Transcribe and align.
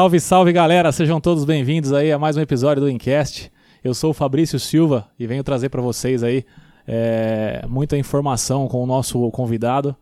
Salve, 0.00 0.18
salve 0.18 0.50
galera, 0.50 0.90
sejam 0.92 1.20
todos 1.20 1.44
bem-vindos 1.44 1.92
aí 1.92 2.10
a 2.10 2.18
mais 2.18 2.34
um 2.34 2.40
episódio 2.40 2.82
do 2.82 2.88
Incast. 2.88 3.52
Eu 3.84 3.92
sou 3.92 4.12
o 4.12 4.14
Fabrício 4.14 4.58
Silva 4.58 5.06
e 5.18 5.26
venho 5.26 5.44
trazer 5.44 5.68
para 5.68 5.82
vocês 5.82 6.22
aí 6.22 6.42
é, 6.88 7.62
muita 7.68 7.98
informação 7.98 8.66
com 8.66 8.82
o 8.82 8.86
nosso 8.86 9.30
convidado. 9.30 9.94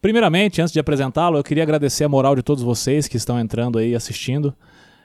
Primeiramente, 0.00 0.62
antes 0.62 0.72
de 0.72 0.80
apresentá-lo, 0.80 1.36
eu 1.36 1.44
queria 1.44 1.64
agradecer 1.64 2.02
a 2.02 2.08
moral 2.08 2.34
de 2.34 2.42
todos 2.42 2.64
vocês 2.64 3.06
que 3.06 3.18
estão 3.18 3.38
entrando 3.38 3.76
aí 3.76 3.94
assistindo. 3.94 4.54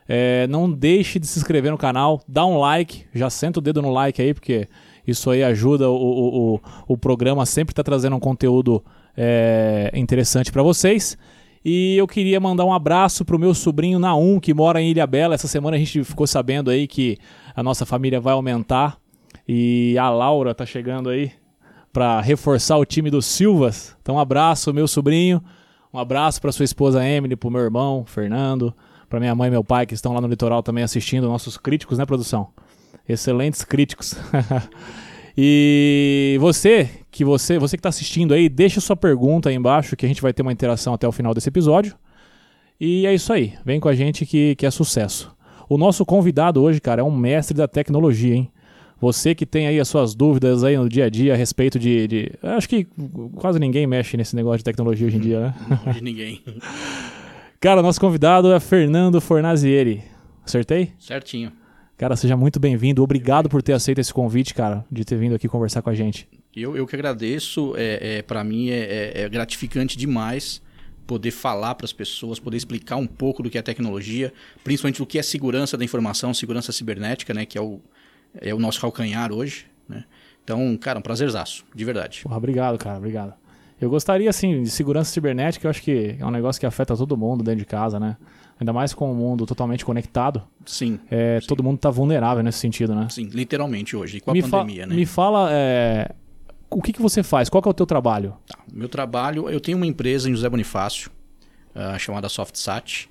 É, 0.08 0.48
não 0.48 0.72
deixe 0.72 1.20
de 1.20 1.27
se 1.27 1.39
inscrever 1.39 1.70
no 1.70 1.77
canal, 1.77 2.22
dá 2.25 2.45
um 2.45 2.58
like, 2.58 3.03
já 3.14 3.30
senta 3.30 3.59
o 3.59 3.61
dedo 3.61 3.81
no 3.81 3.91
like 3.91 4.22
aí, 4.22 4.34
porque 4.34 4.70
isso 5.05 5.30
aí 5.30 5.44
ajuda 5.44 5.89
o, 5.89 5.94
o, 5.94 6.55
o, 6.55 6.61
o 6.88 6.98
programa 6.98 7.45
sempre 7.45 7.73
estar 7.73 7.84
tá 7.84 7.91
trazendo 7.91 8.16
um 8.16 8.20
conteúdo 8.22 8.81
é, 9.17 9.91
interessante 9.94 10.53
para 10.53 10.64
vocês. 10.64 11.17
E 11.70 11.98
eu 11.98 12.07
queria 12.07 12.39
mandar 12.39 12.63
um 12.63 12.71
abraço 12.71 13.26
pro 13.26 13.38
meu 13.38 13.53
sobrinho 13.53 13.99
Naum, 13.99 14.39
que 14.39 14.53
mora 14.53 14.81
em 14.81 14.89
Ilha 14.89 15.05
Bela. 15.05 15.35
Essa 15.35 15.49
semana 15.49 15.75
a 15.75 15.77
gente 15.77 16.02
ficou 16.02 16.25
sabendo 16.25 16.71
aí 16.71 16.88
que 16.88 17.17
a 17.53 17.62
nossa 17.62 17.85
família 17.85 18.21
vai 18.21 18.31
aumentar. 18.31 18.98
E 19.45 19.98
a 19.98 20.09
Laura 20.09 20.55
tá 20.55 20.66
chegando 20.66 21.09
aí 21.09 21.30
para 21.91 22.22
reforçar 22.22 22.77
o 22.77 22.85
time 22.85 23.11
dos 23.11 23.25
Silvas. 23.25 23.94
Então, 24.02 24.16
um 24.16 24.20
abraço, 24.20 24.73
meu 24.73 24.88
sobrinho. 24.88 25.44
Um 25.94 26.00
abraço 26.00 26.39
para 26.39 26.53
sua 26.53 26.64
esposa 26.64 27.05
Emily, 27.05 27.36
pro 27.36 27.52
meu 27.52 27.59
irmão 27.59 28.05
Fernando, 28.05 28.73
para 29.09 29.20
minha 29.20 29.36
mãe 29.36 29.49
e 29.49 29.52
meu 29.52 29.64
pai 29.64 29.86
que 29.86 29.94
estão 29.94 30.14
lá 30.14 30.22
no 30.22 30.27
litoral 30.30 30.64
também 30.64 30.86
assistindo, 30.86 31.27
nossos 31.27 31.58
críticos, 31.58 31.97
né, 31.97 32.05
produção? 32.05 32.47
Excelentes 33.09 33.66
críticos. 33.66 34.16
E 35.39 36.36
você, 36.39 36.89
que 37.18 37.26
você, 37.26 37.58
você 37.58 37.76
que 37.76 37.80
está 37.80 37.90
assistindo 37.90 38.32
aí, 38.32 38.48
deixa 38.48 38.80
sua 38.80 38.96
pergunta 38.96 39.50
aí 39.50 39.56
embaixo 39.56 39.96
que 39.96 40.06
a 40.06 40.08
gente 40.08 40.22
vai 40.22 40.32
ter 40.32 40.44
uma 40.44 40.54
interação 40.54 40.94
até 40.94 41.08
o 41.08 41.12
final 41.12 41.34
desse 41.34 41.50
episódio. 41.50 41.96
E 42.80 43.08
é 43.08 43.14
isso 43.14 43.34
aí, 43.34 43.56
vem 43.66 43.80
com 43.80 43.90
a 43.90 43.96
gente 43.96 44.23
que, 44.23 44.56
que 44.56 44.68
é 44.68 44.70
sucesso. 44.70 45.36
O 45.68 45.80
nosso 45.80 46.06
convidado 46.06 46.62
hoje, 46.62 46.80
cara, 46.80 47.02
é 47.02 47.04
um 47.04 47.10
mestre 47.10 47.58
da 47.58 47.68
tecnologia, 47.68 48.36
hein? 48.36 48.52
Você 49.02 49.34
que 49.34 49.48
tem 49.48 49.66
aí 49.66 49.80
as 49.80 49.88
suas 49.88 50.14
dúvidas 50.14 50.64
aí 50.64 50.78
no 50.78 50.88
dia 50.88 51.06
a 51.06 51.10
dia 51.10 51.34
a 51.34 51.36
respeito 51.36 51.80
de, 51.80 52.08
de... 52.08 52.32
Acho 52.44 52.70
que 52.70 52.86
quase 53.36 53.58
ninguém 53.58 53.88
mexe 53.88 54.16
nesse 54.16 54.36
negócio 54.36 54.60
de 54.60 54.64
tecnologia 54.64 55.08
hoje 55.08 55.18
em 55.18 55.22
dia, 55.22 55.40
né? 55.40 55.56
De 55.94 56.04
ninguém. 56.04 56.44
cara, 57.60 57.82
nosso 57.82 58.00
convidado 58.00 58.54
é 58.54 58.60
Fernando 58.60 59.20
Fornazieri. 59.20 60.04
Acertei? 60.45 60.92
Certinho. 61.00 61.52
Cara, 61.98 62.16
seja 62.16 62.38
muito 62.38 62.60
bem-vindo. 62.60 63.02
Obrigado 63.02 63.50
por 63.50 63.64
ter 63.64 63.73
aceito 63.73 64.00
esse 64.00 64.14
convite, 64.14 64.54
cara, 64.54 64.86
de 64.92 65.04
ter 65.04 65.16
vindo 65.16 65.34
aqui 65.34 65.48
conversar 65.48 65.82
com 65.82 65.90
a 65.90 65.95
gente. 65.95 66.28
Eu, 66.59 66.75
eu 66.75 66.88
que 66.88 66.95
agradeço. 66.95 67.73
É, 67.77 68.17
é 68.17 68.22
para 68.22 68.44
mim 68.44 68.69
é, 68.69 68.80
é, 68.80 69.22
é, 69.22 69.30
gratificante 69.30 69.97
demais 69.97 70.61
poder 71.05 71.31
falar 71.31 71.75
para 71.75 71.86
as 71.86 71.94
pessoas, 71.94 72.39
poder 72.39 72.58
explicar 72.58 72.97
um 72.97 73.08
pouco 73.08 73.41
do 73.41 73.49
que 73.49 73.58
é 73.58 73.61
tecnologia, 73.61 74.33
principalmente 74.64 74.97
do 74.97 75.05
que 75.05 75.17
é 75.17 75.23
segurança 75.23 75.77
da 75.77 75.86
informação, 75.86 76.33
segurança 76.33 76.73
cibernética, 76.73 77.33
né, 77.33 77.45
que 77.45 77.58
é 77.58 77.61
o, 77.61 77.80
é 78.41 78.53
o 78.53 78.59
nosso 78.59 78.81
calcanhar 78.81 79.31
hoje. 79.31 79.67
Né? 79.88 80.03
Então, 80.44 80.75
cara, 80.77 80.99
um 80.99 81.02
prazerzaço, 81.02 81.64
de 81.73 81.86
verdade. 81.86 82.22
Porra, 82.23 82.36
obrigado, 82.36 82.77
cara, 82.77 82.97
obrigado. 82.97 83.33
Eu 83.80 83.89
gostaria, 83.89 84.30
assim, 84.30 84.64
de 84.64 84.69
segurança 84.69 85.11
cibernética, 85.11 85.66
eu 85.66 85.69
acho 85.69 85.81
que 85.81 86.17
é 86.19 86.25
um 86.25 86.31
negócio 86.31 86.59
que 86.59 86.66
afeta 86.66 86.97
todo 86.97 87.16
mundo 87.16 87.44
dentro 87.44 87.59
de 87.59 87.66
casa, 87.66 87.99
né? 87.99 88.17
Ainda 88.59 88.73
mais 88.73 88.94
com 88.94 89.11
o 89.11 89.16
mundo 89.16 89.45
totalmente 89.45 89.86
conectado. 89.86 90.43
Sim. 90.65 90.99
É, 91.11 91.39
sim. 91.39 91.48
Todo 91.48 91.64
mundo 91.64 91.76
está 91.76 91.92
vulnerável 91.92 92.43
nesse 92.43 92.58
sentido, 92.58 92.95
né? 92.95 93.08
Sim, 93.09 93.30
literalmente 93.32 93.95
hoje, 93.95 94.20
com 94.20 94.32
a 94.32 94.33
me 94.33 94.42
pandemia, 94.42 94.87
né? 94.87 94.95
Me 94.95 95.05
fala, 95.05 95.49
é, 95.52 96.09
o 96.70 96.82
que, 96.82 96.94
que 96.94 97.02
você 97.02 97.23
faz? 97.23 97.50
Qual 97.50 97.64
é 97.66 97.70
o 97.70 97.73
teu 97.73 97.86
trabalho? 97.86 98.36
Tá, 98.48 98.60
meu 98.72 98.89
trabalho, 98.89 99.50
eu 99.50 99.60
tenho 99.60 99.78
uma 99.78 99.86
empresa 99.86 100.30
em 100.30 100.33
José 100.33 100.50
Bonifácio, 100.50 101.11
uh, 101.76 101.98
chamada 102.00 102.30
SoftSat. 102.30 103.10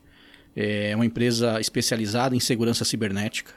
É 0.55 0.95
uma 0.95 1.05
empresa 1.05 1.61
especializada 1.61 2.35
em 2.35 2.41
segurança 2.41 2.85
cibernética. 2.85 3.53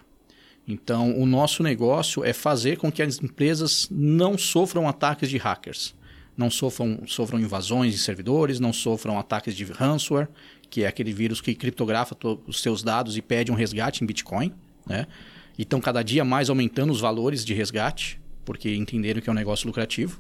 Então, 0.68 1.18
o 1.18 1.26
nosso 1.26 1.64
negócio 1.64 2.24
é 2.24 2.34
fazer 2.34 2.78
com 2.78 2.92
que 2.92 3.02
as 3.02 3.22
empresas 3.24 3.88
não 3.90 4.38
sofram 4.38 4.88
ataques 4.88 5.30
de 5.30 5.38
hackers. 5.38 5.96
Não 6.36 6.50
sofram, 6.50 7.02
sofram 7.06 7.40
invasões 7.40 7.94
de 7.94 8.00
servidores, 8.00 8.60
não 8.60 8.74
sofram 8.74 9.18
ataques 9.18 9.56
de 9.56 9.64
ransomware 9.66 10.30
que 10.70 10.84
é 10.84 10.88
aquele 10.88 11.12
vírus 11.12 11.42
que 11.42 11.56
criptografa 11.56 12.16
os 12.46 12.62
seus 12.62 12.84
dados 12.84 13.18
e 13.18 13.22
pede 13.22 13.52
um 13.52 13.56
resgate 13.56 14.04
em 14.04 14.08
Bitcoin, 14.08 14.54
né? 14.86 15.08
E 15.58 15.64
estão 15.64 15.82
cada 15.82 16.02
dia 16.02 16.24
mais 16.24 16.50
aumentando 16.50 16.92
os 16.92 17.02
valores 17.02 17.44
de 17.44 17.54
resgate, 17.54 18.22
porque 18.50 18.76
entenderam 18.76 19.22
que 19.22 19.30
é 19.30 19.32
um 19.32 19.36
negócio 19.36 19.68
lucrativo. 19.68 20.20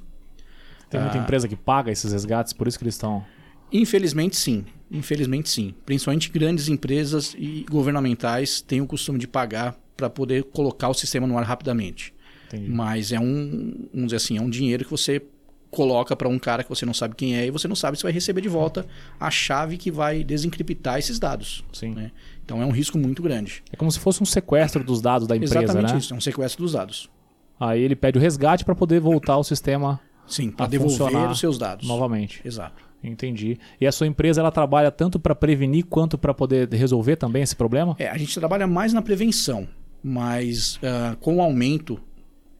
Tem 0.88 1.02
muita 1.02 1.18
ah, 1.18 1.22
empresa 1.24 1.48
que 1.48 1.56
paga 1.56 1.92
esses 1.92 2.12
resgates, 2.12 2.54
por 2.54 2.68
isso 2.68 2.78
que 2.78 2.84
eles 2.84 2.94
estão. 2.94 3.26
Infelizmente, 3.74 4.38
sim. 4.38 4.66
Infelizmente, 4.92 5.50
sim. 5.50 5.74
Principalmente 5.84 6.30
grandes 6.30 6.68
empresas 6.68 7.36
e 7.36 7.66
governamentais 7.68 8.62
têm 8.62 8.82
o 8.82 8.86
costume 8.86 9.18
de 9.18 9.28
pagar 9.28 9.76
para 9.98 10.12
poder 10.12 10.44
colocar 10.44 10.90
o 10.90 10.94
sistema 10.94 11.26
no 11.26 11.40
ar 11.40 11.44
rapidamente. 11.44 12.14
Entendi. 12.46 12.70
Mas 12.70 13.12
é 13.12 13.20
um, 13.20 13.88
vamos 13.92 14.10
dizer 14.10 14.18
assim, 14.18 14.38
é 14.38 14.42
um 14.42 14.50
dinheiro 14.50 14.86
que 14.86 14.92
você 14.92 15.24
coloca 15.72 16.16
para 16.16 16.30
um 16.30 16.38
cara 16.38 16.64
que 16.64 16.70
você 16.70 16.86
não 16.86 16.94
sabe 16.94 17.16
quem 17.16 17.36
é 17.36 17.48
e 17.48 17.50
você 17.50 17.68
não 17.68 17.76
sabe 17.76 17.98
se 17.98 18.04
vai 18.04 18.12
receber 18.12 18.42
de 18.42 18.50
volta 18.50 18.86
a 19.20 19.32
chave 19.32 19.76
que 19.76 19.90
vai 19.90 20.24
desencriptar 20.24 21.00
esses 21.00 21.18
dados. 21.18 21.66
Sim. 21.74 21.96
Né? 21.96 22.12
Então 22.46 22.62
é 22.62 22.66
um 22.66 22.72
risco 22.72 22.96
muito 22.96 23.24
grande. 23.24 23.64
É 23.72 23.76
como 23.76 23.92
se 23.92 23.98
fosse 23.98 24.22
um 24.22 24.26
sequestro 24.26 24.84
dos 24.84 25.02
dados 25.02 25.28
da 25.28 25.36
empresa, 25.36 25.64
Exatamente 25.64 25.94
né? 25.94 25.98
isso, 25.98 26.14
é 26.14 26.18
um 26.18 26.22
sequestro 26.22 26.62
dos 26.62 26.74
dados. 26.74 27.10
Aí 27.60 27.82
ele 27.82 27.96
pede 27.96 28.18
o 28.18 28.22
resgate 28.22 28.64
para 28.64 28.74
poder 28.74 29.00
voltar 29.00 29.34
ao 29.34 29.44
sistema. 29.44 30.00
Sim, 30.26 30.52
para 30.52 30.68
devolver 30.68 31.30
os 31.30 31.40
seus 31.40 31.58
dados. 31.58 31.88
Novamente. 31.88 32.42
Exato. 32.46 32.90
Entendi. 33.04 33.58
E 33.80 33.88
a 33.88 33.92
sua 33.92 34.08
empresa 34.08 34.42
ela 34.42 34.52
trabalha 34.52 34.92
tanto 34.92 35.20
para 35.20 35.34
prevenir 35.34 35.86
quanto 35.86 36.18
para 36.18 36.34
poder 36.34 36.70
resolver 36.72 37.16
também 37.16 37.42
esse 37.42 37.56
problema? 37.56 37.96
É, 37.98 38.10
a 38.10 38.18
gente 38.18 38.38
trabalha 38.38 38.68
mais 38.68 38.94
na 38.94 39.02
prevenção, 39.02 39.68
mas 40.04 40.76
uh, 40.78 41.16
com 41.20 41.38
o 41.38 41.42
aumento 41.42 42.00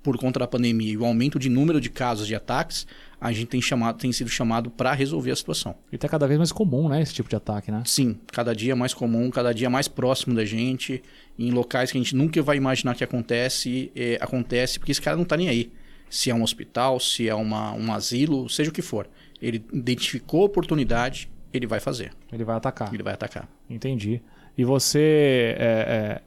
por 0.02 0.18
conta 0.18 0.40
da 0.40 0.48
pandemia 0.48 0.94
e 0.94 0.98
o 0.98 1.06
aumento 1.06 1.38
de 1.38 1.50
número 1.50 1.82
de 1.82 1.90
casos 1.90 2.26
de 2.26 2.34
ataques, 2.34 2.88
a 3.22 3.32
gente 3.32 3.48
tem, 3.48 3.62
chamado, 3.62 3.98
tem 3.98 4.12
sido 4.12 4.30
chamado 4.30 4.70
para 4.70 4.94
resolver 4.94 5.32
a 5.32 5.36
situação. 5.36 5.76
E 5.92 5.96
está 5.96 6.08
cada 6.08 6.26
vez 6.26 6.38
mais 6.38 6.52
comum, 6.52 6.88
né, 6.88 7.02
esse 7.02 7.14
tipo 7.14 7.30
de 7.30 7.36
ataque, 7.36 7.72
né? 7.72 7.84
Sim, 7.86 8.18
cada 8.32 8.56
dia 8.56 8.76
mais 8.76 8.94
comum, 8.94 9.30
cada 9.30 9.54
dia 9.54 9.70
mais 9.70 9.88
próximo 9.88 10.36
da 10.36 10.46
gente, 10.46 11.04
em 11.38 11.52
locais 11.52 11.92
que 11.92 11.98
a 11.98 12.02
gente 12.02 12.16
nunca 12.16 12.42
vai 12.42 12.56
imaginar 12.56 12.96
que 12.96 13.04
acontece, 13.04 13.92
é, 13.96 14.18
acontece 14.22 14.80
porque 14.80 14.92
esse 14.92 15.02
cara 15.02 15.18
não 15.18 15.24
está 15.24 15.36
nem 15.36 15.50
aí. 15.50 15.72
Se 16.10 16.30
é 16.30 16.36
um 16.36 16.42
hospital, 16.42 17.00
se 17.00 17.28
é 17.28 17.36
uma, 17.36 17.74
um 17.74 17.94
asilo, 17.94 18.50
seja 18.50 18.70
o 18.70 18.74
que 18.74 18.82
for. 18.82 19.08
Ele 19.42 19.64
identificou 19.72 20.42
a 20.42 20.46
oportunidade, 20.46 21.30
ele 21.54 21.68
vai 21.68 21.80
fazer. 21.80 22.12
Ele 22.32 22.44
vai 22.44 22.56
atacar. 22.56 22.94
Ele 22.94 23.04
vai 23.04 23.14
atacar. 23.14 23.50
Entendi. 23.70 24.22
E 24.58 24.64
você, 24.64 25.56
é, 25.58 25.62
é, 25.62 26.22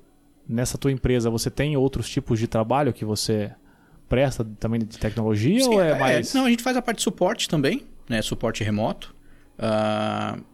nessa 0.48 0.78
tua 0.78 0.92
empresa, 0.92 1.30
você 1.30 1.50
tem 1.50 1.76
outros 1.76 2.08
tipos 2.08 2.38
de 2.38 2.46
trabalho 2.46 2.92
que 2.92 3.04
você 3.04 3.50
presta 4.12 4.44
também 4.60 4.78
de 4.78 4.98
tecnologia 4.98 5.64
Sim, 5.64 5.70
ou 5.70 5.80
é, 5.80 5.92
é, 5.92 5.98
mais... 5.98 6.34
Não, 6.34 6.44
a 6.44 6.50
gente 6.50 6.62
faz 6.62 6.76
a 6.76 6.82
parte 6.82 6.98
de 6.98 7.02
suporte 7.02 7.48
também, 7.48 7.86
né? 8.06 8.20
Suporte 8.20 8.62
remoto. 8.62 9.14
Uh, 9.58 10.44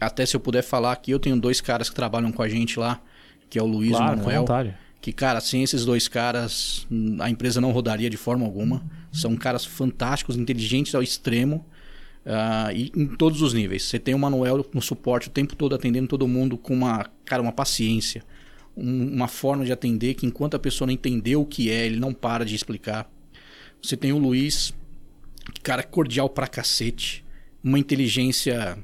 até 0.00 0.24
se 0.24 0.34
eu 0.34 0.40
puder 0.40 0.62
falar 0.62 0.92
aqui, 0.92 1.10
eu 1.10 1.18
tenho 1.18 1.38
dois 1.38 1.60
caras 1.60 1.90
que 1.90 1.94
trabalham 1.94 2.32
com 2.32 2.42
a 2.42 2.48
gente 2.48 2.80
lá, 2.80 2.98
que 3.50 3.58
é 3.58 3.62
o 3.62 3.66
Luiz 3.66 3.90
claro, 3.90 4.12
e 4.12 4.22
o 4.22 4.24
Manuel. 4.24 4.74
Que, 4.98 5.12
cara, 5.12 5.42
sem 5.42 5.62
esses 5.62 5.84
dois 5.84 6.08
caras, 6.08 6.86
a 7.20 7.28
empresa 7.28 7.60
não 7.60 7.70
rodaria 7.70 8.08
de 8.08 8.16
forma 8.16 8.46
alguma. 8.46 8.82
São 9.12 9.36
caras 9.36 9.62
fantásticos, 9.62 10.38
inteligentes 10.38 10.94
ao 10.94 11.02
extremo. 11.02 11.66
Uh, 12.24 12.72
e 12.74 12.92
em 12.96 13.06
todos 13.08 13.42
os 13.42 13.52
níveis. 13.52 13.82
Você 13.82 13.98
tem 13.98 14.14
o 14.14 14.18
Manuel 14.18 14.66
no 14.72 14.80
suporte 14.80 15.28
o 15.28 15.30
tempo 15.30 15.54
todo 15.54 15.74
atendendo 15.74 16.08
todo 16.08 16.26
mundo 16.26 16.56
com 16.56 16.72
uma, 16.72 17.04
cara, 17.26 17.42
uma 17.42 17.52
paciência 17.52 18.22
um, 18.76 19.14
uma 19.14 19.28
forma 19.28 19.64
de 19.64 19.72
atender 19.72 20.14
que 20.14 20.26
enquanto 20.26 20.54
a 20.54 20.58
pessoa 20.58 20.86
não 20.86 20.94
entendeu 20.94 21.42
o 21.42 21.46
que 21.46 21.70
é, 21.70 21.86
ele 21.86 21.98
não 21.98 22.12
para 22.12 22.44
de 22.44 22.54
explicar. 22.54 23.10
Você 23.82 23.96
tem 23.96 24.12
o 24.12 24.18
Luiz, 24.18 24.74
cara 25.62 25.82
cordial 25.82 26.28
pra 26.28 26.46
cacete, 26.46 27.24
uma 27.62 27.78
inteligência 27.78 28.78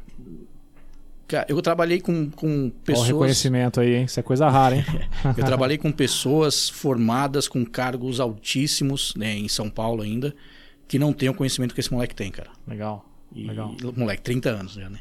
eu 1.48 1.60
trabalhei 1.60 2.00
com, 2.00 2.30
com 2.30 2.70
pessoas. 2.84 3.06
Olha 3.06 3.14
o 3.14 3.18
reconhecimento 3.18 3.80
aí, 3.80 3.96
hein? 3.96 4.04
Isso 4.04 4.20
é 4.20 4.22
coisa 4.22 4.48
rara, 4.48 4.76
hein? 4.76 4.84
eu 5.36 5.44
trabalhei 5.44 5.76
com 5.76 5.90
pessoas 5.92 6.68
formadas 6.68 7.48
com 7.48 7.64
cargos 7.64 8.20
altíssimos, 8.20 9.12
né, 9.16 9.34
em 9.34 9.48
São 9.48 9.68
Paulo 9.68 10.02
ainda, 10.02 10.34
que 10.86 10.98
não 10.98 11.12
têm 11.12 11.28
o 11.28 11.34
conhecimento 11.34 11.74
que 11.74 11.80
esse 11.80 11.92
moleque 11.92 12.14
tem, 12.14 12.30
cara. 12.30 12.50
Legal. 12.66 13.04
E, 13.34 13.44
legal. 13.44 13.74
Moleque, 13.96 14.22
30 14.22 14.50
anos 14.50 14.72
já, 14.74 14.88
né? 14.88 15.00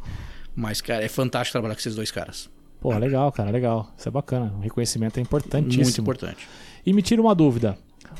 Mas, 0.55 0.81
cara, 0.81 1.03
é 1.03 1.07
fantástico 1.07 1.51
trabalhar 1.51 1.75
com 1.75 1.79
esses 1.79 1.95
dois 1.95 2.09
caras. 2.09 2.49
Pô, 2.85 2.95
legal, 2.99 3.31
cara, 3.31 3.49
legal. 3.49 3.91
Isso 3.97 4.07
é 4.07 4.11
bacana. 4.11 4.53
O 4.55 4.59
reconhecimento 4.59 5.17
é 5.17 5.21
importantíssimo. 5.21 5.85
Muito 5.85 6.01
importante. 6.01 6.47
E 6.85 6.93
me 6.93 7.01
tira 7.01 7.19
uma 7.19 7.33
dúvida. 7.33 7.75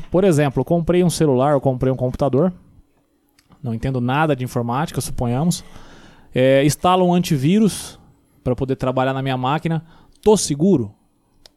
Por 0.09 0.23
exemplo, 0.23 0.61
eu 0.61 0.65
comprei 0.65 1.03
um 1.03 1.09
celular, 1.09 1.51
eu 1.51 1.61
comprei 1.61 1.93
um 1.93 1.95
computador. 1.95 2.51
Não 3.61 3.75
entendo 3.75 4.01
nada 4.01 4.35
de 4.35 4.43
informática, 4.43 4.99
suponhamos. 4.99 5.63
É, 6.33 6.65
instalo 6.65 7.05
um 7.05 7.13
antivírus 7.13 7.99
para 8.43 8.55
poder 8.55 8.75
trabalhar 8.75 9.13
na 9.13 9.21
minha 9.21 9.37
máquina. 9.37 9.85
Tô 10.23 10.35
seguro? 10.35 10.91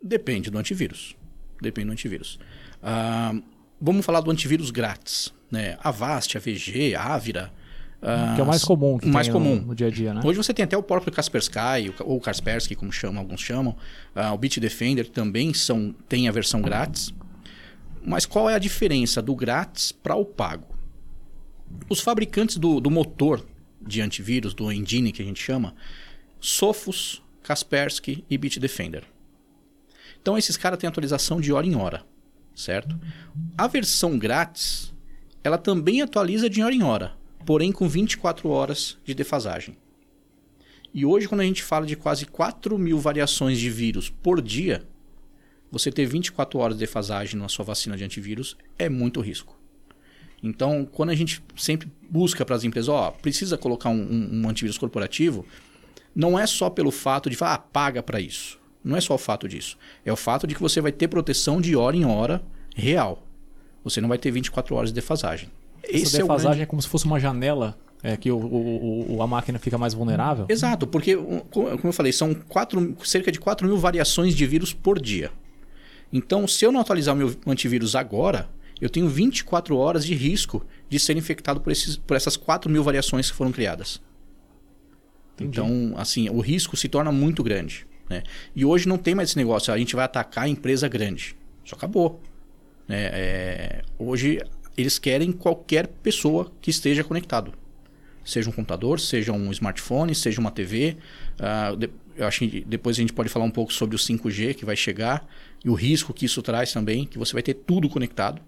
Depende 0.02 0.50
do 0.50 0.58
antivírus. 0.58 1.16
Depende 1.62 1.86
do 1.86 1.92
antivírus. 1.92 2.38
Ah, 2.82 3.34
vamos 3.80 4.04
falar 4.04 4.20
do 4.20 4.30
antivírus 4.30 4.70
grátis. 4.70 5.32
Né? 5.50 5.78
Avast, 5.82 6.36
AVG, 6.36 6.94
Avira. 6.94 7.50
Que 8.00 8.40
é 8.40 8.44
o 8.44 8.46
mais 8.46 8.64
comum 8.64 8.98
que 8.98 9.08
mais 9.08 9.26
tem 9.26 9.32
comum. 9.32 9.56
No, 9.56 9.66
no, 9.66 9.74
dia 9.74 9.88
a 9.88 9.90
dia, 9.90 10.14
né? 10.14 10.20
Hoje 10.24 10.36
você 10.36 10.54
tem 10.54 10.64
até 10.64 10.76
o 10.76 10.82
próprio 10.82 11.12
Kaspersky, 11.12 11.92
ou 12.04 12.20
Kaspersky, 12.20 12.74
como 12.74 12.92
chamam, 12.92 13.20
alguns 13.20 13.40
chamam. 13.40 13.76
Uh, 14.14 14.32
o 14.32 14.38
Bitdefender 14.38 15.08
também 15.08 15.52
são, 15.52 15.94
tem 16.08 16.28
a 16.28 16.32
versão 16.32 16.62
grátis. 16.62 17.12
Mas 18.04 18.24
qual 18.24 18.48
é 18.48 18.54
a 18.54 18.58
diferença 18.58 19.20
do 19.20 19.34
grátis 19.34 19.90
para 19.90 20.14
o 20.14 20.24
pago? 20.24 20.66
Os 21.88 22.00
fabricantes 22.00 22.56
do, 22.56 22.80
do 22.80 22.90
motor 22.90 23.44
de 23.80 24.00
antivírus, 24.00 24.54
do 24.54 24.70
engine 24.72 25.12
que 25.12 25.20
a 25.20 25.24
gente 25.24 25.42
chama, 25.42 25.74
Sophos, 26.40 27.22
Kaspersky 27.42 28.24
e 28.30 28.38
Bitdefender. 28.38 29.04
Então 30.20 30.38
esses 30.38 30.56
caras 30.56 30.78
têm 30.78 30.88
atualização 30.88 31.40
de 31.40 31.52
hora 31.52 31.66
em 31.66 31.74
hora, 31.74 32.04
certo? 32.54 32.98
A 33.56 33.66
versão 33.66 34.18
grátis, 34.18 34.94
ela 35.42 35.58
também 35.58 36.02
atualiza 36.02 36.48
de 36.48 36.62
hora 36.62 36.74
em 36.74 36.82
hora, 36.82 37.17
porém 37.48 37.72
com 37.72 37.88
24 37.88 38.46
horas 38.50 38.98
de 39.06 39.14
defasagem. 39.14 39.74
E 40.92 41.06
hoje, 41.06 41.26
quando 41.26 41.40
a 41.40 41.44
gente 41.44 41.62
fala 41.62 41.86
de 41.86 41.96
quase 41.96 42.26
4 42.26 42.78
mil 42.78 42.98
variações 42.98 43.58
de 43.58 43.70
vírus 43.70 44.10
por 44.10 44.42
dia, 44.42 44.86
você 45.72 45.90
ter 45.90 46.04
24 46.04 46.58
horas 46.58 46.76
de 46.76 46.80
defasagem 46.80 47.40
na 47.40 47.48
sua 47.48 47.64
vacina 47.64 47.96
de 47.96 48.04
antivírus 48.04 48.54
é 48.78 48.90
muito 48.90 49.22
risco. 49.22 49.58
Então, 50.42 50.84
quando 50.84 51.08
a 51.08 51.14
gente 51.14 51.42
sempre 51.56 51.90
busca 52.10 52.44
para 52.44 52.54
as 52.54 52.64
empresas, 52.64 52.90
ó, 52.90 53.12
precisa 53.12 53.56
colocar 53.56 53.88
um, 53.88 53.94
um, 53.94 54.42
um, 54.42 54.48
antivírus 54.50 54.76
corporativo, 54.76 55.46
não 56.14 56.38
é 56.38 56.46
só 56.46 56.68
pelo 56.68 56.90
fato 56.90 57.30
de 57.30 57.36
falar, 57.36 57.54
ah, 57.54 57.58
paga 57.58 58.02
para 58.02 58.20
isso. 58.20 58.60
Não 58.84 58.94
é 58.94 59.00
só 59.00 59.14
o 59.14 59.18
fato 59.18 59.48
disso. 59.48 59.78
É 60.04 60.12
o 60.12 60.16
fato 60.16 60.46
de 60.46 60.54
que 60.54 60.60
você 60.60 60.82
vai 60.82 60.92
ter 60.92 61.08
proteção 61.08 61.62
de 61.62 61.74
hora 61.74 61.96
em 61.96 62.04
hora 62.04 62.42
real. 62.76 63.26
Você 63.82 64.02
não 64.02 64.08
vai 64.10 64.18
ter 64.18 64.30
24 64.30 64.74
horas 64.74 64.90
de 64.90 64.94
defasagem. 64.94 65.48
Essa 65.88 65.96
Esse 65.96 66.18
defasagem 66.18 66.36
é, 66.38 66.50
grande... 66.50 66.62
é, 66.62 66.66
como 66.66 66.82
se 66.82 66.88
fosse 66.88 67.06
uma 67.06 67.18
janela 67.18 67.76
é, 68.02 68.16
que 68.16 68.30
o, 68.30 68.36
o, 68.36 69.16
o, 69.16 69.22
a 69.22 69.26
máquina 69.26 69.58
fica 69.58 69.76
mais 69.78 69.94
vulnerável? 69.94 70.46
Exato, 70.48 70.86
porque, 70.86 71.16
como 71.50 71.78
eu 71.82 71.92
falei, 71.92 72.12
são 72.12 72.34
quatro, 72.34 72.96
cerca 73.04 73.32
de 73.32 73.40
4 73.40 73.66
mil 73.66 73.78
variações 73.78 74.34
de 74.34 74.46
vírus 74.46 74.72
por 74.72 75.00
dia. 75.00 75.30
Então, 76.12 76.46
se 76.46 76.64
eu 76.64 76.72
não 76.72 76.80
atualizar 76.80 77.14
o 77.14 77.18
meu 77.18 77.34
antivírus 77.46 77.94
agora, 77.94 78.48
eu 78.80 78.88
tenho 78.88 79.08
24 79.08 79.76
horas 79.76 80.04
de 80.06 80.14
risco 80.14 80.64
de 80.88 80.98
ser 80.98 81.16
infectado 81.16 81.60
por, 81.60 81.72
esses, 81.72 81.96
por 81.96 82.16
essas 82.16 82.36
4 82.36 82.70
mil 82.70 82.82
variações 82.82 83.30
que 83.30 83.36
foram 83.36 83.50
criadas. 83.50 84.00
Entendi. 85.34 85.60
Então, 85.60 85.94
assim, 85.96 86.28
o 86.30 86.40
risco 86.40 86.76
se 86.76 86.88
torna 86.88 87.12
muito 87.12 87.42
grande. 87.42 87.86
Né? 88.08 88.22
E 88.54 88.64
hoje 88.64 88.88
não 88.88 88.96
tem 88.96 89.14
mais 89.14 89.30
esse 89.30 89.36
negócio, 89.36 89.72
a 89.72 89.78
gente 89.78 89.94
vai 89.94 90.04
atacar 90.04 90.44
a 90.44 90.48
empresa 90.48 90.88
grande. 90.88 91.36
Isso 91.64 91.74
acabou. 91.74 92.20
Né? 92.86 93.10
É, 93.12 93.82
hoje 93.98 94.40
eles 94.78 94.98
querem 94.98 95.32
qualquer 95.32 95.88
pessoa 95.88 96.50
que 96.62 96.70
esteja 96.70 97.02
conectado. 97.02 97.52
Seja 98.24 98.48
um 98.48 98.52
computador, 98.52 99.00
seja 99.00 99.32
um 99.32 99.50
smartphone, 99.50 100.14
seja 100.14 100.40
uma 100.40 100.50
TV. 100.50 100.96
Uh, 101.38 101.42
ah, 101.42 101.74
de, 101.76 101.90
eu 102.16 102.26
acho 102.26 102.40
que 102.40 102.64
depois 102.66 102.96
a 102.96 103.00
gente 103.00 103.12
pode 103.12 103.28
falar 103.28 103.44
um 103.44 103.50
pouco 103.50 103.72
sobre 103.72 103.96
o 103.96 103.98
5G 103.98 104.54
que 104.54 104.64
vai 104.64 104.76
chegar 104.76 105.26
e 105.64 105.70
o 105.70 105.74
risco 105.74 106.12
que 106.12 106.26
isso 106.26 106.42
traz 106.42 106.72
também, 106.72 107.06
que 107.06 107.18
você 107.18 107.32
vai 107.32 107.42
ter 107.42 107.54
tudo 107.54 107.88
conectado. 107.88 108.40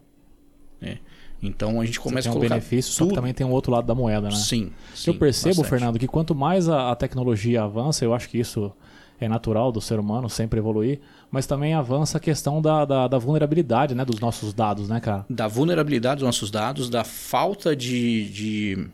Né? 0.80 0.98
Então 1.42 1.80
a 1.80 1.84
gente 1.84 1.98
começa 1.98 2.28
a 2.28 2.32
colocar. 2.32 2.46
um 2.46 2.58
benefício, 2.58 2.92
tudo. 2.92 3.04
só 3.04 3.08
que 3.08 3.14
também 3.14 3.32
tem 3.32 3.46
um 3.46 3.50
outro 3.50 3.72
lado 3.72 3.86
da 3.86 3.94
moeda, 3.94 4.28
né? 4.28 4.36
Sim. 4.36 4.72
sim 4.94 5.10
eu 5.10 5.18
percebo, 5.18 5.56
bastante. 5.56 5.70
Fernando, 5.70 5.98
que 5.98 6.06
quanto 6.06 6.34
mais 6.34 6.68
a, 6.68 6.90
a, 6.90 6.96
tecnologia 6.96 7.62
avança, 7.62 8.04
eu 8.04 8.12
acho 8.12 8.28
que 8.28 8.38
isso 8.38 8.72
é 9.18 9.28
natural 9.28 9.72
do 9.72 9.80
ser 9.80 9.98
humano 9.98 10.28
sempre 10.28 10.58
evoluir, 10.58 11.00
mas 11.30 11.46
também 11.46 11.74
avança 11.74 12.18
a 12.18 12.20
questão 12.20 12.60
da, 12.60 12.84
da, 12.84 13.08
da 13.08 13.18
vulnerabilidade 13.18 13.94
né, 13.94 14.04
dos 14.04 14.18
nossos 14.18 14.52
dados, 14.52 14.88
né, 14.88 15.00
cara? 15.00 15.24
Da 15.30 15.46
vulnerabilidade 15.46 16.20
dos 16.20 16.26
nossos 16.26 16.50
dados, 16.50 16.90
da 16.90 17.04
falta 17.04 17.76
de, 17.76 18.28
de 18.30 18.88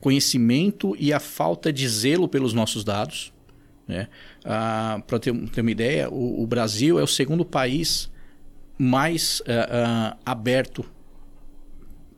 conhecimento 0.00 0.96
e 0.98 1.12
a 1.12 1.20
falta 1.20 1.72
de 1.72 1.88
zelo 1.88 2.28
pelos 2.28 2.52
nossos 2.52 2.82
dados. 2.82 3.32
Né? 3.86 4.08
Ah, 4.44 5.00
Para 5.06 5.18
ter, 5.20 5.32
ter, 5.50 5.60
uma 5.60 5.70
ideia, 5.70 6.10
o, 6.10 6.42
o, 6.42 6.46
Brasil 6.46 6.98
é 6.98 7.02
o 7.02 7.06
segundo 7.06 7.44
país 7.44 8.10
mais 8.76 9.40
uh, 9.40 9.44
uh, 9.44 10.18
aberto 10.26 10.84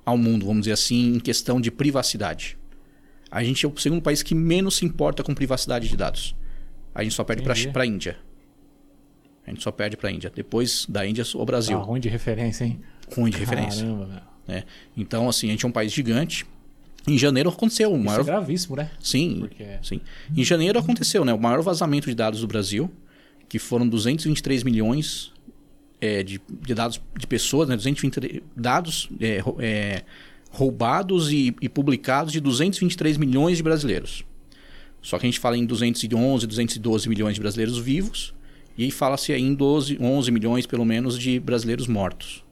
ao 0.05 0.17
mundo, 0.17 0.47
vamos 0.47 0.63
dizer 0.63 0.73
assim, 0.73 1.15
em 1.17 1.21
questão 1.21 1.61
de 1.61 1.71
privacidade. 1.71 2.57
A 3.31 3.43
gente 3.45 3.67
é 3.67 3.69
o 3.69 3.77
segundo 3.77 4.01
país 4.01 4.23
que 4.23 4.35
menos 4.35 4.77
se 4.77 4.87
importa 4.87 5.23
com 5.23 5.35
privacidade 5.35 5.89
de 5.89 5.97
dados. 5.97 6.35
A 6.95 7.03
gente 7.03 7.15
só 7.15 7.25
perde 7.25 7.43
para 7.43 7.83
a 7.83 7.87
Índia. 7.87 8.17
A 9.47 9.51
gente 9.51 9.63
só 9.63 9.71
perde 9.71 9.97
para 9.97 10.09
a 10.09 10.13
Índia. 10.13 10.31
Depois 10.35 10.87
da 10.89 11.07
Índia, 11.07 11.25
o 11.35 11.45
Brasil. 11.45 11.79
Ah, 11.79 11.83
ruim 11.83 12.01
de 12.01 12.09
referência, 12.09 12.65
hein? 12.65 12.81
Ruim 13.15 13.31
de 13.31 13.39
Caramba, 13.39 13.55
referência. 13.55 13.87
Meu. 13.87 14.09
É. 14.49 14.65
Então, 14.97 15.29
assim, 15.29 15.49
a 15.49 15.51
gente 15.53 15.65
é 15.65 15.69
um 15.69 15.73
país 15.73 15.93
gigante. 15.93 16.45
Em 17.07 17.17
janeiro 17.17 17.49
aconteceu 17.49 17.93
o 17.93 17.99
maior. 17.99 18.21
Isso 18.21 18.31
é 18.31 18.33
gravíssimo, 18.33 18.77
né? 18.77 18.91
Sim, 19.01 19.37
Porque... 19.41 19.65
sim. 19.83 20.01
Em 20.37 20.43
janeiro 20.43 20.79
aconteceu, 20.79 21.25
né? 21.25 21.33
O 21.33 21.39
maior 21.39 21.63
vazamento 21.63 22.09
de 22.09 22.15
dados 22.15 22.41
do 22.41 22.49
Brasil, 22.49 22.91
que 23.49 23.61
foram 23.61 23.89
223 23.89 24.65
milhões 24.65 25.33
é, 26.01 26.25
de, 26.25 26.41
de, 26.49 26.75
dados 26.75 27.01
de 27.17 27.27
pessoas, 27.29 27.69
né? 27.69 27.77
223 27.77 28.43
dados 28.57 29.09
é, 29.21 29.43
é, 29.61 30.03
roubados 30.51 31.31
e, 31.31 31.55
e, 31.63 31.69
publicados 31.69 32.33
de 32.33 32.41
223 32.41 33.17
milhões 33.17 33.59
de 33.59 33.63
brasileiros. 33.63 34.25
Só 35.01 35.17
que 35.19 35.27
a 35.27 35.29
gente 35.29 35.39
fala 35.39 35.57
em 35.57 35.65
211, 35.65 36.45
212 36.45 37.09
milhões 37.09 37.35
de 37.37 37.41
brasileiros 37.41 37.79
vivos 37.79 38.35
e 38.77 38.85
aí 38.85 38.91
fala-se 38.91 39.33
em 39.33 39.55
12, 39.55 39.99
11 40.01 40.31
milhões 40.31 40.67
pelo 40.67 40.85
menos 40.85 41.19
de 41.19 41.41
brasileiros 41.41 41.87
mortos. 41.87 42.45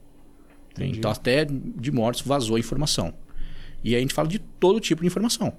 Entendi. 0.72 0.98
Então 0.98 1.10
até 1.10 1.44
de 1.44 1.92
mortos 1.92 2.22
vazou 2.22 2.56
a 2.56 2.58
informação. 2.58 3.12
E 3.82 3.90
aí 3.90 3.96
a 3.96 4.00
gente 4.00 4.14
fala 4.14 4.28
de 4.28 4.38
todo 4.38 4.80
tipo 4.80 5.02
de 5.02 5.06
informação. 5.06 5.52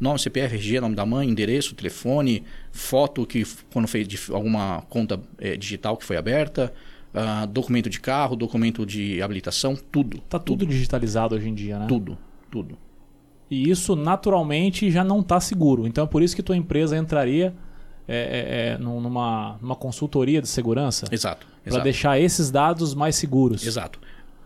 Nome, 0.00 0.18
CPF, 0.18 0.54
RG, 0.54 0.80
nome 0.80 0.96
da 0.96 1.04
mãe, 1.04 1.28
endereço, 1.28 1.74
telefone, 1.74 2.42
foto 2.72 3.26
que 3.26 3.44
quando 3.72 3.86
fez 3.86 4.08
de 4.08 4.18
alguma 4.32 4.82
conta 4.88 5.20
é, 5.38 5.56
digital 5.56 5.96
que 5.96 6.04
foi 6.04 6.16
aberta, 6.16 6.72
uh, 7.14 7.46
documento 7.46 7.88
de 7.88 8.00
carro, 8.00 8.34
documento 8.34 8.84
de 8.86 9.22
habilitação, 9.22 9.76
tudo. 9.76 10.18
Tá 10.28 10.38
tudo, 10.38 10.60
tudo 10.60 10.70
digitalizado 10.70 11.34
hoje 11.34 11.48
em 11.48 11.54
dia, 11.54 11.78
né? 11.78 11.86
Tudo, 11.86 12.18
tudo. 12.50 12.78
E 13.50 13.70
isso 13.70 13.94
naturalmente 13.94 14.90
já 14.90 15.04
não 15.04 15.20
está 15.20 15.38
seguro. 15.38 15.86
Então 15.86 16.04
é 16.04 16.06
por 16.06 16.22
isso 16.22 16.34
que 16.34 16.42
tua 16.42 16.56
empresa 16.56 16.96
entraria 16.96 17.54
é, 18.06 18.16
é, 18.16 18.74
é 18.74 18.78
numa, 18.78 19.58
numa 19.60 19.76
consultoria 19.76 20.40
de 20.40 20.48
segurança. 20.48 21.06
Exato. 21.10 21.46
Para 21.64 21.78
deixar 21.78 22.18
esses 22.18 22.50
dados 22.50 22.94
mais 22.94 23.14
seguros. 23.16 23.66
Exato. 23.66 23.98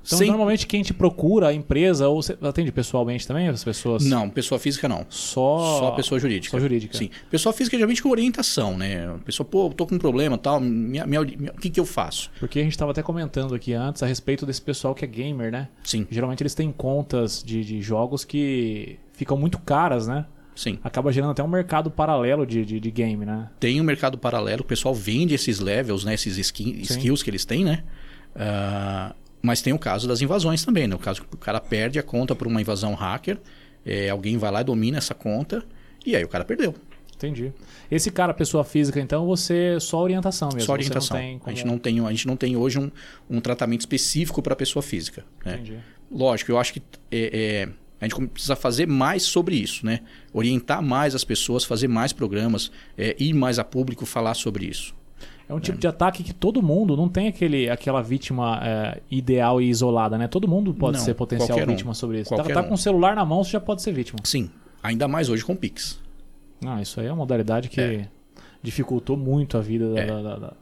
Então, 0.06 0.18
Sem... 0.18 0.28
normalmente 0.28 0.68
quem 0.68 0.82
te 0.82 0.94
procura, 0.94 1.48
a 1.48 1.52
empresa, 1.52 2.08
ou 2.08 2.22
você 2.22 2.38
atende 2.40 2.70
pessoalmente 2.70 3.26
também 3.26 3.48
as 3.48 3.64
pessoas? 3.64 4.04
Não, 4.04 4.30
pessoa 4.30 4.58
física 4.58 4.88
não. 4.88 5.04
Só. 5.10 5.80
Só 5.80 5.90
pessoa 5.90 6.20
jurídica. 6.20 6.56
Só 6.56 6.60
jurídica. 6.60 6.96
Sim. 6.96 7.10
Pessoa 7.28 7.52
física 7.52 7.76
geralmente 7.76 8.00
com 8.00 8.08
orientação, 8.10 8.78
né? 8.78 9.08
A 9.08 9.18
pessoa, 9.18 9.44
pô, 9.44 9.68
tô 9.70 9.84
com 9.84 9.96
um 9.96 9.98
problema 9.98 10.38
tal, 10.38 10.60
minha, 10.60 11.04
minha, 11.04 11.22
minha, 11.22 11.50
o 11.50 11.60
que, 11.60 11.68
que 11.68 11.80
eu 11.80 11.84
faço? 11.84 12.30
Porque 12.38 12.60
a 12.60 12.62
gente 12.62 12.72
estava 12.72 12.92
até 12.92 13.02
comentando 13.02 13.52
aqui 13.52 13.75
antes 13.75 14.00
a 14.00 14.06
respeito 14.06 14.46
desse 14.46 14.62
pessoal 14.62 14.94
que 14.94 15.04
é 15.04 15.08
gamer, 15.08 15.50
né? 15.50 15.68
Sim. 15.82 16.06
Geralmente 16.08 16.40
eles 16.40 16.54
têm 16.54 16.70
contas 16.70 17.42
de, 17.44 17.64
de 17.64 17.82
jogos 17.82 18.25
que 18.25 19.00
ficam 19.12 19.36
muito 19.36 19.58
caras, 19.58 20.06
né? 20.06 20.25
Sim. 20.56 20.78
Acaba 20.82 21.12
gerando 21.12 21.32
até 21.32 21.42
um 21.42 21.48
mercado 21.48 21.90
paralelo 21.90 22.46
de, 22.46 22.64
de, 22.64 22.80
de, 22.80 22.90
game, 22.90 23.26
né? 23.26 23.50
Tem 23.60 23.78
um 23.78 23.84
mercado 23.84 24.16
paralelo, 24.16 24.62
o 24.62 24.64
pessoal 24.64 24.94
vende 24.94 25.34
esses 25.34 25.60
levels, 25.60 26.02
né? 26.02 26.14
Esses 26.14 26.38
skin, 26.38 26.80
skills 26.80 27.22
que 27.22 27.28
eles 27.28 27.44
têm, 27.44 27.62
né? 27.62 27.84
Uh, 28.34 29.14
mas 29.42 29.60
tem 29.60 29.75
o 29.75 29.78
caso 29.78 30.08
das 30.08 30.22
invasões 30.22 30.64
também, 30.64 30.88
né? 30.88 30.96
O 30.96 30.98
caso 30.98 31.22
que 31.22 31.34
o 31.34 31.38
cara 31.38 31.60
perde 31.60 31.98
a 31.98 32.02
conta 32.02 32.34
por 32.34 32.46
uma 32.46 32.60
invasão 32.60 32.94
hacker, 32.94 33.38
é, 33.84 34.08
alguém 34.08 34.38
vai 34.38 34.50
lá 34.50 34.62
e 34.62 34.64
domina 34.64 34.96
essa 34.96 35.14
conta, 35.14 35.62
e 36.04 36.16
aí 36.16 36.25
o 36.25 36.28
cara 36.28 36.44
perdeu. 36.44 36.75
Entendi. 37.14 37.52
Esse 37.90 38.10
cara, 38.10 38.34
pessoa 38.34 38.62
física, 38.62 39.00
então, 39.00 39.26
você 39.26 39.78
só 39.80 40.02
orientação 40.02 40.48
mesmo? 40.52 40.66
Só 40.66 40.72
orientação. 40.72 41.16
Como... 41.16 41.40
a, 41.46 41.50
gente 41.50 41.66
não 41.66 41.78
tem, 41.78 42.00
a 42.00 42.10
gente 42.10 42.26
não 42.26 42.36
tem 42.36 42.56
hoje 42.56 42.78
um, 42.78 42.90
um 43.28 43.40
tratamento 43.40 43.80
específico 43.80 44.42
para 44.42 44.54
pessoa 44.54 44.82
física. 44.82 45.25
Né? 45.44 45.54
Entendi. 45.54 45.78
Lógico, 46.10 46.52
eu 46.52 46.58
acho 46.58 46.75
que 46.75 46.82
é, 47.10 47.64
é, 47.64 47.68
a 48.00 48.06
gente 48.06 48.28
precisa 48.28 48.54
fazer 48.54 48.86
mais 48.86 49.22
sobre 49.22 49.56
isso, 49.56 49.84
né? 49.86 50.00
Orientar 50.32 50.82
mais 50.82 51.14
as 51.14 51.24
pessoas, 51.24 51.64
fazer 51.64 51.88
mais 51.88 52.12
programas, 52.12 52.70
é, 52.96 53.16
ir 53.18 53.32
mais 53.32 53.58
a 53.58 53.64
público 53.64 54.04
falar 54.04 54.34
sobre 54.34 54.66
isso. 54.66 54.94
É 55.48 55.54
um 55.54 55.60
tipo 55.60 55.78
de 55.78 55.86
ataque 55.86 56.24
que 56.24 56.34
todo 56.34 56.60
mundo 56.60 56.96
não 56.96 57.08
tem 57.08 57.28
aquele, 57.28 57.70
aquela 57.70 58.02
vítima 58.02 58.60
é, 58.62 59.00
ideal 59.10 59.62
e 59.62 59.68
isolada, 59.68 60.18
né? 60.18 60.26
Todo 60.26 60.48
mundo 60.48 60.74
pode 60.74 60.98
não, 60.98 61.04
ser 61.04 61.14
potencial 61.14 61.56
vítima 61.64 61.92
um. 61.92 61.94
sobre 61.94 62.20
isso. 62.20 62.34
Tá, 62.34 62.42
tá 62.42 62.64
com 62.64 62.74
o 62.74 62.78
celular 62.78 63.14
na 63.14 63.24
mão, 63.24 63.44
você 63.44 63.52
já 63.52 63.60
pode 63.60 63.80
ser 63.80 63.92
vítima. 63.92 64.18
Sim, 64.24 64.50
ainda 64.82 65.06
mais 65.06 65.28
hoje 65.28 65.44
com 65.44 65.52
o 65.52 65.56
Pix. 65.56 66.00
Ah, 66.64 66.82
isso 66.82 67.00
aí 67.00 67.06
é 67.06 67.10
uma 67.10 67.18
modalidade 67.18 67.68
que 67.68 67.80
é. 67.80 68.08
dificultou 68.60 69.16
muito 69.16 69.56
a 69.56 69.60
vida 69.60 69.92
da, 69.92 70.00
é. 70.00 70.06
da, 70.06 70.36
da, 70.36 70.52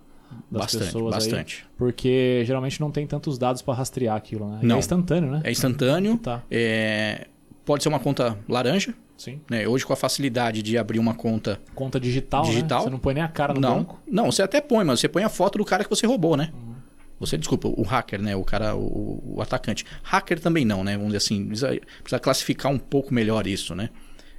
das 0.51 0.63
bastante, 0.63 0.85
pessoas. 0.85 1.15
Bastante. 1.15 1.65
Aí, 1.65 1.77
porque 1.77 2.43
geralmente 2.45 2.81
não 2.81 2.91
tem 2.91 3.07
tantos 3.07 3.39
dados 3.39 3.63
para 3.63 3.75
rastrear 3.75 4.17
aquilo, 4.17 4.49
né? 4.49 4.61
Não. 4.63 4.77
é 4.77 4.79
instantâneo, 4.79 5.31
né? 5.31 5.41
É 5.45 5.51
instantâneo. 5.51 6.19
Tá. 6.19 6.43
É... 6.51 7.29
Pode 7.65 7.83
ser 7.83 7.89
uma 7.89 7.99
conta 7.99 8.39
laranja, 8.49 8.95
Sim. 9.17 9.41
Né? 9.49 9.67
Hoje, 9.67 9.87
com 9.87 9.93
a 9.93 9.97
facilidade 9.97 10.63
de 10.63 10.77
abrir 10.77 10.99
uma 10.99 11.15
conta. 11.15 11.61
Conta 11.75 12.01
digital, 12.01 12.43
digital 12.45 12.81
né? 12.81 12.85
Você 12.85 12.91
não 12.91 12.99
põe 12.99 13.15
nem 13.15 13.23
a 13.23 13.29
cara 13.29 13.55
no 13.55 13.61
não, 13.61 13.77
banco. 13.77 14.03
Não, 14.07 14.31
você 14.31 14.43
até 14.43 14.61
põe, 14.61 14.85
mas 14.85 15.01
você 15.01 15.09
põe 15.09 15.23
a 15.23 15.29
foto 15.29 15.59
do 15.59 15.65
cara 15.65 15.85
que 15.85 15.91
você 15.91 16.07
roubou, 16.07 16.37
né? 16.37 16.51
Uhum. 16.53 16.75
Você, 17.21 17.39
desculpa, 17.39 17.69
o 17.69 17.83
hacker, 17.83 18.21
né? 18.21 18.35
O 18.35 18.45
cara, 18.45 18.75
o, 18.75 19.37
o 19.37 19.41
atacante. 19.41 19.87
Hacker 20.03 20.41
também 20.41 20.65
não, 20.65 20.83
né? 20.83 20.97
Vamos 20.97 21.13
dizer 21.13 21.19
assim, 21.19 21.47
precisa, 21.47 21.69
precisa 22.03 22.19
classificar 22.19 22.73
um 22.73 22.79
pouco 22.79 23.15
melhor 23.15 23.47
isso, 23.47 23.75
né? 23.75 23.91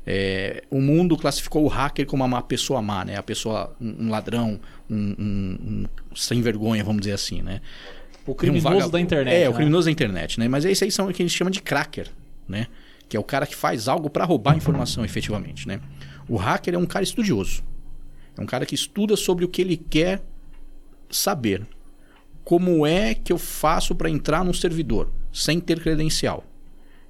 É, 0.08 0.64
o 0.70 0.80
mundo 0.80 1.18
classificou 1.18 1.64
o 1.64 1.68
hacker 1.68 2.06
como 2.06 2.24
uma 2.24 2.42
pessoa 2.42 2.82
má, 2.82 3.04
né? 3.04 3.18
A 3.18 3.24
pessoa, 3.24 3.76
um, 3.82 4.06
um 4.06 4.10
ladrão, 4.10 4.60
um, 4.90 5.16
um, 5.18 5.58
um, 5.62 5.86
sem 6.16 6.42
vergonha, 6.42 6.84
vamos 6.84 7.02
dizer 7.02 7.14
assim, 7.14 7.42
né? 7.42 7.60
O 8.26 8.36
criminoso 8.36 8.76
vaga... 8.78 8.90
da 8.90 9.00
internet. 9.00 9.34
É, 9.34 9.42
né? 9.42 9.50
o 9.50 9.54
criminoso 9.54 9.86
da 9.86 9.92
internet, 9.92 10.40
né? 10.40 10.48
Mas 10.48 10.64
esses 10.66 10.84
aí 10.84 10.92
são 10.92 11.08
o 11.08 11.14
que 11.14 11.24
a 11.24 11.26
gente 11.26 11.36
chama 11.36 11.50
de 11.50 11.62
cracker, 11.62 12.08
né? 12.48 12.68
Que 13.10 13.18
é 13.18 13.20
o 13.20 13.24
cara 13.24 13.48
que 13.48 13.56
faz 13.56 13.88
algo 13.88 14.10
para 14.10 14.26
roubar 14.26 14.56
informação 14.56 15.04
efetivamente, 15.04 15.68
né? 15.68 15.80
O 16.28 16.38
hacker 16.38 16.76
é 16.76 16.78
um 16.78 16.86
cara 16.86 17.04
estudioso. 17.04 17.64
É 18.38 18.42
um 18.42 18.46
cara 18.46 18.66
que 18.66 18.76
estuda 18.76 19.16
sobre 19.16 19.46
o 19.46 19.48
que 19.48 19.62
ele 19.62 19.78
quer 19.78 20.22
saber. 21.10 21.66
Como 22.44 22.86
é 22.86 23.16
que 23.16 23.34
eu 23.34 23.38
faço 23.40 23.96
para 23.96 24.10
entrar 24.10 24.44
num 24.44 24.54
servidor 24.54 25.10
sem 25.32 25.60
ter 25.60 25.80
credencial? 25.80 26.44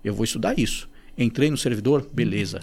Eu 0.04 0.14
vou 0.14 0.24
estudar 0.24 0.58
isso. 0.58 0.90
Entrei 1.18 1.50
no 1.50 1.58
servidor, 1.58 2.08
beleza. 2.12 2.62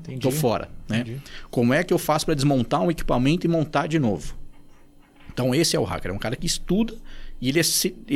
Entendi. 0.00 0.20
Tô 0.20 0.30
fora, 0.30 0.68
né? 0.88 1.00
Entendi. 1.00 1.22
Como 1.50 1.74
é 1.74 1.82
que 1.82 1.92
eu 1.92 1.98
faço 1.98 2.26
para 2.26 2.34
desmontar 2.34 2.82
um 2.82 2.90
equipamento 2.90 3.46
e 3.46 3.48
montar 3.48 3.86
de 3.86 3.98
novo? 3.98 4.34
Então 5.32 5.54
esse 5.54 5.76
é 5.76 5.80
o 5.80 5.84
hacker, 5.84 6.10
é 6.10 6.14
um 6.14 6.18
cara 6.18 6.36
que 6.36 6.46
estuda 6.46 6.94
e 7.40 7.48
ele 7.50 7.60
é, 7.60 7.62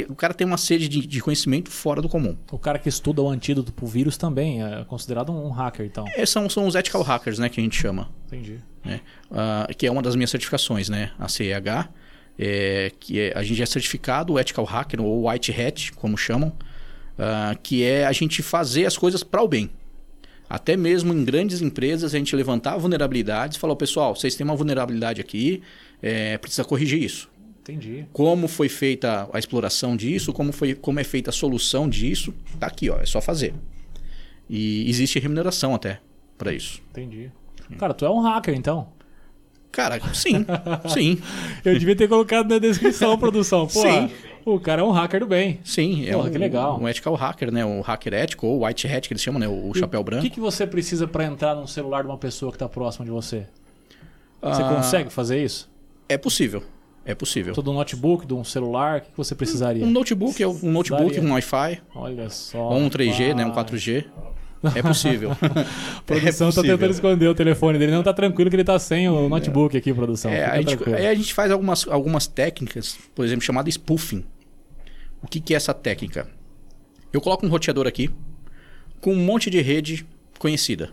o 0.09 0.15
cara 0.15 0.33
tem 0.33 0.47
uma 0.47 0.57
sede 0.57 0.89
de, 0.89 1.07
de, 1.07 1.21
conhecimento 1.21 1.71
fora 1.71 2.01
do 2.01 2.09
comum. 2.09 2.37
O 2.51 2.59
cara 2.59 2.79
que 2.79 2.89
estuda 2.89 3.21
o 3.21 3.29
antídoto 3.29 3.71
para 3.73 3.85
o 3.85 3.89
vírus 3.89 4.17
também 4.17 4.63
é 4.63 4.83
considerado 4.85 5.31
um 5.31 5.51
hacker, 5.51 5.85
então. 5.85 6.07
É, 6.15 6.25
são, 6.25 6.49
são 6.49 6.67
os 6.67 6.75
ethical 6.75 7.03
hackers, 7.03 7.39
né, 7.39 7.49
que 7.49 7.61
a 7.61 7.63
gente 7.63 7.77
chama. 7.77 8.09
Entendi. 8.27 8.59
Né? 8.83 9.01
Uh, 9.31 9.75
que 9.77 9.87
é 9.87 9.91
uma 9.91 10.01
das 10.01 10.17
minhas 10.17 10.31
certificações, 10.31 10.89
né? 10.89 11.11
A 11.19 11.29
CEH, 11.29 11.91
é, 12.39 12.93
que 12.99 13.21
é, 13.21 13.33
a 13.37 13.43
gente 13.43 13.63
é 13.63 13.67
certificado, 13.67 14.33
o 14.33 14.41
ethical 14.41 14.65
hacker, 14.65 15.03
ou 15.03 15.29
white 15.29 15.53
hat, 15.53 15.93
como 15.93 16.17
chamam, 16.17 16.51
uh, 17.21 17.59
que 17.63 17.85
é 17.85 18.07
a 18.07 18.13
gente 18.13 18.43
fazer 18.43 18.87
as 18.87 18.97
coisas 18.97 19.23
para 19.23 19.43
o 19.43 19.49
bem. 19.49 19.71
Até 20.49 20.77
mesmo 20.77 21.13
em 21.13 21.25
grandes 21.25 21.61
empresas, 21.61 22.13
a 22.13 22.19
gente 22.19 22.35
levantar 22.35 22.77
vulnerabilidades 22.77 23.57
e 23.57 23.61
falar, 23.61 23.77
pessoal, 23.77 24.17
vocês 24.17 24.35
têm 24.35 24.45
uma 24.45 24.57
vulnerabilidade 24.57 25.21
aqui, 25.21 25.63
é, 26.03 26.37
precisa 26.39 26.65
corrigir 26.65 27.01
isso. 27.01 27.31
Entendi. 27.61 28.07
Como 28.13 28.49
foi 28.49 28.69
feita 28.69 29.29
a 29.33 29.39
exploração 29.39 29.97
disso, 29.97 30.33
como, 30.33 30.51
foi, 30.51 30.75
como 30.75 30.99
é 30.99 31.05
feita 31.05 31.31
a 31.31 31.33
solução 31.33 31.89
disso, 31.89 32.35
tá 32.59 32.67
aqui, 32.67 32.91
ó, 32.91 32.99
é 32.99 33.07
só 33.07 33.21
fazer. 33.21 33.55
E 34.49 34.89
existe 34.91 35.21
remuneração 35.21 35.73
até 35.73 36.01
para 36.37 36.53
isso. 36.53 36.83
Entendi. 36.91 37.31
Cara, 37.79 37.95
tu 37.95 38.05
é 38.05 38.11
um 38.11 38.21
hacker 38.21 38.57
então? 38.57 38.89
Cara, 39.73 40.01
sim, 40.13 40.45
sim. 40.89 41.21
Eu 41.65 41.79
devia 41.79 41.95
ter 41.95 42.09
colocado 42.09 42.49
na 42.49 42.59
descrição, 42.59 43.17
produção. 43.17 43.67
Pô, 43.67 43.81
sim. 43.81 44.11
O 44.45 44.59
cara 44.59 44.83
é 44.83 44.85
um 44.85 44.91
hacker 44.91 45.21
do 45.21 45.27
bem. 45.27 45.61
Sim, 45.63 46.07
é 46.09 46.13
Porra, 46.13 46.29
um, 46.29 46.33
que 46.33 46.39
legal. 46.39 46.81
um 46.81 46.89
ethical 46.89 47.15
hacker, 47.15 47.53
né? 47.53 47.65
Um 47.65 47.81
hacker 47.81 48.15
ético, 48.15 48.47
ou 48.47 48.65
white 48.65 48.87
hat, 48.89 49.07
que 49.07 49.13
eles 49.13 49.23
chamam, 49.23 49.39
né? 49.39 49.47
O, 49.47 49.71
o 49.71 49.75
chapéu 49.75 50.03
branco. 50.03 50.25
O 50.25 50.29
que, 50.29 50.35
que 50.35 50.41
você 50.41 50.67
precisa 50.67 51.07
para 51.07 51.25
entrar 51.25 51.55
num 51.55 51.67
celular 51.67 52.03
de 52.03 52.09
uma 52.09 52.19
pessoa 52.19 52.51
que 52.51 52.57
está 52.57 52.69
próxima 52.69 53.05
de 53.05 53.11
você? 53.11 53.47
Você 54.43 54.63
ah, 54.63 54.75
consegue 54.75 55.11
fazer 55.11 55.45
isso? 55.45 55.71
É 56.09 56.17
possível. 56.17 56.63
É 57.05 57.15
possível. 57.15 57.55
Todo 57.55 57.71
um 57.71 57.75
notebook, 57.75 58.27
de 58.27 58.35
um 58.35 58.45
celular, 58.45 58.99
o 58.99 59.01
que, 59.03 59.11
que 59.11 59.17
você 59.17 59.35
precisaria? 59.35 59.85
Um 59.85 59.91
notebook, 59.91 60.45
um 60.45 60.71
notebook, 60.71 61.19
um 61.21 61.33
Wi-Fi. 61.33 61.81
Olha 61.95 62.29
só. 62.31 62.71
Ou 62.71 62.79
um 62.79 62.89
3G, 62.89 63.35
né? 63.35 63.45
Um 63.45 63.53
4G. 63.53 64.07
É 64.75 64.83
possível. 64.83 65.33
a 65.33 66.03
produção 66.05 66.51
está 66.51 66.61
é 66.61 66.65
tentando 66.65 66.91
esconder 66.91 67.29
o 67.29 67.35
telefone 67.35 67.79
dele. 67.79 67.93
Não 67.93 68.01
está 68.01 68.13
tranquilo 68.13 68.51
que 68.51 68.57
ele 68.57 68.63
está 68.63 68.79
sem 68.79 69.09
o 69.09 69.29
notebook 69.29 69.77
aqui, 69.77 69.93
produção. 69.93 70.31
É, 70.31 70.45
a 70.45 70.61
gente, 70.61 70.95
aí 70.95 71.07
a 71.07 71.15
gente 71.15 71.33
faz 71.33 71.51
algumas, 71.51 71.89
algumas 71.89 72.27
técnicas, 72.27 72.99
por 73.15 73.25
exemplo, 73.25 73.43
chamada 73.43 73.69
spoofing. 73.71 74.25
O 75.23 75.27
que, 75.27 75.41
que 75.41 75.55
é 75.55 75.57
essa 75.57 75.73
técnica? 75.73 76.29
Eu 77.13 77.21
coloco 77.21 77.45
um 77.45 77.49
roteador 77.49 77.87
aqui 77.87 78.11
com 79.01 79.13
um 79.13 79.25
monte 79.25 79.51
de 79.51 79.61
rede 79.61 80.07
conhecida. 80.39 80.91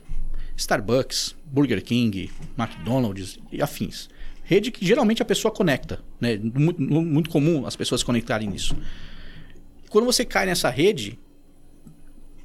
Starbucks, 0.55 1.35
Burger 1.45 1.83
King, 1.83 2.31
McDonald's 2.57 3.37
e 3.51 3.61
afins. 3.61 4.09
Rede 4.43 4.71
que 4.71 4.85
geralmente 4.85 5.21
a 5.21 5.25
pessoa 5.25 5.53
conecta. 5.53 5.99
Né? 6.19 6.39
Muito, 6.41 6.81
muito 6.81 7.29
comum 7.29 7.65
as 7.65 7.75
pessoas 7.75 8.01
conectarem 8.01 8.49
nisso. 8.49 8.75
Quando 9.89 10.05
você 10.05 10.25
cai 10.25 10.45
nessa 10.45 10.69
rede, 10.69 11.19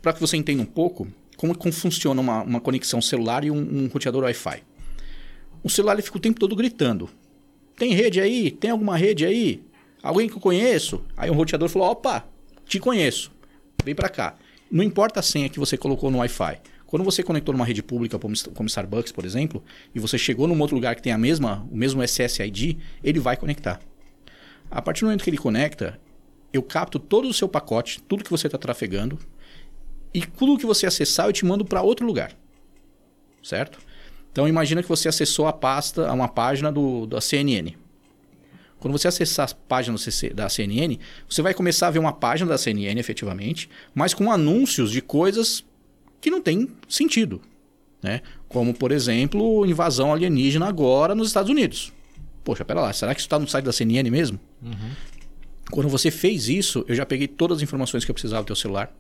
para 0.03 0.13
que 0.13 0.21
você 0.21 0.37
entenda 0.37 0.61
um 0.61 0.67
pouco 0.67 1.07
como, 1.37 1.57
como 1.57 1.73
funciona 1.73 2.21
uma, 2.21 2.43
uma, 2.43 2.61
conexão 2.61 3.01
celular 3.01 3.45
e 3.45 3.51
um, 3.51 3.57
um 3.57 3.87
roteador 3.87 4.25
Wi-Fi. 4.25 4.63
O 5.63 5.71
celular 5.71 5.95
ele 5.95 6.03
fica 6.03 6.19
o 6.19 6.21
tempo 6.21 6.39
todo 6.39 6.55
gritando. 6.57 7.09
Tem 7.77 7.93
rede 7.95 8.21
aí? 8.21 8.51
Tem 8.51 8.71
alguma 8.71 8.97
rede 8.97 9.25
aí? 9.25 9.63
Alguém 10.03 10.29
que 10.29 10.35
eu 10.35 10.41
conheço? 10.41 11.03
Aí 11.17 11.31
um 11.31 11.35
roteador 11.35 11.69
falou: 11.69 11.89
opa, 11.89 12.27
te 12.67 12.79
conheço. 12.79 13.31
Vem 13.85 13.95
para 13.95 14.09
cá. 14.09 14.37
Não 14.71 14.83
importa 14.83 15.21
a 15.21 15.23
senha 15.23 15.49
que 15.49 15.59
você 15.59 15.77
colocou 15.77 16.11
no 16.11 16.19
Wi-Fi. 16.19 16.61
Quando 16.87 17.05
você 17.05 17.23
conectou 17.23 17.55
numa 17.55 17.65
rede 17.65 17.83
pública 17.83 18.19
como 18.19 18.67
Starbucks, 18.67 19.13
por 19.13 19.25
exemplo, 19.25 19.65
e 19.95 19.99
você 19.99 20.19
chegou 20.19 20.47
num 20.47 20.61
outro 20.61 20.77
lugar 20.77 20.95
que 20.95 21.01
tem 21.01 21.13
a 21.13 21.17
mesma, 21.17 21.67
o 21.71 21.77
mesmo 21.77 22.03
SSID, 22.03 22.79
ele 23.03 23.19
vai 23.19 23.35
conectar. 23.37 23.81
A 24.71 24.83
partir 24.83 25.01
do 25.01 25.07
momento 25.07 25.25
que 25.25 25.31
ele 25.31 25.39
conecta, 25.39 25.99
eu 26.53 26.63
capto 26.63 26.99
todo 26.99 27.27
o 27.27 27.33
seu 27.33 27.49
pacote, 27.49 28.03
tudo 28.03 28.23
que 28.23 28.31
você 28.31 28.47
está 28.47 28.59
trafegando, 28.59 29.19
e 30.15 30.21
tudo 30.21 30.59
que 30.59 30.67
você 30.67 30.87
acessar 30.87 31.27
eu 31.27 31.33
te 31.33 31.45
mando 31.45 31.65
para 31.65 31.83
outro 31.83 32.07
lugar. 32.07 32.33
Certo? 33.43 33.79
Então 34.31 34.49
imagina 34.49 34.83
que 34.83 34.89
você 34.89 35.09
acessou 35.09 35.47
a 35.47 35.53
pasta, 35.53 36.11
uma 36.13 36.29
página 36.29 36.73
do, 36.73 37.07
da 37.07 37.21
CNN. 37.21 37.75
Quando 38.79 38.99
você 38.99 39.07
acessar 39.07 39.49
a 39.51 39.55
página 39.55 39.97
da 40.35 40.49
CNN, 40.49 40.99
você 41.29 41.41
vai 41.41 41.55
começar 41.55 41.89
a 41.89 41.91
ver 41.91 41.99
uma 41.99 42.13
página 42.13 42.51
da 42.51 42.59
CNN 42.59 42.99
efetivamente, 42.99 43.69
mas 43.95 44.13
com 44.13 44.31
anúncios 44.31 44.91
de 44.91 45.01
coisas 45.01 45.65
que 46.21 46.31
não 46.31 46.41
tem 46.41 46.69
sentido. 46.89 47.41
Né? 48.03 48.23
Como, 48.49 48.75
por 48.75 48.91
exemplo, 48.91 49.65
invasão 49.67 50.13
alienígena 50.13 50.67
agora 50.67 51.15
nos 51.15 51.29
Estados 51.29 51.51
Unidos. 51.51 51.93
Poxa, 52.43 52.65
pera 52.65 52.81
lá, 52.81 52.93
será 52.93 53.15
que 53.15 53.21
isso 53.21 53.27
está 53.27 53.39
no 53.39 53.47
site 53.47 53.65
da 53.65 53.73
CNN 53.73 54.11
mesmo? 54.11 54.41
Uhum. 54.61 54.91
Quando 55.71 55.89
você 55.89 56.11
fez 56.11 56.49
isso, 56.49 56.85
eu 56.89 56.95
já 56.95 57.07
peguei 57.07 57.29
todas 57.29 57.59
as 57.59 57.63
informações 57.63 58.05
que 58.05 58.11
eu 58.11 58.15
precisava 58.15 58.43
do 58.43 58.47
teu 58.47 58.57
celular 58.57 58.93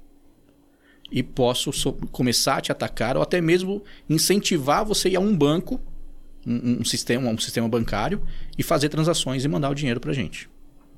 e 1.12 1.22
posso 1.22 1.72
so 1.72 1.92
começar 2.10 2.56
a 2.56 2.60
te 2.62 2.72
atacar 2.72 3.16
ou 3.16 3.22
até 3.22 3.40
mesmo 3.40 3.82
incentivar 4.08 4.84
você 4.84 5.08
a 5.08 5.10
ir 5.12 5.16
a 5.16 5.20
um 5.20 5.36
banco, 5.36 5.78
um, 6.46 6.80
um, 6.80 6.84
sistema, 6.84 7.28
um 7.28 7.38
sistema 7.38 7.68
bancário 7.68 8.22
e 8.56 8.62
fazer 8.62 8.88
transações 8.88 9.44
e 9.44 9.48
mandar 9.48 9.70
o 9.70 9.74
dinheiro 9.74 10.00
para 10.00 10.12
gente. 10.12 10.48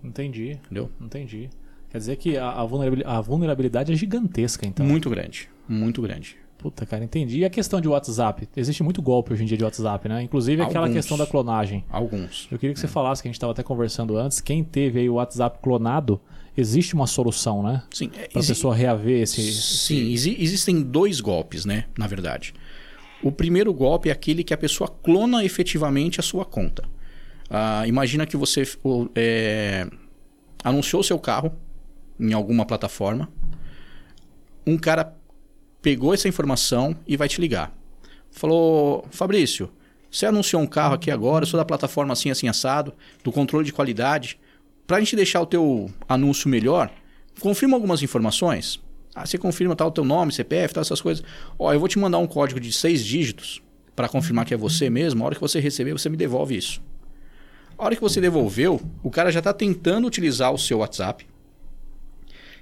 Entendi. 0.03 0.53
Entendeu? 0.65 0.91
Entendi. 1.01 1.51
Quer 1.91 1.99
dizer 1.99 2.17
que 2.17 2.37
a, 2.37 2.51
a 2.51 3.21
vulnerabilidade 3.21 3.93
é 3.93 3.97
gigantesca, 3.97 4.67
então. 4.67 4.87
Muito 4.87 5.11
grande. 5.11 5.49
Muito 5.69 6.01
grande. 6.01 6.37
Puta, 6.59 6.87
cara, 6.87 7.05
entendi. 7.05 7.41
E 7.41 7.45
a 7.45 7.51
questão 7.51 7.81
de 7.81 7.89
WhatsApp? 7.89 8.49
Existe 8.57 8.83
muito 8.83 9.03
golpe 9.03 9.33
hoje 9.33 9.43
em 9.43 9.47
dia 9.47 9.57
de 9.57 9.65
WhatsApp, 9.65 10.09
né? 10.09 10.23
Inclusive 10.23 10.63
Alguns. 10.63 10.75
aquela 10.75 10.91
questão 10.91 11.19
da 11.19 11.27
clonagem. 11.27 11.85
Alguns. 11.91 12.49
Eu 12.51 12.59
queria 12.59 12.73
que 12.73 12.81
você 12.81 12.89
falasse, 12.89 13.21
que 13.21 13.29
a 13.29 13.31
gente 13.31 13.37
estava 13.37 13.53
até 13.53 13.63
conversando 13.63 14.17
antes, 14.17 14.41
quem 14.41 14.65
teve 14.65 15.01
aí 15.01 15.09
o 15.11 15.15
WhatsApp 15.15 15.59
clonado, 15.61 16.21
existe 16.57 16.95
uma 16.95 17.07
solução, 17.07 17.63
né? 17.63 17.83
Sim. 17.91 18.09
Para 18.09 18.43
a 18.43 18.45
pessoa 18.45 18.75
reaver 18.75 19.23
esse... 19.23 19.53
Sim, 19.53 20.13
esse... 20.13 20.37
existem 20.41 20.83
dois 20.83 21.21
golpes, 21.21 21.65
né? 21.65 21.85
Na 21.99 22.07
verdade. 22.07 22.55
O 23.23 23.33
primeiro 23.33 23.73
golpe 23.73 24.09
é 24.09 24.13
aquele 24.13 24.45
que 24.45 24.53
a 24.53 24.57
pessoa 24.57 24.89
clona 24.89 25.45
efetivamente 25.45 26.21
a 26.21 26.23
sua 26.23 26.45
conta. 26.45 26.85
Ah, 27.49 27.87
imagina 27.87 28.27
que 28.27 28.37
você 28.37 28.63
é, 29.15 29.87
anunciou 30.63 31.03
seu 31.03 31.19
carro 31.19 31.53
em 32.19 32.33
alguma 32.33 32.65
plataforma. 32.67 33.29
Um 34.67 34.77
cara 34.77 35.15
pegou 35.81 36.15
essa 36.15 36.29
informação 36.29 36.97
e 37.07 37.17
vai 37.17 37.29
te 37.29 37.41
ligar. 37.41 37.73
Falou, 38.31 39.07
Fabrício, 39.11 39.71
você 40.11 40.27
anunciou 40.27 40.61
um 40.63 40.67
carro 40.67 40.95
aqui 40.95 41.11
agora, 41.11 41.45
eu 41.45 41.47
sou 41.47 41.59
da 41.59 41.65
plataforma 41.65 42.13
assim, 42.13 42.31
assim, 42.31 42.49
assado, 42.49 42.95
do 43.23 43.31
controle 43.31 43.65
de 43.65 43.73
qualidade. 43.73 44.39
Para 44.87 44.99
a 44.99 45.01
gente 45.01 45.17
deixar 45.17 45.41
o 45.41 45.47
teu 45.47 45.91
anúncio 46.09 46.49
melhor, 46.49 46.91
confirma 47.41 47.77
algumas 47.77 48.03
informações. 48.03 48.81
Ah, 49.15 49.25
você 49.25 49.39
confirma 49.39 49.77
tal 49.77 49.89
o 49.89 49.93
teu 49.93 50.05
nome, 50.05 50.33
CPF, 50.33 50.75
tal 50.75 50.83
essas 50.83 51.01
coisas. 51.01 51.25
Ó, 51.59 51.73
eu 51.73 51.79
vou 51.79 51.89
te 51.89 51.99
mandar 51.99 52.19
um 52.19 52.27
código 52.27 52.61
de 52.61 52.73
seis 52.73 53.05
dígitos 53.05 53.63
para 53.95 54.09
confirmar 54.09 54.45
que 54.45 54.53
é 54.53 54.57
você 54.57 54.91
mesmo. 54.91 55.23
A 55.23 55.27
hora 55.27 55.35
que 55.35 55.41
você 55.41 55.61
receber, 55.61 55.93
você 55.93 56.09
me 56.09 56.17
devolve 56.17 56.57
isso. 56.57 56.83
A 57.79 57.85
hora 57.85 57.95
que 57.95 58.03
você 58.03 58.21
devolveu, 58.21 58.81
o 59.03 59.11
cara 59.11 59.31
já 59.31 59.39
está 59.39 59.53
tentando 59.53 60.07
utilizar 60.07 60.53
o 60.53 60.59
seu 60.59 60.79
WhatsApp 60.79 61.27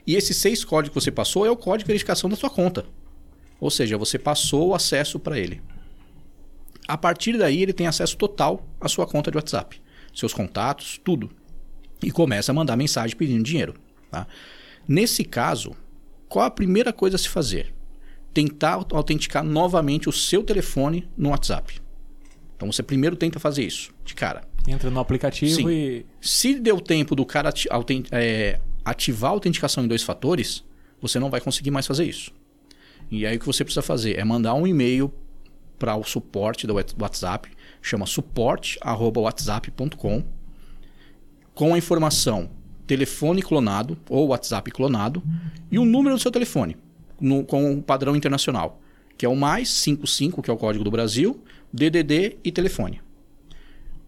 e 0.07 0.17
esses 0.17 0.37
seis 0.37 0.65
códigos 0.65 0.95
que 0.95 1.05
você 1.05 1.11
passou 1.11 1.47
é 1.47 1.51
o 1.51 1.57
código 1.57 1.85
de 1.85 1.87
verificação 1.87 2.29
da 2.29 2.37
sua 2.37 2.51
conta. 2.51 2.85
Ou 3.61 3.71
seja, 3.71 3.97
você 3.97 4.19
passou 4.19 4.69
o 4.69 4.75
acesso 4.75 5.19
para 5.19 5.39
ele. 5.39 5.63
A 6.89 6.99
partir 6.99 7.39
daí, 7.39 7.63
ele 7.63 7.73
tem 7.73 7.87
acesso 7.87 8.17
total 8.17 8.67
à 8.81 8.89
sua 8.89 9.07
conta 9.07 9.31
de 9.31 9.37
WhatsApp, 9.37 9.81
seus 10.13 10.35
contatos, 10.35 11.01
tudo. 11.05 11.31
E 12.03 12.11
começa 12.11 12.51
a 12.53 12.55
mandar 12.55 12.77
mensagem 12.77 13.17
pedindo 13.17 13.43
dinheiro. 13.45 13.75
Tá? 14.11 14.27
Nesse 14.87 15.25
caso, 15.25 15.75
qual 16.29 16.45
a 16.47 16.51
primeira 16.51 16.93
coisa 16.93 17.17
a 17.17 17.19
se 17.19 17.29
fazer? 17.29 17.73
Tentar 18.35 18.85
autenticar 18.93 19.45
novamente 19.45 20.09
o 20.09 20.13
seu 20.13 20.43
telefone 20.43 21.09
no 21.17 21.31
WhatsApp. 21.31 21.81
Então 22.57 22.71
você 22.73 22.83
primeiro 22.83 23.15
tenta 23.17 23.39
fazer 23.39 23.65
isso, 23.65 23.93
de 24.05 24.15
cara. 24.15 24.43
Entra 24.67 24.91
no 24.91 25.01
aplicativo 25.01 25.55
Sim. 25.55 25.69
e. 25.69 26.07
Se 26.21 26.59
deu 26.59 26.81
tempo 26.81 27.15
do 27.17 27.25
cara 27.27 27.53
é, 28.11 28.61
ativar 28.85 29.31
a 29.31 29.35
autenticação 29.35 29.85
em 29.85 29.89
dois 29.89 30.03
fatores, 30.03 30.65
você 31.01 31.19
não 31.19 31.31
vai 31.31 31.41
conseguir 31.41 31.71
mais 31.71 31.87
fazer 31.87 32.05
isso. 32.05 32.31
E 33.11 33.27
aí 33.27 33.37
o 33.37 33.41
que 33.41 33.47
você 33.47 33.65
precisa 33.65 33.83
fazer 33.83 34.19
é 34.19 34.25
mandar 34.25 34.55
um 34.55 34.67
e-mail 34.67 35.13
para 35.79 35.97
o 35.97 36.05
suporte 36.05 36.67
do 36.67 36.75
Whats- 36.75 36.95
WhatsApp, 36.99 37.51
chama 37.83 38.07
suporte@whatsapp.com, 38.07 40.25
com 41.55 41.75
a 41.75 41.79
informação 41.79 42.51
telefone 42.87 43.43
clonado 43.43 43.97
ou 44.09 44.29
WhatsApp 44.29 44.71
clonado 44.71 45.23
e 45.71 45.79
o 45.79 45.85
número 45.85 46.15
do 46.17 46.21
seu 46.21 46.31
telefone, 46.31 46.77
no- 47.21 47.45
com 47.45 47.75
o 47.75 47.83
padrão 47.83 48.15
internacional, 48.17 48.81
que 49.17 49.25
é 49.25 49.29
o 49.29 49.37
mais 49.37 49.69
55, 49.71 50.43
que 50.43 50.51
é 50.51 50.53
o 50.53 50.57
código 50.57 50.85
do 50.85 50.91
Brasil, 50.91 51.43
DDD 51.73 52.39
e 52.45 52.51
telefone. 52.53 53.01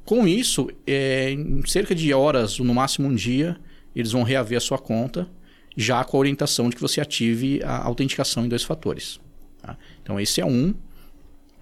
Com 0.05 0.27
isso, 0.29 0.69
é, 0.87 1.31
em 1.31 1.65
cerca 1.67 1.95
de 1.95 2.13
horas, 2.13 2.59
no 2.59 2.75
máximo 2.75 3.09
um 3.09 3.15
dia, 3.15 3.57
eles 3.97 4.13
vão 4.13 4.23
reaver 4.23 4.59
a 4.59 4.61
sua 4.61 4.77
conta, 4.79 5.29
já 5.77 6.05
com 6.05 6.17
a 6.17 6.21
orientação 6.21 6.69
de 6.69 6.77
que 6.77 6.83
você 6.83 7.01
ative 7.01 7.63
a 7.65 7.85
autenticação 7.85 8.45
em 8.45 8.49
dois 8.49 8.63
fatores. 8.63 9.19
tá? 9.63 9.77
Então, 10.03 10.21
esse 10.21 10.41
é 10.41 10.45
um. 10.47 10.75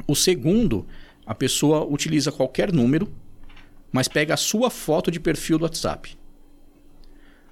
O 0.09 0.15
segundo, 0.17 0.85
a 1.25 1.35
pessoa 1.35 1.85
utiliza 1.85 2.33
qualquer 2.33 2.73
número, 2.73 3.09
mas 3.93 4.09
pega 4.09 4.35
a 4.35 4.39
sua 4.39 4.71
foto 4.71 5.11
de 5.11 5.21
perfil 5.21 5.59
do 5.59 5.65
WhatsApp. 5.65 6.17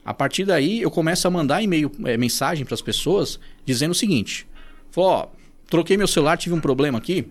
A 0.05 0.15
partir 0.15 0.45
daí, 0.45 0.81
eu 0.81 0.91
começo 0.91 1.29
a 1.29 1.31
mandar 1.31 1.63
e-mail, 1.63 1.93
é, 2.05 2.17
mensagem 2.17 2.65
para 2.65 2.75
as 2.75 2.81
pessoas 2.81 3.39
dizendo 3.65 3.93
o 3.93 3.95
seguinte: 3.95 4.49
ó, 4.97 5.29
troquei 5.69 5.97
meu 5.97 6.09
celular, 6.09 6.39
tive 6.39 6.55
um 6.55 6.61
problema 6.61 6.99
aqui, 6.99 7.29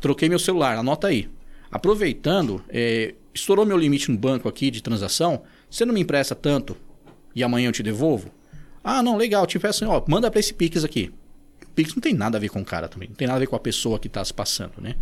troquei 0.00 0.28
meu 0.28 0.38
celular, 0.38 0.78
anota 0.78 1.08
aí. 1.08 1.28
Aproveitando, 1.70 2.62
é, 2.68 3.14
estourou 3.34 3.66
meu 3.66 3.76
limite 3.76 4.10
no 4.10 4.16
banco 4.16 4.48
aqui 4.48 4.70
de 4.70 4.80
transação, 4.80 5.42
você 5.68 5.84
não 5.84 5.92
me 5.92 6.00
empresta 6.00 6.34
tanto 6.34 6.76
e 7.34 7.42
amanhã 7.42 7.68
eu 7.68 7.72
te 7.72 7.82
devolvo? 7.82 8.30
Ah, 8.82 9.02
não, 9.02 9.16
legal, 9.16 9.46
te 9.46 9.58
peço, 9.58 9.84
ó, 9.86 10.02
manda 10.08 10.30
para 10.30 10.38
esse 10.38 10.54
Pix 10.54 10.84
aqui. 10.84 11.12
O 11.66 11.70
Pix 11.70 11.94
não 11.94 12.00
tem 12.00 12.14
nada 12.14 12.38
a 12.38 12.40
ver 12.40 12.48
com 12.48 12.60
o 12.60 12.64
cara 12.64 12.88
também, 12.88 13.08
não 13.08 13.16
tem 13.16 13.26
nada 13.26 13.36
a 13.36 13.40
ver 13.40 13.48
com 13.48 13.56
a 13.56 13.60
pessoa 13.60 13.98
que 13.98 14.06
está 14.06 14.24
se 14.24 14.32
passando, 14.32 14.74
né? 14.78 14.94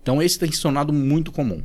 Então 0.00 0.22
esse 0.22 0.38
tem 0.38 0.50
se 0.50 0.62
tornado 0.62 0.92
muito 0.92 1.32
comum, 1.32 1.60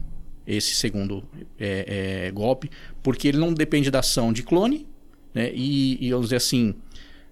esse 0.45 0.73
segundo 0.75 1.23
é, 1.59 2.25
é, 2.27 2.31
golpe, 2.31 2.69
porque 3.03 3.27
ele 3.27 3.37
não 3.37 3.53
depende 3.53 3.89
da 3.91 3.99
ação 3.99 4.31
de 4.33 4.43
clone, 4.43 4.87
né? 5.33 5.51
E, 5.53 5.97
e 6.05 6.11
vamos 6.11 6.27
dizer 6.27 6.37
assim, 6.37 6.73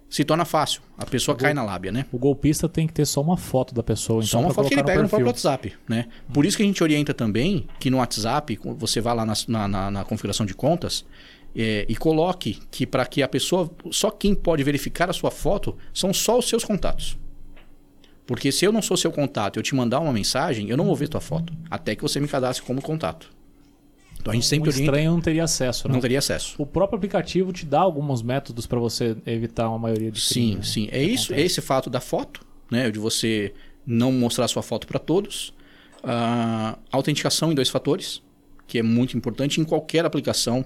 se 0.10 0.24
torna 0.24 0.46
fácil, 0.46 0.82
a 0.98 1.06
pessoa 1.06 1.36
cai 1.38 1.54
na 1.54 1.64
lábia, 1.64 1.92
né? 1.92 2.06
O 2.12 2.18
golpista 2.18 2.68
tem 2.70 2.88
que 2.88 2.94
ter 2.94 3.06
só 3.06 3.22
uma 3.22 3.38
foto 3.38 3.74
da 3.76 3.84
pessoa. 3.84 4.18
Então, 4.24 4.28
Só 4.28 4.40
uma 4.40 4.54
foto 4.54 4.68
que 4.70 4.74
ele 4.76 4.84
pega 4.84 5.02
no 5.04 5.10
perfil. 5.10 5.10
próprio 5.10 5.28
WhatsApp, 5.28 5.74
né? 5.88 6.08
Por 6.34 6.46
isso 6.46 6.58
que 6.58 6.64
a 6.64 6.66
gente 6.66 6.82
orienta 6.84 7.14
também 7.14 7.68
que 7.80 7.90
no 7.90 7.98
WhatsApp, 7.98 8.60
você 8.78 9.00
vai 9.02 9.16
lá 9.16 9.26
na, 9.26 9.34
na- 9.48 9.68
na- 9.68 9.92
na 9.92 10.04
configuração 10.04 10.46
de 10.46 10.54
contas 10.54 11.06
é, 11.56 11.86
e 11.90 11.96
coloque 11.96 12.60
que 12.72 12.86
para 12.88 13.06
que 13.06 13.22
a 13.24 13.28
pessoa, 13.28 13.70
só 13.92 14.10
quem 14.12 14.34
pode 14.36 14.64
verificar 14.64 15.10
a 15.10 15.14
sua 15.14 15.32
foto 15.32 15.76
são 15.94 16.14
só 16.14 16.38
os 16.40 16.48
seus 16.48 16.64
contatos. 16.64 17.18
Porque 18.30 18.52
se 18.52 18.64
eu 18.64 18.72
não 18.72 18.80
sou 18.80 18.96
seu 18.96 19.12
contato 19.12 19.56
e 19.56 19.60
eu 19.60 19.64
te 19.64 19.74
mandar 19.74 20.00
uma 20.00 20.14
mensagem, 20.14 20.70
eu 20.70 20.78
não 20.78 20.86
vou 20.86 20.96
ver 20.96 21.08
tua 21.08 21.20
foto, 21.20 21.52
até 21.68 21.96
que 21.96 22.04
você 22.04 22.20
me 22.20 22.28
cadastre 22.28 22.64
como 22.64 22.80
contato. 22.80 23.28
Então 24.22 24.32
a 24.32 24.36
gente 24.36 24.46
sempre 24.46 24.70
Um 24.70 24.72
orienta, 24.72 24.84
estranho 24.84 25.12
não 25.14 25.20
teria 25.20 25.44
acesso, 25.46 25.88
né? 25.88 25.96
não 25.96 26.00
teria 26.00 26.20
acesso. 26.20 26.54
O 26.62 26.64
próprio 26.64 26.98
aplicativo 26.98 27.52
te 27.52 27.66
dá 27.66 27.80
alguns 27.80 28.22
métodos 28.22 28.68
para 28.68 28.78
você 28.78 29.18
evitar 29.26 29.68
uma 29.68 29.80
maioria 29.80 30.12
de 30.12 30.22
Sim, 30.22 30.50
crimes, 30.52 30.70
sim. 30.70 30.84
né? 30.84 30.90
É 30.92 31.04
isso, 31.04 31.34
é 31.34 31.42
esse 31.42 31.60
fato 31.60 31.90
da 31.90 32.00
foto, 32.00 32.46
né? 32.70 32.92
De 32.92 33.00
você 33.00 33.52
não 33.84 34.12
mostrar 34.12 34.48
sua 34.48 34.62
foto 34.62 34.86
para 34.86 35.00
todos. 35.00 35.52
A 36.04 36.78
autenticação 36.92 37.52
em 37.52 37.56
dois 37.56 37.70
fatores, 37.70 38.22
que 38.68 38.78
é 38.78 38.84
muito 38.84 39.18
importante 39.18 39.60
em 39.60 39.64
qualquer 39.64 40.06
aplicação, 40.06 40.64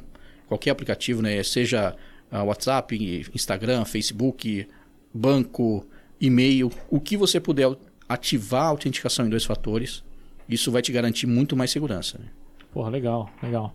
qualquer 0.50 0.72
aplicativo, 0.72 1.22
né? 1.22 1.42
Seja 1.44 1.96
ah, 2.30 2.44
WhatsApp, 2.44 3.26
Instagram, 3.34 3.86
Facebook, 3.86 4.68
banco, 5.14 5.88
e-mail, 6.26 6.72
o 6.90 7.00
que 7.00 7.18
você 7.18 7.40
puder 7.40 7.76
ativar 8.08 8.64
a 8.64 8.68
autenticação 8.68 9.26
em 9.26 9.30
dois 9.30 9.44
fatores, 9.46 10.04
isso 10.48 10.72
vai 10.72 10.82
te 10.82 10.92
garantir 10.92 11.28
muito 11.28 11.56
mais 11.56 11.72
segurança. 11.72 12.18
né? 12.18 12.26
Porra, 12.72 12.90
legal, 12.90 13.30
legal. 13.42 13.74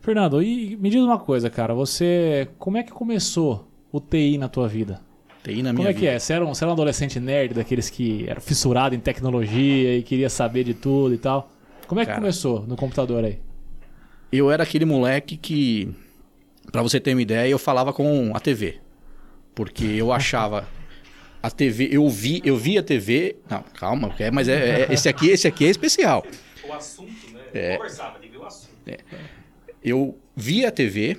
Fernando, 0.00 0.42
e 0.42 0.76
me 0.76 0.88
diz 0.90 1.00
uma 1.02 1.18
coisa, 1.18 1.50
cara. 1.50 1.74
Você. 1.74 2.48
Como 2.58 2.76
é 2.76 2.82
que 2.82 2.92
começou 2.92 3.68
o 3.90 4.00
TI 4.00 4.38
na 4.38 4.48
tua 4.48 4.68
vida? 4.68 5.00
TI 5.42 5.62
na 5.62 5.70
Como 5.70 5.80
minha 5.80 5.90
é 5.90 5.94
que 5.94 6.00
vida. 6.00 6.12
é? 6.12 6.18
Você 6.18 6.32
era, 6.32 6.44
um, 6.44 6.54
você 6.54 6.64
era 6.64 6.70
um 6.70 6.74
adolescente 6.74 7.18
nerd, 7.20 7.54
daqueles 7.54 7.90
que 7.90 8.24
era 8.28 8.40
fissurado 8.40 8.94
em 8.94 9.00
tecnologia 9.00 9.96
e 9.98 10.02
queria 10.02 10.28
saber 10.30 10.64
de 10.64 10.74
tudo 10.74 11.14
e 11.14 11.18
tal? 11.18 11.50
Como 11.86 12.00
é 12.00 12.04
que 12.04 12.10
Cara. 12.10 12.20
começou 12.20 12.64
no 12.66 12.76
computador 12.76 13.24
aí? 13.24 13.38
Eu 14.32 14.50
era 14.50 14.62
aquele 14.64 14.84
moleque 14.84 15.36
que, 15.36 15.88
pra 16.72 16.82
você 16.82 16.98
ter 17.00 17.12
uma 17.14 17.22
ideia, 17.22 17.48
eu 17.48 17.58
falava 17.58 17.92
com 17.92 18.32
a 18.34 18.40
TV. 18.40 18.80
Porque 19.54 19.84
eu 19.84 20.10
achava 20.12 20.66
a 21.46 21.50
TV, 21.50 21.88
eu 21.92 22.08
vi, 22.08 22.42
eu 22.44 22.56
vi 22.56 22.76
a 22.76 22.82
TV, 22.82 23.36
não, 23.48 23.62
calma, 23.62 24.12
é, 24.18 24.32
mas 24.32 24.48
é, 24.48 24.82
é- 24.82 24.92
esse 24.92 25.08
aqui, 25.08 25.28
esse 25.28 25.46
aqui 25.46 25.64
é 25.64 25.70
especial. 25.70 26.26
O 26.68 26.72
assunto, 26.72 27.30
né? 27.32 27.40
É. 27.54 27.76
Conversava, 27.76 28.18
de 28.18 28.28
ver 28.28 28.38
o 28.38 28.44
assunto. 28.44 28.72
Eu 29.82 30.18
via 30.34 30.68
a 30.68 30.72
TV 30.72 31.18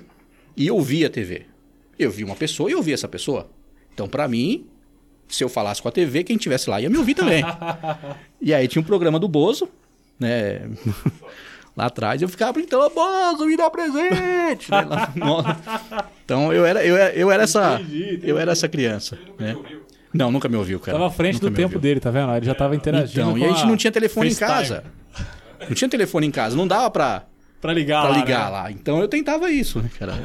e 0.54 0.66
eu 0.66 0.78
via 0.82 1.06
a 1.06 1.10
TV. 1.10 1.46
Eu 1.98 2.10
vi 2.10 2.24
uma 2.24 2.36
pessoa 2.36 2.68
e 2.68 2.74
eu 2.74 2.82
vi 2.82 2.92
essa 2.92 3.08
pessoa. 3.08 3.48
Então, 3.94 4.06
pra 4.06 4.28
mim, 4.28 4.66
se 5.26 5.42
eu 5.42 5.48
falasse 5.48 5.80
com 5.80 5.88
a 5.88 5.92
TV, 5.92 6.22
quem 6.22 6.36
tivesse 6.36 6.68
lá 6.68 6.78
ia 6.78 6.90
me 6.90 6.98
ouvir 6.98 7.14
também. 7.14 7.42
e 8.38 8.52
aí 8.52 8.68
tinha 8.68 8.82
um 8.82 8.84
programa 8.84 9.18
do 9.18 9.28
Bozo, 9.28 9.66
né? 10.20 10.68
Lá 11.74 11.86
atrás 11.86 12.20
eu 12.20 12.28
ficava 12.28 12.52
brincando, 12.52 12.84
"Ô, 12.84 12.90
Bozo, 12.90 13.46
me 13.46 13.56
dá 13.56 13.70
presente! 13.70 14.70
né? 14.70 14.82
Lá-. 14.82 16.10
Então 16.24 16.52
eu 16.52 16.66
era, 16.66 16.84
eu 16.84 16.94
era, 16.96 17.14
eu 17.14 17.30
era 17.30 17.44
essa, 17.44 17.80
eu 18.22 18.36
era 18.36 18.52
essa 18.52 18.68
criança. 18.68 19.18
Né? 19.38 19.56
Não, 20.18 20.32
nunca 20.32 20.48
me 20.48 20.56
ouviu, 20.56 20.80
cara. 20.80 20.98
Tava 20.98 21.08
à 21.08 21.12
frente 21.12 21.34
Nunca 21.34 21.50
do 21.50 21.54
tempo 21.54 21.66
ouviu. 21.76 21.80
dele, 21.80 22.00
tá 22.00 22.10
vendo? 22.10 22.34
Ele 22.34 22.44
já 22.46 22.54
tava 22.54 22.74
interagindo. 22.74 23.20
Então, 23.20 23.38
e 23.38 23.44
a 23.44 23.48
gente 23.52 23.66
não 23.66 23.76
tinha 23.76 23.92
telefone 23.92 24.30
FaceTime. 24.30 24.50
em 24.50 24.54
casa. 24.54 24.84
Não 25.68 25.74
tinha 25.74 25.88
telefone 25.88 26.26
em 26.26 26.30
casa, 26.30 26.56
não 26.56 26.66
dava 26.66 26.90
pra, 26.90 27.24
Pra 27.60 27.72
ligar 27.72 28.02
pra 28.02 28.10
lá. 28.10 28.16
ligar 28.18 28.44
né? 28.46 28.50
lá. 28.50 28.70
Então 28.72 29.00
eu 29.00 29.06
tentava 29.08 29.50
isso, 29.50 29.80
né, 29.80 29.88
cara? 29.98 30.14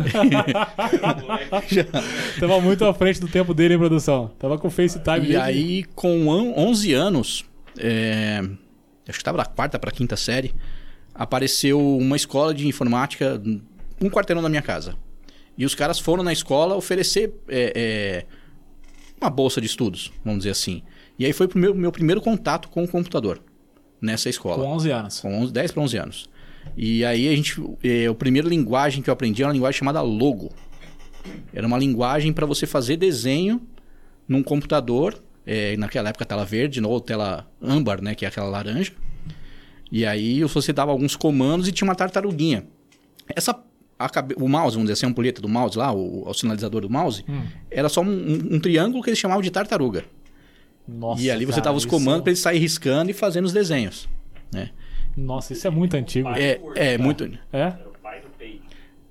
Tava 2.40 2.60
muito 2.62 2.86
à 2.86 2.94
frente 2.94 3.20
do 3.20 3.28
tempo 3.28 3.54
dele 3.54 3.76
em 3.76 3.78
produção. 3.78 4.32
Tava 4.40 4.58
com 4.58 4.68
o 4.68 4.72
FaceTime 4.72 5.18
E 5.18 5.22
dele. 5.22 5.38
aí, 5.38 5.84
com 5.96 6.28
on- 6.28 6.54
11 6.58 6.94
anos, 6.94 7.46
é, 7.78 8.40
acho 9.08 9.18
que 9.18 9.22
estava 9.22 9.38
na 9.38 9.46
quarta 9.46 9.78
para 9.80 9.92
quinta 9.92 10.16
série, 10.16 10.54
apareceu 11.14 11.80
uma 11.98 12.16
escola 12.16 12.54
de 12.54 12.68
informática, 12.68 13.42
um 14.02 14.10
quarteirão 14.10 14.42
da 14.42 14.50
minha 14.50 14.62
casa. 14.62 14.96
E 15.58 15.66
os 15.66 15.76
caras 15.76 16.00
foram 16.00 16.24
na 16.24 16.34
escola 16.34 16.76
oferecer 16.76 17.32
é, 17.48 17.74
é, 17.76 18.26
uma 19.24 19.30
bolsa 19.30 19.60
de 19.60 19.68
estudos, 19.68 20.12
vamos 20.24 20.40
dizer 20.40 20.52
assim. 20.52 20.84
E 21.18 21.26
aí 21.26 21.34
foi 21.34 21.48
o 21.48 21.58
meu, 21.58 21.74
meu 21.74 21.92
primeiro 21.92 22.22
contato 22.22 22.70
com 22.70 22.84
o 22.84 22.88
computador 22.88 23.42
nessa 24.02 24.30
escola. 24.30 24.64
Com 24.64 24.72
11 24.72 24.92
anos. 24.92 25.20
Com 25.20 25.42
11, 25.42 25.54
10 25.54 25.72
para 25.72 25.84
11 25.84 25.98
anos. 25.98 26.30
E 26.76 27.06
aí 27.06 27.28
a 27.28 27.36
gente, 27.36 27.62
é, 27.84 28.08
a 28.08 28.14
primeira 28.14 28.48
linguagem 28.48 29.02
que 29.02 29.10
eu 29.10 29.14
aprendi 29.14 29.42
era 29.42 29.50
uma 29.50 29.54
linguagem 29.54 29.80
chamada 29.80 30.02
Logo. 30.02 30.52
Era 31.54 31.66
uma 31.66 31.78
linguagem 31.78 32.34
para 32.34 32.46
você 32.46 32.66
fazer 32.66 32.98
desenho 32.98 33.62
num 34.28 34.44
computador, 34.44 35.22
é, 35.46 35.78
naquela 35.78 36.10
época 36.10 36.26
tela 36.26 36.46
verde, 36.46 36.82
ou 36.82 37.00
tela 37.00 37.50
âmbar, 37.62 38.02
né, 38.02 38.16
que 38.16 38.26
é 38.26 38.28
aquela 38.28 38.48
laranja. 38.48 38.92
E 39.92 40.06
aí 40.06 40.44
você 40.44 40.74
dava 40.74 40.92
alguns 40.92 41.16
comandos 41.16 41.68
e 41.68 41.72
tinha 41.72 41.88
uma 41.88 41.96
tartaruguinha. 41.96 42.66
Essa 43.30 43.54
cabe- 44.10 44.36
o 44.38 44.48
mouse, 44.48 44.76
vamos 44.76 44.88
dizer 44.90 44.94
assim, 44.94 45.06
a 45.06 45.10
ampulheta 45.10 45.42
do 45.42 45.50
mouse 45.50 45.78
lá, 45.78 45.92
o, 45.94 46.28
o 46.28 46.34
sinalizador 46.34 46.82
do 46.82 46.90
mouse, 46.90 47.24
Hum. 47.28 47.44
era 47.72 47.90
só 47.90 48.02
um, 48.02 48.06
um- 48.08 48.56
um 48.56 48.60
triângulo 48.60 49.04
que 49.04 49.10
eles 49.10 49.20
chamavam 49.20 49.42
de 49.42 49.52
tartaruga. 49.52 50.04
Nossa, 50.88 51.22
e 51.22 51.32
ali 51.32 51.46
você 51.46 51.54
cara, 51.54 51.64
dava 51.66 51.78
os 51.78 51.84
isso- 51.84 51.90
comandos 51.90 52.22
para 52.24 52.32
ele 52.32 52.40
sair 52.40 52.60
riscando 52.60 53.10
e 53.10 53.14
fazendo 53.14 53.46
os 53.46 53.54
desenhos. 53.54 54.08
Né? 54.52 54.70
Nossa, 55.16 55.54
isso 55.54 55.66
é 55.66 55.70
muito 55.70 55.96
antigo. 55.96 56.30
É, 56.30 56.60
é 56.76 56.98
muito. 56.98 57.24
É? 57.52 57.60
Era 57.60 57.80
o 57.88 57.98
pai 58.02 58.20
do 58.22 58.30
Paint. 58.38 58.62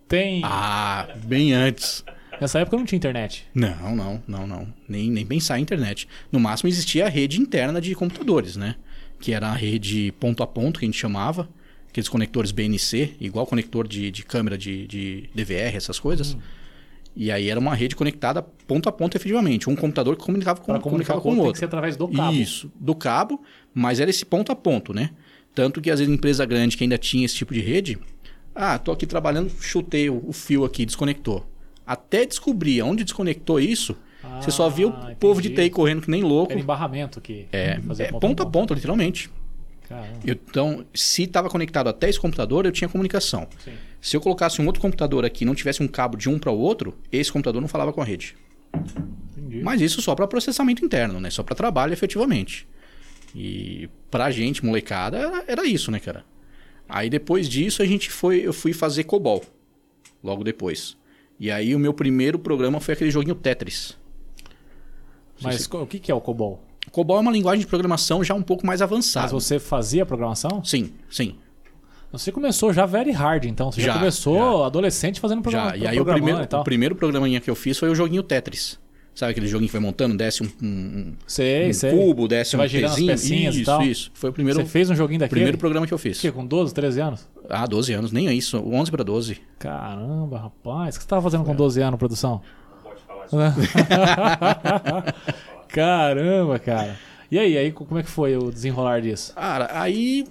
Tem. 0.09 0.42
Ah, 0.44 1.09
bem 1.24 1.52
antes. 1.52 2.05
Nessa 2.40 2.59
época 2.59 2.76
não 2.76 2.85
tinha 2.85 2.96
internet. 2.96 3.46
Não, 3.55 3.94
não, 3.94 4.22
não, 4.26 4.46
não. 4.46 4.74
Nem, 4.88 5.11
nem 5.11 5.24
pensar 5.24 5.59
em 5.59 5.62
internet. 5.62 6.09
No 6.31 6.40
máximo 6.40 6.68
existia 6.68 7.07
a 7.07 7.09
rede 7.09 7.40
interna 7.40 7.81
de 7.81 7.94
computadores, 7.94 8.57
né? 8.57 8.74
Que 9.20 9.33
era 9.33 9.48
a 9.48 9.55
rede 9.55 10.12
ponto 10.18 10.42
a 10.42 10.46
ponto, 10.46 10.81
que 10.81 10.85
a 10.85 10.88
gente 10.88 10.98
chamava. 10.98 11.48
Aqueles 11.92 12.09
conectores 12.09 12.50
BNC, 12.52 13.16
igual 13.20 13.46
conector 13.46 13.87
de, 13.87 14.11
de 14.11 14.24
câmera 14.24 14.57
de, 14.57 14.87
de 14.87 15.28
DVR, 15.35 15.76
essas 15.76 16.00
coisas. 16.00 16.35
E 17.14 17.31
aí 17.31 17.50
era 17.50 17.61
uma 17.61 17.74
rede 17.74 17.94
conectada 17.94 18.42
ponto 18.66 18.88
a 18.88 18.92
ponto, 18.92 19.14
efetivamente. 19.14 19.68
Um 19.68 19.76
computador 19.76 20.16
que 20.16 20.24
comunicava 20.24 20.59
com, 20.59 20.81
comunicava 20.81 21.20
com 21.20 21.28
o 21.28 21.33
outro 21.33 21.44
tem 21.44 21.52
que 21.52 21.59
ser 21.59 21.64
através 21.66 21.94
do 21.94 22.09
cabo. 22.09 22.33
Isso, 22.33 22.72
do 22.81 22.94
cabo, 22.94 23.42
mas 23.74 24.00
era 24.00 24.09
esse 24.09 24.24
ponto 24.24 24.50
a 24.50 24.57
ponto, 24.57 24.94
né? 24.94 25.11
Tanto 25.55 25.83
que 25.83 25.90
às 25.90 26.00
vezes 26.00 26.12
empresa 26.14 26.46
grande 26.46 26.78
que 26.78 26.83
ainda 26.83 26.96
tinha 26.96 27.26
esse 27.26 27.35
tipo 27.35 27.52
de 27.52 27.61
rede, 27.61 27.98
ah, 28.55 28.78
tô 28.78 28.90
aqui 28.90 29.05
trabalhando, 29.05 29.50
chutei 29.61 30.09
o, 30.09 30.22
o 30.26 30.33
fio 30.33 30.64
aqui, 30.64 30.87
desconectou. 30.87 31.46
Até 31.87 32.24
descobrir 32.24 32.81
onde 32.81 33.05
desconectou 33.05 33.61
isso, 33.61 33.94
você 34.40 34.50
só 34.50 34.70
via 34.70 34.88
o 34.88 34.90
Ah, 34.90 35.14
povo 35.20 35.42
de 35.42 35.48
entendi. 35.52 35.68
TI 35.68 35.74
correndo 35.74 36.00
que 36.00 36.11
nem 36.11 36.22
louco. 36.22 36.52
Era 36.52 36.61
embarramento 36.62 37.20
que 37.20 37.46
É, 37.52 37.78
fazia 37.81 38.07
é 38.07 38.12
ponto 38.12 38.42
a 38.42 38.46
ponto, 38.46 38.72
literalmente. 38.72 39.28
Eu- 40.24 40.35
Então, 40.35 40.85
se 40.94 41.22
estava 41.24 41.48
conectado 41.48 41.88
até 41.88 42.09
esse 42.09 42.18
computador, 42.20 42.64
eu 42.66 42.72
tinha 42.72 42.88
comunicação. 42.88 43.48
Sim. 43.64 43.72
Se 44.00 44.16
eu 44.16 44.20
colocasse 44.20 44.61
um 44.61 44.66
outro 44.66 44.81
computador 44.81 45.24
aqui 45.24 45.44
e 45.44 45.46
não 45.46 45.55
tivesse 45.55 45.83
um 45.83 45.88
cabo 45.88 46.16
de 46.16 46.28
um 46.28 46.38
para 46.38 46.50
o 46.50 46.59
outro, 46.59 46.96
esse 47.11 47.31
computador 47.33 47.61
não 47.61 47.68
falava 47.68 47.92
com 47.92 48.00
a 48.00 48.05
rede. 48.05 48.37
Entendi. 49.37 49.62
Mas 49.62 49.81
isso 49.81 50.00
só 50.02 50.14
para 50.14 50.26
processamento 50.26 50.85
interno, 50.85 51.20
né? 51.20 51.31
Só 51.31 51.42
para 51.42 51.55
trabalho 51.55 51.92
efetivamente. 51.92 52.66
E 53.35 53.88
pra 54.11 54.31
gente, 54.31 54.64
molecada, 54.64 55.16
era, 55.18 55.44
era 55.46 55.66
isso, 55.66 55.90
né, 55.90 55.98
cara? 56.00 56.24
Aí 56.88 57.09
depois 57.09 57.48
disso 57.48 57.83
a 57.83 57.87
gente 57.87 58.11
foi, 58.11 58.40
eu 58.46 58.52
fui 58.52 58.72
fazer 58.72 59.05
COBOL. 59.05 59.42
Logo 60.22 60.42
depois. 60.44 60.96
E 61.40 61.50
aí 61.50 61.74
o 61.74 61.78
meu 61.78 61.94
primeiro 61.94 62.38
programa 62.38 62.81
foi 62.81 62.94
aquele 62.94 63.11
joguinho 63.11 63.35
Tetris. 63.35 63.96
Mas 65.40 65.66
co- 65.66 65.83
o 65.83 65.87
que 65.87 65.98
que 65.98 66.11
é 66.11 66.14
o 66.14 66.20
COBOL? 66.20 66.62
COBOL 66.92 67.16
é 67.16 67.20
uma 67.20 67.33
linguagem 67.33 67.61
de 67.61 67.66
programação 67.66 68.22
já 68.22 68.35
um 68.35 68.42
pouco 68.42 68.64
mais 68.66 68.81
avançada. 68.83 69.24
Mas 69.24 69.33
você 69.33 69.59
fazia 69.59 70.05
programação? 70.07 70.62
Sim, 70.62 70.92
sim. 71.11 71.35
Você 72.12 72.31
começou 72.31 72.74
já 72.74 72.85
very 72.85 73.11
hard, 73.11 73.46
então. 73.46 73.72
Você 73.72 73.81
já, 73.81 73.94
Já, 73.94 73.98
começou 73.98 74.64
adolescente 74.64 75.18
fazendo 75.18 75.40
programa, 75.40 75.70
Já. 75.70 75.76
E 75.76 75.87
aí 75.87 75.98
o 75.98 76.05
primeiro, 76.05 76.40
e 76.42 76.55
o 76.57 76.62
primeiro 76.64 76.94
programinha 76.94 77.40
que 77.40 77.50
eu 77.50 77.55
fiz 77.55 77.78
foi 77.78 77.88
o 77.88 77.94
joguinho 77.94 78.22
Tetris. 78.22 78.78
Sabe 79.14 79.33
aquele 79.33 79.46
joguinho 79.46 79.68
que 79.68 79.72
vai 79.72 79.81
montando, 79.83 80.16
desce 80.16 80.42
um, 80.42 80.48
um- 80.62 81.12
Sei, 81.26 81.68
um 81.68 81.72
sei. 81.72 81.90
cubo, 81.90 82.26
desce 82.28 82.52
Você 82.52 82.57
um 82.57 82.62
as 82.62 82.72
pezinho. 82.72 83.07
pecinhas 83.12 83.57
e 83.57 83.62
isso, 83.62 83.70
tal. 83.70 83.83
isso. 83.83 84.11
Foi 84.14 84.31
o 84.31 84.33
primeiro, 84.33 84.61
Você 84.61 84.66
fez 84.66 84.88
um 84.90 84.94
joguinho 84.94 85.20
daquele? 85.20 85.38
primeiro 85.40 85.59
programa 85.59 85.87
que 85.87 85.92
eu 85.92 85.98
fiz. 85.98 86.18
O 86.18 86.20
quê, 86.22 86.33
com 86.33 86.46
12, 86.46 86.72
13 86.72 87.00
anos? 87.00 87.28
Ah, 87.48 87.66
12 87.66 87.92
anos, 87.92 88.12
nem 88.12 88.28
é 88.28 88.35
isso. 88.35 88.57
11 88.59 88.90
para 88.90 89.02
12. 89.05 89.38
Caramba, 89.59 90.38
rapaz. 90.38 90.96
O 90.96 90.98
que 90.98 91.05
você 91.05 91.09
tava 91.09 91.22
fazendo 91.22 91.44
com 91.44 91.55
12 91.55 91.81
anos, 91.83 91.98
produção? 91.98 92.40
Pode 92.83 93.00
falar 93.02 93.26
isso. 93.26 93.37
Caramba, 95.73 96.59
cara. 96.59 96.99
E 97.31 97.39
aí, 97.39 97.57
aí, 97.57 97.73
como 97.73 97.99
é 97.99 98.03
que 98.03 98.11
foi 98.11 98.37
o 98.37 98.51
desenrolar 98.51 99.01
disso? 99.01 99.35
Cara, 99.35 99.69
aí 99.73 100.25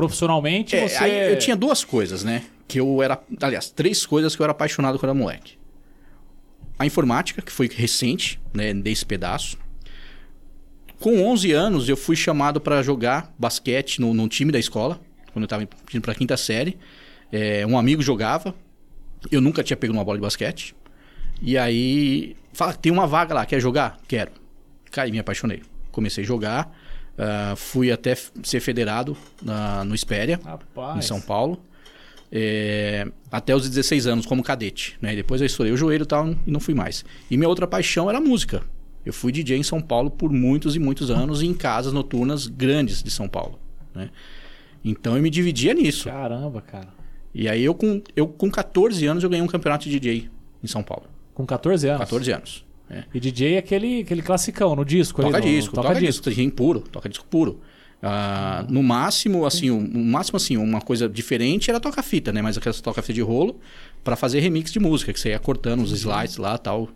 Profissionalmente, 0.00 0.76
É, 0.76 0.88
você... 0.88 1.04
aí 1.04 1.32
eu 1.32 1.38
tinha 1.38 1.56
duas 1.56 1.84
coisas, 1.84 2.22
né? 2.22 2.44
Que 2.68 2.78
eu 2.80 3.02
era. 3.02 3.20
Aliás, 3.42 3.70
três 3.70 4.06
coisas 4.06 4.36
que 4.36 4.40
eu 4.40 4.44
era 4.44 4.52
apaixonado 4.52 4.98
quando 4.98 5.10
era 5.10 5.14
moleque. 5.14 5.58
A 6.78 6.86
informática, 6.86 7.42
que 7.42 7.52
foi 7.52 7.68
recente, 7.68 8.40
né? 8.54 8.72
Desse 8.72 9.04
pedaço. 9.04 9.58
Com 10.98 11.22
11 11.24 11.52
anos, 11.52 11.88
eu 11.88 11.96
fui 11.96 12.14
chamado 12.14 12.60
para 12.60 12.82
jogar 12.82 13.34
basquete 13.38 14.00
no, 14.00 14.14
no 14.14 14.28
time 14.28 14.52
da 14.52 14.58
escola, 14.58 15.00
quando 15.32 15.42
eu 15.42 15.46
estava 15.46 15.62
indo 15.62 16.02
para 16.02 16.14
quinta 16.14 16.36
série. 16.36 16.78
É, 17.32 17.66
um 17.66 17.78
amigo 17.78 18.02
jogava, 18.02 18.54
eu 19.30 19.40
nunca 19.40 19.62
tinha 19.62 19.76
pego 19.76 19.92
uma 19.92 20.04
bola 20.04 20.18
de 20.18 20.22
basquete. 20.22 20.74
E 21.42 21.58
aí, 21.58 22.36
fala, 22.52 22.74
tem 22.74 22.92
uma 22.92 23.06
vaga 23.06 23.34
lá, 23.34 23.46
quer 23.46 23.60
jogar? 23.60 23.98
Quero. 24.06 24.32
Cara, 24.90 25.08
me 25.10 25.18
apaixonei. 25.18 25.62
Comecei 25.90 26.24
a 26.24 26.26
jogar, 26.26 26.76
ah, 27.18 27.54
fui 27.56 27.90
até 27.92 28.16
ser 28.42 28.60
federado 28.60 29.16
na- 29.42 29.84
no 29.84 29.94
Espéria, 29.94 30.40
Rapaz. 30.44 30.98
em 30.98 31.02
São 31.02 31.20
Paulo. 31.20 31.60
É, 32.32 33.08
até 33.30 33.54
os 33.56 33.68
16 33.68 34.06
anos 34.06 34.24
como 34.24 34.42
cadete, 34.42 34.96
né? 35.02 35.16
Depois 35.16 35.40
eu 35.40 35.46
estourei 35.46 35.72
o 35.72 35.76
joelho 35.76 36.04
e 36.04 36.06
tal 36.06 36.28
e 36.46 36.50
não 36.50 36.60
fui 36.60 36.74
mais. 36.74 37.04
E 37.30 37.36
minha 37.36 37.48
outra 37.48 37.66
paixão 37.66 38.08
era 38.08 38.18
a 38.18 38.20
música. 38.20 38.62
Eu 39.04 39.12
fui 39.12 39.32
DJ 39.32 39.56
em 39.58 39.62
São 39.64 39.80
Paulo 39.80 40.10
por 40.10 40.30
muitos 40.30 40.76
e 40.76 40.78
muitos 40.78 41.10
anos 41.10 41.42
em 41.42 41.52
casas 41.52 41.92
noturnas 41.92 42.46
grandes 42.46 43.02
de 43.02 43.10
São 43.10 43.28
Paulo, 43.28 43.58
né? 43.94 44.10
Então 44.84 45.16
eu 45.16 45.22
me 45.22 45.28
dividia 45.30 45.74
nisso. 45.74 46.08
Caramba, 46.08 46.60
cara. 46.60 46.88
E 47.34 47.48
aí 47.48 47.64
eu 47.64 47.74
com, 47.74 48.00
eu 48.14 48.26
com 48.28 48.50
14 48.50 49.04
anos 49.06 49.24
eu 49.24 49.30
ganhei 49.30 49.42
um 49.42 49.48
campeonato 49.48 49.88
de 49.88 49.98
DJ 49.98 50.30
em 50.62 50.66
São 50.68 50.82
Paulo. 50.82 51.04
Com 51.34 51.44
14 51.44 51.88
anos. 51.88 52.00
14 52.00 52.32
anos. 52.32 52.64
É. 52.90 53.04
E 53.14 53.20
DJ 53.20 53.54
é 53.54 53.58
aquele, 53.58 54.00
aquele 54.00 54.22
classicão, 54.22 54.74
no 54.74 54.84
disco. 54.84 55.20
ali, 55.22 55.30
Toca 55.30 55.44
no- 55.44 55.50
disco, 55.52 55.74
toca, 55.74 55.94
disco, 55.94 56.28
DJ 56.30 56.50
puro, 56.50 56.80
toca 56.80 57.08
disco 57.08 57.24
puro. 57.28 57.60
Ah, 58.02 58.64
no 58.68 58.82
máximo, 58.82 59.44
assim, 59.44 59.70
o, 59.70 59.76
o 59.78 60.04
máximo 60.04 60.36
assim, 60.38 60.56
uma 60.56 60.80
coisa 60.80 61.06
diferente 61.08 61.70
era 61.70 61.78
tocar 61.78 62.02
fita, 62.02 62.32
né? 62.32 62.40
Mas 62.40 62.56
aquelas 62.56 62.80
toca 62.80 63.02
fita 63.02 63.12
de 63.14 63.20
rolo 63.20 63.60
pra 64.02 64.16
fazer 64.16 64.40
remix 64.40 64.72
de 64.72 64.80
música, 64.80 65.12
que 65.12 65.20
você 65.20 65.28
ia 65.30 65.38
cortando 65.38 65.82
os 65.82 65.92
slides 65.92 66.38
lá, 66.38 66.56
tal, 66.56 66.88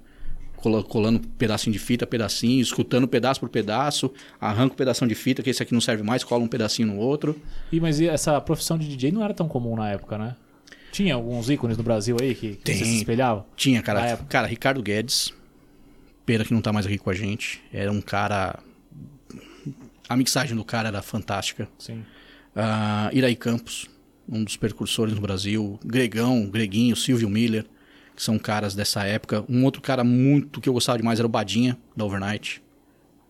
cola- 0.56 0.82
colando 0.82 1.20
pedacinho 1.36 1.74
de 1.74 1.78
fita, 1.78 2.06
pedacinho, 2.06 2.62
escutando 2.62 3.06
pedaço 3.06 3.38
por 3.38 3.50
pedaço, 3.50 4.10
arranca 4.40 4.72
um 4.72 4.76
pedação 4.76 5.06
de 5.06 5.14
fita, 5.14 5.42
que 5.42 5.50
esse 5.50 5.62
aqui 5.62 5.74
não 5.74 5.80
serve 5.80 6.02
mais, 6.02 6.24
cola 6.24 6.42
um 6.42 6.48
pedacinho 6.48 6.88
no 6.88 6.96
outro. 6.96 7.38
E, 7.70 7.78
mas 7.78 8.00
essa 8.00 8.40
profissão 8.40 8.78
de 8.78 8.88
DJ 8.88 9.12
não 9.12 9.22
era 9.22 9.34
tão 9.34 9.46
comum 9.46 9.76
na 9.76 9.90
época, 9.90 10.16
né? 10.16 10.34
Tinha 10.90 11.16
alguns 11.16 11.50
ícones 11.50 11.76
no 11.76 11.82
Brasil 11.82 12.16
aí 12.18 12.34
que, 12.34 12.50
que 12.56 12.64
Tem. 12.64 12.76
você 12.76 12.84
se 12.86 12.96
espelhava? 12.96 13.44
Tinha, 13.56 13.82
cara, 13.82 14.16
cara, 14.28 14.46
Ricardo 14.46 14.80
Guedes, 14.82 15.34
pena 16.26 16.44
que 16.44 16.52
não 16.54 16.60
tá 16.60 16.72
mais 16.72 16.86
aqui 16.86 16.98
com 16.98 17.10
a 17.10 17.14
gente, 17.14 17.62
era 17.72 17.90
um 17.92 18.00
cara 18.00 18.58
a 20.08 20.16
mixagem 20.16 20.56
do 20.56 20.64
cara 20.64 20.88
era 20.88 21.02
fantástica. 21.02 21.68
Sim. 21.78 22.04
Ah, 22.54 23.10
Iraí 23.12 23.34
Campos, 23.34 23.88
um 24.28 24.44
dos 24.44 24.56
percursores 24.56 25.14
no 25.14 25.20
Brasil, 25.20 25.78
Gregão, 25.84 26.46
Greguinho, 26.48 26.94
Silvio 26.94 27.28
Miller, 27.28 27.64
que 28.14 28.22
são 28.22 28.38
caras 28.38 28.74
dessa 28.74 29.04
época. 29.04 29.44
Um 29.48 29.64
outro 29.64 29.80
cara 29.82 30.04
muito 30.04 30.60
que 30.60 30.68
eu 30.68 30.72
gostava 30.72 30.98
demais 30.98 31.18
era 31.18 31.26
o 31.26 31.28
Badinha, 31.30 31.76
da 31.96 32.04
Overnight. 32.04 32.62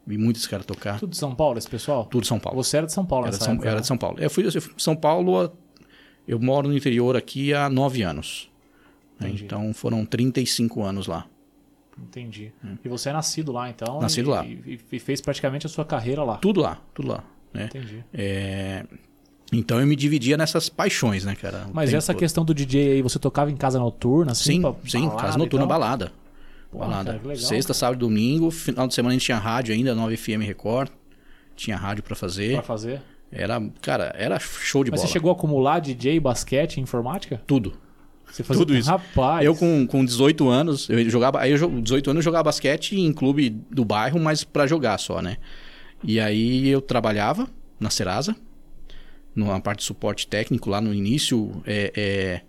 Vi 0.06 0.18
muito 0.18 0.36
esse 0.36 0.48
cara 0.48 0.62
tocar. 0.62 0.98
Tudo 1.00 1.10
de 1.10 1.16
São 1.16 1.34
Paulo, 1.34 1.56
esse 1.56 1.68
pessoal? 1.70 2.04
Tudo 2.06 2.22
de 2.22 2.28
São 2.28 2.38
Paulo. 2.38 2.62
Você 2.62 2.76
era 2.76 2.86
de 2.86 2.92
São 2.92 3.06
Paulo 3.06 3.26
Era 3.26 3.38
de 3.38 3.42
São, 3.42 3.54
época, 3.54 3.68
era 3.68 3.76
né? 3.76 3.80
de 3.80 3.86
São 3.86 3.96
Paulo. 3.96 4.18
Eu 4.20 4.28
fui, 4.28 4.46
eu 4.46 4.52
fui 4.60 4.74
de 4.74 4.82
São 4.82 4.94
Paulo, 4.94 5.40
há- 5.40 5.50
eu 6.28 6.38
moro 6.38 6.68
no 6.68 6.76
interior 6.76 7.16
aqui 7.16 7.54
há 7.54 7.70
nove 7.70 8.02
anos. 8.02 8.50
né? 9.18 9.28
Entendi. 9.28 9.44
Então 9.44 9.72
foram 9.72 10.04
35 10.04 10.82
anos 10.82 11.06
lá. 11.06 11.26
Entendi. 12.00 12.52
E 12.84 12.88
você 12.88 13.10
é 13.10 13.12
nascido 13.12 13.52
lá, 13.52 13.68
então? 13.70 14.00
Nascido 14.00 14.30
e, 14.30 14.32
lá. 14.32 14.44
E, 14.44 14.78
e 14.92 14.98
fez 14.98 15.20
praticamente 15.20 15.66
a 15.66 15.68
sua 15.68 15.84
carreira 15.84 16.22
lá. 16.22 16.36
Tudo 16.38 16.60
lá, 16.60 16.78
tudo 16.92 17.08
lá. 17.08 17.24
Né? 17.52 17.66
Entendi. 17.66 18.04
É, 18.12 18.84
Então 19.52 19.78
eu 19.80 19.86
me 19.86 19.94
dividia 19.94 20.36
nessas 20.36 20.68
paixões, 20.68 21.24
né, 21.24 21.34
cara? 21.36 21.66
Mas 21.72 21.94
essa 21.94 22.12
todo. 22.12 22.20
questão 22.20 22.44
do 22.44 22.52
DJ 22.52 22.94
aí, 22.94 23.02
você 23.02 23.18
tocava 23.18 23.50
em 23.50 23.56
casa 23.56 23.78
noturna, 23.78 24.32
assim? 24.32 24.54
Sim, 24.54 24.60
pra 24.60 24.74
sim, 24.86 25.00
balada 25.06 25.22
casa 25.22 25.38
noturna, 25.38 25.66
tal? 25.66 25.78
balada. 25.78 26.12
Pô, 26.70 26.78
balada. 26.78 27.12
cara, 27.12 27.22
legal, 27.22 27.36
Sexta, 27.36 27.68
cara. 27.72 27.78
sábado 27.78 28.00
domingo. 28.00 28.50
Final 28.50 28.88
de 28.88 28.94
semana 28.94 29.10
a 29.12 29.14
gente 29.14 29.24
tinha 29.26 29.38
rádio 29.38 29.72
ainda, 29.72 29.94
9 29.94 30.16
FM 30.16 30.42
Record. 30.44 30.90
Tinha 31.54 31.76
rádio 31.76 32.02
pra 32.02 32.16
fazer. 32.16 32.54
Pra 32.54 32.62
fazer. 32.62 33.00
Era, 33.30 33.60
cara, 33.80 34.12
era 34.16 34.38
show 34.40 34.82
de 34.82 34.90
Mas 34.90 35.00
bola. 35.00 35.06
você 35.08 35.12
chegou 35.12 35.30
a 35.30 35.34
acumular 35.34 35.78
DJ, 35.80 36.18
basquete 36.18 36.80
informática? 36.80 37.40
Tudo. 37.46 37.74
Você 38.34 38.42
fazia 38.42 38.60
Tudo 38.66 38.76
isso. 38.76 38.90
Rapaz. 38.90 39.44
Eu 39.46 39.54
com, 39.54 39.86
com 39.86 40.04
18 40.04 40.48
anos, 40.48 40.88
eu 40.90 41.08
jogava, 41.08 41.40
aí 41.40 41.52
eu 41.52 41.56
jo- 41.58 41.80
18 41.80 42.10
anos 42.10 42.18
eu 42.18 42.24
jogava 42.24 42.44
basquete 42.44 42.98
em 42.98 43.12
clube 43.12 43.48
do 43.70 43.84
bairro, 43.84 44.18
mas 44.18 44.42
pra 44.42 44.66
jogar 44.66 44.98
só, 44.98 45.22
né? 45.22 45.36
E 46.02 46.18
aí 46.18 46.68
eu 46.68 46.80
trabalhava 46.80 47.48
na 47.78 47.90
Serasa, 47.90 48.34
na 49.36 49.60
parte 49.60 49.78
de 49.80 49.84
suporte 49.84 50.26
técnico 50.26 50.68
lá 50.68 50.80
no 50.80 50.92
início, 50.92 51.62
é, 51.64 51.92
é, 51.96 52.40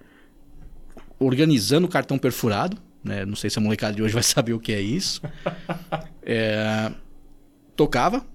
organizando 1.20 1.88
cartão 1.88 2.18
perfurado, 2.18 2.78
né? 3.04 3.24
Não 3.26 3.36
sei 3.36 3.50
se 3.52 3.60
a 3.60 3.62
molecada 3.62 3.96
de 3.96 4.02
hoje 4.02 4.14
vai 4.14 4.24
saber 4.24 4.54
o 4.54 4.60
que 4.60 4.74
é 4.74 4.82
isso. 4.82 5.22
É, 6.24 6.92
tocava 7.76 8.26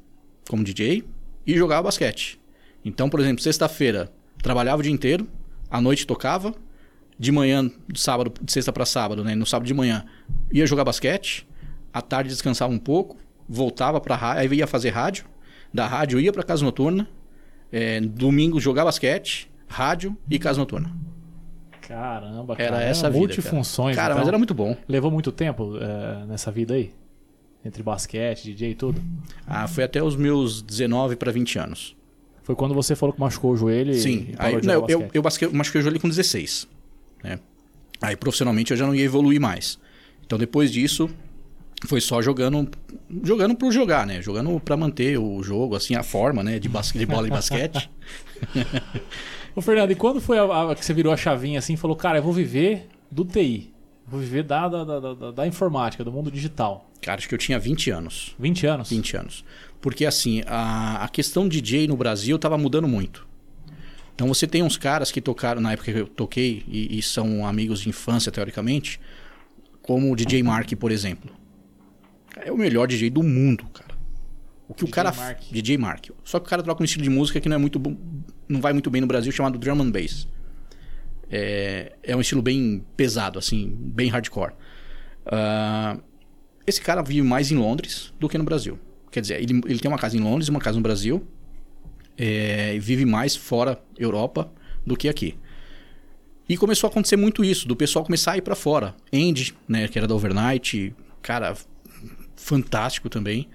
como 0.48 0.62
DJ 0.64 1.04
e 1.46 1.56
jogava 1.56 1.82
basquete. 1.82 2.40
Então, 2.84 3.10
por 3.10 3.18
exemplo, 3.20 3.42
sexta-feira 3.42 4.10
trabalhava 4.42 4.80
o 4.80 4.82
dia 4.82 4.92
inteiro, 4.92 5.26
à 5.68 5.80
noite 5.80 6.06
tocava, 6.06 6.54
de 7.20 7.30
manhã, 7.30 7.70
de 7.86 8.00
sábado, 8.00 8.32
de 8.40 8.50
sexta 8.50 8.72
para 8.72 8.86
sábado, 8.86 9.22
né? 9.22 9.34
No 9.34 9.44
sábado 9.44 9.66
de 9.68 9.74
manhã 9.74 10.06
ia 10.50 10.66
jogar 10.66 10.84
basquete, 10.84 11.46
à 11.92 12.00
tarde 12.00 12.30
descansava 12.30 12.72
um 12.72 12.78
pouco, 12.78 13.18
voltava 13.46 14.00
para 14.00 14.16
rádio, 14.16 14.40
aí 14.52 14.58
ia 14.58 14.66
fazer 14.66 14.88
rádio, 14.88 15.26
da 15.72 15.86
rádio 15.86 16.18
ia 16.18 16.32
para 16.32 16.42
casa 16.42 16.64
noturna, 16.64 17.06
é, 17.70 18.00
domingo 18.00 18.58
jogar 18.58 18.86
basquete, 18.86 19.50
rádio 19.68 20.16
e 20.30 20.38
casa 20.38 20.58
noturna. 20.58 20.90
Caramba, 21.82 22.54
Era 22.56 22.70
cara. 22.76 22.82
essa 22.84 23.08
a 23.08 23.10
vida, 23.10 23.20
Multifunções. 23.20 23.96
Cara, 23.96 24.12
então. 24.14 24.20
mas 24.20 24.28
era 24.28 24.38
muito 24.38 24.54
bom. 24.54 24.74
Levou 24.88 25.10
muito 25.10 25.30
tempo 25.30 25.76
eh, 25.76 26.24
nessa 26.26 26.50
vida 26.50 26.74
aí? 26.74 26.94
Entre 27.64 27.82
basquete, 27.82 28.44
DJ 28.44 28.70
e 28.70 28.74
tudo? 28.74 29.02
Ah, 29.46 29.66
foi 29.68 29.84
até 29.84 30.02
os 30.02 30.14
meus 30.16 30.62
19 30.62 31.16
para 31.16 31.32
20 31.32 31.58
anos. 31.58 31.96
Foi 32.44 32.54
quando 32.54 32.74
você 32.74 32.94
falou 32.96 33.12
que 33.12 33.20
machucou 33.20 33.52
o 33.52 33.56
joelho 33.56 33.92
Sim, 33.94 34.28
e 34.30 34.32
jogar 34.32 34.72
eu, 34.72 34.86
eu, 34.88 35.10
eu 35.12 35.20
basque- 35.22 35.48
machuquei 35.48 35.80
o 35.80 35.82
joelho 35.82 36.00
com 36.00 36.08
16. 36.08 36.68
Né? 37.22 37.38
Aí 38.00 38.16
profissionalmente 38.16 38.70
eu 38.70 38.76
já 38.76 38.86
não 38.86 38.94
ia 38.94 39.04
evoluir 39.04 39.40
mais. 39.40 39.78
Então 40.24 40.38
depois 40.38 40.72
disso, 40.72 41.10
foi 41.86 42.00
só 42.00 42.22
jogando 42.22 42.68
jogando 43.22 43.54
por 43.54 43.72
jogar, 43.72 44.06
né? 44.06 44.22
Jogando 44.22 44.58
para 44.60 44.76
manter 44.76 45.18
o 45.18 45.42
jogo, 45.42 45.74
assim, 45.76 45.94
a 45.94 46.02
forma, 46.02 46.42
né? 46.42 46.58
De, 46.58 46.68
de 46.68 47.06
bola 47.06 47.26
e 47.26 47.30
basquete. 47.30 47.90
Ô, 49.54 49.60
Fernando, 49.60 49.90
e 49.90 49.94
quando 49.94 50.20
foi 50.20 50.38
a, 50.38 50.70
a- 50.70 50.74
que 50.74 50.84
você 50.84 50.94
virou 50.94 51.12
a 51.12 51.16
chavinha 51.16 51.58
assim 51.58 51.74
e 51.74 51.76
falou, 51.76 51.96
cara, 51.96 52.18
eu 52.18 52.22
vou 52.22 52.32
viver 52.32 52.86
do 53.10 53.24
TI? 53.24 53.72
Vou 54.06 54.20
viver 54.20 54.42
da, 54.44 54.68
da, 54.68 54.84
da, 54.84 55.14
da- 55.14 55.30
da 55.32 55.46
informática, 55.46 56.04
do 56.04 56.12
mundo 56.12 56.30
digital. 56.30 56.88
Cara, 57.02 57.18
acho 57.18 57.28
que 57.28 57.34
eu 57.34 57.38
tinha 57.38 57.58
20 57.58 57.90
anos. 57.90 58.34
20 58.38 58.66
anos? 58.66 58.90
20 58.90 59.16
anos. 59.16 59.44
Porque 59.80 60.04
assim, 60.04 60.42
a, 60.46 61.04
a 61.04 61.08
questão 61.08 61.48
DJ 61.48 61.86
no 61.88 61.96
Brasil 61.96 62.36
estava 62.36 62.58
mudando 62.58 62.86
muito. 62.86 63.26
Então 64.14 64.28
você 64.28 64.46
tem 64.46 64.62
uns 64.62 64.76
caras 64.76 65.10
que 65.10 65.20
tocaram 65.20 65.60
na 65.60 65.72
época 65.72 65.92
que 65.92 65.98
eu 65.98 66.06
toquei 66.06 66.64
e, 66.68 66.98
e 66.98 67.02
são 67.02 67.46
amigos 67.46 67.80
de 67.80 67.88
infância, 67.88 68.30
teoricamente, 68.30 69.00
como 69.82 70.12
o 70.12 70.16
DJ 70.16 70.42
Mark, 70.42 70.70
por 70.76 70.90
exemplo. 70.90 71.30
É 72.36 72.52
o 72.52 72.56
melhor 72.56 72.86
DJ 72.86 73.10
do 73.10 73.22
mundo, 73.22 73.64
cara. 73.72 73.94
O 74.68 74.74
que 74.74 74.84
o 74.84 74.86
DJ 74.86 74.94
cara 74.94 75.12
Mark. 75.12 75.40
DJ 75.50 75.78
Mark. 75.78 76.06
Só 76.22 76.38
que 76.38 76.46
o 76.46 76.48
cara 76.48 76.62
troca 76.62 76.82
um 76.82 76.84
estilo 76.84 77.02
de 77.02 77.10
música 77.10 77.40
que 77.40 77.48
não 77.48 77.56
é 77.56 77.58
muito 77.58 77.78
bom, 77.78 77.96
não 78.48 78.60
vai 78.60 78.72
muito 78.72 78.90
bem 78.90 79.00
no 79.00 79.06
Brasil, 79.06 79.32
chamado 79.32 79.58
drum 79.58 79.80
and 79.80 79.90
bass. 79.90 80.28
É, 81.30 81.92
é 82.02 82.16
um 82.16 82.20
estilo 82.20 82.42
bem 82.42 82.84
pesado, 82.96 83.38
assim, 83.38 83.72
bem 83.76 84.08
hardcore. 84.08 84.52
Ah, 85.26 85.98
esse 86.66 86.80
cara 86.80 87.02
vive 87.02 87.22
mais 87.22 87.50
em 87.50 87.56
Londres 87.56 88.12
do 88.18 88.28
que 88.28 88.36
no 88.36 88.44
Brasil. 88.44 88.78
Quer 89.10 89.20
dizer, 89.20 89.42
ele, 89.42 89.60
ele 89.66 89.78
tem 89.78 89.90
uma 89.90 89.98
casa 89.98 90.16
em 90.16 90.20
Londres 90.20 90.48
e 90.48 90.50
uma 90.50 90.60
casa 90.60 90.76
no 90.76 90.82
Brasil. 90.82 91.26
É, 92.16 92.78
vive 92.78 93.04
mais 93.04 93.34
fora 93.36 93.80
Europa 93.98 94.52
do 94.86 94.96
que 94.96 95.08
aqui. 95.08 95.36
E 96.48 96.56
começou 96.56 96.88
a 96.88 96.90
acontecer 96.90 97.16
muito 97.16 97.44
isso, 97.44 97.66
do 97.68 97.76
pessoal 97.76 98.04
começar 98.04 98.32
a 98.32 98.36
ir 98.36 98.42
pra 98.42 98.54
fora. 98.56 98.94
Andy, 99.12 99.54
né, 99.68 99.86
que 99.88 99.96
era 99.98 100.06
da 100.08 100.14
Overnight, 100.14 100.94
cara, 101.22 101.54
fantástico 102.36 103.08
também. 103.08 103.48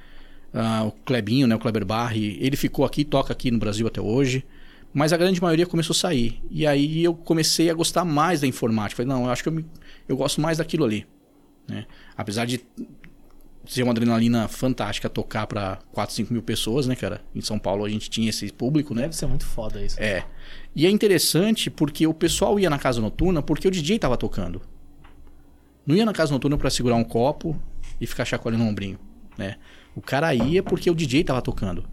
Ah, 0.53 0.85
o 0.85 0.91
Klebinho, 0.91 1.45
né, 1.47 1.55
o 1.55 1.59
Kleber 1.59 1.85
Barri, 1.85 2.37
ele 2.39 2.55
ficou 2.55 2.85
aqui, 2.85 3.03
toca 3.03 3.33
aqui 3.33 3.51
no 3.51 3.59
Brasil 3.59 3.85
até 3.85 3.99
hoje. 4.01 4.45
Mas 4.93 5.11
a 5.11 5.17
grande 5.17 5.41
maioria 5.41 5.65
começou 5.65 5.93
a 5.93 5.97
sair. 5.97 6.41
E 6.49 6.65
aí 6.65 7.03
eu 7.03 7.13
comecei 7.13 7.69
a 7.69 7.73
gostar 7.73 8.05
mais 8.05 8.39
da 8.39 8.47
informática. 8.47 9.03
Falei, 9.03 9.09
não, 9.13 9.25
eu 9.25 9.29
acho 9.31 9.43
que 9.43 9.49
eu, 9.49 9.53
me- 9.53 9.65
eu 10.07 10.15
gosto 10.15 10.39
mais 10.39 10.57
daquilo 10.59 10.85
ali. 10.85 11.05
né? 11.67 11.85
Apesar 12.15 12.45
de 12.45 12.61
ser 13.67 13.83
uma 13.83 13.91
adrenalina 13.91 14.47
fantástica 14.47 15.09
tocar 15.09 15.47
pra 15.47 15.79
4, 15.91 16.15
5 16.15 16.33
mil 16.33 16.41
pessoas, 16.41 16.87
né, 16.87 16.95
cara? 16.95 17.21
Em 17.33 17.41
São 17.41 17.57
Paulo 17.57 17.85
a 17.85 17.89
gente 17.89 18.09
tinha 18.09 18.29
esse 18.29 18.51
público, 18.51 18.93
né? 18.93 19.03
Deve 19.03 19.15
ser 19.15 19.27
muito 19.27 19.45
foda 19.45 19.83
isso. 19.83 19.99
É. 19.99 20.25
E 20.75 20.85
é 20.85 20.89
interessante 20.89 21.69
porque 21.69 22.05
o 22.05 22.13
pessoal 22.13 22.59
ia 22.59 22.69
na 22.69 22.77
casa 22.77 23.01
noturna 23.01 23.41
porque 23.41 23.67
o 23.67 23.71
DJ 23.71 23.99
tava 23.99 24.17
tocando. 24.17 24.61
Não 25.85 25.95
ia 25.95 26.05
na 26.05 26.13
casa 26.13 26.33
noturna 26.33 26.57
pra 26.57 26.69
segurar 26.69 26.95
um 26.95 27.03
copo 27.03 27.59
e 27.99 28.07
ficar 28.07 28.25
chacoalhando 28.25 28.63
o 28.63 28.67
ombrinho, 28.67 28.99
né? 29.37 29.55
O 29.95 30.01
cara 30.01 30.33
ia 30.33 30.61
porque 30.61 30.89
o 30.89 30.95
DJ 30.95 31.23
tava 31.23 31.41
tocando. 31.41 31.85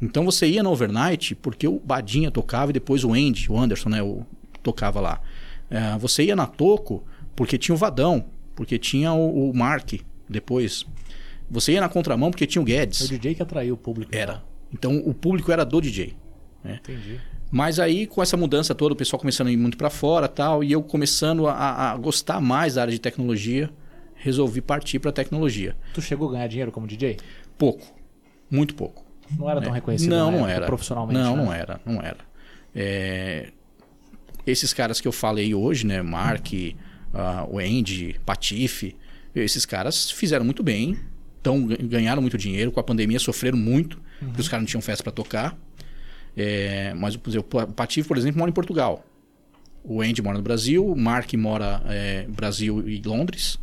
Então 0.00 0.24
você 0.24 0.46
ia 0.46 0.62
na 0.62 0.70
overnight 0.70 1.34
porque 1.34 1.68
o 1.68 1.78
Badinha 1.78 2.30
tocava 2.30 2.70
e 2.70 2.72
depois 2.72 3.04
o 3.04 3.12
Andy, 3.12 3.50
o 3.50 3.58
Anderson, 3.58 3.90
né, 3.90 4.02
o, 4.02 4.24
tocava 4.62 5.00
lá. 5.00 5.20
É, 5.68 5.98
você 5.98 6.24
ia 6.24 6.34
na 6.34 6.46
Toco 6.46 7.04
porque 7.36 7.58
tinha 7.58 7.74
o 7.74 7.78
Vadão, 7.78 8.24
porque 8.56 8.78
tinha 8.78 9.12
o, 9.12 9.50
o 9.50 9.54
Mark 9.54 9.92
depois. 10.28 10.86
Você 11.50 11.72
ia 11.72 11.80
na 11.80 11.88
contramão 11.88 12.30
porque 12.30 12.46
tinha 12.46 12.62
o 12.62 12.64
Guedes. 12.64 13.00
o 13.00 13.08
DJ 13.08 13.34
que 13.34 13.42
atraiu 13.42 13.74
o 13.74 13.76
público. 13.76 14.14
Era. 14.14 14.42
Então 14.72 14.96
o 14.98 15.12
público 15.12 15.50
era 15.50 15.64
do 15.64 15.80
DJ. 15.80 16.14
Entendi. 16.64 17.20
Mas 17.50 17.80
aí, 17.80 18.06
com 18.06 18.22
essa 18.22 18.36
mudança 18.36 18.74
toda, 18.74 18.94
o 18.94 18.96
pessoal 18.96 19.18
começando 19.18 19.48
a 19.48 19.52
ir 19.52 19.56
muito 19.56 19.76
para 19.76 19.90
fora 19.90 20.28
tal, 20.28 20.62
e 20.62 20.70
eu 20.70 20.82
começando 20.82 21.48
a, 21.48 21.90
a 21.90 21.96
gostar 21.96 22.40
mais 22.40 22.74
da 22.74 22.82
área 22.82 22.92
de 22.92 23.00
tecnologia, 23.00 23.68
resolvi 24.14 24.60
partir 24.60 25.00
para 25.00 25.10
tecnologia. 25.10 25.76
Tu 25.92 26.00
chegou 26.00 26.28
a 26.28 26.32
ganhar 26.32 26.46
dinheiro 26.46 26.70
como 26.70 26.86
DJ? 26.86 27.16
Pouco. 27.58 27.92
Muito 28.48 28.74
pouco. 28.74 29.04
Não 29.36 29.50
era 29.50 29.60
tão 29.60 29.72
reconhecido 29.72 30.10
não, 30.10 30.30
não 30.30 30.48
era. 30.48 30.66
profissionalmente. 30.66 31.18
Não, 31.18 31.36
né? 31.36 31.44
não 31.44 31.52
era. 31.52 31.80
Não 31.84 32.00
era. 32.00 32.18
É, 32.74 33.48
Esses 34.46 34.72
caras 34.72 35.00
que 35.00 35.08
eu 35.08 35.12
falei 35.12 35.54
hoje, 35.54 35.86
né? 35.86 36.02
Mark, 36.02 36.46
ah, 37.12 37.46
o 37.48 37.58
Andy, 37.58 38.20
Patife, 38.24 38.96
esses 39.34 39.64
caras 39.64 40.10
fizeram 40.10 40.44
muito 40.44 40.62
bem, 40.62 40.98
tão, 41.42 41.66
ganharam 41.66 42.20
muito 42.20 42.38
dinheiro. 42.38 42.70
Com 42.72 42.80
a 42.80 42.82
pandemia 42.82 43.18
sofreram 43.18 43.58
muito, 43.58 44.00
porque 44.18 44.40
os 44.40 44.48
caras 44.48 44.62
não 44.62 44.66
tinham 44.66 44.82
festa 44.82 45.02
para 45.02 45.12
tocar. 45.12 45.56
É, 46.36 46.94
mas 46.94 47.16
por 47.16 47.30
exemplo, 47.30 47.60
o 47.60 47.72
Patife, 47.72 48.06
por 48.06 48.16
exemplo, 48.16 48.38
mora 48.38 48.50
em 48.50 48.54
Portugal. 48.54 49.04
O 49.82 50.02
Andy 50.02 50.22
mora 50.22 50.36
no 50.36 50.42
Brasil, 50.42 50.86
o 50.86 50.96
Mark 50.96 51.32
mora 51.34 51.82
é, 51.86 52.26
Brasil 52.28 52.86
e 52.88 53.00
Londres. 53.02 53.58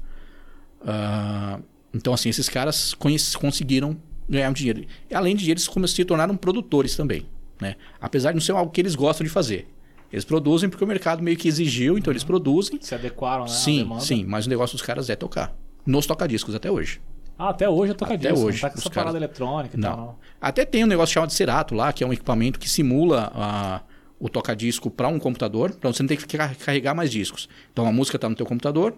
Ah, 0.86 1.60
então, 1.94 2.14
assim, 2.14 2.30
esses 2.30 2.50
caras 2.50 2.94
conseguiram 3.40 3.98
ganhar 4.28 4.50
um 4.50 4.54
dinheiro. 4.54 4.86
E, 5.10 5.16
além 5.16 5.36
de 5.36 5.50
eles 5.50 5.70
se 5.88 6.06
tornaram 6.06 6.36
produtores 6.36 6.96
também. 6.96 7.26
Né? 7.60 7.76
Apesar 8.00 8.32
de 8.32 8.36
não 8.36 8.42
ser 8.42 8.52
algo 8.52 8.72
que 8.72 8.82
eles 8.82 8.96
gostam 8.96 9.24
de 9.26 9.32
fazer. 9.32 9.68
Eles 10.12 10.24
produzem 10.24 10.70
porque 10.70 10.84
o 10.84 10.88
mercado 10.88 11.22
meio 11.22 11.36
que 11.36 11.48
exigiu, 11.48 11.98
então 11.98 12.12
eles 12.12 12.24
produzem. 12.24 12.80
Se 12.82 12.96
adequaram, 12.96 13.46
né? 13.46 13.52
à 13.52 13.54
sim, 13.54 13.80
demanda. 13.80 14.02
sim, 14.02 14.24
mas 14.26 14.46
o 14.46 14.50
negócio 14.50 14.76
dos 14.78 14.86
caras 14.86 15.10
é 15.10 15.16
tocar. 15.16 15.56
Nos 15.86 16.06
tocadiscos 16.06 16.56
até 16.56 16.72
hoje. 16.72 17.02
Ah, 17.38 17.50
até 17.50 17.70
hoje 17.70 17.92
eu 17.92 17.96
toco 17.96 18.12
Até 18.14 18.32
disso. 18.32 18.46
hoje, 18.46 18.62
Não 18.62 18.70
tá 18.70 18.74
com 18.74 18.80
essa 18.80 18.90
parada 18.90 19.18
eletrônica 19.18 19.78
e 19.78 19.80
Não. 19.80 19.90
tal, 19.90 19.98
não. 20.06 20.16
Até 20.42 20.66
tem 20.66 20.84
um 20.84 20.88
negócio 20.88 21.14
chamado 21.14 21.32
Cerato 21.32 21.76
lá, 21.76 21.94
que 21.94 22.04
é 22.04 22.08
um 22.08 22.12
equipamento 22.14 22.60
que 22.60 22.68
simula 22.70 23.32
a- 23.36 23.82
o 24.20 24.28
tocadisco 24.28 24.90
para 24.90 25.08
um 25.08 25.20
computador, 25.20 25.76
para 25.76 25.92
você 25.94 26.02
não 26.02 26.08
ter 26.08 26.18
que 26.18 26.26
car- 26.38 26.56
carregar 26.58 26.96
mais 26.96 27.12
discos. 27.12 27.48
Então 27.72 27.86
a 27.86 27.92
música 27.92 28.18
está 28.18 28.28
no 28.28 28.36
teu 28.36 28.46
computador, 28.46 28.96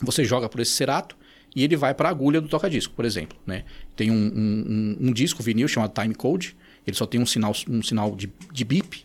você 0.00 0.24
joga 0.24 0.48
por 0.48 0.60
esse 0.60 0.70
Cerato 0.72 1.14
e 1.54 1.62
ele 1.62 1.76
vai 1.76 1.92
para 1.94 2.08
a 2.08 2.10
agulha 2.10 2.40
do 2.40 2.48
tocadisco, 2.48 2.94
por 2.94 3.04
exemplo. 3.04 3.36
Né? 3.46 3.64
Tem 3.94 4.10
um, 4.10 4.14
um- 4.14 4.96
um- 5.02 5.08
um 5.08 5.12
disco 5.12 5.42
vinil 5.42 5.68
chamado 5.68 5.92
Time 5.92 6.14
Code, 6.14 6.56
ele 6.86 6.96
só 6.96 7.04
tem 7.06 7.20
um 7.20 7.26
sinal, 7.26 7.52
um 7.68 7.82
sinal 7.82 8.16
de, 8.16 8.32
de 8.50 8.64
bip, 8.64 9.04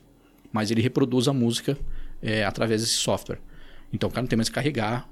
mas 0.53 0.71
ele 0.71 0.81
reproduz 0.81 1.27
a 1.27 1.33
música 1.33 1.77
é, 2.21 2.43
através 2.45 2.81
desse 2.81 2.93
software. 2.95 3.39
Então 3.93 4.07
o 4.09 4.11
cara 4.11 4.21
não 4.23 4.27
tem 4.29 4.37
mais 4.37 4.47
que 4.49 4.55
carregar 4.55 5.07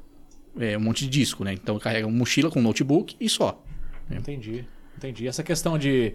é, 0.60 0.78
um 0.78 0.82
monte 0.82 1.06
de 1.06 1.10
disco, 1.10 1.44
né? 1.44 1.54
Então 1.54 1.78
carrega 1.80 2.08
uma 2.08 2.18
mochila 2.18 2.50
com 2.50 2.60
um 2.60 2.64
notebook 2.64 3.16
e 3.20 3.28
só. 3.30 3.62
Entendi. 4.10 4.66
Entendi. 4.98 5.28
Essa 5.28 5.44
questão 5.44 5.78
de. 5.78 6.14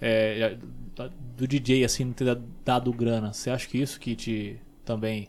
é, 0.00 0.56
da- 0.96 1.10
do 1.36 1.46
DJ 1.46 1.84
assim 1.84 2.04
não 2.04 2.12
ter 2.12 2.24
da- 2.24 2.38
dado 2.64 2.92
grana, 2.92 3.32
você 3.32 3.50
acha 3.50 3.66
que 3.68 3.78
isso 3.80 3.98
que 4.00 4.14
te 4.16 4.56
também 4.84 5.28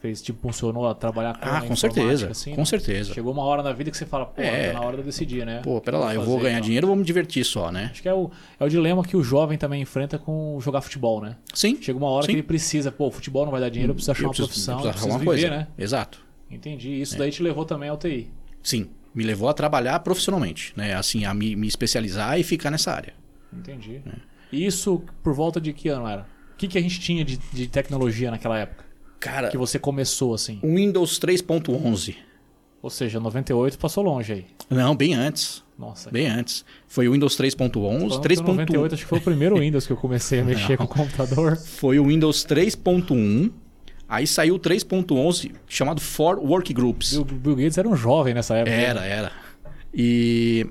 fez, 0.00 0.20
te 0.22 0.30
impulsionou 0.30 0.86
a 0.86 0.94
trabalhar 0.94 1.38
com 1.38 1.48
Ah, 1.48 1.60
com 1.62 1.74
certeza, 1.74 2.30
assim, 2.30 2.50
com 2.52 2.60
né? 2.60 2.64
certeza. 2.66 3.12
Chegou 3.14 3.32
uma 3.32 3.42
hora 3.42 3.62
na 3.62 3.72
vida 3.72 3.90
que 3.90 3.96
você 3.96 4.04
fala, 4.06 4.26
pô, 4.26 4.40
É. 4.42 4.68
tá 4.68 4.74
na 4.74 4.80
hora 4.82 4.92
de 4.96 5.02
eu 5.02 5.06
decidir, 5.06 5.44
né? 5.44 5.60
Pô, 5.62 5.80
pera 5.80 5.98
lá, 5.98 6.14
eu 6.14 6.22
vou 6.22 6.38
ganhar 6.38 6.58
então. 6.58 6.66
dinheiro 6.66 6.86
ou 6.86 6.90
vou 6.90 6.96
me 6.96 7.04
divertir 7.04 7.44
só, 7.44 7.72
né? 7.72 7.88
Acho 7.90 8.02
que 8.02 8.08
é 8.08 8.14
o, 8.14 8.30
é 8.60 8.64
o 8.64 8.68
dilema 8.68 9.02
que 9.02 9.16
o 9.16 9.22
jovem 9.22 9.56
também 9.58 9.80
enfrenta 9.82 10.18
com 10.18 10.58
jogar 10.60 10.82
futebol, 10.82 11.20
né? 11.22 11.36
Sim. 11.54 11.78
Chega 11.80 11.98
uma 11.98 12.08
hora 12.08 12.24
Sim. 12.26 12.32
que 12.32 12.36
ele 12.36 12.42
precisa, 12.42 12.92
pô, 12.92 13.10
futebol 13.10 13.44
não 13.44 13.50
vai 13.52 13.60
dar 13.60 13.70
dinheiro, 13.70 13.90
eu 13.92 13.94
preciso 13.94 14.12
achar 14.12 14.22
Eu 14.22 14.26
uma 14.26 14.30
preciso- 14.34 14.48
profissão, 14.48 14.74
eu 14.74 14.84
eu 14.86 14.90
preciso 14.90 15.08
preciso 15.08 15.16
arrumar 15.30 15.32
viver, 15.34 15.46
uma 15.48 15.56
coisa. 15.56 15.70
né? 15.78 15.82
Exato. 15.84 16.25
Entendi. 16.50 17.00
Isso 17.00 17.16
daí 17.18 17.30
te 17.30 17.42
levou 17.42 17.64
também 17.64 17.88
ao 17.88 17.96
TI. 17.96 18.30
Sim. 18.62 18.88
Me 19.14 19.24
levou 19.24 19.48
a 19.48 19.54
trabalhar 19.54 19.98
profissionalmente, 20.00 20.72
né? 20.76 20.94
Assim, 20.94 21.24
a 21.24 21.32
me, 21.32 21.56
me 21.56 21.66
especializar 21.66 22.38
e 22.38 22.42
ficar 22.42 22.70
nessa 22.70 22.92
área. 22.92 23.14
Entendi. 23.52 24.02
É. 24.06 24.12
E 24.52 24.64
isso 24.66 25.02
por 25.22 25.32
volta 25.32 25.60
de 25.60 25.72
que 25.72 25.88
ano 25.88 26.06
era? 26.06 26.26
O 26.52 26.56
que, 26.56 26.68
que 26.68 26.78
a 26.78 26.80
gente 26.82 27.00
tinha 27.00 27.24
de, 27.24 27.36
de 27.52 27.66
tecnologia 27.66 28.30
naquela 28.30 28.58
época? 28.58 28.84
Cara, 29.18 29.48
Que 29.48 29.56
você 29.56 29.78
começou 29.78 30.34
assim? 30.34 30.58
o 30.62 30.74
Windows 30.74 31.18
3.11. 31.18 32.16
Ou 32.82 32.90
seja, 32.90 33.18
98 33.18 33.78
passou 33.78 34.04
longe 34.04 34.32
aí. 34.32 34.46
Não, 34.70 34.94
bem 34.94 35.14
antes. 35.14 35.64
Nossa. 35.78 36.10
Bem 36.10 36.26
antes. 36.28 36.64
Foi 36.86 37.08
o 37.08 37.12
Windows 37.12 37.36
3.11. 37.36 37.56
Falando 37.56 38.28
que 38.28 38.40
o 38.40 38.42
98 38.44 38.92
3.1 38.92 38.94
acho 38.94 39.02
que 39.02 39.08
foi 39.08 39.18
o 39.18 39.22
primeiro 39.22 39.56
Windows 39.60 39.86
que 39.86 39.92
eu 39.92 39.96
comecei 39.96 40.40
a 40.40 40.44
mexer 40.44 40.76
com 40.76 40.84
o 40.84 40.88
computador. 40.88 41.56
foi 41.56 41.98
o 41.98 42.06
Windows 42.06 42.44
3.1. 42.46 43.50
Aí 44.08 44.26
saiu 44.26 44.54
o 44.54 44.58
3.11 44.58 45.52
chamado 45.66 46.00
For 46.00 46.38
Workgroups. 46.38 47.14
O 47.14 47.24
Bill 47.24 47.56
Gates 47.56 47.76
era 47.76 47.88
um 47.88 47.96
jovem 47.96 48.34
nessa 48.34 48.54
época. 48.54 48.74
Era, 48.74 49.04
era. 49.04 49.32
E 49.92 50.66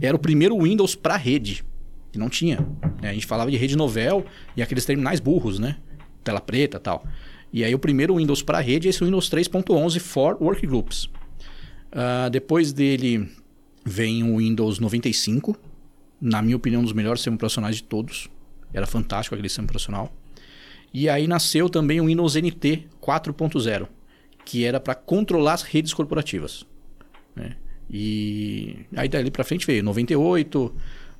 era 0.00 0.14
o 0.14 0.18
primeiro 0.18 0.60
Windows 0.60 0.94
para 0.94 1.16
rede. 1.16 1.64
Que 2.12 2.18
não 2.18 2.28
tinha. 2.28 2.60
né? 3.00 3.10
A 3.10 3.14
gente 3.14 3.26
falava 3.26 3.50
de 3.50 3.56
rede 3.56 3.76
novel 3.76 4.24
e 4.56 4.62
aqueles 4.62 4.84
terminais 4.84 5.20
burros, 5.20 5.58
né? 5.58 5.76
Tela 6.22 6.40
preta 6.40 6.76
e 6.76 6.80
tal. 6.80 7.04
E 7.52 7.64
aí 7.64 7.74
o 7.74 7.78
primeiro 7.78 8.16
Windows 8.16 8.42
para 8.42 8.60
rede 8.60 8.88
é 8.88 8.90
esse 8.90 9.02
Windows 9.02 9.30
3.11 9.30 10.00
for 10.00 10.36
Workgroups. 10.40 11.08
Ah, 11.92 12.28
depois 12.28 12.72
dele 12.72 13.30
vem 13.84 14.22
o 14.22 14.36
Windows 14.38 14.78
95. 14.78 15.56
Na 16.20 16.42
minha 16.42 16.56
opinião, 16.56 16.80
um 16.80 16.84
dos 16.84 16.92
melhores 16.92 17.20
sistemas 17.20 17.36
operacionais 17.36 17.76
de 17.76 17.84
todos. 17.84 18.28
Era 18.74 18.86
fantástico 18.86 19.34
aquele 19.34 19.48
sistema 19.48 19.66
operacional. 19.66 20.12
E 20.92 21.08
aí 21.08 21.26
nasceu 21.26 21.68
também 21.68 22.00
o 22.00 22.06
Windows 22.06 22.36
NT 22.36 22.84
4.0, 23.02 23.86
que 24.44 24.64
era 24.64 24.80
para 24.80 24.94
controlar 24.94 25.54
as 25.54 25.62
redes 25.62 25.92
corporativas. 25.92 26.64
né? 27.34 27.56
E 27.90 28.78
aí 28.96 29.08
dali 29.08 29.30
para 29.30 29.44
frente 29.44 29.66
veio 29.66 29.82
98, 29.84 30.74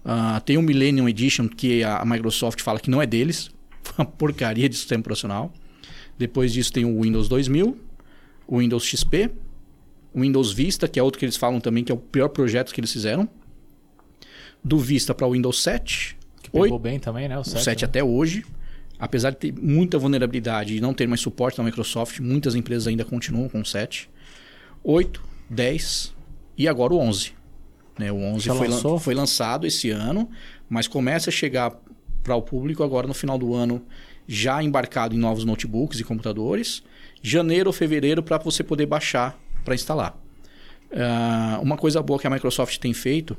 ah, 0.04 0.40
tem 0.40 0.56
o 0.56 0.62
Millennium 0.62 1.08
Edition 1.08 1.48
que 1.48 1.84
a 1.84 2.04
Microsoft 2.04 2.60
fala 2.60 2.80
que 2.80 2.90
não 2.90 3.00
é 3.00 3.06
deles, 3.06 3.50
foi 3.82 3.94
uma 4.04 4.10
porcaria 4.10 4.68
de 4.68 4.76
sistema 4.76 5.00
operacional. 5.00 5.52
Depois 6.18 6.52
disso 6.52 6.72
tem 6.72 6.84
o 6.84 7.02
Windows 7.02 7.28
2000, 7.28 7.78
o 8.46 8.58
Windows 8.58 8.84
XP, 8.84 9.30
o 10.14 10.20
Windows 10.20 10.52
Vista, 10.52 10.88
que 10.88 10.98
é 10.98 11.02
outro 11.02 11.18
que 11.18 11.24
eles 11.24 11.36
falam 11.36 11.60
também 11.60 11.84
que 11.84 11.92
é 11.92 11.94
o 11.94 11.98
pior 11.98 12.28
projeto 12.28 12.72
que 12.72 12.80
eles 12.80 12.92
fizeram. 12.92 13.28
Do 14.64 14.78
Vista 14.78 15.14
para 15.14 15.26
o 15.26 15.32
Windows 15.32 15.62
7, 15.62 16.16
Que 16.42 16.50
pegou 16.50 16.72
8, 16.72 16.78
bem 16.78 16.98
também, 16.98 17.28
né? 17.28 17.36
O 17.36 17.42
o 17.42 17.44
7, 17.44 17.62
7 17.62 17.82
né? 17.82 17.84
até 17.84 18.02
hoje. 18.02 18.44
Apesar 18.98 19.30
de 19.30 19.36
ter 19.36 19.52
muita 19.52 19.98
vulnerabilidade 19.98 20.76
e 20.76 20.80
não 20.80 20.94
ter 20.94 21.06
mais 21.06 21.20
suporte 21.20 21.58
da 21.58 21.62
Microsoft, 21.64 22.18
muitas 22.20 22.54
empresas 22.54 22.86
ainda 22.86 23.04
continuam 23.04 23.48
com 23.48 23.60
o 23.60 23.64
7. 23.64 24.08
8, 24.82 25.22
10 25.50 26.14
e 26.56 26.66
agora 26.68 26.94
o 26.94 26.98
11. 26.98 27.32
Né, 27.98 28.10
o 28.12 28.16
11 28.16 28.44
Já 28.46 28.54
foi, 28.54 28.68
lan- 28.68 28.98
foi 28.98 29.14
lançado 29.14 29.66
esse 29.66 29.90
ano, 29.90 30.28
mas 30.68 30.86
começa 30.86 31.30
a 31.30 31.32
chegar 31.32 31.72
para 32.22 32.34
o 32.34 32.42
público 32.42 32.82
agora 32.82 33.06
no 33.06 33.14
final 33.14 33.38
do 33.38 33.54
ano, 33.54 33.82
já 34.26 34.62
embarcado 34.62 35.14
em 35.14 35.18
novos 35.18 35.44
notebooks 35.44 36.00
e 36.00 36.04
computadores. 36.04 36.82
Janeiro 37.22 37.68
ou 37.68 37.72
fevereiro 37.72 38.22
para 38.22 38.38
você 38.38 38.62
poder 38.62 38.86
baixar 38.86 39.38
para 39.64 39.74
instalar. 39.74 40.16
Ah, 40.92 41.58
uma 41.62 41.76
coisa 41.76 42.00
boa 42.02 42.18
que 42.18 42.26
a 42.26 42.30
Microsoft 42.30 42.78
tem 42.78 42.92
feito 42.92 43.36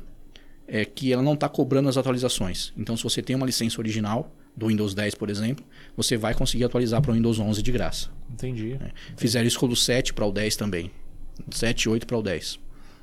é 0.68 0.84
que 0.84 1.12
ela 1.12 1.22
não 1.22 1.32
está 1.32 1.48
cobrando 1.48 1.88
as 1.88 1.96
atualizações. 1.96 2.72
Então, 2.76 2.96
se 2.96 3.02
você 3.02 3.22
tem 3.22 3.34
uma 3.34 3.46
licença 3.46 3.80
original 3.80 4.30
do 4.54 4.66
Windows 4.66 4.94
10, 4.94 5.14
por 5.14 5.30
exemplo, 5.30 5.64
você 5.96 6.16
vai 6.16 6.34
conseguir 6.34 6.64
atualizar 6.64 7.00
para 7.00 7.10
o 7.10 7.14
Windows 7.14 7.38
11 7.38 7.62
de 7.62 7.72
graça. 7.72 8.10
Entendi. 8.30 8.76
né? 8.78 8.90
Fizeram 9.16 9.46
isso 9.46 9.58
com 9.58 9.66
o 9.66 9.68
do 9.70 9.76
7 9.76 10.12
para 10.12 10.26
o 10.26 10.30
10 10.32 10.56
também. 10.56 10.90
7 11.50 11.82
e 11.84 11.88
8 11.88 12.06
para 12.06 12.18
o 12.18 12.22
10. 12.22 12.60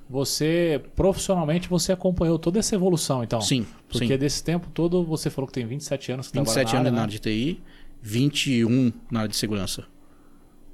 Você, 0.08 0.80
profissionalmente, 0.96 1.68
você 1.68 1.92
acompanhou 1.92 2.38
toda 2.38 2.60
essa 2.60 2.76
evolução, 2.76 3.24
então? 3.24 3.42
Sim, 3.42 3.66
Porque 3.90 4.08
sim. 4.08 4.18
desse 4.18 4.44
tempo 4.44 4.70
todo, 4.72 5.04
você 5.04 5.32
falou 5.32 5.48
que 5.48 5.54
tem 5.54 5.66
27 5.66 6.12
anos 6.12 6.28
que 6.28 6.38
27 6.38 6.54
trabalha 6.70 6.80
anos 6.80 6.92
na 6.92 6.96
na 6.98 7.02
área, 7.04 7.12
de 7.12 7.20
TI, 7.20 7.64
21 8.04 8.94
na 9.10 9.22
área 9.22 9.30
de 9.30 9.36
segurança. 9.36 9.82
né? 9.82 9.88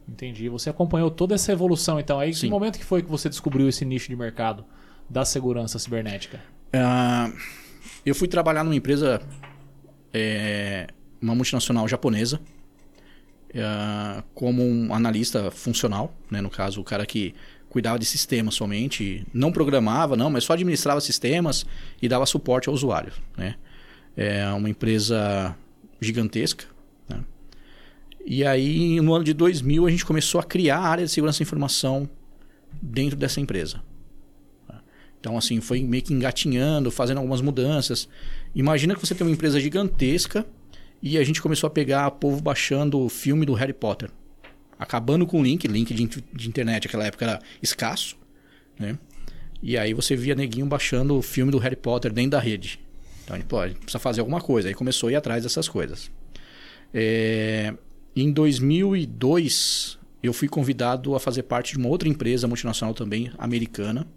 Entendi. 0.10 0.50
Você 0.50 0.70
acompanhou 0.70 1.10
toda 1.10 1.34
essa 1.34 1.54
evolução, 1.54 1.98
então. 1.98 2.20
Aí, 2.20 2.32
que 2.32 2.38
Sim. 2.40 2.50
momento 2.50 2.78
que 2.78 2.84
foi 2.84 3.02
que 3.02 3.10
você 3.10 3.30
descobriu 3.30 3.70
esse 3.70 3.86
nicho 3.86 4.10
de 4.10 4.16
mercado 4.18 4.66
da 5.10 5.24
segurança 5.24 5.80
cibernética? 5.80 6.42
Ah, 6.74 7.32
eu 8.06 8.16
fui 8.16 8.28
trabalhar 8.28 8.64
numa 8.64 8.76
empresa, 8.76 9.22
é, 10.14 10.88
uma 11.22 11.36
multinacional 11.36 11.88
japonesa, 11.88 12.40
ah, 13.56 14.24
como 14.34 14.64
um 14.64 14.94
analista 14.94 15.52
funcional, 15.52 16.14
né? 16.30 16.42
no 16.42 16.50
caso, 16.50 16.80
o 16.80 16.84
cara 16.84 17.06
que 17.06 17.36
cuidava 17.70 17.98
de 17.98 18.06
sistemas 18.06 18.56
somente, 18.56 19.26
não 19.34 19.52
programava, 19.52 20.18
não, 20.18 20.30
mas 20.30 20.44
só 20.44 20.54
administrava 20.54 21.00
sistemas 21.00 21.66
e 22.02 22.08
dava 22.08 22.26
suporte 22.26 22.68
ao 22.68 22.76
usuário. 22.76 23.14
Né? 23.38 23.56
É 24.16 24.46
uma 24.50 24.70
empresa 24.70 25.56
gigantesca. 26.02 26.66
Né? 27.08 27.24
E 28.26 28.46
aí, 28.46 29.00
no 29.00 29.14
ano 29.14 29.24
de 29.24 29.34
2000, 29.34 29.86
a 29.86 29.90
gente 29.90 30.06
começou 30.06 30.40
a 30.42 30.44
criar 30.44 30.80
a 30.80 30.88
área 30.88 31.06
de 31.06 31.12
segurança 31.12 31.40
da 31.40 31.44
informação 31.44 32.10
dentro 32.82 33.18
dessa 33.18 33.40
empresa. 33.40 33.82
Então, 35.22 35.38
assim, 35.38 35.62
foi 35.62 35.84
meio 35.84 36.02
que 36.02 36.12
engatinhando, 36.12 36.90
fazendo 36.90 37.20
algumas 37.20 37.42
mudanças. 37.42 38.10
Imagina 38.56 38.96
que 38.96 39.00
você 39.00 39.14
tem 39.14 39.26
uma 39.26 39.32
empresa 39.32 39.60
gigantesca 39.60 40.44
e 41.00 41.16
a 41.16 41.24
gente 41.24 41.40
começou 41.40 41.68
a 41.68 41.70
pegar 41.70 42.10
povo 42.10 42.42
baixando 42.42 43.00
o 43.00 43.08
filme 43.08 43.46
do 43.46 43.54
Harry 43.54 43.72
Potter. 43.72 44.10
Acabando 44.80 45.28
com 45.28 45.40
o 45.40 45.44
link, 45.44 45.68
link 45.68 45.94
de, 45.94 46.08
de 46.08 46.50
internet, 46.50 46.88
naquela 46.88 47.06
época 47.06 47.24
era 47.24 47.40
escasso, 47.62 48.18
né? 48.80 48.98
E 49.62 49.78
aí 49.78 49.94
você 49.94 50.16
via 50.16 50.34
neguinho 50.34 50.66
baixando 50.66 51.16
o 51.16 51.22
filme 51.22 51.52
do 51.52 51.60
Harry 51.60 51.76
Potter 51.76 52.12
dentro 52.12 52.32
da 52.32 52.40
rede. 52.40 52.80
Então, 53.24 53.36
a 53.36 53.40
gente, 53.40 53.48
pô, 53.48 53.60
a 53.60 53.68
gente 53.68 53.78
precisa 53.78 54.00
fazer 54.00 54.22
alguma 54.22 54.42
coisa. 54.42 54.70
Aí 54.70 54.74
começou 54.74 55.10
a 55.10 55.12
ir 55.12 55.16
atrás 55.16 55.44
dessas 55.44 55.70
coisas. 55.70 56.10
É, 56.92 57.76
em 58.16 58.32
2002, 58.32 60.00
eu 60.24 60.34
fui 60.34 60.48
convidado 60.48 61.14
a 61.14 61.20
fazer 61.20 61.44
parte 61.44 61.74
de 61.74 61.78
uma 61.78 61.90
outra 61.90 62.10
empresa 62.10 62.48
multinacional 62.48 62.96
também, 62.96 63.32
americana. 63.38 64.08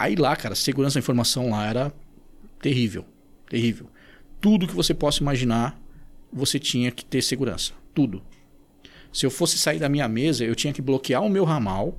Aí 0.00 0.16
lá, 0.16 0.34
cara, 0.34 0.54
segurança 0.54 0.94
da 0.94 1.00
informação 1.00 1.50
lá 1.50 1.68
era 1.68 1.92
terrível. 2.62 3.04
Terrível. 3.50 3.86
Tudo 4.40 4.66
que 4.66 4.74
você 4.74 4.94
possa 4.94 5.22
imaginar, 5.22 5.78
você 6.32 6.58
tinha 6.58 6.90
que 6.90 7.04
ter 7.04 7.20
segurança. 7.20 7.74
Tudo. 7.94 8.22
Se 9.12 9.26
eu 9.26 9.30
fosse 9.30 9.58
sair 9.58 9.78
da 9.78 9.90
minha 9.90 10.08
mesa, 10.08 10.42
eu 10.42 10.54
tinha 10.54 10.72
que 10.72 10.80
bloquear 10.80 11.22
o 11.22 11.28
meu 11.28 11.44
ramal 11.44 11.98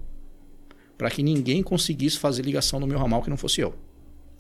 para 0.97 1.11
que 1.11 1.21
ninguém 1.21 1.61
conseguisse 1.61 2.17
fazer 2.17 2.41
ligação 2.41 2.79
no 2.79 2.87
meu 2.87 2.97
ramal 2.97 3.21
que 3.21 3.29
não 3.29 3.37
fosse 3.37 3.61
eu. 3.61 3.75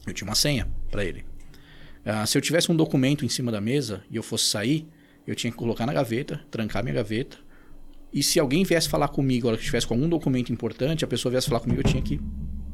Eu 0.07 0.13
tinha 0.15 0.27
uma 0.27 0.33
senha 0.33 0.67
para 0.89 1.05
ele. 1.05 1.23
Ah, 2.03 2.25
se 2.25 2.35
eu 2.35 2.41
tivesse 2.41 2.71
um 2.71 2.75
documento 2.75 3.23
em 3.23 3.29
cima 3.29 3.51
da 3.51 3.61
mesa 3.61 4.03
e 4.09 4.15
eu 4.15 4.23
fosse 4.23 4.45
sair, 4.45 4.87
eu 5.27 5.35
tinha 5.35 5.51
que 5.51 5.57
colocar 5.57 5.85
na 5.85 5.93
gaveta, 5.93 6.43
trancar 6.49 6.81
minha 6.81 6.95
gaveta. 6.95 7.37
E 8.11 8.23
se 8.23 8.39
alguém 8.39 8.63
viesse 8.63 8.89
falar 8.89 9.09
comigo, 9.09 9.45
a 9.45 9.49
hora 9.49 9.57
que 9.57 9.61
estivesse 9.61 9.85
com 9.85 9.93
algum 9.93 10.09
documento 10.09 10.51
importante, 10.51 11.05
a 11.05 11.07
pessoa 11.07 11.31
viesse 11.31 11.47
falar 11.47 11.59
comigo, 11.59 11.81
eu 11.81 11.85
tinha 11.85 12.01
que 12.01 12.19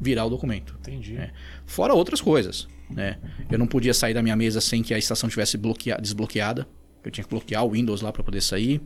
virar 0.00 0.24
o 0.24 0.30
documento. 0.30 0.76
Entendi. 0.80 1.16
É. 1.16 1.30
Fora 1.66 1.94
outras 1.94 2.20
coisas, 2.20 2.66
né? 2.90 3.18
Eu 3.50 3.58
não 3.58 3.66
podia 3.66 3.92
sair 3.94 4.14
da 4.14 4.22
minha 4.22 4.36
mesa 4.36 4.60
sem 4.60 4.82
que 4.82 4.92
a 4.94 4.98
estação 4.98 5.28
tivesse 5.28 5.56
bloquea- 5.56 5.98
desbloqueada. 6.00 6.66
Eu 7.04 7.10
tinha 7.10 7.24
que 7.24 7.30
bloquear 7.30 7.64
o 7.64 7.70
Windows 7.70 8.00
lá 8.02 8.12
para 8.12 8.22
poder 8.22 8.40
sair. 8.40 8.80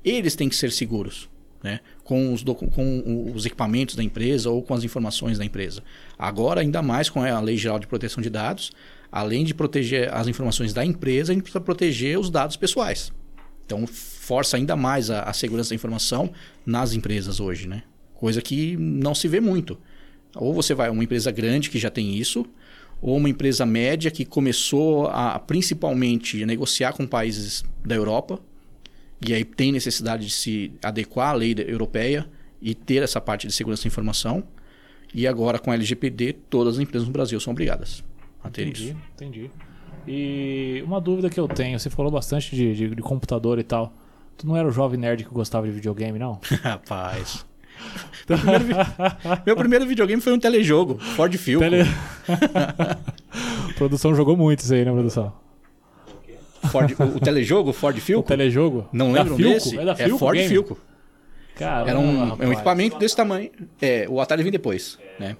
eles 0.05 0.37
têm 0.37 0.51
que 0.51 0.57
ser 0.57 0.71
seguros, 0.71 1.31
né? 1.62 1.81
Com 2.03 2.35
os, 2.35 2.43
com 2.43 3.33
os 3.35 3.47
equipamentos 3.47 3.97
da 3.97 4.05
empresa 4.05 4.51
ou 4.51 4.62
com 4.62 4.75
as 4.75 4.85
informações 4.85 5.38
da 5.38 5.45
empresa. 5.47 5.83
Agora, 6.19 6.61
ainda 6.61 6.83
mais 6.83 7.09
com 7.09 7.23
a 7.23 7.40
Lei 7.40 7.57
Geral 7.57 7.79
de 7.79 7.87
Proteção 7.87 8.23
de 8.23 8.29
Dados, 8.29 8.71
além 9.14 9.44
de 9.44 9.55
proteger 9.55 10.12
as 10.12 10.27
informações 10.27 10.72
da 10.72 10.85
empresa, 10.85 11.31
a 11.31 11.35
gente 11.35 11.44
precisa 11.44 11.61
proteger 11.61 12.18
os 12.18 12.29
dados 12.29 12.57
pessoais. 12.57 13.12
Então, 13.64 13.87
força 13.87 14.57
ainda 14.57 14.74
mais 14.74 15.09
a, 15.09 15.22
a 15.22 15.33
segurança 15.33 15.70
da 15.70 15.77
informação 15.77 16.33
nas 16.66 16.94
empresas 16.94 17.38
hoje, 17.38 17.68
né? 17.68 17.85
Coisa 18.12 18.42
que 18.42 18.77
não 18.77 19.14
se 19.14 19.29
vê 19.29 19.38
muito. 19.38 19.79
Ou 20.35 20.53
você 20.53 20.74
vai 20.74 20.88
a 20.88 20.90
uma 20.90 21.05
empresa 21.05 21.31
grande 21.31 21.70
que 21.70 21.79
já 21.79 21.90
tem 21.90 22.16
isso, 22.16 22.44
ou 23.00 23.16
uma 23.16 23.29
empresa 23.29 23.64
média 23.64 24.11
que 24.11 24.24
começou 24.24 25.07
a 25.07 25.38
principalmente 25.38 26.44
negociar 26.44 26.92
com 26.92 27.07
países 27.07 27.64
da 27.85 27.94
Europa 27.94 28.40
e 29.24 29.33
aí 29.33 29.44
tem 29.44 29.70
necessidade 29.70 30.27
de 30.27 30.33
se 30.33 30.72
adequar 30.83 31.29
à 31.29 31.35
lei 31.35 31.55
europeia 31.68 32.27
e 32.61 32.74
ter 32.74 33.00
essa 33.00 33.20
parte 33.20 33.46
de 33.46 33.53
segurança 33.53 33.85
da 33.85 33.87
informação. 33.87 34.42
E 35.14 35.24
agora 35.29 35.61
com 35.61 35.70
a 35.70 35.74
LGPD, 35.74 36.33
todas 36.50 36.74
as 36.74 36.81
empresas 36.81 37.07
no 37.07 37.12
Brasil 37.12 37.38
são 37.38 37.53
obrigadas 37.53 38.03
a 38.45 38.51
ter 38.51 38.63
Entendi, 38.69 38.85
isso. 38.91 38.97
entendi. 39.15 39.51
E 40.07 40.83
uma 40.87 41.01
dúvida 41.01 41.31
que 41.31 41.41
eu 41.41 41.49
tenho, 41.49 41.79
você 41.79 41.89
falou 41.91 42.13
bastante 42.13 42.55
de, 42.55 42.75
de, 42.75 42.95
de 42.95 43.03
computador 43.03 43.59
e 43.59 43.63
tal. 43.65 43.93
Tu 44.37 44.47
não 44.47 44.57
era 44.57 44.69
o 44.69 44.71
jovem 44.71 44.99
nerd 45.01 45.25
que 45.25 45.31
gostava 45.31 45.67
de 45.67 45.73
videogame, 45.73 46.19
não? 46.19 46.39
Rapaz. 46.63 47.45
Meu 48.29 48.39
primeiro, 48.39 48.65
vi- 48.65 48.75
meu 49.47 49.57
primeiro 49.57 49.87
videogame 49.87 50.23
foi 50.23 50.33
um 50.33 50.39
telejogo, 50.39 50.99
Ford 50.99 51.35
Filco. 51.37 51.65
Tele... 51.65 51.85
produção 53.77 54.15
jogou 54.15 54.37
muito 54.37 54.61
isso 54.61 54.73
aí, 54.73 54.85
né, 54.85 54.93
produção? 54.93 55.33
Ford- 56.71 56.95
o, 56.99 57.03
o 57.17 57.21
telejogo, 57.21 57.73
Ford 57.73 57.97
O 57.97 58.01
Filco? 58.01 58.27
telejogo? 58.29 58.89
Não 58.93 59.13
Filco? 59.37 59.55
desse? 59.55 59.79
É 59.79 59.85
da 59.85 59.95
Filco 59.95 60.19
Ford 60.19 60.37
Game? 60.37 60.49
Filco. 60.49 60.79
Caramba, 61.57 61.91
Era 61.91 61.99
um, 61.99 62.43
é 62.43 62.47
um 62.49 62.53
equipamento 62.53 62.99
desse 62.99 63.15
tamanho. 63.15 63.51
É, 63.81 64.07
o 64.09 64.21
Atari 64.21 64.43
vem 64.43 64.51
depois, 64.53 64.99
né? 65.21 65.37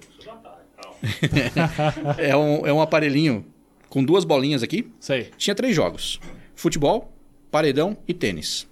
é, 2.17 2.35
um, 2.35 2.65
é 2.65 2.73
um 2.73 2.81
aparelhinho 2.81 3.45
com 3.89 4.03
duas 4.03 4.23
bolinhas 4.25 4.63
aqui. 4.63 4.91
Sei. 4.99 5.29
Tinha 5.37 5.55
três 5.55 5.75
jogos: 5.75 6.19
futebol, 6.55 7.11
paredão 7.51 7.97
e 8.07 8.13
tênis. 8.13 8.67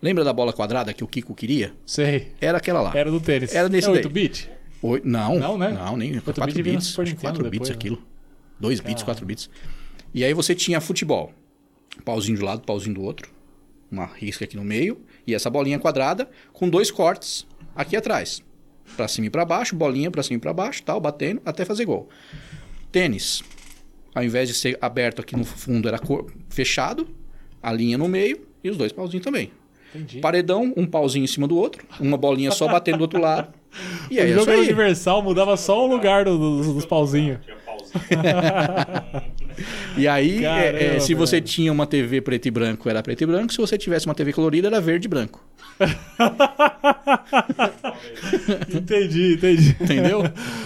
Lembra 0.00 0.22
da 0.24 0.32
bola 0.32 0.52
quadrada 0.52 0.92
que 0.92 1.02
o 1.02 1.06
Kiko 1.06 1.34
queria? 1.34 1.72
Sei. 1.84 2.32
Era 2.40 2.58
aquela 2.58 2.80
lá. 2.80 2.92
Era 2.94 3.10
do 3.10 3.20
tênis. 3.20 3.54
Era 3.54 3.68
desse 3.68 3.88
é 3.88 3.92
daí. 3.92 4.02
8-bit? 4.04 4.50
Oi- 4.82 5.02
não, 5.04 5.38
Não, 5.38 5.58
né? 5.58 5.70
Não, 5.72 5.96
nem. 5.96 6.12
8 6.12 6.22
4 6.24 6.44
bit 6.46 6.62
bits. 6.62 6.86
Super 6.86 7.02
acho 7.02 7.14
que 7.16 7.20
4 7.22 7.42
Nintendo 7.42 7.50
bits 7.50 7.68
depois, 7.68 7.70
né? 7.70 7.74
aquilo. 7.74 8.02
2 8.60 8.80
bits, 8.80 9.02
4 9.02 9.26
bits. 9.26 9.50
E 10.14 10.24
aí 10.24 10.34
você 10.34 10.54
tinha 10.54 10.80
futebol. 10.80 11.32
Pauzinho 12.04 12.36
de 12.36 12.44
um 12.44 12.46
lado, 12.46 12.62
pauzinho 12.62 12.94
do 12.94 13.02
outro. 13.02 13.30
Uma 13.90 14.06
risca 14.06 14.44
aqui 14.44 14.56
no 14.56 14.64
meio. 14.64 15.00
E 15.26 15.34
essa 15.34 15.48
bolinha 15.48 15.78
quadrada 15.78 16.28
com 16.52 16.68
dois 16.68 16.90
cortes 16.90 17.46
aqui 17.74 17.96
atrás. 17.96 18.42
Pra 18.96 19.08
cima 19.08 19.26
e 19.26 19.30
pra 19.30 19.44
baixo, 19.44 19.74
bolinha 19.74 20.10
pra 20.10 20.22
cima 20.22 20.36
e 20.36 20.40
pra 20.40 20.52
baixo, 20.52 20.82
tal, 20.82 21.00
batendo 21.00 21.40
até 21.44 21.64
fazer 21.64 21.84
gol. 21.84 22.08
Tênis. 22.92 23.42
Ao 24.14 24.22
invés 24.24 24.48
de 24.48 24.54
ser 24.54 24.78
aberto 24.80 25.20
aqui 25.20 25.36
no 25.36 25.44
fundo, 25.44 25.88
era 25.88 25.98
cor- 25.98 26.30
fechado. 26.48 27.06
A 27.62 27.72
linha 27.72 27.98
no 27.98 28.08
meio 28.08 28.46
e 28.62 28.70
os 28.70 28.76
dois 28.76 28.92
pauzinhos 28.92 29.24
também. 29.24 29.50
Entendi. 29.94 30.20
Paredão, 30.20 30.72
um 30.76 30.86
pauzinho 30.86 31.24
em 31.24 31.26
cima 31.26 31.46
do 31.48 31.56
outro. 31.56 31.84
Uma 32.00 32.16
bolinha 32.16 32.50
só 32.50 32.66
batendo 32.68 32.98
do 32.98 33.02
outro 33.02 33.20
lado. 33.20 33.52
E 34.10 34.16
o 34.18 34.22
aí 34.22 34.30
é 34.30 34.32
jogo 34.32 34.40
isso 34.42 34.50
era 34.52 34.60
universal, 34.62 35.20
mudava 35.22 35.54
só 35.54 35.84
o 35.84 35.86
lugar 35.86 36.24
do- 36.24 36.38
do- 36.38 36.72
dos 36.74 36.86
pauzinhos. 36.86 37.40
E 39.96 40.06
aí, 40.06 40.44
é, 40.44 40.68
é, 40.68 40.72
Caramba, 40.72 41.00
se 41.00 41.14
você 41.14 41.36
velho. 41.36 41.46
tinha 41.46 41.72
uma 41.72 41.86
TV 41.86 42.20
preto 42.20 42.46
e 42.46 42.50
branco, 42.50 42.86
era 42.88 43.02
preto 43.02 43.22
e 43.22 43.26
branco. 43.26 43.52
Se 43.52 43.58
você 43.58 43.78
tivesse 43.78 44.06
uma 44.06 44.14
TV 44.14 44.32
colorida, 44.32 44.68
era 44.68 44.80
verde 44.80 45.06
e 45.06 45.08
branco. 45.08 45.44
entendi, 48.74 49.34
entendi. 49.34 49.76
Entendeu? 49.80 50.22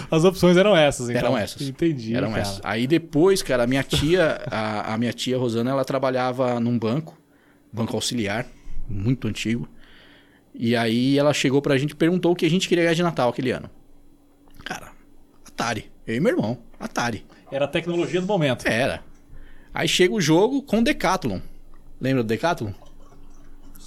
As 0.09 0.25
opções 0.25 0.57
eram 0.57 0.75
essas, 0.75 1.09
então. 1.09 1.21
Eram 1.21 1.37
essas. 1.37 1.61
Entendi. 1.61 2.15
Eram 2.15 2.29
cara. 2.29 2.41
essas. 2.41 2.61
Aí 2.63 2.87
depois, 2.87 3.41
cara, 3.41 3.63
a 3.63 3.67
minha 3.67 3.83
tia, 3.83 4.41
a, 4.47 4.93
a 4.93 4.97
minha 4.97 5.13
tia 5.13 5.37
Rosana, 5.37 5.71
ela 5.71 5.85
trabalhava 5.85 6.59
num 6.59 6.77
banco, 6.77 7.17
banco 7.71 7.95
auxiliar, 7.95 8.45
muito 8.89 9.27
antigo. 9.27 9.67
E 10.53 10.75
aí 10.75 11.17
ela 11.17 11.33
chegou 11.33 11.61
pra 11.61 11.77
gente 11.77 11.91
e 11.91 11.95
perguntou 11.95 12.33
o 12.33 12.35
que 12.35 12.45
a 12.45 12.49
gente 12.49 12.67
queria 12.67 12.83
ganhar 12.83 12.95
de 12.95 13.03
Natal 13.03 13.29
aquele 13.29 13.51
ano. 13.51 13.69
Cara, 14.65 14.91
Atari. 15.47 15.89
Eu 16.05 16.15
e 16.15 16.19
meu 16.19 16.31
irmão, 16.31 16.57
Atari. 16.85 17.25
Era 17.51 17.65
a 17.65 17.67
tecnologia 17.67 18.19
do 18.21 18.27
momento. 18.27 18.67
Era. 18.67 19.01
Aí 19.73 19.87
chega 19.87 20.13
o 20.13 20.21
jogo 20.21 20.61
com 20.61 20.81
Decathlon. 20.83 21.39
Lembra 21.99 22.23
do 22.23 22.27
Decathlon? 22.27 22.71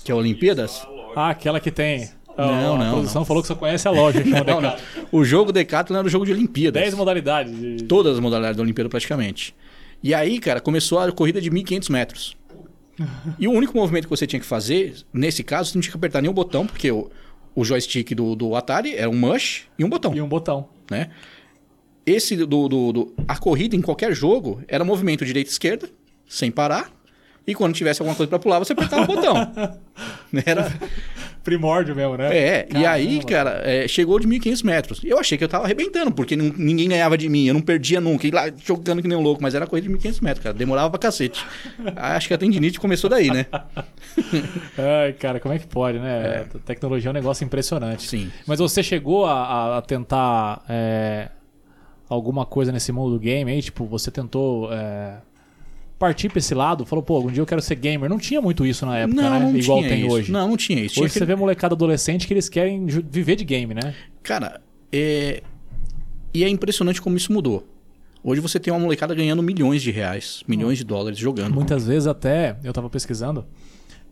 Que 0.05 0.13
é 0.13 0.15
Olimpíadas? 0.15 0.87
Ah, 1.17 1.31
aquela 1.31 1.61
que 1.61 1.71
tem. 1.71 2.11
Não, 2.37 2.75
a 2.75 2.79
não, 2.79 2.93
produção 2.95 3.21
não. 3.21 3.27
falou 3.27 3.43
que 3.43 3.47
só 3.49 3.55
conhece 3.55 3.87
a 3.87 3.91
loja. 3.93 4.23
Não, 4.45 4.61
não. 4.61 4.77
O 5.13 5.25
jogo 5.25 5.53
Decathlon 5.53 5.99
era 5.99 6.07
o 6.07 6.11
jogo 6.11 6.27
de 6.27 6.33
Olimpíadas. 6.33 6.83
10 6.83 6.95
modalidades. 6.95 7.57
de- 7.57 7.85
Todas 7.85 8.15
as 8.15 8.19
modalidades 8.21 8.57
da 8.57 8.63
Olimpíada 8.65 8.89
praticamente. 8.91 9.55
E 10.03 10.13
aí, 10.13 10.41
cara, 10.41 10.61
começou 10.61 10.99
a 10.99 11.13
corrida 11.13 11.41
de 11.41 11.49
1.500 11.49 11.91
metros. 11.91 12.37
E 13.39 13.47
o 13.47 13.53
único 13.53 13.77
movimento 13.77 14.05
que 14.05 14.11
você 14.11 14.27
tinha 14.27 14.41
que 14.41 14.47
fazer, 14.47 14.97
nesse 15.13 15.45
caso, 15.45 15.71
você 15.71 15.79
não 15.79 15.83
tinha 15.83 15.93
que 15.93 15.97
apertar 15.97 16.21
nenhum 16.23 16.35
botão, 16.35 16.67
porque 16.67 16.91
o, 16.91 17.09
o 17.55 17.65
joystick 17.65 18.13
do, 18.15 18.35
do 18.35 18.55
Atari 18.57 18.95
era 18.97 19.09
um 19.09 19.17
mush 19.17 19.63
e 19.79 19.85
um 19.85 19.89
botão, 19.89 20.13
E 20.15 20.21
um 20.21 20.29
botão. 20.29 20.69
né? 20.91 21.11
Esse 22.07 22.37
do, 22.37 22.47
do, 22.69 22.93
do- 22.93 23.15
A 23.27 23.37
corrida 23.39 23.75
em 23.77 23.81
qualquer 23.83 24.13
jogo 24.15 24.63
era 24.69 24.85
movimento 24.85 25.25
direita 25.25 25.49
e 25.49 25.53
esquerda, 25.53 25.89
sem 26.29 26.51
parar. 26.51 26.91
E 27.47 27.55
quando 27.55 27.75
tivesse 27.75 28.01
alguma 28.01 28.17
coisa 28.17 28.29
pra 28.31 28.39
pular, 28.39 28.59
você 28.59 28.73
apertava 28.73 29.03
o 29.03 29.07
botão. 29.07 29.35
Era, 30.47 30.73
Primórdio 31.45 31.95
mesmo, 31.95 32.17
né? 32.17 32.35
é, 32.35 32.69
e 32.75 32.87
aí, 32.87 33.21
Caramba. 33.23 33.27
cara, 33.29 33.71
é, 33.71 33.87
chegou 33.87 34.19
de 34.19 34.27
1.500 34.27 34.65
metros. 34.65 35.01
Eu 35.05 35.19
achei 35.19 35.37
que 35.37 35.45
eu 35.45 35.49
tava 35.49 35.65
arrebentando, 35.65 36.11
porque 36.11 36.35
não- 36.37 36.55
ninguém 36.57 36.89
ganhava 36.89 37.19
de 37.19 37.29
mim, 37.29 37.47
eu 37.47 37.53
não 37.53 37.61
perdia 37.61 38.01
nunca, 38.01 38.27
ia 38.27 38.35
lá 38.35 38.45
jogando 38.65 39.03
que 39.03 39.09
nem 39.09 39.17
um 39.17 39.21
louco, 39.21 39.43
mas 39.43 39.55
era 39.55 39.67
corrida 39.67 39.87
de 39.89 39.95
1.500 39.95 40.23
metros, 40.23 40.43
cara, 40.43 40.55
demorava 40.55 40.89
pra 40.89 40.99
cacete. 40.99 41.45
Acho 41.95 42.29
que 42.29 42.33
a 42.35 42.39
tendinite 42.39 42.81
começou 42.81 43.11
daí, 43.11 43.31
né? 43.31 43.45
Ai, 44.79 45.13
cara, 45.13 45.39
como 45.39 45.53
é 45.55 45.59
que 45.59 45.67
pode, 45.67 45.99
né? 45.99 46.47
A 46.55 46.59
tecnologia 46.61 47.09
é 47.09 47.11
um 47.11 47.15
negócio 47.15 47.45
impressionante. 47.45 48.05
Sim. 48.09 48.31
Mas 48.47 48.59
você 48.59 48.83
chegou 48.83 49.27
a, 49.27 49.35
a- 49.35 49.79
a 49.79 49.83
tentar 49.83 50.63
é, 50.67 51.29
alguma 52.15 52.47
coisa 52.47 52.73
nesse 52.73 52.91
mundo 52.93 53.13
do 53.13 53.19
game 53.21 53.51
aí? 53.51 53.61
Tipo, 53.63 53.85
você 53.85 54.11
tentou 54.11 54.73
é, 54.73 55.19
partir 55.99 56.29
pra 56.29 56.39
esse 56.39 56.55
lado? 56.55 56.85
Falou, 56.87 57.03
pô, 57.03 57.17
algum 57.17 57.31
dia 57.31 57.43
eu 57.43 57.47
quero 57.47 57.61
ser 57.61 57.75
gamer. 57.77 58.09
Não 58.09 58.19
tinha 58.19 58.41
muito 58.41 58.65
isso 58.65 58.87
na 58.87 58.99
época, 58.99 59.21
não, 59.21 59.31
né? 59.31 59.39
não 59.41 59.57
Igual 59.57 59.79
tinha 59.79 59.91
tem 59.91 60.07
isso. 60.07 60.15
hoje. 60.15 60.33
Não, 60.33 60.49
não 60.49 60.57
tinha 60.57 60.81
isso. 60.81 60.95
Tinha 60.95 61.05
Hoje 61.05 61.13
você 61.13 61.19
aquele- 61.19 61.35
vê 61.35 61.41
molecada 61.41 61.75
adolescente 61.75 62.27
que 62.27 62.33
eles 62.35 62.49
querem 62.49 62.87
viver 62.87 63.37
de 63.37 63.45
game, 63.45 63.75
né? 63.75 63.95
Cara, 64.23 64.61
é... 64.93 65.43
E 66.33 66.43
é 66.43 66.49
impressionante 66.49 67.01
como 67.01 67.17
isso 67.17 67.33
mudou. 67.33 67.67
Hoje 68.23 68.41
você 68.41 68.59
tem 68.59 68.73
uma 68.73 68.81
molecada 68.81 69.15
ganhando 69.15 69.43
milhões 69.43 69.83
de 69.83 69.91
reais, 69.91 70.43
milhões 70.49 70.79
de 70.79 70.85
dólares 70.85 71.19
jogando. 71.19 71.53
Muitas 71.55 71.87
vezes 71.87 72.07
até, 72.07 72.57
eu 72.65 72.73
tava 72.73 72.89
pesquisando, 72.89 73.45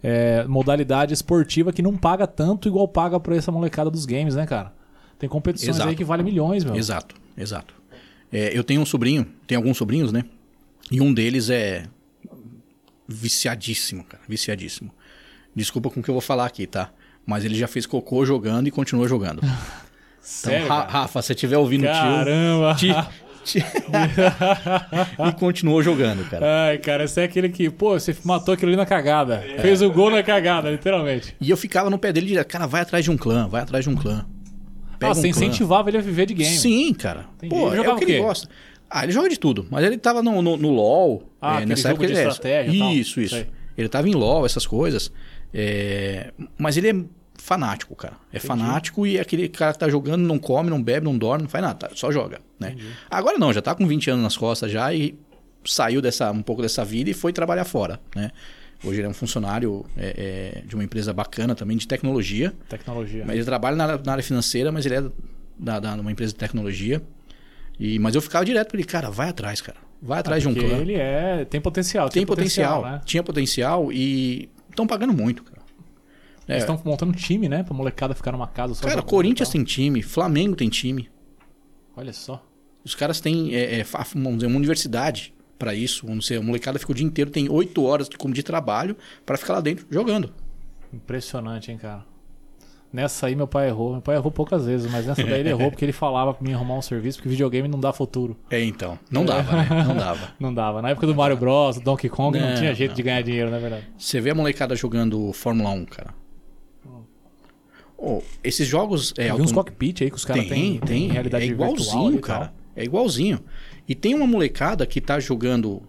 é, 0.03 0.45
modalidade 0.45 1.15
esportiva 1.15 1.73
que 1.73 1.81
não 1.81 1.97
paga 1.97 2.27
tanto 2.27 2.69
igual 2.69 2.87
paga 2.87 3.19
pra 3.19 3.35
essa 3.35 3.51
molecada 3.51 3.91
dos 3.91 4.05
games, 4.05 4.35
né, 4.37 4.45
cara? 4.47 4.73
Tem 5.19 5.29
competições 5.29 5.77
Exato. 5.77 5.89
aí 5.89 5.97
que 5.97 6.05
valem 6.05 6.25
milhões, 6.25 6.63
meu. 6.63 6.77
Exato, 6.77 7.15
exato. 7.39 7.75
É, 8.33 8.57
eu 8.57 8.65
tenho 8.65 8.81
um 8.81 8.87
sobrinho, 8.87 9.27
tenho 9.47 9.61
alguns 9.61 9.77
sobrinhos, 9.77 10.11
né? 10.13 10.25
E 10.91 11.01
um 11.01 11.13
deles 11.13 11.51
é 11.51 11.85
viciadíssimo, 13.09 14.05
cara, 14.05 14.23
viciadíssimo. 14.29 14.91
Desculpa 15.55 15.91
com 15.91 16.01
o 16.01 16.03
que 16.03 16.09
eu 16.09 16.15
vou 16.15 16.23
falar 16.23 16.47
aqui, 16.47 16.67
tá? 16.67 16.91
Mas 17.27 17.45
ele 17.45 17.55
já 17.55 17.69
fez 17.69 17.87
cocô 17.87 18.25
jogando 18.25 18.67
e 18.67 18.71
continua 18.71 19.09
jogando. 19.09 19.41
Então, 20.25 20.53
Sério, 20.53 20.69
cara? 20.69 20.89
Rafa, 20.89 21.21
se 21.21 21.27
você 21.27 21.33
estiver 21.33 21.59
ouvindo 21.59 21.83
o 21.83 21.87
Caramba! 21.89 22.77
tio, 22.79 22.95
ti- 23.43 23.59
ti- 23.61 23.67
e 25.29 25.33
continuou 25.33 25.83
jogando, 25.83 26.25
cara. 26.31 26.69
Ai, 26.69 26.79
cara, 26.79 27.03
esse 27.03 27.21
é 27.21 27.25
aquele 27.25 27.49
que, 27.49 27.69
pô, 27.69 27.99
você 27.99 28.17
matou 28.23 28.55
aquilo 28.55 28.69
ali 28.71 28.77
na 28.77 28.87
cagada. 28.87 29.45
Fez 29.61 29.83
o 29.83 29.91
gol 29.91 30.13
na 30.13 30.23
cagada, 30.23 30.71
literalmente. 30.71 31.35
E 31.41 31.51
eu 31.51 31.57
ficava 31.57 31.91
no 31.91 31.99
pé 31.99 32.13
dele 32.13 32.29
direto, 32.29 32.47
cara, 32.47 32.69
vai 32.69 32.83
atrás 32.83 33.05
de 33.05 33.11
um 33.11 33.17
clã, 33.17 33.49
vai 33.49 33.63
atrás 33.63 33.85
de 33.85 33.91
um 33.91 33.97
clã. 33.97 34.25
Pega 35.03 35.13
ah, 35.13 35.15
você 35.15 35.27
um 35.27 35.31
incentivava 35.31 35.91
ele 35.91 35.99
a 35.99 36.01
viver 36.01 36.27
de 36.27 36.35
game. 36.35 36.57
Sim, 36.57 36.93
cara. 36.95 37.27
Entendi. 37.37 37.55
Pô, 37.55 37.67
Ele 37.69 37.75
é 37.75 37.77
jogava 37.77 37.97
o 37.97 37.99
que 37.99 38.05
o 38.07 38.09
ele 38.09 38.19
gosta. 38.21 38.49
Ah, 38.91 39.05
ele 39.05 39.13
joga 39.13 39.29
de 39.29 39.39
tudo, 39.39 39.67
mas 39.71 39.85
ele 39.85 39.97
tava 39.99 40.23
no, 40.23 40.43
no, 40.43 40.57
no 40.57 40.71
LoL. 40.71 41.31
Ah, 41.41 41.63
é, 41.63 41.67
nessa 41.67 41.91
época 41.91 42.07
de 42.07 42.13
ele 42.13 42.21
era- 42.21 42.31
estratégia 42.31 42.73
e 42.75 42.79
tal. 42.79 42.93
Isso, 42.93 43.21
isso. 43.21 43.35
Sei. 43.35 43.47
Ele 43.77 43.89
tava 43.89 44.09
em 44.09 44.15
LoL, 44.15 44.45
essas 44.45 44.67
coisas. 44.67 45.11
É, 45.53 46.33
Mas 46.59 46.77
ele 46.77 46.91
é 46.91 46.95
fanático, 47.37 47.95
cara. 47.97 48.15
É 48.33 48.39
fanático 48.39 49.07
e 49.07 49.17
é 49.17 49.21
aquele 49.21 49.49
cara 49.49 49.73
que 49.73 49.79
tá 49.79 49.89
jogando, 49.89 50.23
não 50.23 50.39
come, 50.39 50.71
não 50.71 50.83
bebe, 50.83 51.05
não 51.05 51.17
dorme, 51.17 51.43
não 51.43 51.49
faz 51.51 51.65
nada, 51.65 51.89
tá? 51.89 51.91
só 51.95 52.11
joga, 52.13 52.41
né? 52.59 52.77
Agora 53.11 53.39
não, 53.39 53.53
já 53.53 53.61
tá 53.61 53.75
com 53.75 53.87
20 53.87 54.11
anos 54.11 54.23
nas 54.23 54.37
costas 54.37 54.71
já 54.71 54.93
e 54.95 55.19
saiu 55.65 56.01
dessa, 56.01 56.31
um 56.31 56.43
pouco 56.43 56.63
dessa 56.63 56.85
vida 56.85 57.11
e 57.11 57.15
foi 57.15 57.33
trabalhar 57.33 57.65
fora, 57.65 57.99
né? 58.15 58.31
Hoje 58.85 58.99
ele 59.01 59.07
é 59.07 59.11
um 59.11 59.15
funcionário 59.15 59.85
é, 59.97 60.55
é, 60.57 60.61
de 60.67 60.75
uma 60.75 60.83
empresa 60.83 61.13
bacana 61.13 61.55
também 61.55 61.77
de 61.77 61.87
tecnologia. 61.87 62.53
Tecnologia. 62.69 63.25
Mas 63.25 63.37
ele 63.37 63.45
trabalha 63.45 63.77
na, 63.77 63.85
área- 63.85 64.03
na 64.05 64.13
área 64.13 64.25
financeira, 64.25 64.73
mas 64.73 64.85
ele 64.87 64.97
é 64.97 65.05
da, 65.59 65.79
da, 65.79 65.97
numa 65.97 66.11
empresa 66.11 66.33
de 66.33 66.39
tecnologia. 66.39 67.01
E, 67.79 67.99
mas 67.99 68.15
eu 68.15 68.21
ficava 68.23 68.45
direto 68.45 68.69
pra 68.69 68.77
ele, 68.79 68.87
cara, 68.87 69.11
vai 69.11 69.29
atrás, 69.29 69.61
cara. 69.61 69.79
Vai 70.01 70.19
atrás 70.19 70.43
de 70.43 70.49
um 70.49 70.55
clã. 70.55 70.79
ele 70.79 70.95
é. 70.95 71.45
Tem 71.45 71.61
potencial. 71.61 72.09
Tem 72.09 72.21
tinha 72.23 72.27
potencial. 72.27 72.83
né? 72.83 73.01
Tinha 73.05 73.23
potencial 73.23 73.93
e 73.93 74.51
estão 74.69 74.87
pagando 74.87 75.13
muito, 75.13 75.45
cara. 75.45 75.63
É, 76.49 76.55
Eles 76.55 76.65
estão 76.65 76.81
montando 76.85 77.13
um 77.13 77.15
time, 77.15 77.49
né? 77.49 77.63
Pra 77.63 77.73
molecada 77.73 78.13
ficar 78.15 78.33
numa 78.33 78.49
casa 78.49 78.75
só. 78.75 78.85
cara, 78.89 79.01
Corinthians 79.01 79.49
e 79.49 79.53
tal. 79.53 79.59
tem 79.61 79.65
time, 79.65 80.03
Flamengo 80.03 80.57
tem 80.57 80.69
time. 80.69 81.09
Olha 81.97 82.13
só. 82.13 82.45
Os 82.85 82.97
caras 82.97 83.21
têm, 83.21 83.55
é, 83.55 83.79
é, 83.79 83.85
vamos 84.15 84.39
dizer, 84.39 84.47
uma 84.49 84.57
universidade 84.57 85.33
pra 85.63 85.77
isso. 85.77 86.05
Vamos 86.05 86.25
dizer, 86.25 86.39
a 86.39 86.43
molecada 86.43 86.77
fica 86.77 86.91
o 86.91 86.95
dia 86.95 87.07
inteiro, 87.07 87.31
tem 87.31 87.49
oito 87.49 87.85
horas 87.85 88.09
de, 88.09 88.17
como 88.19 88.35
de 88.35 88.43
trabalho 88.43 88.97
pra 89.25 89.37
ficar 89.39 89.53
lá 89.53 89.61
dentro 89.61 89.87
jogando. 89.89 90.33
Impressionante, 90.93 91.71
hein, 91.71 91.79
cara. 91.79 92.05
Nessa 92.93 93.29
aí 93.29 93.37
meu 93.37 93.47
pai 93.47 93.69
errou. 93.69 93.93
Meu 93.93 94.03
pai 94.03 94.17
errou 94.17 94.31
poucas 94.33 94.67
vezes, 94.67 94.91
mas 94.91 95.07
nessa 95.07 95.23
daí 95.23 95.39
ele 95.41 95.51
errou 95.51 95.71
porque 95.71 95.85
ele 95.85 95.93
falava 95.93 96.35
pra 96.35 96.45
mim 96.47 96.53
arrumar 96.53 96.75
um 96.75 96.83
serviço, 96.83 97.19
porque 97.19 97.29
videogame 97.29 97.69
não 97.69 97.79
dá 97.79 97.93
futuro. 97.93 98.37
É, 98.51 98.63
então. 98.63 98.99
Não 99.09 99.25
dava, 99.25 99.53
né? 99.57 99.85
Não 99.87 99.97
dava. 99.97 100.33
Não 100.41 100.53
dava. 100.53 100.83
Na 100.83 100.91
época 100.91 101.07
do 101.07 101.15
Mario 101.15 101.37
Bros, 101.37 101.77
do 101.77 101.83
Donkey 101.83 102.09
Kong, 102.09 102.37
não, 102.37 102.49
Não, 102.49 102.57
tinha 102.57 102.75
jeito 102.75 102.91
não, 102.91 102.97
de 102.97 103.03
ganhar 103.05 103.23
dinheiro, 103.23 103.51
na 103.53 103.59
verdade. 103.61 103.87
Você 103.97 104.21
vê 104.21 104.31
a 104.31 104.35
molecada 104.35 104.75
jogando 104.75 105.33
Fórmula 105.33 105.71
1, 105.71 105.85
cara. 105.87 106.13
Oh, 107.97 108.21
esses 108.43 108.67
jogos. 108.67 109.15
É, 109.17 109.31
Eu 109.31 109.37
vi 109.37 109.43
uns 109.43 109.51
autom- 109.53 109.63
cockpit 109.63 110.03
aí 110.03 110.11
que 110.11 110.17
os 110.17 110.25
caras 110.25 110.49
têm, 110.49 110.81
tem, 110.81 110.81
tem. 110.81 111.09
realidade 111.09 111.45
é 111.45 111.49
igualzinho, 111.49 112.21
cara. 112.21 112.53
É 112.75 112.83
igualzinho. 112.85 113.39
E 113.89 113.95
tem 113.95 114.15
uma 114.15 114.27
molecada 114.27 114.87
que 114.87 115.01
tá 115.01 115.19
jogando. 115.21 115.83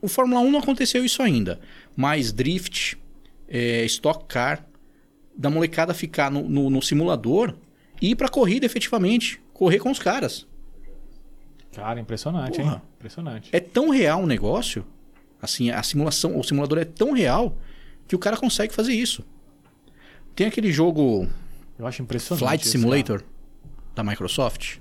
O 0.00 0.08
Fórmula 0.08 0.40
1 0.40 0.50
não 0.50 0.58
aconteceu 0.58 1.04
isso 1.04 1.22
ainda. 1.22 1.60
Mas 1.94 2.32
Drift, 2.32 2.96
é, 3.48 3.84
Stock 3.84 4.24
Car, 4.26 4.66
da 5.36 5.50
molecada 5.50 5.92
ficar 5.94 6.30
no, 6.30 6.48
no- 6.48 6.70
no 6.70 6.82
simulador 6.82 7.54
e 8.00 8.10
ir 8.10 8.16
pra 8.16 8.28
corrida 8.28 8.64
efetivamente. 8.66 9.40
Correr 9.52 9.78
com 9.78 9.90
os 9.90 9.98
caras. 9.98 10.46
Cara, 11.72 12.00
impressionante, 12.00 12.58
hein? 12.60 12.66
Porra. 12.66 12.82
Impressionante. 12.96 13.50
É 13.52 13.60
tão 13.60 13.90
real 13.90 14.22
o 14.22 14.26
negócio. 14.26 14.84
Assim, 15.40 15.70
a 15.70 15.82
simulação, 15.82 16.38
o 16.38 16.42
simulador 16.42 16.78
é 16.78 16.84
tão 16.84 17.12
real 17.12 17.56
que 18.08 18.16
o 18.16 18.18
cara 18.18 18.36
consegue 18.36 18.74
fazer 18.74 18.94
isso. 18.94 19.22
Tem 20.34 20.46
aquele 20.46 20.72
jogo 20.72 21.28
Eu 21.78 21.86
acho 21.86 22.02
impressionante. 22.02 22.40
Flight 22.46 22.66
Simulator 22.68 23.22
da 23.94 24.02
Microsoft, 24.02 24.78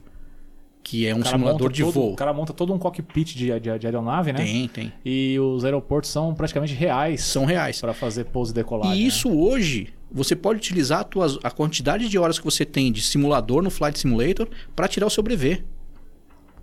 que 0.88 1.08
é 1.08 1.16
um 1.16 1.26
simulador 1.26 1.72
de 1.72 1.82
todo- 1.82 1.92
voo. 1.92 2.14
O 2.14 2.16
cara 2.16 2.32
monta 2.32 2.54
todo 2.54 2.72
um 2.72 2.78
cockpit 2.78 3.34
de, 3.36 3.60
de, 3.60 3.80
de 3.80 3.88
aeronave, 3.88 4.32
né? 4.32 4.38
Tem, 4.46 4.68
tem. 4.68 4.94
E 5.04 5.36
os 5.40 5.66
aeroportos 5.66 6.12
são 6.12 6.36
praticamente 6.36 6.76
reais 6.76 7.24
São 7.24 7.44
reais. 7.44 7.82
para 7.82 7.92
fazer 7.92 8.26
pouso 8.26 8.52
e 8.52 8.54
decolagem. 8.54 8.96
E 8.96 9.02
né? 9.02 9.08
isso 9.08 9.28
hoje, 9.36 9.92
você 10.12 10.36
pode 10.36 10.60
utilizar 10.60 11.00
a, 11.00 11.04
tuas- 11.04 11.40
a 11.44 11.50
quantidade 11.50 12.08
de 12.08 12.18
horas 12.20 12.38
que 12.38 12.46
você 12.46 12.64
tem 12.64 12.92
de 12.92 13.02
simulador 13.02 13.64
no 13.64 13.72
Flight 13.72 13.98
Simulator 13.98 14.48
para 14.76 14.88
tirar 14.88 15.08
o 15.08 15.10
seu 15.10 15.24
brevet. 15.24 15.66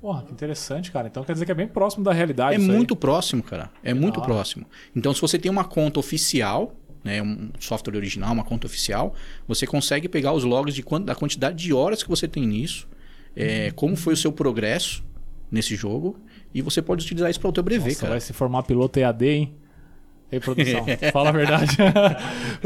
Porra, 0.00 0.22
que 0.22 0.32
interessante, 0.32 0.92
cara. 0.92 1.08
Então 1.08 1.22
quer 1.24 1.32
dizer 1.32 1.44
que 1.44 1.50
é 1.52 1.54
bem 1.54 1.66
próximo 1.66 2.04
da 2.04 2.12
realidade. 2.12 2.54
É 2.54 2.58
isso 2.60 2.70
aí. 2.70 2.76
muito 2.76 2.94
próximo, 2.94 3.42
cara. 3.42 3.70
É 3.82 3.92
muito 3.92 4.20
próximo. 4.22 4.64
Então, 4.94 5.12
se 5.12 5.20
você 5.20 5.36
tem 5.38 5.50
uma 5.50 5.64
conta 5.64 5.98
oficial, 6.00 6.74
né, 7.04 7.20
um 7.22 7.50
software 7.58 7.96
original, 7.96 8.32
uma 8.32 8.44
conta 8.44 8.66
oficial, 8.68 9.14
você 9.48 9.66
consegue 9.66 10.08
pegar 10.08 10.32
os 10.32 10.44
logs 10.44 10.74
de 10.74 10.82
quant- 10.82 11.04
da 11.04 11.14
quantidade 11.14 11.56
de 11.56 11.72
horas 11.72 12.02
que 12.04 12.08
você 12.08 12.26
tem 12.28 12.46
nisso, 12.46 12.88
é, 13.36 13.70
como 13.72 13.96
foi 13.96 14.14
o 14.14 14.16
seu 14.16 14.32
progresso 14.32 15.04
nesse 15.50 15.76
jogo, 15.76 16.18
e 16.54 16.62
você 16.62 16.80
pode 16.82 17.04
utilizar 17.04 17.30
isso 17.30 17.40
para 17.40 17.50
o 17.50 17.52
teu 17.52 17.62
brevet, 17.62 17.88
Nossa, 17.88 18.00
cara. 18.00 18.10
vai 18.12 18.20
se 18.20 18.32
formar 18.32 18.62
piloto 18.62 18.98
EAD, 18.98 19.26
hein? 19.28 19.52
Ei, 20.30 20.40
produção, 20.40 20.86
fala 21.12 21.28
a 21.28 21.32
verdade. 21.32 21.76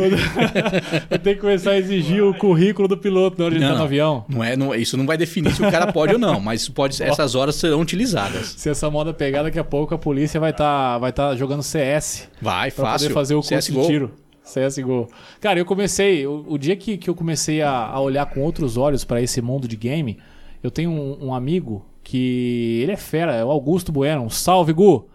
Eu 1.10 1.18
tenho 1.18 1.36
que 1.36 1.40
começar 1.42 1.72
a 1.72 1.78
exigir 1.78 2.22
o 2.22 2.34
currículo 2.34 2.86
do 2.88 2.96
piloto 2.96 3.38
na 3.38 3.46
hora 3.46 3.54
de 3.54 3.60
Não, 3.60 3.66
entrar 3.66 3.78
no 3.78 3.84
avião. 3.84 4.24
Não 4.28 4.44
é, 4.44 4.56
não- 4.56 4.74
isso 4.74 4.96
não 4.96 5.06
vai 5.06 5.16
definir 5.16 5.52
se 5.52 5.62
o 5.64 5.70
cara 5.70 5.92
pode 5.92 6.12
ou 6.12 6.18
não, 6.18 6.40
mas 6.40 6.68
pode, 6.68 7.00
essas 7.02 7.34
horas 7.34 7.56
serão 7.56 7.80
utilizadas. 7.80 8.54
Se 8.56 8.68
essa 8.68 8.90
moda 8.90 9.12
pegar, 9.12 9.42
daqui 9.42 9.58
a 9.58 9.64
pouco 9.64 9.94
a 9.94 9.98
polícia 9.98 10.38
vai 10.38 10.50
estar 10.50 10.98
vai 10.98 11.12
tá 11.12 11.34
jogando 11.34 11.62
CS 11.62 12.28
Vai, 12.40 12.70
pra 12.70 12.84
fácil. 12.84 13.08
poder 13.08 13.14
fazer 13.14 13.34
o 13.34 13.38
curso 13.42 13.54
CSGO. 13.56 13.80
de 13.82 13.86
tiro. 13.88 14.10
CSGO. 14.44 15.08
Cara, 15.40 15.58
eu 15.58 15.64
comecei. 15.64 16.24
O, 16.24 16.44
o 16.50 16.58
dia 16.58 16.76
que, 16.76 16.96
que 16.96 17.10
eu 17.10 17.16
comecei 17.16 17.62
a, 17.62 17.70
a 17.72 18.00
olhar 18.00 18.26
com 18.26 18.40
outros 18.42 18.76
olhos 18.76 19.02
pra 19.04 19.20
esse 19.20 19.42
mundo 19.42 19.66
de 19.66 19.74
game, 19.76 20.18
eu 20.66 20.70
tenho 20.70 20.90
um, 20.90 21.26
um 21.28 21.34
amigo 21.34 21.84
que. 22.02 22.80
Ele 22.82 22.92
é 22.92 22.96
fera, 22.96 23.34
é 23.34 23.44
o 23.44 23.50
Augusto 23.50 23.90
Bueno. 23.92 24.22
Um 24.22 24.30
salve, 24.30 24.72
Gu! 24.72 25.08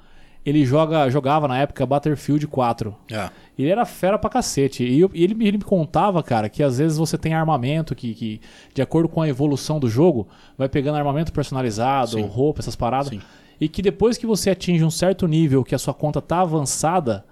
Ele 0.43 0.65
joga, 0.65 1.07
jogava 1.09 1.47
na 1.47 1.59
época 1.59 1.85
Battlefield 1.85 2.47
4. 2.47 2.95
Ah, 3.13 3.29
Ele 3.59 3.69
era 3.69 3.85
fera 3.85 4.17
pra 4.17 4.27
cacete. 4.27 4.83
E, 4.83 4.99
eu- 4.99 5.11
e 5.13 5.23
ele, 5.23 5.35
me- 5.35 5.47
ele 5.47 5.57
me 5.59 5.63
contava, 5.63 6.23
cara, 6.23 6.49
que 6.49 6.63
às 6.63 6.79
vezes 6.79 6.97
você 6.97 7.15
tem 7.15 7.35
armamento 7.35 7.93
que, 7.93 8.15
que, 8.15 8.41
de 8.73 8.81
acordo 8.81 9.07
com 9.07 9.21
a 9.21 9.29
evolução 9.29 9.79
do 9.79 9.87
jogo, 9.87 10.27
vai 10.57 10.67
pegando 10.67 10.97
armamento 10.97 11.31
personalizado, 11.31 12.13
Sim. 12.13 12.23
roupa, 12.23 12.59
essas 12.59 12.75
paradas. 12.75 13.09
Sim. 13.09 13.21
E 13.59 13.69
que 13.69 13.83
depois 13.83 14.17
que 14.17 14.25
você 14.25 14.49
atinge 14.49 14.83
um 14.83 14.89
certo 14.89 15.27
nível, 15.27 15.63
que 15.63 15.75
a 15.75 15.77
sua 15.77 15.93
conta 15.93 16.19
tá 16.19 16.41
avançada, 16.41 17.23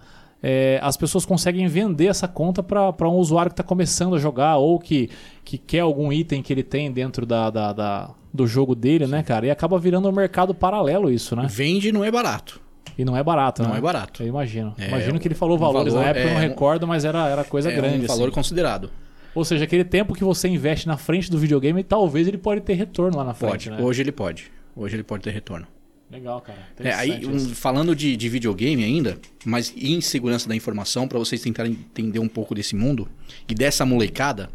é, 0.41 0.79
as 0.81 0.95
pessoas 0.97 1.25
conseguem 1.25 1.67
vender 1.67 2.07
essa 2.07 2.27
conta 2.27 2.63
para 2.63 3.09
um 3.09 3.15
usuário 3.15 3.49
que 3.49 3.53
está 3.53 3.63
começando 3.63 4.15
a 4.15 4.19
jogar 4.19 4.57
ou 4.57 4.79
que, 4.79 5.09
que 5.43 5.57
quer 5.57 5.79
algum 5.81 6.11
item 6.13 6.41
que 6.41 6.53
ele 6.53 6.63
tem 6.63 6.91
dentro 6.91 7.25
da, 7.25 7.49
da- 7.49 7.73
da- 7.73 8.09
do 8.33 8.45
jogo 8.47 8.75
dele, 8.75 9.07
né, 9.07 9.23
cara? 9.23 9.47
E 9.47 9.51
acaba 9.51 9.77
virando 9.79 10.07
um 10.07 10.11
mercado 10.11 10.53
paralelo 10.53 11.11
isso, 11.11 11.35
né? 11.35 11.45
Vende 11.49 11.91
não 11.91 12.05
é 12.05 12.11
barato. 12.11 12.61
E 12.97 13.03
não 13.05 13.15
é 13.15 13.23
barato, 13.23 13.63
Não 13.63 13.71
né? 13.71 13.77
é 13.77 13.81
barato. 13.81 14.21
Eu 14.23 14.27
imagino. 14.27 14.73
É, 14.77 14.87
imagino 14.87 15.19
que 15.19 15.27
ele 15.27 15.35
falou 15.35 15.57
valores 15.57 15.93
valor- 15.93 16.03
na 16.05 16.09
época, 16.11 16.27
eu 16.27 16.33
não 16.33 16.39
é, 16.41 16.47
recordo, 16.47 16.85
mas 16.87 17.05
era, 17.05 17.27
era 17.29 17.43
coisa 17.45 17.71
é 17.71 17.75
grande. 17.75 18.03
um 18.03 18.07
valor 18.07 18.25
assim. 18.25 18.31
considerado. 18.35 18.89
Ou 19.33 19.45
seja, 19.45 19.63
aquele 19.63 19.83
tempo 19.85 20.13
que 20.13 20.23
você 20.23 20.47
investe 20.49 20.87
na 20.87 20.97
frente 20.97 21.31
do 21.31 21.37
videogame, 21.37 21.83
talvez 21.83 22.27
ele 22.27 22.37
pode 22.37 22.61
ter 22.61 22.73
retorno 22.73 23.17
lá 23.17 23.23
na 23.23 23.33
frente, 23.33 23.69
Pode. 23.69 23.69
né? 23.71 23.77
Hoje 23.87 24.01
ele 24.01 24.11
pode. 24.11 24.51
Hoje 24.75 24.95
ele 24.95 25.03
pode 25.03 25.23
ter 25.23 25.31
retorno. 25.31 25.65
Legal, 26.11 26.41
cara. 26.41 26.57
É, 26.79 26.91
aí, 26.93 27.25
um, 27.25 27.39
falando 27.53 27.95
de, 27.95 28.17
de 28.17 28.29
videogame 28.29 28.83
ainda, 28.83 29.19
mas 29.45 29.71
em 29.77 30.01
segurança 30.01 30.49
da 30.49 30.55
informação, 30.55 31.07
para 31.07 31.19
vocês 31.19 31.41
tentarem 31.41 31.73
entender 31.73 32.19
um 32.19 32.27
pouco 32.27 32.55
desse 32.55 32.75
mundo 32.75 33.07
e 33.47 33.53
dessa 33.53 33.85
molecada, 33.85 34.49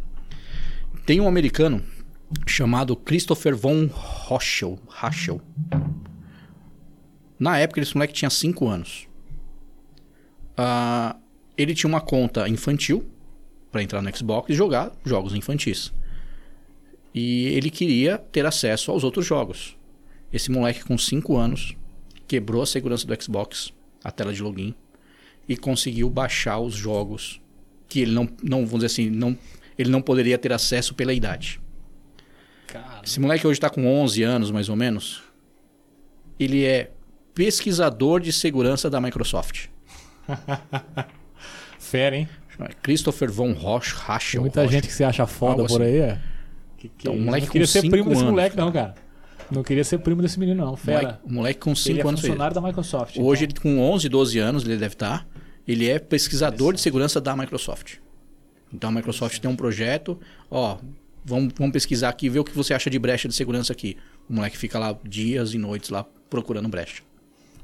tem 1.06 1.20
um 1.20 1.28
americano 1.28 1.84
chamado 2.46 2.96
Christopher 2.96 3.56
von 3.56 3.86
Rochel. 3.86 4.78
Rochel. 4.86 5.40
Na 7.38 7.58
época, 7.58 7.80
esse 7.80 7.94
moleque 7.94 8.12
tinha 8.14 8.30
5 8.30 8.68
anos. 8.68 9.06
Ah, 10.56 11.16
ele 11.56 11.74
tinha 11.74 11.88
uma 11.88 12.00
conta 12.00 12.48
infantil 12.48 13.08
para 13.70 13.82
entrar 13.82 14.02
no 14.02 14.16
Xbox 14.16 14.50
e 14.50 14.54
jogar 14.54 14.92
jogos 15.04 15.34
infantis. 15.34 15.92
E 17.14 17.46
ele 17.46 17.70
queria 17.70 18.18
ter 18.18 18.44
acesso 18.44 18.90
aos 18.90 19.04
outros 19.04 19.24
jogos. 19.24 19.76
Esse 20.34 20.50
moleque 20.50 20.82
com 20.84 20.98
5 20.98 21.36
anos 21.36 21.76
quebrou 22.26 22.60
a 22.62 22.66
segurança 22.66 23.06
do 23.06 23.22
Xbox, 23.22 23.72
a 24.02 24.10
tela 24.10 24.32
de 24.34 24.42
login, 24.42 24.74
e 25.48 25.56
conseguiu 25.56 26.10
baixar 26.10 26.58
os 26.58 26.74
jogos 26.74 27.40
que 27.86 28.00
ele 28.00 28.10
não, 28.12 28.28
não 28.42 28.66
vamos 28.66 28.80
dizer 28.82 28.86
assim, 28.86 29.10
não, 29.10 29.38
ele 29.78 29.90
não 29.90 30.02
poderia 30.02 30.36
ter 30.36 30.52
acesso 30.52 30.92
pela 30.94 31.12
idade. 31.12 31.60
Cara, 32.66 33.02
Esse 33.04 33.20
moleque 33.20 33.46
hoje 33.46 33.58
está 33.58 33.70
com 33.70 33.86
11 33.86 34.22
anos, 34.24 34.50
mais 34.50 34.68
ou 34.68 34.74
menos. 34.74 35.22
Ele 36.40 36.64
é 36.64 36.90
pesquisador 37.32 38.18
de 38.20 38.32
segurança 38.32 38.90
da 38.90 39.00
Microsoft. 39.00 39.66
fera, 41.78 42.16
hein? 42.16 42.28
Christopher 42.82 43.30
von 43.30 43.52
Roch, 43.52 43.92
Tem 43.94 44.02
Rachel. 44.04 44.40
muita 44.40 44.62
Roch. 44.62 44.72
gente 44.72 44.86
que 44.88 44.92
se 44.94 45.04
acha 45.04 45.26
foda 45.26 45.64
por 45.64 45.80
assim. 45.80 45.90
aí, 45.92 45.98
é. 45.98 46.20
Que, 46.78 46.88
que 46.88 46.94
Então, 47.08 47.12
é 47.12 47.16
um 47.16 47.24
moleque 47.24 47.46
não 47.46 47.52
queria 47.52 47.66
com 47.66 47.72
ser 47.72 47.80
primo 47.80 47.96
cinco 47.96 48.08
desse 48.10 48.20
anos, 48.22 48.30
moleque, 48.32 48.56
cara. 48.56 48.64
não, 48.64 48.72
cara. 48.72 48.94
Não 49.50 49.62
queria 49.62 49.84
ser 49.84 49.98
primo 49.98 50.20
desse 50.22 50.38
menino, 50.38 50.64
não. 50.64 50.76
Fera. 50.76 51.00
Moleque, 51.24 51.32
moleque 51.32 51.60
com 51.60 51.70
ele 51.70 51.76
5 51.78 51.98
é 51.98 52.08
anos. 52.08 52.20
funcionário 52.20 52.54
da 52.54 52.60
Microsoft. 52.60 53.16
Hoje, 53.18 53.44
então. 53.44 53.62
ele 53.70 53.76
com 53.76 53.82
11, 53.92 54.08
12 54.08 54.38
anos, 54.38 54.64
ele 54.64 54.76
deve 54.76 54.94
estar. 54.94 55.26
Ele 55.66 55.88
é 55.88 55.98
pesquisador 55.98 56.74
de 56.74 56.80
segurança 56.80 57.20
da 57.20 57.36
Microsoft. 57.36 57.96
Então, 58.72 58.90
a 58.90 58.92
Microsoft 58.92 59.38
tem 59.38 59.50
um 59.50 59.56
projeto. 59.56 60.18
Ó, 60.50 60.78
vamos, 61.24 61.52
vamos 61.56 61.72
pesquisar 61.72 62.08
aqui, 62.08 62.28
ver 62.28 62.40
o 62.40 62.44
que 62.44 62.52
você 62.54 62.74
acha 62.74 62.90
de 62.90 62.98
brecha 62.98 63.28
de 63.28 63.34
segurança 63.34 63.72
aqui. 63.72 63.96
O 64.28 64.34
moleque 64.34 64.58
fica 64.58 64.78
lá 64.78 64.96
dias 65.08 65.54
e 65.54 65.58
noites 65.58 65.90
lá 65.90 66.04
procurando 66.28 66.68
brecha. 66.68 67.02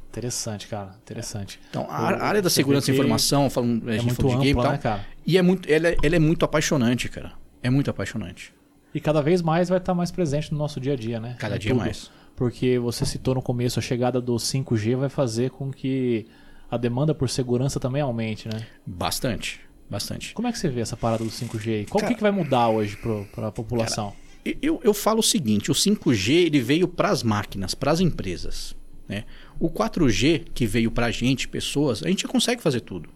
Interessante, 0.09 0.66
cara. 0.66 0.97
Interessante. 1.03 1.61
Então, 1.70 1.87
a 1.89 1.97
a 2.11 2.24
área 2.24 2.43
da 2.43 2.51
segurança 2.51 2.91
e 2.91 2.95
que 2.95 2.99
informação, 2.99 3.49
falando, 3.49 3.89
a 3.89 3.93
É 3.93 3.99
gente 3.99 4.07
muito 4.07 4.22
falou 4.22 4.39
de 4.39 4.45
game 4.45 4.49
e 4.49 4.53
ampla, 4.53 4.62
tal. 4.64 4.72
né, 4.72 4.78
cara? 4.78 5.07
E 5.26 5.39
é 5.39 5.43
muito, 5.43 5.70
ela, 5.70 5.89
é- 5.89 5.97
ela 6.03 6.16
é 6.16 6.18
muito 6.18 6.45
apaixonante, 6.45 7.09
cara. 7.09 7.33
É 7.62 7.70
muito 7.70 7.91
apaixonante. 7.91 8.53
E 8.95 9.01
cada 9.01 9.20
vez 9.22 9.41
mais 9.43 9.68
vai 9.68 9.78
estar 9.78 9.95
mais 9.95 10.11
presente 10.11 10.53
no 10.53 10.59
nosso 10.59 10.80
dia 10.80 10.95
a 10.95 10.97
dia, 10.97 11.20
né? 11.20 11.36
Cada 11.38 11.57
Em 11.57 11.59
dia 11.59 11.72
tudo. 11.72 11.80
mais. 11.80 12.11
Porque 12.36 12.78
você 12.78 13.05
citou 13.05 13.34
no 13.34 13.43
começo, 13.43 13.78
a 13.78 13.82
chegada 13.82 14.20
do 14.20 14.34
5G 14.36 14.97
vai 14.97 15.09
fazer 15.09 15.51
com 15.51 15.70
que 15.70 16.26
a 16.70 16.76
demanda 16.76 17.14
por 17.14 17.28
segurança 17.28 17.78
também 17.78 18.01
aumente, 18.03 18.49
né? 18.49 18.66
Bastante. 18.86 19.61
Bastante. 19.88 20.32
Como 20.34 20.47
é 20.49 20.53
que 20.53 20.59
você 20.59 20.68
vê 20.68 20.80
essa 20.80 20.97
parada 20.97 21.22
do 21.24 21.30
5G 21.30 21.68
aí? 21.80 21.86
Qual 21.86 22.01
Cara- 22.01 22.14
que, 22.14 22.20
vai 22.20 22.30
mudar 22.30 22.68
hoje 22.68 22.97
para 23.34 23.49
a 23.49 23.53
população? 23.53 24.12
E- 24.47 24.57
Eu, 24.62 24.80
eu 24.84 24.95
falo 24.95 25.18
o 25.18 25.22
seguinte: 25.22 25.70
o 25.70 25.74
5G 25.74 26.47
ele 26.47 26.61
veio 26.61 26.86
para 26.88 27.11
as 27.11 27.22
máquinas, 27.22 27.74
para 27.74 27.91
as 27.91 28.01
empresas. 28.01 28.74
Né? 29.09 29.24
O 29.59 29.68
4G 29.68 30.45
que 30.55 30.64
veio 30.66 30.91
para 30.91 31.07
a 31.07 31.11
gente, 31.11 31.49
pessoas, 31.49 32.03
a 32.05 32.09
gente 32.09 32.26
consegue 32.28 32.62
fazer 32.62 32.80
tudo. 32.80 33.09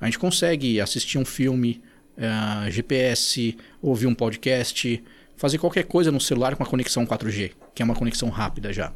A 0.00 0.04
gente 0.04 0.18
consegue 0.18 0.80
assistir 0.80 1.18
um 1.18 1.24
filme, 1.24 1.80
ah, 2.18 2.66
GPS, 2.70 3.56
ouvir 3.82 4.06
um 4.06 4.14
podcast, 4.14 5.02
fazer 5.38 5.56
qualquer 5.56 5.84
coisa 5.84 6.12
no 6.12 6.20
celular 6.20 6.54
com 6.56 6.62
a 6.62 6.66
conexão 6.66 7.06
4G, 7.06 7.52
que 7.74 7.80
é 7.80 7.84
uma 7.84 7.94
conexão 7.94 8.28
rápida 8.28 8.72
já. 8.72 8.92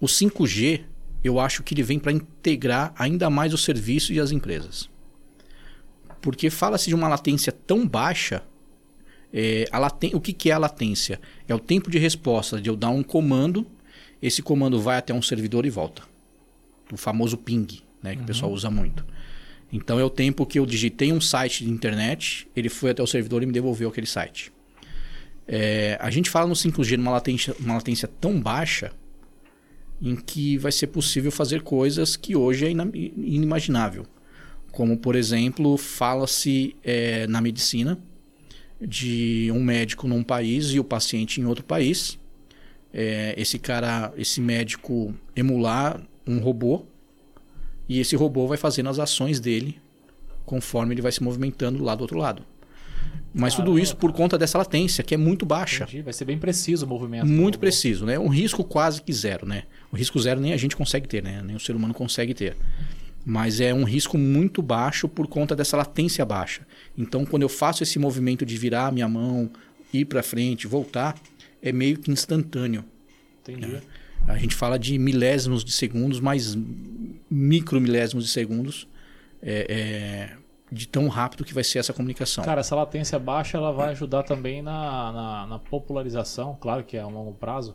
O 0.00 0.06
5G, 0.06 0.80
eu 1.22 1.38
acho 1.38 1.62
que 1.62 1.74
ele 1.74 1.82
vem 1.84 1.98
para 2.00 2.10
integrar 2.10 2.92
ainda 2.98 3.30
mais 3.30 3.52
o 3.54 3.58
serviço 3.58 4.12
e 4.12 4.18
as 4.18 4.32
empresas. 4.32 4.88
Porque 6.20 6.50
fala-se 6.50 6.88
de 6.88 6.94
uma 6.94 7.06
latência 7.08 7.52
tão 7.52 7.86
baixa 7.86 8.42
é, 9.32 9.66
a 9.70 9.78
laten- 9.78 10.14
o 10.14 10.20
que, 10.20 10.32
que 10.32 10.50
é 10.50 10.54
a 10.54 10.58
latência? 10.58 11.20
É 11.46 11.54
o 11.54 11.58
tempo 11.60 11.90
de 11.90 11.98
resposta 11.98 12.60
de 12.60 12.70
eu 12.70 12.74
dar 12.76 12.88
um 12.88 13.02
comando, 13.02 13.66
esse 14.22 14.42
comando 14.42 14.80
vai 14.80 14.96
até 14.96 15.12
um 15.12 15.20
servidor 15.22 15.66
e 15.66 15.70
volta. 15.70 16.02
O 16.90 16.96
famoso 16.96 17.36
ping, 17.36 17.66
né, 18.02 18.16
que 18.16 18.22
o 18.22 18.24
pessoal 18.24 18.50
usa 18.50 18.70
muito. 18.70 19.04
Então 19.70 20.00
é 20.00 20.04
o 20.04 20.08
tempo 20.08 20.46
que 20.46 20.58
eu 20.58 20.64
digitei 20.64 21.12
um 21.12 21.20
site 21.20 21.62
de 21.64 21.70
internet, 21.70 22.48
ele 22.56 22.70
foi 22.70 22.90
até 22.92 23.02
o 23.02 23.06
servidor 23.06 23.42
e 23.42 23.46
me 23.46 23.52
devolveu 23.52 23.90
aquele 23.90 24.06
site. 24.06 24.50
É, 25.50 25.96
a 25.98 26.10
gente 26.10 26.28
fala 26.28 26.46
no 26.46 26.54
5G 26.54 26.98
numa 26.98 27.12
latência, 27.12 27.56
uma 27.58 27.74
latência 27.74 28.06
tão 28.20 28.38
baixa 28.38 28.92
em 30.00 30.14
que 30.14 30.58
vai 30.58 30.70
ser 30.70 30.88
possível 30.88 31.32
fazer 31.32 31.62
coisas 31.62 32.16
que 32.16 32.36
hoje 32.36 32.66
é 32.66 32.70
inimaginável. 32.70 34.06
Como, 34.70 34.98
por 34.98 35.16
exemplo, 35.16 35.78
fala-se 35.78 36.76
é, 36.84 37.26
na 37.26 37.40
medicina 37.40 37.98
de 38.80 39.50
um 39.52 39.62
médico 39.64 40.06
num 40.06 40.22
país 40.22 40.66
e 40.66 40.78
o 40.78 40.84
paciente 40.84 41.40
em 41.40 41.46
outro 41.46 41.64
país. 41.64 42.18
É, 42.92 43.34
esse 43.36 43.58
cara, 43.58 44.12
esse 44.16 44.40
médico 44.40 45.14
emular 45.34 46.00
um 46.26 46.38
robô 46.38 46.84
e 47.88 47.98
esse 47.98 48.14
robô 48.14 48.46
vai 48.46 48.58
fazendo 48.58 48.88
as 48.90 48.98
ações 48.98 49.40
dele 49.40 49.80
conforme 50.44 50.94
ele 50.94 51.02
vai 51.02 51.12
se 51.12 51.22
movimentando 51.22 51.82
lá 51.82 51.94
do 51.94 52.02
outro 52.02 52.18
lado. 52.18 52.42
Mas 53.34 53.54
tudo 53.54 53.66
Caramba, 53.66 53.80
isso 53.82 53.96
por 53.96 54.12
conta 54.12 54.38
dessa 54.38 54.56
latência, 54.58 55.04
que 55.04 55.14
é 55.14 55.16
muito 55.16 55.44
baixa. 55.44 55.84
Entendi. 55.84 56.02
Vai 56.02 56.12
ser 56.12 56.24
bem 56.24 56.38
preciso 56.38 56.86
o 56.86 56.88
movimento. 56.88 57.26
Muito 57.26 57.54
do- 57.54 57.60
preciso, 57.60 58.06
né? 58.06 58.18
Um 58.18 58.28
risco 58.28 58.64
quase 58.64 59.02
que 59.02 59.12
zero, 59.12 59.46
né? 59.46 59.64
O 59.92 59.96
risco 59.96 60.18
zero 60.18 60.40
nem 60.40 60.52
a 60.52 60.56
gente 60.56 60.74
consegue 60.74 61.06
ter, 61.06 61.22
né? 61.22 61.42
Nem 61.44 61.54
o 61.54 61.60
ser 61.60 61.76
humano 61.76 61.92
consegue 61.94 62.32
ter. 62.34 62.56
Mas 63.24 63.60
é 63.60 63.74
um 63.74 63.84
risco 63.84 64.16
muito 64.16 64.62
baixo 64.62 65.06
por 65.08 65.26
conta 65.26 65.54
dessa 65.54 65.76
latência 65.76 66.24
baixa. 66.24 66.62
Então, 66.96 67.26
quando 67.26 67.42
eu 67.42 67.48
faço 67.48 67.82
esse 67.82 67.98
movimento 67.98 68.46
de 68.46 68.56
virar 68.56 68.86
a 68.86 68.90
minha 68.92 69.08
mão, 69.08 69.50
ir 69.92 70.06
para 70.06 70.22
frente, 70.22 70.66
voltar, 70.66 71.14
é 71.62 71.70
meio 71.70 71.98
que 71.98 72.10
instantâneo. 72.10 72.82
Entendi. 73.42 73.78
A 74.26 74.36
gente 74.38 74.54
fala 74.54 74.78
de 74.78 74.98
milésimos 74.98 75.62
de 75.64 75.72
segundos, 75.72 76.20
mais 76.20 76.56
micro 77.30 77.80
milésimos 77.80 78.24
de 78.24 78.30
segundos, 78.30 78.86
é, 79.42 79.66
é, 79.68 80.37
de 80.70 80.86
tão 80.86 81.08
rápido 81.08 81.44
que 81.44 81.54
vai 81.54 81.64
ser 81.64 81.78
essa 81.78 81.92
comunicação. 81.92 82.44
Cara, 82.44 82.60
essa 82.60 82.74
latência 82.76 83.18
baixa 83.18 83.56
ela 83.56 83.72
vai 83.72 83.90
ajudar 83.90 84.22
também 84.22 84.60
na, 84.62 85.12
na, 85.12 85.46
na 85.46 85.58
popularização, 85.58 86.56
claro 86.60 86.84
que 86.84 86.96
é 86.96 87.00
a 87.00 87.06
longo 87.06 87.32
prazo, 87.32 87.74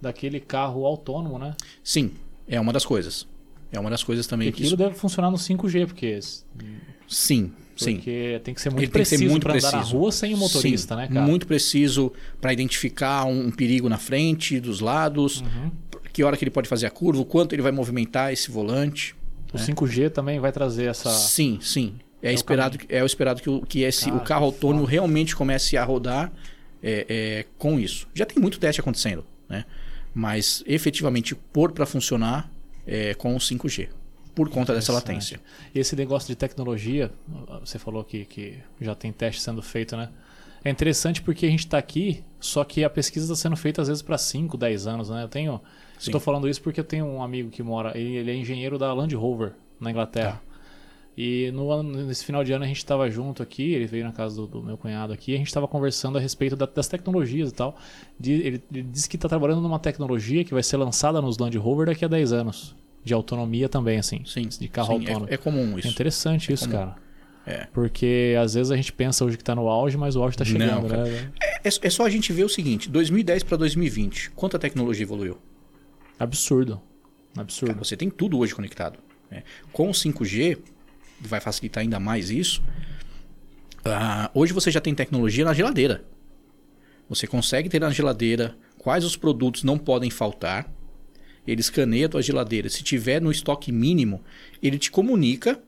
daquele 0.00 0.38
carro 0.40 0.84
autônomo, 0.86 1.38
né? 1.38 1.54
Sim, 1.82 2.12
é 2.46 2.60
uma 2.60 2.72
das 2.72 2.84
coisas. 2.84 3.26
É 3.72 3.78
uma 3.78 3.90
das 3.90 4.02
coisas 4.02 4.26
também 4.26 4.48
E 4.48 4.52
que 4.52 4.56
aquilo 4.62 4.68
isso... 4.68 4.76
deve 4.76 4.94
funcionar 4.94 5.30
no 5.30 5.36
5G, 5.36 5.86
porque, 5.86 6.18
Sim, 7.06 7.52
sim. 7.76 7.94
porque 7.96 8.40
tem 8.44 8.54
que 8.54 8.60
ser 8.60 8.70
muito 8.70 8.82
Ele 8.82 8.90
tem 8.92 9.02
que 9.02 9.08
ser 9.08 9.16
preciso 9.16 9.30
muito 9.30 9.42
para 9.42 9.54
andar 9.56 9.72
na 9.72 9.78
preciso. 9.78 9.96
rua 9.98 10.12
sem 10.12 10.34
o 10.34 10.36
motorista, 10.38 10.94
Sim, 10.94 11.00
né, 11.00 11.08
cara? 11.08 11.26
Muito 11.26 11.46
preciso 11.46 12.12
para 12.40 12.52
identificar 12.52 13.24
um, 13.24 13.50
perigo 13.50 13.88
na 13.88 13.98
frente, 13.98 14.58
dos 14.60 14.80
lados, 14.80 15.40
Uhum. 15.42 15.70
que 16.12 16.22
hora 16.24 16.36
que 16.36 16.44
ele 16.44 16.50
pode 16.50 16.68
fazer 16.68 16.86
a 16.86 16.90
curva, 16.90 17.20
o 17.20 17.24
quanto 17.24 17.54
ele 17.54 17.62
vai 17.62 17.72
movimentar 17.72 18.32
esse 18.32 18.50
volante. 18.50 19.14
O 19.52 19.56
5G 19.58 20.10
também 20.10 20.38
vai 20.40 20.52
trazer 20.52 20.84
essa. 20.86 21.10
Sim, 21.10 21.58
sim. 21.60 21.94
É, 22.22 22.28
É 22.28 22.32
o 22.32 22.34
esperado, 22.34 22.78
é 22.88 23.02
o 23.02 23.06
esperado 23.06 23.40
que, 23.42 23.48
o- 23.50 23.60
que 23.62 23.82
esse, 23.82 24.06
Cara, 24.06 24.16
o 24.16 24.20
carro 24.20 24.44
autônomo 24.46 24.80
foda. 24.82 24.92
realmente 24.92 25.36
comece 25.36 25.76
a 25.76 25.84
rodar 25.84 26.32
é, 26.82 27.06
é, 27.08 27.46
com 27.58 27.78
isso. 27.78 28.06
Já 28.14 28.24
tem 28.26 28.40
muito 28.40 28.58
teste 28.58 28.80
acontecendo, 28.80 29.24
né? 29.48 29.64
Mas 30.14 30.62
efetivamente 30.66 31.34
pôr 31.34 31.72
para 31.72 31.86
funcionar 31.86 32.50
é, 32.86 33.14
com 33.14 33.34
o 33.36 33.38
5G, 33.38 33.88
por 34.34 34.48
conta 34.48 34.74
dessa 34.74 34.92
latência. 34.92 35.40
E 35.74 35.78
esse 35.78 35.94
negócio 35.94 36.26
de 36.28 36.34
tecnologia, 36.34 37.10
você 37.60 37.78
falou 37.78 38.02
que, 38.02 38.24
que 38.24 38.54
já 38.80 38.94
tem 38.94 39.12
teste 39.12 39.40
sendo 39.42 39.60
feito, 39.62 39.96
né? 39.96 40.08
É 40.64 40.70
interessante 40.70 41.22
porque 41.22 41.46
a 41.46 41.50
gente 41.50 41.60
está 41.66 41.78
aqui, 41.78 42.24
só 42.40 42.64
que 42.64 42.82
a 42.82 42.90
pesquisa 42.90 43.26
está 43.32 43.36
sendo 43.36 43.56
feita 43.56 43.80
às 43.82 43.88
vezes 43.88 44.02
para 44.02 44.18
5, 44.18 44.56
10 44.56 44.86
anos, 44.88 45.10
né? 45.10 45.22
Eu 45.22 45.28
tenho. 45.28 45.60
Estou 45.98 46.20
falando 46.20 46.48
isso 46.48 46.60
porque 46.62 46.80
eu 46.80 46.84
tenho 46.84 47.06
um 47.06 47.22
amigo 47.22 47.50
que 47.50 47.62
mora, 47.62 47.96
ele, 47.98 48.16
ele 48.16 48.30
é 48.30 48.34
engenheiro 48.34 48.78
da 48.78 48.92
Land 48.92 49.14
Rover, 49.14 49.52
na 49.80 49.90
Inglaterra. 49.90 50.32
Tá. 50.32 50.47
E 51.20 51.50
no 51.50 51.72
ano, 51.72 52.04
nesse 52.06 52.24
final 52.24 52.44
de 52.44 52.52
ano 52.52 52.64
a 52.64 52.68
gente 52.68 52.76
estava 52.76 53.10
junto 53.10 53.42
aqui, 53.42 53.72
ele 53.72 53.86
veio 53.86 54.04
na 54.04 54.12
casa 54.12 54.36
do, 54.36 54.46
do 54.46 54.62
meu 54.62 54.78
cunhado 54.78 55.12
aqui, 55.12 55.32
e 55.32 55.34
a 55.34 55.38
gente 55.38 55.48
estava 55.48 55.66
conversando 55.66 56.16
a 56.16 56.20
respeito 56.20 56.54
da- 56.54 56.64
das 56.66 56.86
tecnologias 56.86 57.50
e 57.50 57.54
tal. 57.54 57.76
De- 58.20 58.34
ele, 58.34 58.62
ele 58.72 58.82
disse 58.84 59.08
que 59.08 59.16
está 59.16 59.28
trabalhando 59.28 59.60
numa 59.60 59.80
tecnologia 59.80 60.44
que 60.44 60.54
vai 60.54 60.62
ser 60.62 60.76
lançada 60.76 61.20
nos 61.20 61.36
Land 61.36 61.58
Rover 61.58 61.86
daqui 61.88 62.04
a 62.04 62.08
10 62.08 62.32
anos. 62.32 62.76
De 63.04 63.12
autonomia 63.12 63.68
também, 63.68 63.98
assim. 63.98 64.22
Sim, 64.24 64.42
De 64.42 64.68
carro 64.68 64.96
sim, 64.96 65.06
é- 65.06 65.08
autônomo. 65.08 65.26
É, 65.32 65.36
comum 65.36 65.76
É 65.76 65.80
isso. 65.80 65.88
interessante 65.88 66.52
isso, 66.52 66.66
comum. 66.68 66.78
cara. 66.78 66.96
É. 67.44 67.66
Porque 67.72 68.36
às 68.40 68.54
vezes 68.54 68.70
a 68.70 68.76
gente 68.76 68.92
pensa 68.92 69.24
hoje 69.24 69.36
que 69.36 69.42
tá 69.42 69.56
no 69.56 69.68
auge, 69.68 69.96
mas 69.96 70.14
o 70.14 70.22
auge 70.22 70.36
tá 70.36 70.44
Não, 70.44 70.52
chegando, 70.52 70.86
cara. 70.88 71.04
né? 71.04 71.32
É, 71.64 71.68
é 71.68 71.90
só 71.90 72.06
a 72.06 72.10
gente 72.10 72.32
ver 72.32 72.44
o 72.44 72.48
seguinte: 72.48 72.88
2010 72.88 73.42
para 73.42 73.56
2020, 73.56 74.30
quanto 74.36 74.54
a 74.56 74.58
tecnologia 74.60 75.02
evoluiu? 75.02 75.36
Absurdo. 76.18 76.80
Cara, 77.34 77.42
Absurdo. 77.42 77.74
você 77.78 77.96
tem 77.96 78.08
tudo 78.08 78.38
hoje 78.38 78.54
conectado. 78.54 78.98
né? 79.30 79.42
Com 79.72 79.88
o 79.90 79.92
5G, 79.94 80.56
que 80.56 80.62
vai 81.20 81.40
facilitar 81.40 81.82
ainda 81.82 81.98
mais 81.98 82.30
isso, 82.30 82.62
ah, 83.84 84.30
hoje 84.34 84.52
você 84.52 84.70
já 84.70 84.80
tem 84.80 84.94
tecnologia 84.94 85.44
na 85.44 85.54
geladeira. 85.54 86.04
Você 87.08 87.26
consegue 87.26 87.68
ter 87.68 87.80
na 87.80 87.90
geladeira 87.90 88.56
quais 88.76 89.04
os 89.04 89.16
produtos 89.16 89.62
não 89.62 89.78
podem 89.78 90.10
faltar. 90.10 90.70
Ele 91.46 91.60
escaneia 91.60 92.06
a 92.06 92.08
tua 92.08 92.22
geladeira. 92.22 92.68
Se 92.68 92.82
tiver 92.82 93.20
no 93.20 93.30
estoque 93.30 93.72
mínimo, 93.72 94.22
ele 94.62 94.78
te 94.78 94.90
comunica. 94.90 95.60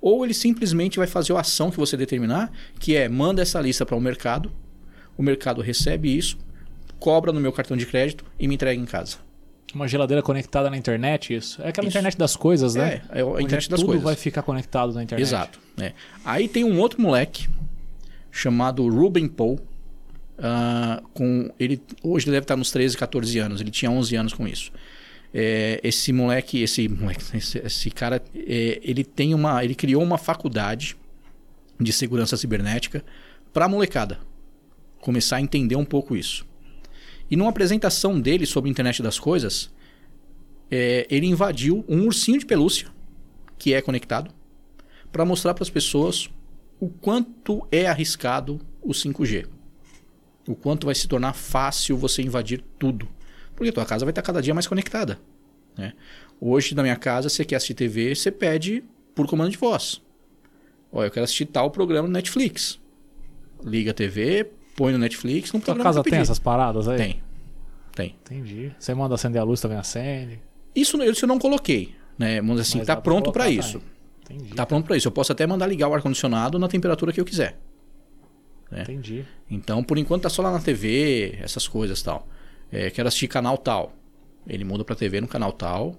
Ou 0.00 0.24
ele 0.24 0.34
simplesmente 0.34 0.98
vai 0.98 1.08
fazer 1.08 1.32
a 1.32 1.40
ação 1.40 1.72
que 1.72 1.76
você 1.76 1.96
determinar, 1.96 2.52
que 2.78 2.94
é 2.94 3.08
manda 3.08 3.42
essa 3.42 3.60
lista 3.60 3.84
para 3.84 3.96
o 3.96 4.00
mercado. 4.00 4.52
O 5.16 5.22
mercado 5.22 5.60
recebe 5.60 6.16
isso, 6.16 6.38
cobra 7.00 7.32
no 7.32 7.40
meu 7.40 7.52
cartão 7.52 7.76
de 7.76 7.84
crédito 7.84 8.24
e 8.38 8.46
me 8.46 8.54
entrega 8.54 8.80
em 8.80 8.86
casa. 8.86 9.27
Uma 9.74 9.86
geladeira 9.86 10.22
conectada 10.22 10.70
na 10.70 10.76
internet, 10.76 11.34
isso. 11.34 11.60
É 11.62 11.68
aquela 11.68 11.86
Isso. 11.86 11.96
internet 11.96 12.16
das 12.16 12.34
coisas, 12.34 12.74
né? 12.74 13.02
É, 13.10 13.18
é 13.18 13.22
a 13.22 13.26
Onde 13.26 13.44
internet 13.44 13.68
das 13.68 13.78
tudo 13.80 13.88
coisas. 13.88 14.02
vai 14.04 14.14
ficar 14.16 14.42
conectado 14.42 14.94
na 14.94 15.02
internet. 15.02 15.26
Exato. 15.26 15.60
é. 15.80 15.92
Aí 16.24 16.48
tem 16.48 16.64
um 16.64 16.78
outro 16.80 17.00
moleque 17.02 17.48
chamado 18.30 18.88
Ruben 18.88 19.28
Paul. 19.28 19.60
ah, 20.38 21.02
com 21.12 21.50
ele 21.58 21.82
hoje 22.02 22.26
ele 22.26 22.32
deve 22.32 22.44
estar 22.44 22.56
nos 22.56 22.70
13, 22.70 22.96
14 22.96 23.38
anos. 23.38 23.60
Ele 23.60 23.70
tinha 23.70 23.90
11 23.90 24.16
anos 24.16 24.32
com 24.32 24.48
isso. 24.48 24.72
É, 25.34 25.78
esse 25.84 26.12
moleque, 26.12 26.62
esse 26.62 26.88
moleque, 26.88 27.22
esse, 27.36 27.58
esse 27.58 27.90
cara, 27.90 28.22
é, 28.34 28.80
ele 28.82 29.04
tem 29.04 29.34
uma, 29.34 29.62
ele 29.62 29.74
criou 29.74 30.02
uma 30.02 30.16
faculdade 30.16 30.96
de 31.78 31.92
segurança 31.92 32.36
cibernética 32.38 33.04
para 33.52 33.68
molecada 33.68 34.18
começar 35.00 35.36
a 35.36 35.40
entender 35.40 35.76
um 35.76 35.84
pouco 35.84 36.16
isso. 36.16 36.46
E 37.30 37.36
numa 37.36 37.50
apresentação 37.50 38.20
dele 38.20 38.46
sobre 38.46 38.68
a 38.68 38.72
internet 38.72 39.02
das 39.02 39.18
coisas, 39.18 39.70
é, 40.70 41.06
ele 41.10 41.26
invadiu 41.26 41.84
um 41.88 42.04
ursinho 42.06 42.38
de 42.38 42.46
pelúcia 42.46 42.88
que 43.58 43.74
é 43.74 43.82
conectado 43.82 44.30
para 45.10 45.24
mostrar 45.24 45.54
para 45.54 45.62
as 45.62 45.70
pessoas 45.70 46.30
o 46.80 46.88
quanto 46.88 47.66
é 47.72 47.86
arriscado 47.86 48.60
o 48.80 48.90
5G. 48.90 49.46
O 50.46 50.54
quanto 50.54 50.86
vai 50.86 50.94
se 50.94 51.08
tornar 51.08 51.34
fácil 51.34 51.96
você 51.96 52.22
invadir 52.22 52.62
tudo. 52.78 53.08
Porque 53.54 53.70
a 53.70 53.72
tua 53.72 53.84
casa 53.84 54.04
vai 54.04 54.12
estar 54.12 54.22
cada 54.22 54.40
dia 54.40 54.54
mais 54.54 54.66
conectada. 54.66 55.18
né? 55.76 55.92
Hoje, 56.40 56.74
na 56.74 56.82
minha 56.82 56.96
casa, 56.96 57.28
você 57.28 57.44
quer 57.44 57.56
assistir 57.56 57.74
TV, 57.74 58.14
você 58.14 58.30
pede 58.30 58.84
por 59.14 59.26
comando 59.26 59.50
de 59.50 59.56
voz. 59.56 60.00
Olha, 60.92 61.08
eu 61.08 61.10
quero 61.10 61.24
assistir 61.24 61.46
tal 61.46 61.70
programa 61.70 62.06
no 62.06 62.14
Netflix. 62.14 62.78
Liga 63.64 63.90
a 63.90 63.94
TV, 63.94 64.48
põe 64.78 64.92
no 64.92 64.98
Netflix, 64.98 65.50
Tua 65.50 65.60
programa 65.60 65.82
casa 65.82 66.02
tem 66.04 66.20
essas 66.20 66.38
paradas 66.38 66.86
aí? 66.86 66.96
Tem. 66.96 67.22
Tem. 67.96 68.16
Entendi. 68.24 68.72
Você 68.78 68.94
manda 68.94 69.16
acender 69.16 69.42
a 69.42 69.44
luz, 69.44 69.60
também 69.60 69.76
acende. 69.76 70.40
Isso, 70.72 71.02
isso 71.02 71.24
eu 71.24 71.28
não 71.28 71.36
coloquei. 71.36 71.96
Né? 72.16 72.40
Dizer 72.40 72.60
assim, 72.60 72.78
Mas 72.78 72.86
tá 72.86 72.96
pronto 72.96 73.32
para 73.32 73.46
colocar 73.46 73.50
isso. 73.50 73.82
Entendi. 74.22 74.54
Tá 74.54 74.64
pronto 74.64 74.86
para 74.86 74.96
isso. 74.96 75.08
Eu 75.08 75.12
posso 75.12 75.32
até 75.32 75.44
mandar 75.48 75.66
ligar 75.66 75.88
o 75.88 75.94
ar-condicionado 75.94 76.60
na 76.60 76.68
temperatura 76.68 77.12
que 77.12 77.20
eu 77.20 77.24
quiser. 77.24 77.58
É. 78.70 78.82
Entendi. 78.82 79.24
Então, 79.50 79.82
por 79.82 79.98
enquanto 79.98 80.22
tá 80.22 80.28
só 80.28 80.42
lá 80.42 80.52
na 80.52 80.60
TV, 80.60 81.38
essas 81.42 81.66
coisas 81.66 82.00
tal. 82.00 82.28
É, 82.70 82.88
quero 82.90 83.08
assistir 83.08 83.26
canal 83.26 83.58
tal. 83.58 83.92
Ele 84.46 84.62
muda 84.62 84.84
pra 84.84 84.94
TV 84.94 85.20
no 85.20 85.26
canal 85.26 85.50
tal. 85.52 85.96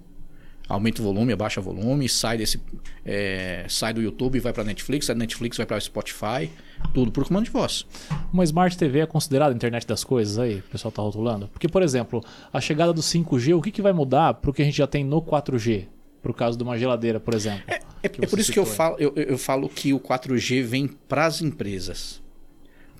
Aumenta 0.70 1.02
o 1.02 1.04
volume, 1.04 1.32
abaixa 1.32 1.58
o 1.60 1.62
volume, 1.62 2.08
sai 2.08 2.38
desse. 2.38 2.60
é, 3.04 3.66
sai 3.68 3.92
do 3.92 4.00
YouTube 4.00 4.36
e 4.36 4.40
vai 4.40 4.52
pra 4.52 4.62
Netflix, 4.62 5.06
sai 5.06 5.16
do 5.16 5.18
Netflix 5.18 5.56
vai 5.56 5.66
pra 5.66 5.80
Spotify. 5.80 6.48
Tudo 6.94 7.10
por 7.10 7.26
comando 7.26 7.44
de 7.46 7.50
voz. 7.50 7.84
Uma 8.32 8.44
Smart 8.44 8.78
TV 8.78 9.00
é 9.00 9.06
considerada 9.06 9.52
a 9.52 9.56
internet 9.56 9.84
das 9.86 10.04
coisas 10.04 10.38
aí? 10.38 10.58
O 10.60 10.62
pessoal 10.62 10.92
tá 10.92 11.02
rotulando? 11.02 11.48
Porque, 11.48 11.68
por 11.68 11.82
exemplo, 11.82 12.24
a 12.52 12.60
chegada 12.60 12.92
do 12.92 13.02
5G, 13.02 13.56
o 13.56 13.60
que, 13.60 13.70
que 13.72 13.82
vai 13.82 13.92
mudar 13.92 14.34
pro 14.34 14.52
que 14.52 14.62
a 14.62 14.64
gente 14.64 14.78
já 14.78 14.86
tem 14.86 15.04
no 15.04 15.20
4G? 15.20 15.86
Pro 16.22 16.32
caso 16.32 16.56
de 16.56 16.62
uma 16.62 16.78
geladeira, 16.78 17.18
por 17.18 17.34
exemplo. 17.34 17.62
É, 17.66 17.80
é 18.04 18.08
Que 18.08 18.26
por 18.26 18.38
isso 18.38 18.52
que 18.52 18.58
eu 18.58 18.64
citou 18.64 18.76
falo, 18.76 18.96
eu, 19.00 19.12
eu- 19.16 19.36
falo 19.38 19.68
que 19.68 19.92
o 19.92 19.98
4G 19.98 20.62
vem 20.62 20.86
pras 20.86 21.42
empresas. 21.42 22.22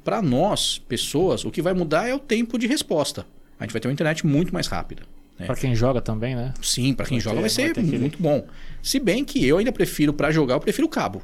Para 0.03 0.21
nós, 0.21 0.79
pessoas, 0.79 1.45
o 1.45 1.51
que 1.51 1.63
vai 1.63 1.73
mudar 1.75 2.09
é 2.09 2.15
o 2.15 2.19
tempo 2.19 2.59
de 2.59 2.67
resposta. 2.67 3.27
A 3.59 3.65
gente 3.65 3.73
vai 3.73 3.81
ter 3.81 3.87
uma 3.89 3.93
internet 3.93 4.27
muito 4.27 4.53
mais 4.53 4.67
rápida. 4.67 5.03
Né? 5.41 5.47
Pra 5.47 5.57
quem 5.57 5.75
joga 5.75 6.01
também, 6.01 6.37
né? 6.37 6.53
Sim, 6.63 6.95
para 6.95 7.07
quem 7.07 7.19
Vai 7.19 7.25
joga 7.25 7.37
ter- 7.37 7.41
vai 7.41 7.49
vai 7.49 7.51
ser 7.51 7.71
aquele- 7.81 7.99
muito 7.99 8.23
bom. 8.23 8.47
Se 8.83 8.99
bem 9.01 9.25
que 9.25 9.45
eu 9.45 9.59
ainda 9.59 9.73
prefiro, 9.73 10.13
para 10.13 10.31
jogar, 10.31 10.55
eu 10.55 10.61
prefiro 10.61 10.87
o 10.87 10.91
cabo. 10.91 11.23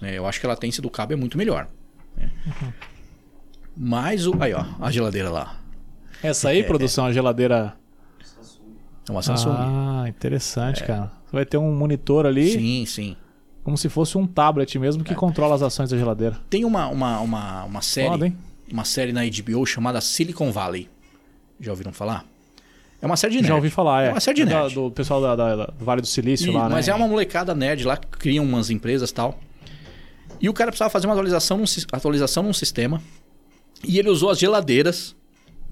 né? 0.00 0.12
eu 0.18 0.26
acho 0.26 0.38
que 0.38 0.44
a 0.46 0.48
latência 0.50 0.82
do 0.82 0.90
cabo 0.90 1.12
é 1.14 1.16
muito 1.16 1.38
melhor. 1.38 1.68
né? 2.16 2.30
Uhum. 2.46 2.72
Mas 3.76 4.26
o. 4.26 4.34
Aí, 4.42 4.52
ó, 4.54 4.64
a 4.80 4.90
geladeira 4.90 5.30
lá. 5.30 5.60
Essa 6.22 6.48
aí, 6.48 6.62
produção, 6.64 7.06
a 7.06 7.12
geladeira. 7.12 7.74
É 9.08 9.12
uma 9.12 9.22
Samsung. 9.22 9.50
Ah, 9.56 10.04
interessante, 10.08 10.82
cara. 10.82 11.12
Você 11.26 11.32
vai 11.36 11.44
ter 11.46 11.56
um 11.58 11.72
monitor 11.74 12.26
ali, 12.26 12.50
Sim, 12.52 12.86
sim. 12.86 13.16
como 13.62 13.76
se 13.76 13.88
fosse 13.88 14.16
um 14.18 14.26
tablet 14.26 14.78
mesmo 14.78 15.04
que 15.04 15.14
controla 15.14 15.54
as 15.54 15.62
ações 15.62 15.90
da 15.90 15.96
geladeira. 15.96 16.38
Tem 16.50 16.64
uma, 16.64 16.88
uma, 16.88 17.20
uma, 17.20 17.64
uma 17.64 17.82
série. 17.82 18.08
Foda? 18.08 18.32
Uma 18.72 18.84
série 18.84 19.12
na 19.12 19.20
HBO 19.24 19.64
chamada 19.64 20.00
Silicon 20.00 20.50
Valley. 20.50 20.88
Já 21.60 21.70
ouviram 21.72 21.92
falar? 21.92 22.24
É 23.00 23.06
uma 23.06 23.16
série 23.16 23.32
de 23.32 23.38
nerd. 23.38 23.48
Já 23.48 23.54
ouvi 23.56 23.70
falar, 23.70 24.04
é. 24.04 24.08
É 24.08 24.10
uma 24.12 24.20
série 24.20 24.36
de 24.36 24.42
É 24.42 24.46
da- 24.46 24.62
nerd. 24.62 24.74
do 24.74 24.90
pessoal 24.90 25.20
da, 25.20 25.36
da- 25.36 25.56
da- 25.56 25.66
do 25.66 25.84
Vale 25.84 26.00
do 26.00 26.06
Silício 26.06 26.50
E- 26.50 26.54
lá, 26.54 26.68
mas 26.68 26.86
né? 26.86 26.92
é 26.92 26.96
uma 26.96 27.06
molecada 27.06 27.54
nerd 27.54 27.84
lá 27.84 27.96
que 27.96 28.06
cria 28.08 28.40
umas 28.42 28.70
empresas 28.70 29.10
e 29.10 29.14
tal. 29.14 29.38
E 30.40 30.48
o 30.48 30.52
cara 30.52 30.70
precisava 30.70 30.90
fazer 30.90 31.06
uma 31.06 31.12
atualização 31.14 31.58
num, 31.58 31.64
atualização 31.92 32.42
num 32.42 32.52
sistema. 32.52 33.02
E 33.84 33.98
ele 33.98 34.08
usou 34.08 34.30
as 34.30 34.38
geladeiras 34.38 35.14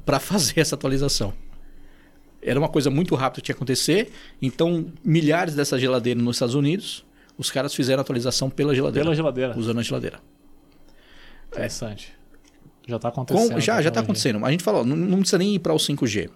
para 0.05 0.21
fazer 0.21 0.55
essa 0.61 0.75
atualização. 0.75 1.33
Era 2.43 2.59
uma 2.59 2.69
coisa 2.69 2.91
muito 2.91 3.15
rápida 3.15 3.41
que 3.41 3.47
tinha 3.47 3.55
que 3.55 3.59
acontecer. 3.59 4.13
Então, 4.41 4.87
milhares 5.03 5.55
dessas 5.55 5.81
geladeiras 5.81 6.23
nos 6.23 6.37
Estados 6.37 6.55
Unidos, 6.55 7.05
os 7.39 7.51
caras 7.51 7.75
fizeram 7.75 8.01
a 8.01 8.03
atualização 8.03 8.51
pela 8.51 8.75
geladeira. 8.75 9.05
Pela 9.07 9.17
geladeira. 9.17 9.59
Usando 9.59 9.81
a 9.81 9.83
geladeira. 9.83 10.21
Interessante. 11.51 12.13
Já 12.87 12.99
tá 12.99 13.11
Com- 13.11 13.23
acontecendo. 13.23 13.61
já, 13.61 13.81
já 13.81 13.89
está 13.89 14.01
acontecendo. 14.01 14.45
A 14.45 14.51
gente 14.51 14.63
falou, 14.63 14.85
não, 14.85 14.95
não 14.97 15.19
precisa 15.21 15.39
nem 15.39 15.55
ir 15.55 15.59
para 15.59 15.73
o 15.73 15.79
5G. 15.79 16.29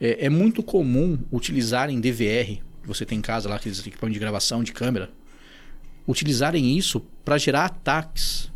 É, 0.00 0.26
é 0.26 0.28
muito 0.28 0.62
comum 0.62 1.18
utilizarem 1.32 2.00
DVR, 2.00 2.60
que 2.82 2.86
você 2.86 3.04
tem 3.04 3.18
em 3.18 3.22
casa 3.22 3.48
lá, 3.48 3.56
aqueles 3.56 3.78
equipamentos 3.80 4.14
de 4.14 4.20
gravação 4.20 4.62
de 4.62 4.72
câmera, 4.72 5.10
utilizarem 6.06 6.76
isso 6.76 7.00
para 7.24 7.36
gerar 7.38 7.64
ataques 7.66 8.50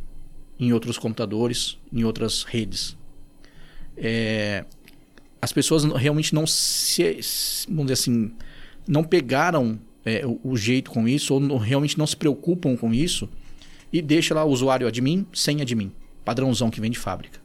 em 0.58 0.72
outros 0.72 0.98
computadores, 0.98 1.78
em 1.92 2.04
outras 2.04 2.44
redes. 2.44 2.96
É, 3.96 4.64
as 5.40 5.52
pessoas 5.52 5.84
realmente 5.84 6.34
não 6.34 6.46
se- 6.46 7.18
vamos 7.68 7.84
dizer 7.86 7.92
assim, 7.94 8.32
não 8.86 9.02
pegaram 9.04 9.78
é, 10.04 10.26
o, 10.26 10.40
o 10.42 10.56
jeito 10.56 10.90
com 10.90 11.06
isso, 11.06 11.34
ou 11.34 11.40
não- 11.40 11.58
realmente 11.58 11.98
não 11.98 12.06
se 12.06 12.16
preocupam 12.16 12.76
com 12.76 12.92
isso, 12.94 13.28
e 13.92 14.00
deixa 14.00 14.34
lá 14.34 14.44
o 14.44 14.50
usuário 14.50 14.86
admin 14.86 15.26
sem 15.32 15.60
admin, 15.60 15.92
padrãozão 16.24 16.70
que 16.70 16.80
vem 16.80 16.90
de 16.90 16.98
fábrica. 16.98 17.40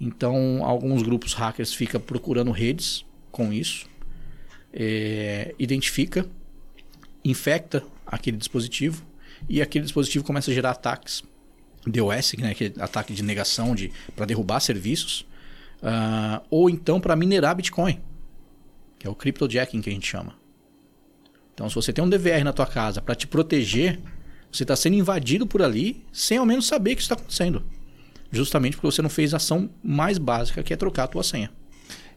Então, 0.00 0.64
alguns 0.64 1.02
grupos 1.02 1.32
hackers 1.34 1.72
ficam 1.74 2.00
procurando 2.00 2.50
redes 2.50 3.04
com 3.36 3.52
isso, 3.52 3.86
é, 4.72 5.54
identifica, 5.58 6.26
infecta 7.22 7.84
aquele 8.06 8.38
dispositivo 8.38 9.04
e 9.46 9.60
aquele 9.60 9.84
dispositivo 9.84 10.24
começa 10.24 10.50
a 10.50 10.54
gerar 10.54 10.70
ataques 10.70 11.22
DOS, 11.86 12.32
né, 12.38 12.54
que 12.54 12.64
é 12.64 12.82
ataque 12.82 13.12
de 13.12 13.22
negação 13.22 13.74
de 13.74 13.92
para 14.14 14.24
derrubar 14.24 14.58
serviços, 14.60 15.26
ah, 15.82 16.42
ou 16.50 16.70
então 16.70 16.98
para 16.98 17.14
minerar 17.14 17.54
Bitcoin, 17.54 18.00
que 18.98 19.06
é 19.06 19.10
o 19.10 19.14
cryptojacking 19.14 19.82
que 19.82 19.90
a 19.90 19.92
gente 19.92 20.06
chama. 20.06 20.34
Então, 21.52 21.68
se 21.68 21.74
você 21.74 21.92
tem 21.92 22.02
um 22.02 22.08
DVR 22.08 22.42
na 22.42 22.54
tua 22.54 22.66
casa 22.66 23.02
para 23.02 23.14
te 23.14 23.26
proteger, 23.26 24.00
você 24.50 24.64
está 24.64 24.74
sendo 24.74 24.94
invadido 24.94 25.46
por 25.46 25.62
ali 25.62 26.04
sem 26.10 26.38
ao 26.38 26.46
menos 26.46 26.66
saber 26.66 26.94
que 26.94 27.02
isso 27.02 27.12
está 27.12 27.14
acontecendo. 27.14 27.62
Justamente 28.32 28.76
porque 28.76 28.86
você 28.86 29.02
não 29.02 29.10
fez 29.10 29.34
a 29.34 29.36
ação 29.36 29.70
mais 29.82 30.16
básica, 30.16 30.62
que 30.62 30.72
é 30.72 30.76
trocar 30.76 31.04
a 31.04 31.08
tua 31.08 31.22
senha. 31.22 31.50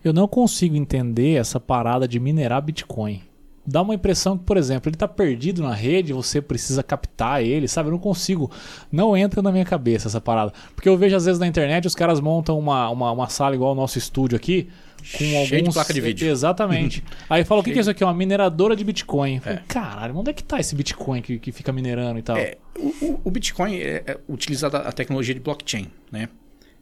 Eu 0.04 0.14
não 0.14 0.28
consigo 0.28 0.76
entender 0.76 1.36
essa 1.36 1.60
parada 1.60 2.08
de 2.08 2.20
minerar 2.20 2.62
Bitcoin. 2.62 3.22
Dá 3.66 3.82
uma 3.84 3.94
impressão 3.94 4.36
que, 4.38 4.46
por 4.46 4.58
exemplo, 4.58 4.90
ele 4.90 4.96
está 4.96 5.08
perdido 5.08 5.62
na 5.62 5.74
rede, 5.74 6.12
você 6.12 6.42
precisa 6.42 6.82
captar 6.82 7.44
ele, 7.44 7.68
sabe? 7.68 7.90
Eu 7.90 7.92
não 7.92 8.00
consigo. 8.00 8.50
Não 8.92 9.16
entra 9.16 9.42
na 9.44 9.52
minha 9.52 9.66
cabeça 9.66 10.08
essa 10.08 10.20
parada. 10.20 10.52
Porque 10.74 10.90
eu 10.90 10.98
vejo 10.98 11.16
às 11.16 11.26
vezes 11.26 11.40
na 11.40 11.46
internet 11.46 11.86
os 11.86 11.94
caras 11.94 12.20
montam 12.20 12.58
uma, 12.58 12.90
uma, 12.90 13.12
uma 13.12 13.30
sala 13.30 13.54
igual 13.54 13.74
o 13.74 13.76
nosso 13.76 13.98
estúdio 14.00 14.36
aqui, 14.36 14.70
com 15.12 15.18
Cheio 15.18 15.38
alguns. 15.38 15.68
de 15.70 15.74
placa 15.74 15.94
de 15.94 16.02
vídeo. 16.02 16.28
Exatamente. 16.32 17.04
Aí 17.30 17.44
fala: 17.44 17.62
o 17.62 17.64
que, 17.64 17.72
que 17.72 17.78
é 17.78 17.82
isso 17.82 17.92
aqui? 17.92 18.02
É 18.02 18.08
uma 18.08 18.14
mineradora 18.14 18.76
de 18.76 18.84
Bitcoin. 18.84 19.36
Eu 19.36 19.42
falei, 19.42 19.60
É. 19.60 19.64
Caralho, 19.68 20.18
onde 20.18 20.32
é 20.32 20.34
que 20.34 20.44
tá 20.44 20.60
esse 20.60 20.74
Bitcoin 20.74 21.22
que, 21.22 21.38
que 21.38 21.52
fica 21.52 21.72
minerando 21.72 22.18
e 22.18 22.24
tal? 22.24 22.38
É, 22.38 22.58
o, 22.76 23.20
o- 23.26 23.30
Bitcoin 23.30 23.76
é, 23.76 24.04
é 24.08 24.18
utiliza 24.28 24.68
a 24.68 24.88
a 24.90 24.92
tecnologia 24.92 25.34
de 25.36 25.42
blockchain, 25.42 25.88
né? 26.12 26.28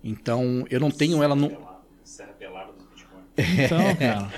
Então, 0.01 0.65
eu 0.70 0.80
não 0.80 0.89
tenho 0.91 1.22
ela 1.22 1.36
no, 1.36 1.51
Serra 2.03 2.32
pelada 2.39 2.72
dos 2.72 2.86
Bitcoin. 2.88 3.22
Então, 3.38 3.95
cara. 3.95 4.33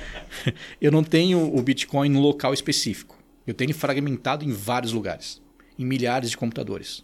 eu 0.81 0.91
não 0.91 1.03
tenho 1.03 1.55
o 1.55 1.61
Bitcoin 1.61 2.09
no 2.09 2.19
local 2.19 2.53
específico. 2.53 3.17
Eu 3.47 3.53
tenho 3.53 3.67
ele 3.67 3.77
fragmentado 3.77 4.45
em 4.45 4.51
vários 4.51 4.91
lugares, 4.91 5.41
em 5.77 5.85
milhares 5.85 6.29
de 6.29 6.37
computadores. 6.37 7.03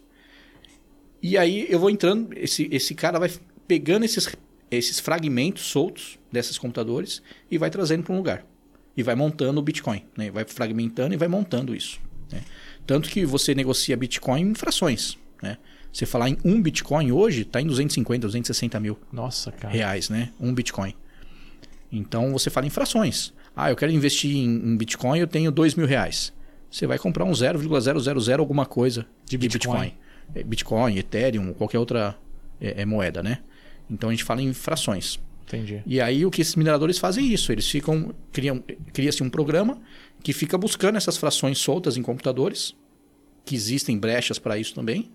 E 1.22 1.36
aí 1.36 1.66
eu 1.68 1.78
vou 1.78 1.90
entrando, 1.90 2.36
esse, 2.36 2.68
esse 2.70 2.94
cara 2.94 3.18
vai 3.18 3.30
pegando 3.66 4.04
esses, 4.04 4.28
esses 4.70 5.00
fragmentos 5.00 5.64
soltos 5.64 6.18
desses 6.30 6.56
computadores 6.58 7.22
e 7.50 7.58
vai 7.58 7.70
trazendo 7.70 8.04
para 8.04 8.12
um 8.12 8.16
lugar. 8.18 8.46
E 8.96 9.02
vai 9.02 9.14
montando 9.14 9.58
o 9.58 9.62
Bitcoin, 9.62 10.04
né? 10.16 10.30
Vai 10.30 10.44
fragmentando 10.44 11.14
e 11.14 11.16
vai 11.16 11.28
montando 11.28 11.74
isso. 11.74 12.00
né? 12.30 12.42
Tanto 12.86 13.08
que 13.10 13.26
você 13.26 13.54
negocia 13.54 13.96
Bitcoin 13.96 14.42
em 14.42 14.54
frações, 14.54 15.18
né? 15.42 15.58
Você 15.92 16.06
falar 16.06 16.28
em 16.28 16.38
um 16.44 16.60
Bitcoin 16.60 17.10
hoje, 17.10 17.42
está 17.42 17.60
em 17.60 17.66
250, 17.66 18.26
260 18.26 18.78
mil 18.80 18.98
Nossa, 19.10 19.52
reais, 19.68 20.08
né? 20.10 20.30
Um 20.38 20.54
Bitcoin. 20.54 20.94
Então 21.90 22.32
você 22.32 22.50
fala 22.50 22.66
em 22.66 22.70
frações. 22.70 23.32
Ah, 23.54 23.70
eu 23.70 23.76
quero 23.76 23.92
investir 23.92 24.36
em, 24.36 24.76
Bitcoin, 24.76 25.18
eu 25.18 25.26
tenho 25.26 25.50
dois 25.50 25.74
mil 25.74 25.86
reais. 25.86 26.32
Você 26.70 26.86
vai 26.86 26.98
comprar 26.98 27.24
um 27.24 27.32
0,000 27.32 28.38
alguma 28.38 28.66
coisa 28.66 29.06
De 29.24 29.38
Bitcoin. 29.38 29.94
É, 30.34 30.42
Bitcoin, 30.42 30.98
Ethereum, 30.98 31.52
qualquer 31.54 31.78
outra 31.78 32.16
é, 32.60 32.82
é, 32.82 32.84
moeda, 32.84 33.22
né? 33.22 33.38
Então 33.88 34.10
a 34.10 34.12
gente 34.12 34.24
fala 34.24 34.42
em 34.42 34.52
frações. 34.52 35.18
Entendi. 35.46 35.80
E 35.86 36.00
aí 36.00 36.26
o 36.26 36.30
que 36.30 36.42
esses 36.42 36.56
mineradores 36.56 36.98
fazem 36.98 37.24
é 37.24 37.28
isso, 37.28 37.52
eles 37.52 37.68
ficam 37.70 38.12
criam 38.32 38.62
cria-se 38.92 39.22
um 39.22 39.30
programa 39.30 39.80
que 40.22 40.32
fica 40.32 40.58
buscando 40.58 40.96
essas 40.96 41.16
frações 41.16 41.58
soltas 41.58 41.96
em 41.96 42.02
computadores, 42.02 42.74
que 43.44 43.54
existem 43.54 43.96
brechas 43.96 44.40
para 44.40 44.58
isso 44.58 44.74
também. 44.74 45.10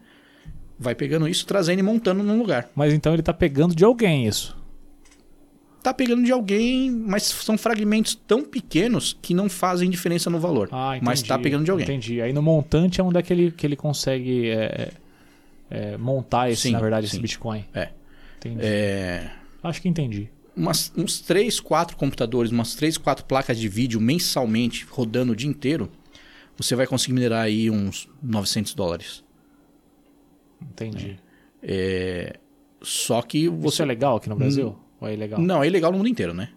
Vai 0.79 0.95
pegando 0.95 1.27
isso, 1.27 1.45
trazendo 1.45 1.79
e 1.79 1.83
montando 1.83 2.23
num 2.23 2.39
lugar. 2.39 2.69
Mas 2.73 2.93
então 2.93 3.13
ele 3.13 3.21
tá 3.21 3.33
pegando 3.33 3.75
de 3.75 3.83
alguém 3.83 4.25
isso. 4.25 4.57
Tá 5.81 5.93
pegando 5.93 6.23
de 6.23 6.31
alguém, 6.31 6.91
mas 6.91 7.23
são 7.23 7.57
fragmentos 7.57 8.15
tão 8.15 8.43
pequenos 8.43 9.17
que 9.21 9.33
não 9.33 9.49
fazem 9.49 9.89
diferença 9.89 10.29
no 10.29 10.39
valor. 10.39 10.69
Ah, 10.71 10.91
entendi. 10.95 11.05
mas 11.05 11.21
tá 11.21 11.37
pegando 11.39 11.65
de 11.65 11.71
alguém. 11.71 11.85
Entendi. 11.85 12.21
Aí 12.21 12.31
no 12.33 12.41
montante 12.41 13.01
é 13.01 13.03
onde 13.03 13.17
é 13.17 13.21
que 13.21 13.33
ele, 13.33 13.51
que 13.51 13.65
ele 13.65 13.75
consegue 13.75 14.49
é, 14.49 14.91
é, 15.69 15.97
montar 15.97 16.49
esse, 16.49 16.63
Sim, 16.63 16.71
na 16.71 16.79
verdade, 16.79 17.07
esse 17.07 17.15
sim. 17.15 17.21
Bitcoin. 17.21 17.65
É. 17.73 17.89
Entendi. 18.37 18.59
É, 18.61 19.29
Acho 19.63 19.81
que 19.81 19.87
entendi. 19.89 20.29
umas, 20.55 20.91
uns 20.97 21.19
3, 21.21 21.59
4 21.59 21.95
computadores, 21.97 22.51
umas 22.51 22.73
3, 22.75 22.97
4 22.97 23.25
placas 23.25 23.57
de 23.57 23.67
vídeo 23.67 23.99
mensalmente 24.01 24.85
rodando 24.89 25.33
o 25.33 25.35
dia 25.35 25.49
inteiro, 25.49 25.89
você 26.57 26.75
vai 26.75 26.85
conseguir 26.87 27.13
minerar 27.13 27.43
aí 27.43 27.69
uns 27.69 28.07
900 28.21 28.73
dólares. 28.75 29.23
Entendi. 30.61 31.17
É, 31.63 32.37
só 32.81 33.21
que 33.21 33.47
Você 33.47 33.61
você. 33.77 33.81
é 33.83 33.85
legal 33.85 34.17
aqui 34.17 34.29
no 34.29 34.35
Brasil? 34.35 34.75
Ou 35.01 35.07
é 35.09 35.13
ilegal? 35.13 35.39
Não, 35.41 35.61
é 35.63 35.67
ilegal 35.67 35.91
no 35.91 35.97
mundo 35.97 36.07
inteiro, 36.07 36.33
né? 36.33 36.49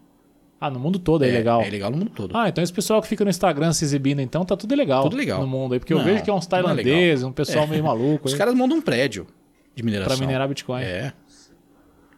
Ah, 0.61 0.71
no 0.71 0.79
mundo 0.79 0.99
todo 0.99 1.25
é, 1.25 1.29
ilegal. 1.29 1.61
É 1.63 1.67
ilegal 1.69 1.91
no 1.91 1.97
mundo 1.97 2.11
todo. 2.15 2.37
Ah, 2.37 2.49
então 2.49 2.63
esse 2.63 2.73
pessoal 2.73 3.03
que 3.03 3.09
fica 3.09 3.25
no 3.25 3.31
Instagram 3.31 3.73
se 3.73 3.85
exibindo, 3.85 4.21
então 4.21 4.45
tá 4.45 4.57
tudo 4.57 4.73
ilegal. 4.73 5.03
Tudo 5.03 5.17
legal. 5.17 5.41
No 5.41 5.47
mundo 5.47 5.73
aí. 5.75 5.81
Porque 5.81 5.93
eu 5.93 5.99
Não, 5.99 6.05
vejo 6.05 6.23
que 6.23 6.31
é 6.31 6.33
uns 6.33 6.47
é 6.47 6.49
tailandeses, 6.49 7.25
um 7.25 7.33
pessoal 7.33 7.65
É. 7.65 7.69
meio 7.69 7.83
maluco. 7.85 8.27
Os 8.27 8.33
aí, 8.33 8.39
caras 8.39 8.55
montam 8.55 8.79
um 8.79 8.83
prédio 8.83 9.27
de 9.75 9.83
mineração. 9.83 10.17
pra 10.17 10.27
minerar 10.27 10.47
Bitcoin. 10.49 10.83
É. 10.83 11.13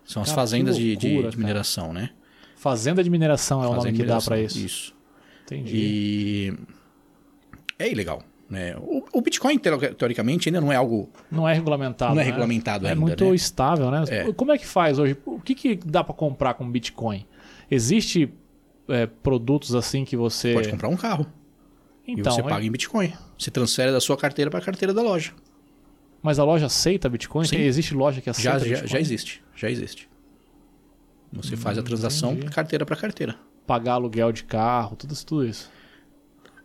São 0.05 0.23
as 0.23 0.29
Cara, 0.29 0.41
fazendas 0.43 0.77
que 0.77 0.83
de- 0.83 0.97
de, 0.97 1.09
loucura, 1.09 1.31
de 1.31 1.39
mineração, 1.39 1.93
né? 1.93 2.11
Fazenda 2.57 3.03
de 3.03 3.11
mineração 3.11 3.63
é 3.63 3.67
o 3.67 3.71
nome 3.71 3.77
Fazenda 3.83 3.97
que 3.97 4.05
dá 4.05 4.21
pra 4.21 4.41
isso. 4.41 4.59
Isso. 4.59 4.95
Entendi. 5.45 5.77
E 5.77 6.53
é 7.79 7.91
ilegal. 7.91 8.23
Né? 8.49 8.77
O, 8.79 9.05
o 9.13 9.21
Bitcoin, 9.21 9.59
teo- 9.59 9.95
teoricamente, 9.95 10.49
ainda 10.49 10.61
não 10.61 10.73
é 10.73 10.77
algo. 10.77 11.11
Não 11.31 11.49
é 11.49 11.53
regulamentado. 11.55 12.15
Não 12.15 12.21
é 12.21 12.25
né? 12.25 12.31
regulamentado 12.31 12.87
É 12.87 12.91
ainda, 12.91 13.01
muito 13.01 13.25
né? 13.25 13.35
estável, 13.35 13.91
né? 13.91 14.05
É. 14.09 14.33
Como 14.33 14.53
é 14.53 14.59
que 14.59 14.67
faz 14.67 14.99
hoje? 15.01 15.17
O 15.27 15.41
que, 15.41 15.55
que 15.55 15.75
dá 15.85 16.05
pra 16.05 16.15
comprar 16.15 16.55
com 16.55 16.71
Bitcoin? 16.71 17.27
Existe 17.69 18.33
é, 18.89 19.07
produtos 19.07 19.75
assim 19.75 20.05
que 20.05 20.17
você. 20.17 20.53
Pode 20.55 20.69
comprar 20.69 20.89
um 20.89 20.97
carro 20.97 21.27
Então, 22.07 22.33
e 22.33 22.37
você 22.37 22.41
é- 22.41 22.45
paga 22.49 22.65
em 22.65 22.71
Bitcoin. 22.71 23.13
Você 23.37 23.51
transfere 23.51 23.91
da 23.91 24.01
sua 24.01 24.17
carteira 24.17 24.49
para 24.51 24.61
a 24.61 24.63
carteira 24.63 24.95
da 24.95 25.03
loja. 25.03 25.33
mas 26.23 26.39
a 26.39 26.45
loja 26.45 26.67
aceita 26.67 27.09
Bitcoin? 27.09 27.47
Sim. 27.47 27.57
Existe 27.59 27.95
loja 27.95 28.21
que 28.21 28.31
aceita 28.31 28.59
Já, 28.61 28.65
já, 28.65 28.65
Bitcoin? 28.71 28.89
já 28.89 29.01
existe. 29.01 29.43
Já 29.57 29.69
existe. 29.71 30.09
Você 31.33 31.57
faz 31.57 31.77
a 31.77 31.83
transação 31.83 32.33
entendi. 32.33 32.53
carteira 32.53 32.87
para 32.87 32.95
carteira. 32.97 33.35
Pagar 33.67 33.95
aluguel 33.95 34.31
de 34.31 34.45
carro, 34.45 34.95
tudo 34.97 35.13
isso. 35.13 35.27
Tudo 35.27 35.45
isso. 35.45 35.71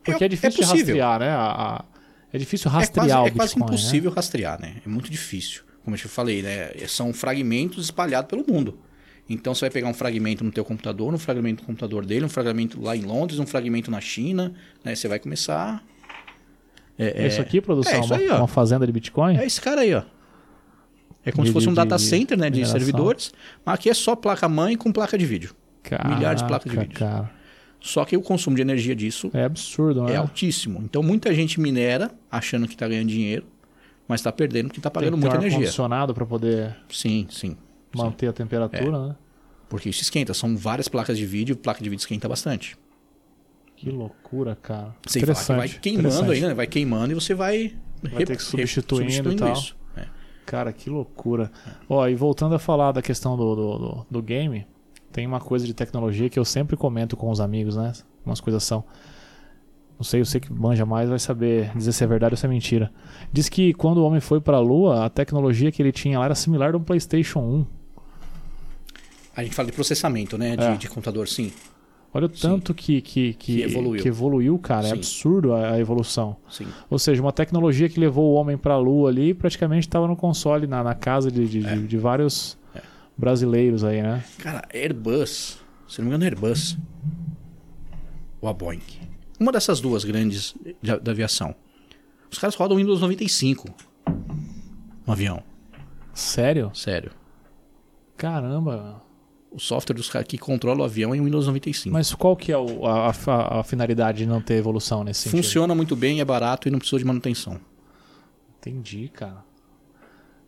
Porque 0.04 0.24
É- 0.24 0.26
é, 0.26 0.30
difícil 0.30 0.62
é 0.64 0.66
de 0.66 0.74
rastrear, 0.80 1.20
né? 1.20 1.30
A- 1.30 1.36
a- 1.80 1.86
é 2.34 2.38
difícil 2.38 2.70
É 2.70 2.72
quase, 2.72 2.86
rastrear 2.88 3.10
é 3.10 3.12
o 3.30 3.34
quase 3.34 3.54
Bitcoin. 3.56 3.60
né? 3.60 3.66
impossível 3.66 4.12
rastrear, 4.12 4.62
né? 4.62 4.76
É 4.86 4.90
muito 4.90 5.10
difícil. 5.12 5.62
Como 5.84 5.96
eu 5.96 6.00
te 6.00 6.08
falei, 6.08 6.42
né? 6.42 6.72
São 6.88 7.12
fragmentos 7.14 7.86
espalhados 7.86 8.30
pelo 8.30 8.46
mundo. 8.48 8.78
Então 9.30 9.54
você 9.56 9.62
vai 9.62 9.70
pegar 9.70 9.88
um 9.88 9.94
fragmento 9.94 10.44
no 10.44 10.52
teu 10.52 10.66
computador, 10.66 11.14
um 11.14 11.18
fragmento 11.18 11.62
no 11.62 11.68
computador 11.68 12.06
dele, 12.06 12.26
um 12.26 12.30
fragmento 12.30 12.82
lá 12.82 12.96
em 12.96 13.02
Londres, 13.02 13.40
um 13.40 13.46
fragmento 13.48 13.90
na 13.90 14.02
China, 14.02 14.54
né? 14.84 14.94
Você 14.96 15.08
vai 15.08 15.20
começar. 15.20 15.84
É, 16.98 17.24
É 17.24 17.28
isso 17.28 17.42
aqui, 17.42 17.62
produção? 17.62 17.94
é 17.94 18.00
isso 18.00 18.14
uma, 18.14 18.18
aí, 18.20 18.30
ó. 18.30 18.38
uma 18.40 18.48
fazenda 18.48 18.86
de 18.86 18.92
Bitcoin? 18.92 19.38
É 19.38 19.46
esse 19.46 19.60
cara 19.62 19.82
aí, 19.82 19.94
ó. 19.94 20.04
É 21.26 21.32
como 21.32 21.44
De- 21.44 21.50
se 21.50 21.54
fosse 21.54 21.68
um 21.68 21.72
de- 21.72 21.76
data 21.76 21.96
de 21.96 22.02
center, 22.04 22.38
né? 22.38 22.50
De 22.50 22.58
mineração. 22.58 22.80
servidores. 22.80 23.32
Mas 23.66 23.76
aqui 23.76 23.90
é 23.90 23.94
só 23.94 24.16
placa-mãe 24.16 24.76
com 24.76 24.92
placa 24.92 25.18
de 25.18 25.26
vídeo. 25.26 25.56
milhares 26.06 26.42
de 26.42 26.48
placas 26.48 26.70
de 26.72 26.78
Caraca, 26.78 26.88
vídeo. 26.94 27.00
Cara. 27.00 27.32
Só 27.82 28.06
que 28.06 28.16
o 28.16 28.22
consumo 28.22 28.56
de 28.56 28.62
energia 28.62 28.96
disso 28.96 29.32
É 29.34 29.44
absurdo, 29.44 30.04
né? 30.04 30.14
é 30.14 30.16
altíssimo. 30.18 30.80
Então 30.84 31.02
muita 31.02 31.34
gente 31.34 31.60
minera 31.60 32.12
achando 32.30 32.68
que 32.68 32.74
está 32.76 32.88
ganhando 32.88 33.08
dinheiro, 33.10 33.44
mas 34.08 34.20
está 34.22 34.32
perdendo 34.32 34.68
porque 34.68 34.80
está 34.80 34.90
Tem 34.90 34.94
pagando 34.94 35.16
que 35.16 35.22
ter 35.22 35.28
muita 35.28 35.38
um 35.38 35.42
energia. 35.42 35.58
ar-condicionado 35.60 36.14
para 36.14 36.26
poder 36.26 36.76
Sim, 36.90 37.26
sim. 37.30 37.50
sim. 37.50 37.58
manter 37.96 38.28
a 38.28 38.34
temperatura, 38.34 39.08
né? 39.08 39.16
Porque 39.68 39.90
isso 39.90 40.02
esquenta. 40.04 40.34
São 40.34 40.56
várias 40.56 40.88
placas 40.88 41.18
de 41.18 41.26
vídeo, 41.26 41.56
placa 41.56 41.84
de 41.84 41.90
vídeo 41.90 42.02
esquenta 42.02 42.30
bastante. 42.30 42.78
Que 43.76 43.90
loucura, 43.90 44.56
cara. 44.62 44.96
Que 45.02 45.18
Interessante. 45.18 45.58
vai 45.58 45.70
queimando 45.70 46.32
aí, 46.32 46.42
né? 46.42 46.54
Vai 46.54 46.68
queimando 46.68 47.12
e 47.14 47.16
você 47.16 47.34
vai, 47.34 47.74
Vai 48.04 48.26
ter 48.26 48.36
que 48.38 48.44
substituindo 48.44 49.32
e 49.32 49.36
tal. 49.36 49.54
isso. 49.54 49.76
É. 49.98 50.06
Cara, 50.46 50.72
que 50.72 50.88
loucura. 50.90 51.52
Ó, 51.90 52.08
e 52.08 52.14
voltando 52.14 52.54
a 52.54 52.60
falar 52.60 52.92
da 52.92 53.02
questão 53.02 53.36
do, 53.36 53.56
do, 53.56 53.78
do, 53.80 54.06
do 54.12 54.22
game, 54.22 54.68
tem 55.12 55.28
uma 55.28 55.40
coisa 55.40 55.66
de 55.66 55.74
tecnologia 55.74 56.30
que 56.30 56.40
eu 56.40 56.46
sempre 56.46 56.76
comento 56.78 57.16
com 57.18 57.30
os 57.30 57.40
amigos, 57.40 57.76
né? 57.76 57.92
Umas 58.26 58.40
coisas 58.40 58.64
são. 58.64 58.84
Não 59.98 60.04
sei, 60.04 60.22
eu 60.22 60.26
sei 60.26 60.42
que 60.42 60.52
manja 60.52 60.84
mais, 60.86 61.10
vai 61.10 61.20
saber 61.20 61.72
dizer 61.78 61.92
se 61.92 62.04
é 62.04 62.08
verdade 62.08 62.34
ou 62.34 62.38
se 62.38 62.46
é 62.46 62.50
mentira. 62.50 62.92
Diz 63.32 63.48
que 63.50 63.72
quando 63.74 64.00
o 64.00 64.04
homem 64.04 64.20
foi 64.20 64.42
pra 64.42 64.60
lua, 64.60 65.06
a 65.06 65.10
tecnologia 65.10 65.72
que 65.72 65.82
ele 65.82 65.92
tinha 65.92 66.18
lá 66.18 66.26
era 66.26 66.34
similar 66.36 66.72
do 66.72 66.80
PlayStation 66.80 67.40
1. 67.40 67.66
A 69.36 69.44
gente 69.44 69.56
fala 69.56 69.68
de 69.68 69.74
processamento, 69.74 70.38
né? 70.38 70.56
De, 70.58 70.64
É. 70.64 70.76
de 70.76 70.90
computador, 70.90 71.28
sim. 71.28 71.52
Olha 72.14 72.26
o 72.26 72.30
tanto 72.30 72.74
que, 72.74 73.00
que, 73.02 73.34
que, 73.36 73.56
Que 73.58 73.62
evoluiu. 73.62 74.02
que 74.02 74.08
evoluiu, 74.10 74.60
cara. 74.60 74.86
É 74.86 74.90
Sim. 74.90 74.96
absurdo 74.98 75.54
a, 75.54 75.72
a 75.72 75.80
evolução. 75.80 76.36
Sim. 76.50 76.68
Ou 76.90 77.00
seja, 77.00 77.22
uma 77.22 77.32
tecnologia 77.32 77.88
que 77.88 77.98
levou 77.98 78.32
o 78.32 78.34
homem 78.34 78.58
para 78.58 78.74
a 78.74 78.78
Lua 78.78 79.10
ali 79.10 79.34
praticamente 79.34 79.88
estava 79.88 80.08
no 80.08 80.16
console, 80.18 80.68
na, 80.68 80.84
na 80.84 80.94
casa 80.94 81.32
de, 81.32 81.48
de, 81.48 81.62
de- 81.64 81.88
de 81.88 81.98
vários 81.98 82.58
É. 82.58 82.61
brasileiros 83.22 83.84
aí, 83.86 84.02
né? 84.02 84.24
Cara, 84.40 84.68
Airbus, 84.74 85.58
se 85.88 86.00
não 86.02 86.06
me 86.06 86.10
engano, 86.10 86.26
Airbus. 86.26 86.78
Ou 88.42 88.50
a 88.50 88.54
Boeing. 88.54 88.82
Uma 89.40 89.52
dessas 89.52 89.80
duas 89.80 90.04
grandes 90.04 90.54
de- 90.82 91.00
da 91.00 91.12
aviação. 91.12 91.56
Os 92.30 92.38
caras 92.38 92.56
rodam 92.56 92.78
Windows 92.78 93.00
95 93.00 93.70
no 95.06 95.14
avião. 95.14 95.44
Sério? 96.14 96.72
Sério. 96.74 97.12
Caramba. 98.18 99.02
O 99.52 99.60
software 99.60 99.96
dos 99.96 100.10
caras 100.10 100.28
que 100.28 100.38
controla 100.38 100.82
o 100.82 100.84
avião 100.84 101.14
é 101.14 101.18
em 101.18 101.22
Windows 101.24 101.46
95. 101.48 101.92
Mas 101.94 102.14
qual 102.14 102.36
que 102.38 102.52
é 102.52 102.58
o- 102.58 102.86
a, 102.86 103.10
a- 103.10 103.60
a 103.60 103.64
finalidade 103.64 104.20
de 104.20 104.26
não 104.26 104.42
ter 104.42 104.56
evolução 104.56 105.04
nesse 105.04 105.24
sentido? 105.24 105.44
Funciona 105.44 105.76
muito 105.76 105.96
bem, 105.96 106.22
é 106.22 106.26
barato 106.26 106.68
e 106.68 106.72
não 106.72 106.80
precisa 106.80 107.00
de 107.00 107.06
manutenção. 107.06 107.60
Entendi, 108.60 109.10
cara. 109.10 109.44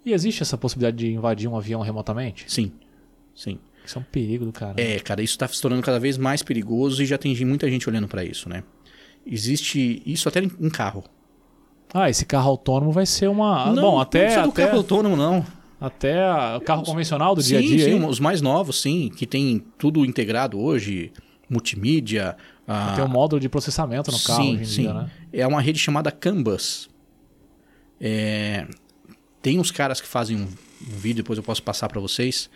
E 0.05 0.11
existe 0.13 0.41
essa 0.43 0.57
possibilidade 0.57 0.97
de 0.97 1.11
invadir 1.13 1.47
um 1.49 1.55
avião 1.55 1.81
remotamente? 1.81 2.45
Sim. 2.47 2.71
Sim. 3.35 3.57
Isso 3.85 3.97
é 3.97 4.01
um 4.01 4.05
perigo 4.05 4.45
do 4.45 4.51
cara. 4.51 4.79
É, 4.81 4.99
cara, 4.99 5.21
isso 5.21 5.37
tá 5.37 5.47
se 5.47 5.61
tornando 5.61 5.81
cada 5.83 5.99
vez 5.99 6.17
mais 6.17 6.41
perigoso 6.43 7.01
e 7.01 7.05
já 7.05 7.17
tem 7.17 7.35
muita 7.45 7.69
gente 7.69 7.87
olhando 7.89 8.07
para 8.07 8.23
isso, 8.23 8.47
né? 8.49 8.63
Existe 9.25 10.01
isso 10.05 10.27
até 10.29 10.41
em 10.41 10.69
carro. 10.69 11.03
Ah, 11.93 12.09
esse 12.09 12.25
carro 12.25 12.49
autônomo 12.49 12.91
vai 12.91 13.05
ser 13.05 13.27
uma. 13.29 13.71
não, 13.73 13.81
Bom, 13.81 13.99
até. 13.99 14.19
não 14.19 14.25
precisa 14.25 14.43
do 14.45 14.49
até, 14.49 14.65
carro 14.65 14.77
autônomo, 14.77 15.15
não. 15.15 15.45
até 15.79 16.23
a- 16.23 16.57
o 16.57 16.61
carro 16.61 16.83
convencional 16.83 17.35
do 17.35 17.41
dia 17.43 17.59
a 17.59 17.61
sim, 17.61 17.67
dia. 17.67 17.85
sim, 17.85 17.91
aí. 17.99 18.05
os 18.05 18.19
mais 18.19 18.41
novos, 18.41 18.81
sim, 18.81 19.09
que 19.15 19.25
tem 19.27 19.63
tudo 19.77 20.03
integrado 20.05 20.59
hoje, 20.59 21.11
multimídia. 21.49 22.35
ah, 22.67 22.93
Tem 22.95 23.03
um 23.05 23.07
módulo 23.07 23.39
de 23.39 23.47
processamento 23.47 24.11
no 24.11 24.19
carro 24.19 24.43
sim, 24.43 24.53
hoje 24.53 24.61
em 24.61 24.65
sim. 24.65 24.81
dia, 24.83 24.93
né? 24.93 25.11
É 25.31 25.45
uma 25.47 25.61
rede 25.61 25.77
chamada 25.79 26.11
Canvas. 26.11 26.89
É, 28.01 28.67
tem 29.43 29.59
uns 29.59 29.69
caras 29.69 30.01
que 30.01 30.07
fazem 30.07 30.37
um, 30.37 30.47
um 30.91 30.97
vídeo, 30.97 31.17
depois 31.17 31.37
eu 31.37 31.43
posso 31.43 31.61
passar 31.61 31.87
para 31.87 31.99
vocês, 32.01 32.49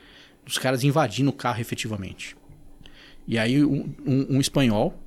dos 0.43 0.57
caras 0.57 0.83
invadindo 0.83 1.29
o 1.29 1.33
carro 1.33 1.61
efetivamente. 1.61 2.35
E 3.27 3.37
aí 3.37 3.63
um, 3.63 3.93
um- 4.05 4.37
um 4.37 4.41
espanhol, 4.41 4.97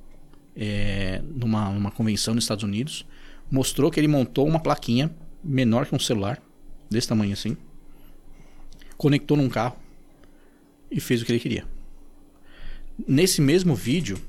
é, 0.55 1.21
numa, 1.35 1.69
numa 1.71 1.91
convenção 1.91 2.33
nos 2.35 2.43
Estados 2.45 2.63
Unidos, 2.63 3.05
mostrou 3.49 3.91
que 3.91 3.99
ele 3.99 4.07
montou 4.07 4.47
uma 4.47 4.59
plaquinha 4.59 5.11
menor 5.43 5.85
que 5.87 5.95
um 5.95 5.99
celular, 5.99 6.41
desse 6.89 7.07
tamanho 7.07 7.33
assim, 7.33 7.57
conectou 8.97 9.35
num 9.35 9.49
carro 9.49 9.75
e 10.91 10.99
fez 10.99 11.21
o 11.21 11.25
que 11.25 11.31
ele 11.31 11.39
queria. 11.39 11.65
Nesse 13.07 13.41
mesmo 13.41 13.73
vídeo, 13.73 14.21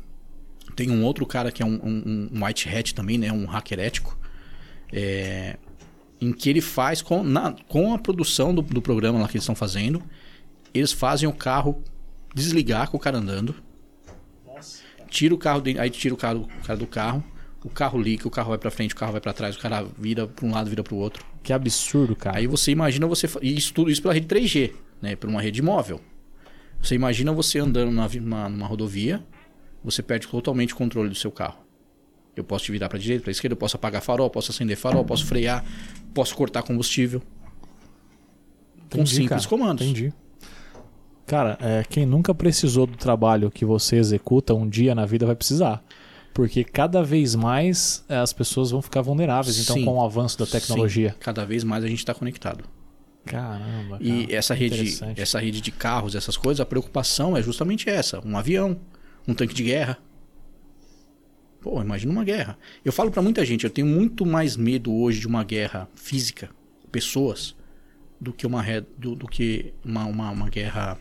tem 0.74 0.90
um 0.90 1.05
outro 1.05 1.26
cara 1.26 1.53
que 1.53 1.62
é 1.62 1.66
um, 1.66 1.74
um, 1.84 2.30
um 2.32 2.44
white 2.46 2.68
hat 2.68 2.94
também, 2.94 3.18
né? 3.18 3.30
Um 3.30 3.44
hacker 3.44 3.78
ético. 3.78 4.16
é, 4.90 5.59
em 6.25 6.33
que 6.33 6.49
ele 6.49 6.61
faz 6.61 7.03
com, 7.03 7.23
na- 7.23 7.55
com 7.68 7.93
a 7.95 7.99
produção 7.99 8.55
do, 8.55 8.62
do 8.62 8.81
programa 8.81 9.18
lá 9.18 9.27
que 9.27 9.33
eles 9.37 9.43
estão 9.43 9.55
fazendo, 9.55 10.03
eles 10.73 10.93
fazem 10.93 11.29
o 11.29 11.33
carro 11.33 11.83
desligar 12.35 12.91
com 12.91 12.97
o 12.97 13.01
cara 13.01 13.18
andando. 13.18 13.55
Tira 15.09 15.35
o 15.35 15.39
carro, 15.39 15.61
de- 15.61 15.79
aí 15.79 15.91
tira 15.91 16.14
o 16.14 16.16
cara, 16.16 16.39
o 16.39 16.47
cara 16.64 16.79
do 16.79 16.87
carro, 16.87 17.23
o 17.64 17.68
carro 17.68 18.01
liga, 18.01 18.27
o 18.27 18.31
carro 18.31 18.49
vai 18.51 18.59
pra 18.59 18.70
frente, 18.70 18.95
o 18.95 18.97
carro 18.97 19.12
vai 19.12 19.20
pra 19.20 19.33
trás, 19.33 19.57
o 19.57 19.59
cara 19.59 19.85
vira 19.99 20.27
pra 20.27 20.47
um 20.47 20.51
lado, 20.53 20.70
vira 20.70 20.83
pro 20.83 20.97
outro. 20.97 21.25
Que 21.43 21.53
absurdo, 21.53 22.16
cara. 22.16 22.39
Aí 22.39 22.47
você 22.47 22.70
imagina 22.70 23.07
você. 23.07 23.29
E 23.43 23.57
isso 23.57 23.75
tudo 23.75 23.91
isso 23.91 24.01
pela 24.01 24.14
rede 24.14 24.27
3G, 24.27 24.73
né? 25.03 25.16
Por 25.16 25.29
uma 25.29 25.43
rede 25.43 25.61
móvel. 25.61 26.01
Você 26.81 26.95
imagina 26.95 27.33
você 27.33 27.59
andando 27.59 27.91
na, 27.93 28.09
numa, 28.09 28.49
numa 28.49 28.66
rodovia, 28.66 29.23
você 29.85 30.03
perde 30.03 30.27
totalmente 30.29 30.73
o 30.73 30.77
controle 30.77 31.09
do 31.09 31.14
seu 31.14 31.31
carro. 31.31 31.59
Eu 32.35 32.45
posso 32.45 32.64
te 32.64 32.72
virar 32.72 32.89
para 32.89 32.99
direita, 32.99 33.24
para 33.24 33.30
esquerda, 33.30 33.53
eu 33.53 33.59
posso 33.59 33.76
apagar 33.76 34.01
farol, 34.01 34.30
posso 34.30 34.51
acender 34.51 34.76
farol, 34.76 35.05
posso 35.05 35.26
frear, 35.26 35.64
posso 36.14 36.35
cortar 36.35 36.62
combustível. 36.62 37.20
com 38.91 38.99
Entendi, 38.99 39.11
simples 39.11 39.47
cara. 39.47 39.49
comandos. 39.49 39.87
Entendi. 39.87 40.12
Cara, 41.26 41.59
é, 41.61 41.83
quem 41.89 42.05
nunca 42.05 42.35
precisou 42.35 42.87
do 42.87 42.97
trabalho 42.97 43.51
que 43.51 43.64
você 43.64 43.97
executa 43.97 44.55
um 44.55 44.68
dia 44.68 44.95
na 44.95 45.07
vida 45.07 45.26
vai 45.26 45.35
precisar. 45.35 45.83
Porque 46.35 46.64
cada 46.64 47.03
vez 47.03 47.35
mais 47.35 48.05
é, 48.09 48.16
as 48.16 48.33
pessoas 48.33 48.70
vão 48.70 48.80
ficar 48.80 49.03
vulneráveis, 49.03 49.59
então, 49.59 49.76
Sim. 49.76 49.85
com 49.85 49.99
o 49.99 50.05
avanço 50.05 50.39
da 50.39 50.47
tecnologia. 50.47 51.11
Sim, 51.11 51.16
cada 51.20 51.45
vez 51.45 51.62
mais 51.62 51.85
a 51.85 51.89
gente 51.89 51.99
está 51.99 52.14
conectado. 52.14 52.64
Caramba, 53.24 53.99
cara. 53.99 54.05
E 54.05 54.35
essa 54.35 54.55
rede, 54.55 54.99
essa 55.16 55.39
rede 55.39 55.61
de 55.61 55.70
carros, 55.70 56.14
essas 56.14 56.37
coisas, 56.37 56.61
a 56.61 56.66
preocupação 56.66 57.37
é 57.37 57.43
justamente 57.43 57.89
essa: 57.89 58.20
um 58.26 58.37
avião, 58.37 58.78
um 59.28 59.35
tanque 59.35 59.55
de 59.55 59.62
guerra. 59.62 59.99
Pô, 61.63 61.81
imagina 61.81 62.13
uma 62.13 62.25
guerra. 62.25 62.59
Eu 62.85 62.93
falo 62.93 63.11
pra 63.11 63.23
muita 63.23 63.45
gente, 63.45 63.65
eu 63.65 63.71
tenho 63.71 63.87
muito 63.87 64.27
mais 64.27 64.57
medo 64.57 64.93
hoje 64.93 65.21
de 65.21 65.29
uma 65.29 65.45
guerra 65.45 65.89
física, 65.95 66.51
pessoas, 66.91 67.55
do 68.21 68.33
que 68.33 68.47
uma, 68.47 68.65
do, 68.99 69.15
do 69.15 69.29
que 69.29 69.73
uma, 69.85 70.05
uma, 70.05 70.31
uma 70.31 70.51
guerra 70.51 70.99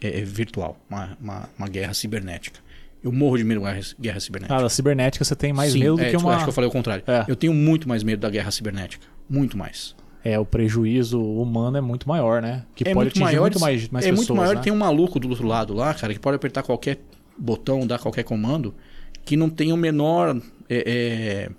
é, 0.00 0.20
é, 0.20 0.24
virtual, 0.24 0.78
uma, 0.88 1.18
uma, 1.20 1.48
uma 1.58 1.68
guerra 1.68 1.92
cibernética. 1.94 2.60
Eu 3.02 3.12
morro 3.12 3.36
de 3.36 3.44
medo 3.44 3.60
de 3.60 3.66
guerra, 3.66 3.80
guerra 4.00 4.20
cibernética. 4.20 4.56
Ah, 4.56 4.62
da 4.62 4.68
cibernética 4.68 5.24
você 5.24 5.36
tem 5.36 5.52
mais 5.52 5.72
Sim, 5.72 5.80
medo 5.80 5.96
do 5.96 6.00
é, 6.00 6.04
que 6.04 6.10
desculpa, 6.12 6.28
uma. 6.28 6.36
Acho 6.36 6.44
que 6.44 6.48
eu 6.48 6.54
falei 6.54 6.68
o 6.70 6.72
contrário. 6.72 7.04
É. 7.06 7.24
Eu 7.28 7.36
tenho 7.36 7.52
muito 7.52 7.88
mais 7.88 8.02
medo 8.02 8.20
da 8.20 8.30
guerra 8.30 8.50
cibernética. 8.50 9.06
Muito 9.28 9.58
mais. 9.58 9.94
É, 10.24 10.38
o 10.38 10.46
prejuízo 10.46 11.20
humano 11.20 11.76
é 11.76 11.80
muito 11.82 12.08
maior, 12.08 12.40
né? 12.40 12.64
Que 12.74 12.84
é 12.88 12.94
pode 12.94 13.06
muito 13.06 13.08
atingir 13.08 13.24
maior, 13.24 13.42
muito 13.42 13.60
mais, 13.60 13.88
mais 13.90 14.06
é 14.06 14.10
pessoas. 14.10 14.28
muito 14.28 14.40
maior 14.40 14.54
né? 14.54 14.62
tem 14.62 14.72
um 14.72 14.76
maluco 14.76 15.20
do 15.20 15.28
outro 15.28 15.46
lado 15.46 15.74
lá, 15.74 15.92
cara, 15.92 16.14
que 16.14 16.18
pode 16.20 16.36
apertar 16.36 16.62
qualquer 16.62 16.98
botão, 17.36 17.86
dar 17.86 17.98
qualquer 17.98 18.22
comando, 18.22 18.74
que 19.24 19.36
não 19.36 19.48
tem 19.48 19.72
o 19.72 19.76
menor, 19.76 20.40
é, 20.68 20.76
é, 20.86 21.50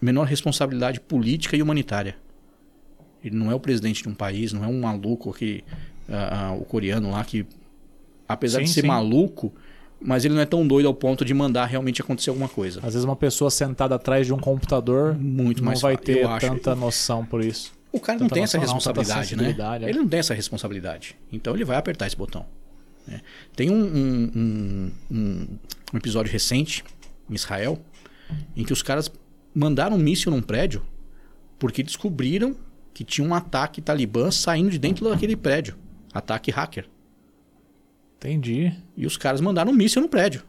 menor 0.00 0.24
responsabilidade 0.24 1.00
política 1.00 1.56
e 1.56 1.62
humanitária. 1.62 2.16
Ele 3.24 3.36
não 3.36 3.50
é 3.50 3.54
o 3.54 3.60
presidente 3.60 4.02
de 4.02 4.08
um 4.08 4.14
país, 4.14 4.52
não 4.52 4.64
é 4.64 4.66
um 4.66 4.80
maluco 4.80 5.32
que 5.32 5.64
ah, 6.08 6.48
ah, 6.48 6.52
o 6.52 6.64
coreano 6.64 7.10
lá 7.10 7.24
que, 7.24 7.46
apesar 8.28 8.60
de 8.60 8.68
Sim, 8.68 8.74
ser 8.74 8.80
sim. 8.82 8.86
maluco, 8.86 9.52
mas 10.00 10.24
ele 10.24 10.34
não 10.34 10.40
é 10.40 10.46
tão 10.46 10.66
doido 10.66 10.86
ao 10.86 10.94
ponto 10.94 11.24
de 11.24 11.34
mandar 11.34 11.66
realmente 11.66 12.00
acontecer 12.00 12.30
alguma 12.30 12.48
coisa. 12.48 12.78
Às 12.78 12.94
vezes 12.94 13.04
uma 13.04 13.16
pessoa 13.16 13.50
sentada 13.50 13.94
atrás 13.96 14.26
de 14.26 14.32
um 14.32 14.38
computador 14.38 15.14
Muito 15.18 15.58
não 15.58 15.66
mais 15.66 15.80
vai 15.80 15.96
ter 15.96 16.24
acho. 16.24 16.46
tanta 16.46 16.74
noção 16.74 17.24
por 17.24 17.44
isso. 17.44 17.72
O 17.90 17.98
cara 17.98 18.18
não 18.18 18.28
tem 18.28 18.42
essa 18.42 18.58
noção, 18.58 18.74
não, 18.74 18.80
tanta 18.80 19.00
responsabilidade, 19.00 19.36
né? 19.36 19.42
sensibilidade, 19.42 19.84
é. 19.84 19.88
Ele 19.88 19.98
não 19.98 20.08
tem 20.08 20.20
essa 20.20 20.34
responsabilidade. 20.34 21.16
Então 21.32 21.54
ele 21.54 21.64
vai 21.64 21.76
apertar 21.76 22.06
esse 22.06 22.16
botão. 22.16 22.44
Né? 23.08 23.20
Tem 23.56 23.70
um, 23.70 23.82
um, 23.84 24.30
um- 24.36 24.92
um- 25.10 25.58
episódio 25.96 26.30
recente 26.30 26.84
em 27.28 27.34
Israel 27.34 27.80
em 28.54 28.64
que 28.64 28.72
os 28.72 28.82
caras 28.82 29.10
mandaram 29.54 29.96
um 29.96 29.98
míssil 29.98 30.30
num 30.30 30.42
prédio 30.42 30.82
porque 31.58 31.82
descobriram 31.82 32.54
que 32.92 33.02
tinha 33.04 33.26
um 33.26 33.34
ataque 33.34 33.80
talibã 33.80 34.30
saindo 34.30 34.70
de 34.70 34.78
dentro 34.78 35.08
daquele 35.08 35.36
prédio. 35.36 35.76
Ataque 36.12 36.50
hacker. 36.50 36.88
Entendi. 38.16 38.72
E 38.96 39.06
os 39.06 39.16
caras 39.16 39.40
mandaram 39.40 39.70
um 39.72 39.74
míssil 39.74 40.02
no 40.02 40.08
prédio. 40.08 40.42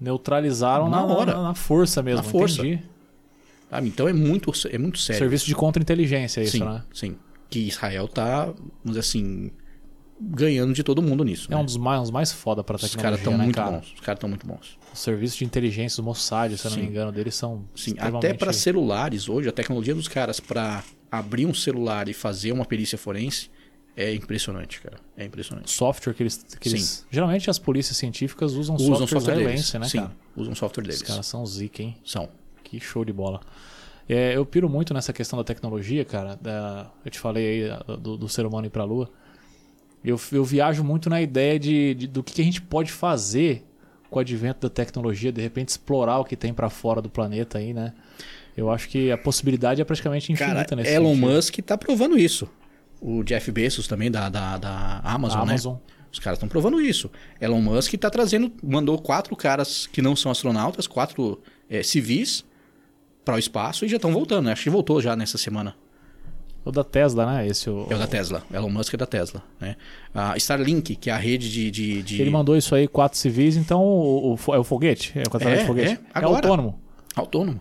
Neutralizaram 0.00 0.88
na, 0.88 0.98
Na 0.98 1.04
hora. 1.04 1.34
Na, 1.34 1.42
na 1.42 1.54
força 1.54 2.02
mesmo. 2.02 2.22
Na 2.22 2.28
força. 2.28 2.60
Entendi. 2.60 2.82
sabe? 3.70 3.88
Então 3.88 4.08
é 4.08 4.12
muito, 4.12 4.52
é 4.70 4.78
muito 4.78 4.98
sério. 4.98 5.18
Serviço 5.18 5.46
de 5.46 5.54
contra-inteligência, 5.54 6.40
isso, 6.42 6.52
sim, 6.52 6.64
né? 6.64 6.82
sim. 6.92 7.16
Que 7.50 7.60
Israel 7.60 8.06
tá, 8.08 8.46
vamos 8.46 8.64
dizer 8.84 9.00
assim, 9.00 9.50
ganhando 10.20 10.72
de 10.72 10.82
todo 10.82 11.02
mundo 11.02 11.22
nisso. 11.24 11.48
É 11.50 11.54
né? 11.54 11.60
um 11.60 11.64
dos 11.64 11.76
mais, 11.76 12.10
mais 12.10 12.32
foda 12.32 12.60
Os 12.62 12.66
tecnologia, 12.66 13.02
caras 13.02 13.18
estão 13.18 13.36
né, 13.36 13.44
muito 13.44 13.54
cara? 13.56 13.70
bons. 13.72 13.92
Os 13.94 14.00
caras 14.00 14.16
estão 14.16 14.28
muito 14.28 14.46
bons. 14.46 14.78
Os 14.92 15.00
serviços 15.00 15.36
de 15.38 15.44
inteligência, 15.44 16.00
os 16.00 16.04
Mossad, 16.04 16.56
se 16.56 16.66
eu 16.66 16.70
não 16.70 16.78
me 16.78 16.86
engano, 16.86 17.12
deles 17.12 17.34
são 17.34 17.64
Sim, 17.74 17.90
extremamente... 17.90 18.26
até 18.26 18.34
para 18.34 18.52
celulares 18.52 19.28
hoje, 19.28 19.48
a 19.48 19.52
tecnologia 19.52 19.94
dos 19.94 20.08
caras 20.08 20.40
para 20.40 20.82
abrir 21.10 21.46
um 21.46 21.54
celular 21.54 22.08
e 22.08 22.14
fazer 22.14 22.52
uma 22.52 22.64
perícia 22.64 22.96
forense 22.96 23.50
é 23.96 24.14
impressionante, 24.14 24.80
cara. 24.80 24.98
É 25.16 25.24
impressionante. 25.24 25.70
Software 25.70 26.12
que 26.14 26.22
eles... 26.22 26.44
Que 26.60 26.68
eles... 26.68 27.06
Geralmente 27.10 27.48
as 27.48 27.58
polícias 27.58 27.96
científicas 27.96 28.52
usam, 28.52 28.76
Usam 28.76 28.96
software 28.98 29.20
software 29.20 29.36
deles. 29.46 29.72
né, 29.74 29.88
Sim, 29.88 29.98
cara? 30.00 30.12
usam 30.36 30.54
software 30.54 30.82
Os 30.82 30.88
deles. 30.88 31.02
caras 31.02 31.26
são 31.26 31.44
zica, 31.46 31.82
hein? 31.82 31.96
São. 32.04 32.28
Que 32.62 32.78
show 32.80 33.04
de 33.04 33.12
bola. 33.12 33.40
É, 34.08 34.36
eu 34.36 34.44
piro 34.46 34.68
muito 34.68 34.92
nessa 34.94 35.12
questão 35.12 35.36
da 35.38 35.44
tecnologia, 35.44 36.04
cara. 36.04 36.36
da- 36.36 36.90
eu 37.04 37.10
te 37.10 37.18
falei 37.18 37.64
aí 37.64 37.96
do, 37.98 38.16
do 38.16 38.28
ser 38.28 38.44
humano 38.46 38.66
ir 38.66 38.70
pra 38.70 38.84
lua. 38.84 39.10
Eu, 40.04 40.20
eu 40.32 40.44
viajo 40.44 40.84
muito 40.84 41.10
na 41.10 41.20
ideia 41.20 41.58
de, 41.58 41.94
de- 41.94 42.06
do 42.06 42.22
que, 42.22 42.40
a 42.40 42.44
gente 42.44 42.62
pode 42.62 42.92
fazer 42.92 43.64
com 44.08 44.18
o 44.18 44.20
advento 44.20 44.60
da 44.68 44.70
tecnologia, 44.72 45.32
de 45.32 45.40
repente 45.42 45.70
explorar 45.70 46.18
o 46.20 46.24
que 46.24 46.36
tem 46.36 46.54
pra 46.54 46.70
fora 46.70 47.02
do 47.02 47.10
planeta 47.10 47.58
aí, 47.58 47.74
né? 47.74 47.92
Eu 48.56 48.70
acho 48.70 48.88
que 48.88 49.10
a 49.10 49.18
possibilidade 49.18 49.80
é 49.82 49.84
praticamente 49.84 50.32
infinita 50.32 50.64
Cara, 50.64 50.76
nesse 50.76 50.92
Elon 50.94 51.14
sentido. 51.14 51.30
Musk 51.32 51.56
tá 51.58 51.76
provando 51.76 52.16
isso. 52.18 52.48
O 53.00 53.22
Jeff 53.24 53.50
Bezos 53.50 53.86
também 53.86 54.10
da, 54.10 54.28
da, 54.28 54.56
da 54.56 55.00
Amazon, 55.04 55.38
né? 55.44 55.50
Amazon. 55.52 55.76
Os 56.10 56.18
caras 56.18 56.38
estão 56.38 56.48
provando 56.48 56.80
isso. 56.80 57.10
Elon 57.40 57.60
Musk 57.60 57.92
tá 57.94 58.08
trazendo, 58.08 58.50
mandou 58.62 58.96
quatro 58.98 59.36
caras 59.36 59.86
que 59.86 60.00
não 60.00 60.16
são 60.16 60.30
astronautas, 60.32 60.86
quatro 60.86 61.42
é, 61.68 61.82
civis 61.82 62.44
para 63.24 63.34
o 63.34 63.38
espaço 63.38 63.84
e 63.84 63.88
já 63.88 63.96
estão 63.96 64.12
voltando. 64.12 64.46
né? 64.46 64.52
Acho 64.52 64.62
que 64.62 64.70
voltou 64.70 65.02
já 65.02 65.14
nessa 65.14 65.36
semana. 65.36 65.74
O 66.66 66.72
da 66.72 66.82
Tesla, 66.82 67.24
né? 67.26 67.46
Esse 67.46 67.70
o, 67.70 67.86
É 67.88 67.94
o 67.94 67.98
da 67.98 68.06
Tesla. 68.08 68.42
Elon 68.52 68.68
Musk 68.68 68.92
é 68.92 68.96
da 68.96 69.06
Tesla. 69.06 69.40
Né? 69.60 69.76
A 70.12 70.36
Starlink, 70.36 70.96
que 70.96 71.08
é 71.08 71.12
a 71.12 71.16
rede 71.16 71.50
de. 71.50 71.70
de, 71.70 72.02
de- 72.02 72.20
Ele 72.20 72.28
mandou 72.30 72.56
isso 72.56 72.74
aí, 72.74 72.88
quatro 72.88 73.16
civis, 73.16 73.56
então 73.56 73.82
o, 73.84 74.34
o 74.34 74.54
é 74.54 74.58
o 74.58 74.64
foguete? 74.64 75.12
É 75.14 75.20
o 75.22 75.48
É, 75.48 75.56
de 75.58 75.64
foguete? 75.64 75.92
é, 75.92 75.98
agora. 76.12 76.34
autônomo. 76.48 76.80
Autônomo. 77.14 77.60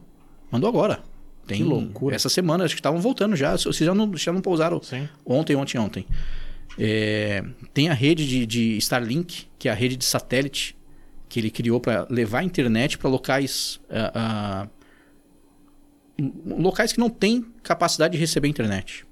Mandou 0.52 0.68
agora. 0.68 1.00
Tem, 1.46 1.58
Que 1.60 1.64
loucura. 1.64 2.16
Essa 2.16 2.28
semana, 2.30 2.64
acho 2.64 2.74
que 2.74 2.80
estavam 2.80 3.00
voltando 3.00 3.36
já. 3.36 3.56
Vocês 3.56 3.78
já 3.78 3.94
não, 3.94 4.18
já 4.18 4.34
não 4.34 4.42
pousaram 4.42 4.82
Sim. 4.82 5.08
ontem, 5.24 5.56
ontem, 5.56 5.78
ontem. 5.78 6.06
É, 6.80 7.44
tem 7.74 7.90
a 7.90 7.94
rede 7.94 8.28
de, 8.28 8.46
de 8.46 8.78
Starlink, 8.78 9.46
que 9.60 9.70
é 9.70 9.72
a 9.72 9.76
rede 9.76 9.96
de 9.96 10.06
satélite, 10.06 10.76
que 11.30 11.40
ele 11.40 11.52
criou 11.52 11.80
para 11.80 12.08
levar 12.10 12.40
a 12.40 12.44
internet 12.44 12.98
para 12.98 13.10
locais. 13.10 13.80
ah, 13.90 14.12
ah, 14.16 14.68
locais 16.46 16.94
que 16.94 17.00
não 17.00 17.10
têm 17.10 17.46
capacidade 17.64 18.14
de 18.14 18.18
receber 18.18 18.48
internet. 18.48 19.06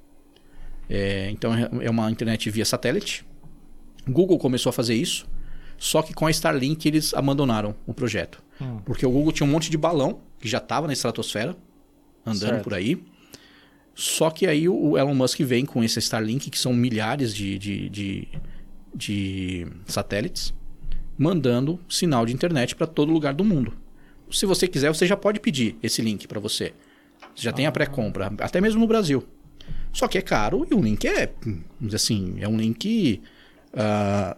É, 0.89 1.29
então 1.31 1.53
é 1.81 1.89
uma 1.89 2.09
internet 2.11 2.49
via 2.49 2.65
satélite. 2.65 3.25
Google 4.07 4.37
começou 4.37 4.69
a 4.69 4.73
fazer 4.73 4.95
isso, 4.95 5.25
só 5.77 6.01
que 6.01 6.13
com 6.13 6.27
a 6.27 6.31
Starlink 6.31 6.87
eles 6.87 7.13
abandonaram 7.13 7.75
o 7.85 7.93
projeto. 7.93 8.43
Hum. 8.61 8.79
Porque 8.85 9.05
o 9.05 9.11
Google 9.11 9.31
tinha 9.31 9.47
um 9.47 9.51
monte 9.51 9.69
de 9.69 9.77
balão 9.77 10.19
que 10.39 10.47
já 10.47 10.57
estava 10.57 10.87
na 10.87 10.93
estratosfera, 10.93 11.55
andando 12.25 12.49
Certo. 12.49 12.63
por 12.63 12.73
aí. 12.73 13.01
Só 13.95 14.29
que 14.29 14.47
aí 14.47 14.67
o 14.67 14.97
Elon 14.97 15.13
Musk 15.13 15.39
vem 15.41 15.65
com 15.65 15.83
esse 15.83 15.99
Starlink, 15.99 16.49
que 16.49 16.57
são 16.57 16.73
milhares 16.73 17.33
de, 17.33 17.59
de, 17.59 17.89
de, 17.89 18.27
de 18.93 19.67
satélites, 19.85 20.53
mandando 21.17 21.79
sinal 21.87 22.25
de 22.25 22.33
internet 22.33 22.75
para 22.75 22.87
todo 22.87 23.11
lugar 23.11 23.33
do 23.33 23.43
mundo. 23.43 23.73
se 24.31 24.47
você 24.47 24.67
quiser, 24.67 24.89
você 24.89 25.05
já 25.05 25.15
pode 25.15 25.39
pedir 25.39 25.77
esse 25.83 26.01
link 26.01 26.27
para 26.27 26.39
você. 26.39 26.73
Você 27.35 27.43
já 27.43 27.51
tem 27.51 27.65
a 27.65 27.71
pré-compra, 27.71 28.31
até 28.39 28.59
mesmo 28.61 28.79
no 28.81 28.87
Brasil. 28.87 29.23
Só 29.91 30.07
que 30.07 30.17
é 30.17 30.21
caro 30.21 30.65
e 30.69 30.73
o 30.73 30.79
link 30.81 31.05
é, 31.07 31.31
vamos 31.43 31.63
dizer 31.81 31.95
assim, 31.95 32.35
é 32.39 32.47
um 32.47 32.57
link 32.57 33.21
ah, 33.73 34.35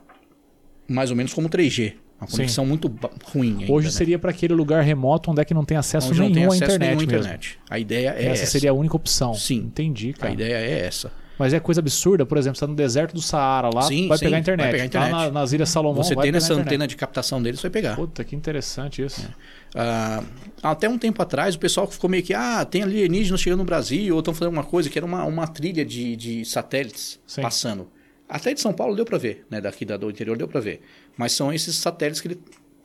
mais 0.88 1.10
ou 1.10 1.16
menos 1.16 1.34
como 1.34 1.50
3G. 1.50 1.94
Uma 2.20 2.28
Sim. 2.28 2.38
conexão 2.38 2.66
muito 2.66 2.88
ba- 2.88 3.10
ruim. 3.26 3.58
ainda, 3.60 3.72
Hoje 3.72 3.88
né? 3.88 3.92
seria 3.92 4.18
para 4.18 4.32
aquele 4.32 4.54
lugar 4.54 4.82
remoto 4.84 5.30
onde 5.32 5.42
é 5.42 5.46
que 5.46 5.54
não 5.54 5.66
tem 5.66 5.76
acesso 5.78 6.08
Onde 6.10 6.20
nenhum 6.22 6.30
não 6.30 6.34
tem 6.36 6.44
à 6.44 6.48
acesso 6.48 6.64
internet 6.64 6.88
nenhum 6.90 7.00
à 7.00 7.04
internet. 7.04 7.60
A 7.70 7.80
ideia 7.80 8.10
é 8.18 8.26
essa, 8.28 8.44
essa. 8.44 8.52
seria 8.52 8.72
a 8.72 8.74
única 8.74 8.96
opção. 8.96 9.34
Sim. 9.34 9.58
Entendi, 9.58 10.14
A 10.18 10.22
cara. 10.22 10.34
ideia 10.34 10.54
é 10.56 10.80
essa. 10.86 11.12
Mas 11.38 11.54
é 11.54 11.60
coisa 11.60 11.82
absurda, 11.82 12.26
por 12.26 12.38
exemplo, 12.38 12.56
você 12.58 12.62
tá 12.62 12.68
no 12.68 12.76
deserto 12.76 13.14
do 13.14 13.22
Saara 13.22 13.70
lá, 13.74 13.82
Sim, 13.82 14.08
vai 14.08 14.18
sim, 14.18 14.26
pegar 14.26 14.38
a 14.38 14.40
vai 14.40 14.42
internet. 14.42 14.72
pegar 14.72 14.84
a 14.84 14.86
internet. 14.86 15.12
Lá 15.12 15.26
na- 15.26 15.32
nas 15.32 15.52
Ilhas 15.52 15.68
Salomão, 15.70 16.02
Você 16.04 16.16
vai 16.16 16.24
tem 16.24 16.32
pegar 16.32 16.38
a 16.38 16.42
nessa 16.42 16.54
internet. 16.54 16.68
antena 16.68 16.88
de 16.88 16.96
captação 16.96 17.42
dele, 17.44 17.58
você 17.58 17.64
vai 17.64 17.72
pegar. 17.72 17.96
Puta, 17.96 18.24
que 18.24 18.36
interessante 18.36 19.04
isso. 19.04 19.28
Ah, 19.76 20.24
até 20.64 20.88
um 20.88 20.98
tempo 20.98 21.22
atrás, 21.22 21.56
o 21.56 21.60
pessoal 21.60 21.88
ficou 21.88 22.10
meio 22.10 22.24
que, 22.24 22.34
ah, 22.34 22.64
tem 22.64 22.84
alienígenas 22.84 23.42
chegando 23.42 23.60
no 23.60 23.66
Brasil, 23.66 24.14
ou 24.14 24.20
estão 24.20 24.34
fazendo 24.34 24.54
uma 24.54 24.64
coisa 24.64 24.90
que 24.90 24.98
era 24.98 25.06
uma, 25.06 25.24
uma 25.26 25.46
trilha 25.48 25.84
de, 25.84 26.16
de 26.16 26.46
satélites 26.46 27.20
Sim. 27.28 27.42
passando. 27.42 27.90
Até 28.30 28.54
de 28.54 28.62
São 28.62 28.74
Paulo 28.74 28.96
deu 28.96 29.06
para 29.06 29.18
ver, 29.18 29.46
né? 29.50 29.60
Daqui 29.62 29.84
da, 29.86 29.98
do 29.98 30.10
interior 30.10 30.38
deu 30.38 30.48
para 30.48 30.60
ver. 30.62 30.82
Mas 31.18 31.34
são 31.34 31.54
esses 31.54 31.76
satélites 31.76 32.22
que, 32.22 32.30
ele, 32.30 32.40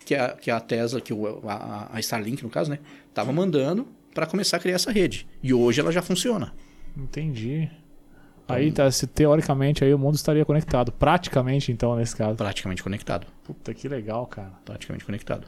que, 0.04 0.14
a, 0.14 0.30
que 0.30 0.50
a 0.50 0.60
Tesla, 0.60 1.00
que 1.00 1.14
o, 1.14 1.40
a, 1.48 1.88
a 1.92 2.00
Starlink, 2.00 2.42
no 2.42 2.50
caso, 2.50 2.68
né? 2.70 2.78
Tava 3.14 3.32
mandando 3.32 3.86
para 4.12 4.26
começar 4.26 4.56
a 4.56 4.60
criar 4.60 4.74
essa 4.74 4.90
rede. 4.90 5.26
E 5.42 5.54
hoje 5.54 5.80
ela 5.80 5.90
já 5.92 6.02
funciona. 6.02 6.52
Entendi. 6.96 7.70
Aí, 8.52 8.72
tá, 8.72 8.90
se, 8.90 9.06
teoricamente, 9.06 9.84
aí 9.84 9.92
o 9.92 9.98
mundo 9.98 10.14
estaria 10.14 10.44
conectado. 10.44 10.92
Praticamente, 10.92 11.70
então, 11.72 11.96
nesse 11.96 12.16
caso. 12.16 12.36
Praticamente 12.36 12.82
conectado. 12.82 13.26
Puta, 13.44 13.72
que 13.72 13.88
legal, 13.88 14.26
cara. 14.26 14.52
praticamente 14.64 15.04
conectado. 15.04 15.46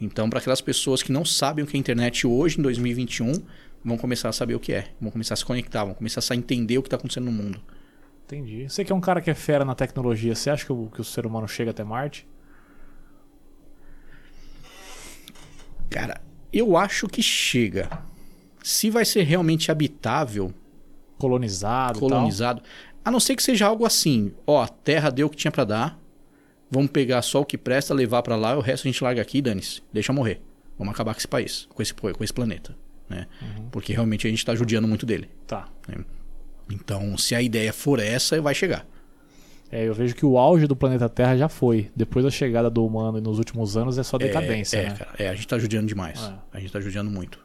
Então, 0.00 0.28
para 0.28 0.40
aquelas 0.40 0.60
pessoas 0.60 1.02
que 1.02 1.12
não 1.12 1.24
sabem 1.24 1.64
o 1.64 1.66
que 1.66 1.76
é 1.76 1.80
internet 1.80 2.26
hoje, 2.26 2.58
em 2.58 2.62
2021, 2.62 3.32
vão 3.84 3.96
começar 3.96 4.28
a 4.28 4.32
saber 4.32 4.54
o 4.54 4.60
que 4.60 4.72
é. 4.72 4.88
Vão 5.00 5.10
começar 5.10 5.34
a 5.34 5.36
se 5.36 5.44
conectar, 5.44 5.84
vão 5.84 5.94
começar 5.94 6.20
a 6.28 6.36
entender 6.36 6.78
o 6.78 6.82
que 6.82 6.88
está 6.88 6.96
acontecendo 6.96 7.24
no 7.24 7.32
mundo. 7.32 7.60
Entendi. 8.24 8.68
Você 8.68 8.84
que 8.84 8.92
é 8.92 8.94
um 8.94 9.00
cara 9.00 9.20
que 9.20 9.30
é 9.30 9.34
fera 9.34 9.64
na 9.64 9.74
tecnologia, 9.74 10.34
você 10.34 10.50
acha 10.50 10.64
que 10.64 10.72
o, 10.72 10.90
que 10.92 11.00
o 11.00 11.04
ser 11.04 11.26
humano 11.26 11.46
chega 11.46 11.70
até 11.70 11.84
Marte? 11.84 12.26
Cara, 15.90 16.20
eu 16.52 16.76
acho 16.76 17.06
que 17.06 17.22
chega. 17.22 17.88
Se 18.62 18.88
vai 18.88 19.04
ser 19.04 19.22
realmente 19.24 19.70
habitável, 19.70 20.54
Colonizado, 21.22 22.00
colonizado, 22.00 22.62
a 23.04 23.10
não 23.10 23.20
ser 23.20 23.36
que 23.36 23.42
seja 23.42 23.66
algo 23.66 23.86
assim, 23.86 24.32
ó, 24.46 24.62
a 24.62 24.68
Terra 24.68 25.10
deu 25.10 25.26
o 25.26 25.30
que 25.30 25.36
tinha 25.36 25.50
para 25.50 25.64
dar, 25.64 26.00
vamos 26.70 26.90
pegar 26.90 27.22
só 27.22 27.40
o 27.40 27.44
que 27.44 27.56
presta, 27.56 27.94
levar 27.94 28.22
para 28.22 28.36
lá, 28.36 28.54
e 28.54 28.56
o 28.56 28.60
resto 28.60 28.86
a 28.86 28.90
gente 28.90 29.02
larga 29.02 29.22
aqui, 29.22 29.40
dane-se, 29.40 29.82
deixa 29.92 30.12
morrer. 30.12 30.40
Vamos 30.78 30.94
acabar 30.94 31.14
com 31.14 31.18
esse 31.18 31.28
país, 31.28 31.68
com 31.72 31.82
esse, 31.82 31.94
com 31.94 32.24
esse 32.24 32.32
planeta, 32.32 32.74
né? 33.08 33.26
Porque 33.70 33.92
realmente 33.92 34.26
a 34.26 34.30
gente 34.30 34.44
tá 34.44 34.54
judiando 34.54 34.88
muito 34.88 35.06
dele. 35.06 35.28
Tá. 35.46 35.68
Então, 36.70 37.16
se 37.16 37.34
a 37.34 37.42
ideia 37.42 37.72
for 37.72 38.00
essa, 38.00 38.40
vai 38.40 38.54
chegar. 38.54 38.86
É, 39.70 39.88
eu 39.88 39.94
vejo 39.94 40.14
que 40.14 40.26
o 40.26 40.36
auge 40.36 40.66
do 40.66 40.76
planeta 40.76 41.08
Terra 41.08 41.34
já 41.36 41.48
foi. 41.48 41.90
Depois 41.96 42.24
da 42.24 42.30
chegada 42.30 42.68
do 42.68 42.84
humano 42.84 43.18
e 43.18 43.20
nos 43.22 43.38
últimos 43.38 43.74
anos 43.74 43.96
é 43.96 44.02
só 44.02 44.18
decadência, 44.18 44.76
é, 44.76 44.80
é, 44.80 44.88
né? 44.88 44.96
cara, 44.96 45.10
é, 45.18 45.28
a 45.28 45.34
gente 45.34 45.48
tá 45.48 45.58
judiando 45.58 45.86
demais. 45.86 46.20
É. 46.20 46.58
A 46.58 46.60
gente 46.60 46.70
tá 46.70 46.78
judiando 46.78 47.10
muito. 47.10 47.38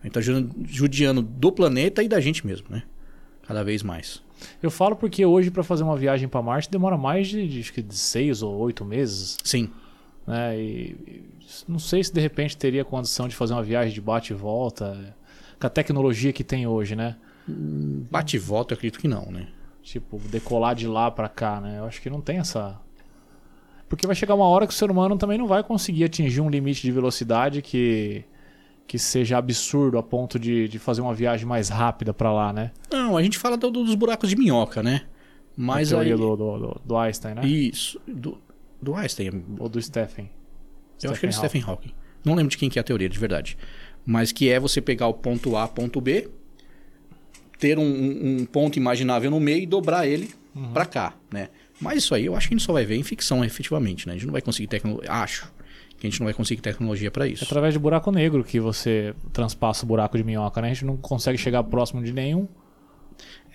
A 0.00 0.06
gente 0.06 0.12
tá 0.12 0.20
judiando, 0.20 0.54
judiando 0.66 1.22
do 1.22 1.52
planeta 1.52 2.02
e 2.02 2.08
da 2.08 2.20
gente 2.20 2.44
mesmo, 2.44 2.66
né? 2.68 2.82
Cada 3.48 3.64
vez 3.64 3.82
mais. 3.82 4.22
Eu 4.62 4.70
falo 4.70 4.94
porque 4.94 5.24
hoje 5.24 5.50
pra 5.50 5.64
fazer 5.64 5.82
uma 5.82 5.96
viagem 5.96 6.28
pra 6.28 6.40
Marte 6.42 6.70
demora 6.70 6.96
mais 6.96 7.26
de, 7.26 7.48
de, 7.48 7.82
de 7.82 7.94
seis 7.96 8.42
ou 8.42 8.54
oito 8.58 8.84
meses, 8.84 9.36
Sim. 9.42 9.70
né? 10.26 10.56
E, 10.56 10.96
e 11.06 11.24
não 11.66 11.78
sei 11.78 12.04
se 12.04 12.12
de 12.12 12.20
repente 12.20 12.56
teria 12.56 12.84
condição 12.84 13.26
de 13.26 13.34
fazer 13.34 13.54
uma 13.54 13.62
viagem 13.62 13.92
de 13.92 14.00
bate 14.00 14.32
e 14.32 14.36
volta 14.36 15.16
com 15.58 15.66
a 15.66 15.70
tecnologia 15.70 16.32
que 16.32 16.44
tem 16.44 16.66
hoje, 16.66 16.94
né? 16.94 17.16
Bate 17.48 18.36
e 18.36 18.38
volta, 18.38 18.74
eu 18.74 18.76
acredito 18.76 19.00
que 19.00 19.08
não, 19.08 19.26
né? 19.32 19.48
Tipo, 19.82 20.18
decolar 20.18 20.74
de 20.74 20.86
lá 20.86 21.10
pra 21.10 21.28
cá, 21.28 21.60
né? 21.60 21.78
Eu 21.78 21.86
acho 21.86 22.00
que 22.00 22.10
não 22.10 22.20
tem 22.20 22.38
essa. 22.38 22.78
Porque 23.88 24.06
vai 24.06 24.14
chegar 24.14 24.34
uma 24.34 24.46
hora 24.46 24.66
que 24.66 24.72
o 24.72 24.76
ser 24.76 24.90
humano 24.90 25.16
também 25.16 25.38
não 25.38 25.46
vai 25.46 25.64
conseguir 25.64 26.04
atingir 26.04 26.42
um 26.42 26.50
limite 26.50 26.82
de 26.82 26.92
velocidade 26.92 27.62
que, 27.62 28.22
que 28.88 28.98
seja 28.98 29.36
absurdo 29.38 29.98
a 29.98 30.02
ponto 30.02 30.38
de, 30.38 30.66
de 30.66 30.78
fazer 30.80 31.00
uma 31.02 31.14
viagem 31.14 31.46
mais 31.46 31.68
rápida 31.68 32.12
pra 32.12 32.32
lá, 32.32 32.52
né? 32.52 32.72
Não, 32.90 33.16
a 33.16 33.22
gente 33.22 33.38
fala 33.38 33.56
do- 33.56 33.70
dos 33.70 33.94
buracos 33.94 34.28
de 34.30 34.34
minhoca, 34.36 34.82
né? 34.82 35.02
Mas 35.56 35.92
a 35.92 36.00
aí. 36.00 36.06
teoria 36.08 36.16
do, 36.16 36.36
do, 36.36 36.58
do- 36.58 36.80
do 36.84 36.96
Einstein, 36.96 37.34
né? 37.34 37.46
Isso. 37.46 38.00
Do, 38.08 38.38
do 38.82 38.94
Einstein. 38.94 39.44
Ou 39.58 39.68
do 39.68 39.80
Stephen. 39.80 40.30
Eu 41.02 41.10
acho 41.10 41.20
que 41.20 41.26
é 41.26 41.28
Hawking. 41.28 41.38
Stephen 41.38 41.62
Hawking. 41.64 41.92
Não 42.24 42.34
lembro 42.34 42.50
de 42.50 42.56
quem 42.56 42.68
que 42.70 42.78
é 42.78 42.80
a 42.80 42.84
teoria, 42.84 43.08
de 43.08 43.18
verdade. 43.18 43.56
Mas 44.06 44.32
que 44.32 44.48
é 44.48 44.58
você 44.58 44.80
pegar 44.80 45.06
o 45.06 45.14
ponto 45.14 45.54
A, 45.56 45.68
ponto 45.68 46.00
B, 46.00 46.28
ter 47.58 47.78
um, 47.78 47.82
um- 48.40 48.44
ponto 48.46 48.76
imaginável 48.78 49.30
no 49.30 49.38
meio 49.40 49.62
e 49.62 49.66
dobrar 49.66 50.06
ele 50.06 50.30
Uhum. 50.54 50.72
pra 50.72 50.86
cá, 50.86 51.14
né? 51.30 51.48
Mas 51.80 51.98
isso 51.98 52.14
aí 52.14 52.24
eu 52.24 52.34
acho 52.34 52.48
que 52.48 52.54
a 52.54 52.56
gente 52.56 52.66
só 52.66 52.72
vai 52.72 52.84
ver 52.84 52.96
em 52.96 53.02
ficção, 53.02 53.44
efetivamente, 53.44 54.06
né? 54.06 54.14
A 54.14 54.16
gente 54.16 54.26
não 54.26 54.32
vai 54.32 54.40
conseguir 54.42 54.66
tecnologia. 54.66 55.12
Acho 55.12 55.52
que 55.98 56.06
a 56.06 56.10
gente 56.10 56.20
não 56.20 56.26
vai 56.26 56.34
conseguir 56.34 56.60
tecnologia 56.62 57.10
pra 57.10 57.26
É 57.26 57.30
isso. 57.30 57.44
através 57.44 57.74
de 57.74 57.78
buraco 57.80 58.10
negro 58.12 58.44
que 58.44 58.60
você 58.60 59.14
transpassa 59.32 59.84
o 59.84 59.88
buraco 59.88 60.16
de 60.16 60.22
minhoca, 60.24 60.60
né? 60.62 60.70
A 60.70 60.72
gente 60.74 60.84
não 60.84 60.96
consegue 60.96 61.36
chegar 61.38 61.62
próximo 61.64 62.02
de 62.02 62.12
nenhum. 62.12 62.46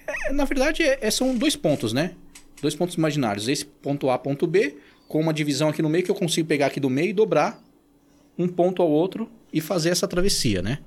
É, 0.06 0.34
Na 0.34 0.46
verdade, 0.46 0.84
é- 0.84 1.00
é- 1.02 1.12
são 1.12 1.38
dois 1.38 1.56
pontos, 1.56 1.94
né? 1.94 2.14
Dois 2.62 2.76
pontos 2.76 2.96
imaginários. 2.96 3.48
Esse 3.48 3.66
ponto 3.66 4.10
A, 4.10 4.18
ponto 4.18 4.46
B, 4.46 4.78
com 5.08 5.20
uma 5.22 5.34
divisão 5.34 5.70
aqui 5.70 5.82
no 5.82 5.89
meio 5.89 6.04
que 6.04 6.12
eu 6.12 6.16
consigo 6.16 6.48
pegar 6.48 6.68
aqui 6.68 6.80
do 6.80 6.89
meio 6.89 7.10
e 7.10 7.14
dobrar 7.14 7.62
um 8.38 8.48
ponto 8.48 8.82
ao 8.82 8.89
outro 8.89 9.30
e 9.52 9.62
fazer 9.62 9.89
essa 9.89 10.08
travessia, 10.08 10.62
né? 10.62 10.80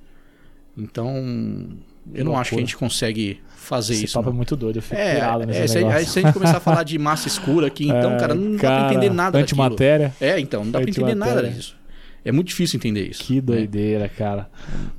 Então, 0.76 1.78
eu 2.14 2.24
não 2.24 2.36
acho 2.36 2.50
que 2.50 2.56
a 2.56 2.60
gente 2.60 2.76
consegue 2.76 3.40
fazer 3.56 3.94
Esse 3.94 4.04
isso. 4.04 4.14
papo 4.14 4.26
não. 4.28 4.34
é 4.34 4.36
muito 4.36 4.54
doido, 4.56 4.76
eu 4.76 4.82
fico 4.82 4.94
É, 4.94 5.14
pirado 5.14 5.44
nesse 5.46 5.58
é, 5.60 5.66
se, 5.66 5.78
a- 5.78 5.94
aí 5.96 6.04
se 6.06 6.18
a 6.18 6.22
gente 6.22 6.32
começar 6.32 6.58
a 6.58 6.60
falar 6.60 6.82
de 6.84 6.98
massa 6.98 7.26
escura 7.28 7.66
aqui, 7.66 7.84
então, 7.88 8.12
É, 8.14 8.16
cara, 8.18 8.34
não 8.34 8.52
dá 8.52 8.58
cara, 8.62 8.84
pra 8.86 8.94
entender 8.94 9.10
nada 9.14 9.38
daquilo. 9.38 9.62
Antimatéria. 9.62 10.14
É, 10.20 10.38
então, 10.38 10.64
não 10.64 10.70
dá 10.70 10.80
pra 10.80 10.88
entender 10.88 11.14
nada 11.14 11.42
disso. 11.42 11.76
É 12.24 12.30
muito 12.32 12.48
difícil 12.48 12.76
entender 12.78 13.08
isso. 13.08 13.22
Que 13.24 13.34
né? 13.36 13.40
doideira, 13.40 14.08
cara. 14.08 14.48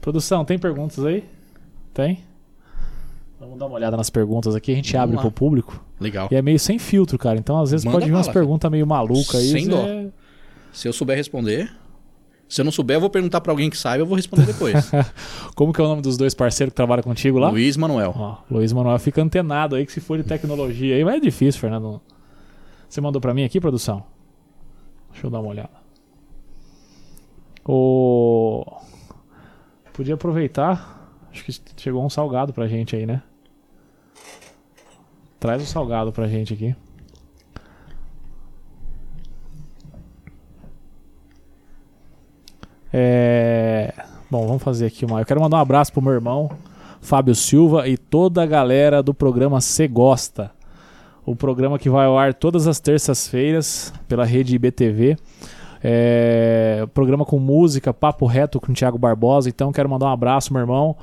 Produção, 0.01 0.43
tem 0.45 0.58
perguntas 0.60 1.03
aí? 1.05 1.24
Tem? 1.93 2.20
Vamos 3.39 3.60
dar 3.60 3.66
uma 3.68 3.76
olhada 3.76 3.95
nas 3.95 4.10
perguntas 4.10 4.55
aqui, 4.55 4.72
a 4.72 4.76
gente 4.76 4.91
Vamos 4.91 5.03
abre 5.03 5.16
lá. 5.18 5.22
pro 5.22 5.32
público. 5.32 5.84
Legal. 5.99 6.28
E 6.32 6.36
é 6.36 6.41
meio 6.41 6.60
sem 6.60 6.80
filtro, 6.80 7.18
cara. 7.18 7.38
Então, 7.38 7.60
às 7.62 7.72
vezes, 7.72 7.86
Manda 7.86 7.97
pode 7.97 8.10
vir 8.10 8.16
umas 8.16 8.28
perguntas 8.28 8.70
meio 8.72 8.86
malucas 8.88 9.36
aí. 9.36 9.47
Sem 9.49 9.68
dó. 9.68 9.86
Se 10.74 10.88
eu 10.88 10.93
souber 10.93 11.16
responder. 11.18 11.70
Se 12.47 12.61
eu 12.61 12.65
não 12.65 12.71
souber, 12.71 12.95
eu 12.95 13.01
vou 13.01 13.09
perguntar 13.09 13.41
pra 13.41 13.51
alguém 13.51 13.69
que 13.69 13.77
saiba, 13.77 14.03
eu 14.03 14.05
vou 14.05 14.15
responder 14.15 14.45
depois. 14.45 14.89
Como 15.53 15.73
que 15.73 15.81
é 15.81 15.83
o 15.83 15.87
nome 15.87 16.01
dos 16.01 16.15
dois 16.15 16.33
parceiros 16.33 16.71
que 16.71 16.75
trabalham 16.75 17.03
contigo 17.03 17.37
lá? 17.37 17.49
Luiz 17.49 17.75
Manuel. 17.75 18.13
Ó, 18.15 18.37
Luiz 18.49 18.71
Manuel 18.71 18.97
fica 18.99 19.21
antenado 19.21 19.75
aí 19.75 19.85
que 19.85 19.91
se 19.91 19.99
for 19.99 20.17
de 20.17 20.23
tecnologia 20.23 20.95
aí, 20.95 21.03
mas 21.03 21.15
é 21.15 21.19
difícil, 21.19 21.59
Fernando. 21.59 22.01
Você 22.87 23.01
mandou 23.01 23.19
pra 23.19 23.33
mim 23.33 23.43
aqui, 23.43 23.59
produção? 23.59 24.03
Deixa 25.11 25.27
eu 25.27 25.31
dar 25.31 25.41
uma 25.41 25.49
olhada. 25.49 25.69
O... 27.65 28.63
Podia 29.91 30.13
aproveitar. 30.13 31.11
Acho 31.31 31.43
que 31.43 31.51
chegou 31.75 32.05
um 32.05 32.09
salgado 32.09 32.53
pra 32.53 32.67
gente 32.67 32.95
aí, 32.95 33.05
né? 33.05 33.21
Traz 35.39 35.61
o 35.61 35.65
salgado 35.65 36.13
pra 36.13 36.27
gente 36.27 36.53
aqui. 36.53 36.75
É... 42.91 43.93
Bom, 44.29 44.45
vamos 44.45 44.63
fazer 44.63 44.88
aqui 44.88 45.05
uma. 45.05 45.21
Eu 45.21 45.25
quero 45.25 45.41
mandar 45.41 45.57
um 45.57 45.61
abraço 45.61 45.91
pro 45.91 46.01
meu 46.01 46.13
irmão, 46.13 46.49
Fábio 47.01 47.33
Silva, 47.33 47.88
e 47.88 47.97
toda 47.97 48.43
a 48.43 48.45
galera 48.45 49.01
do 49.01 49.13
programa 49.13 49.61
Cê 49.61 49.88
Gosta. 49.88 50.51
O 51.25 51.35
programa 51.35 51.77
que 51.77 51.89
vai 51.89 52.05
ao 52.05 52.17
ar 52.17 52.33
todas 52.33 52.67
as 52.67 52.79
terças-feiras 52.79 53.93
pela 54.07 54.25
rede 54.25 54.55
IBTV. 54.55 55.17
É... 55.83 56.88
Programa 56.93 57.25
com 57.25 57.39
música, 57.39 57.93
papo 57.93 58.25
reto 58.25 58.59
com 58.59 58.71
o 58.71 58.75
Thiago 58.75 58.97
Barbosa. 58.97 59.49
Então 59.49 59.71
quero 59.71 59.89
mandar 59.89 60.07
um 60.07 60.11
abraço, 60.11 60.51
meu 60.51 60.61
irmão, 60.61 60.95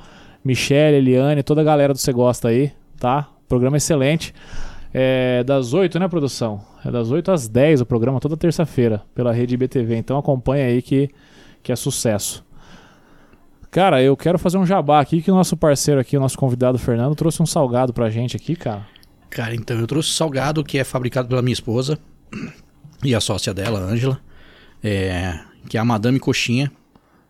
Michele, 0.43 0.97
Eliane, 0.97 1.43
toda 1.43 1.61
a 1.61 1.63
galera 1.63 1.93
do 1.93 1.99
Cê 1.99 2.11
Gosta 2.11 2.49
aí, 2.49 2.71
tá? 2.99 3.27
Programa 3.47 3.77
excelente. 3.77 4.33
É 4.97 5.43
das 5.43 5.73
8, 5.73 5.99
né, 5.99 6.07
produção? 6.07 6.61
É 6.85 6.89
das 6.89 7.11
8 7.11 7.29
às 7.29 7.49
10 7.49 7.81
o 7.81 7.85
programa, 7.85 8.19
toda 8.21 8.37
terça-feira, 8.37 9.01
pela 9.13 9.33
rede 9.33 9.53
IBTV. 9.53 9.97
Então 9.97 10.17
acompanha 10.17 10.67
aí 10.67 10.81
que, 10.81 11.09
que 11.65 11.71
é 11.71 11.75
sucesso. 11.75 12.45
Cara, 13.71 14.01
eu 14.01 14.15
quero 14.15 14.37
fazer 14.37 14.57
um 14.57 14.65
jabá 14.65 14.99
aqui 14.99 15.19
que 15.19 15.31
o 15.31 15.35
nosso 15.35 15.57
parceiro 15.57 15.99
aqui, 15.99 16.15
o 16.15 16.19
nosso 16.19 16.37
convidado 16.37 16.77
Fernando, 16.77 17.15
trouxe 17.15 17.41
um 17.41 17.45
salgado 17.45 17.91
pra 17.91 18.07
gente 18.09 18.37
aqui, 18.37 18.55
cara. 18.55 18.87
Cara, 19.31 19.55
então 19.55 19.77
eu 19.79 19.87
trouxe 19.87 20.13
salgado 20.13 20.63
que 20.63 20.77
é 20.77 20.83
fabricado 20.83 21.27
pela 21.27 21.41
minha 21.41 21.53
esposa 21.53 21.97
e 23.03 23.15
a 23.15 23.19
sócia 23.19 23.51
dela, 23.51 23.79
Ângela, 23.79 24.21
é, 24.83 25.39
que 25.67 25.75
é 25.75 25.81
a 25.81 25.83
Madame 25.83 26.19
Coxinha. 26.19 26.71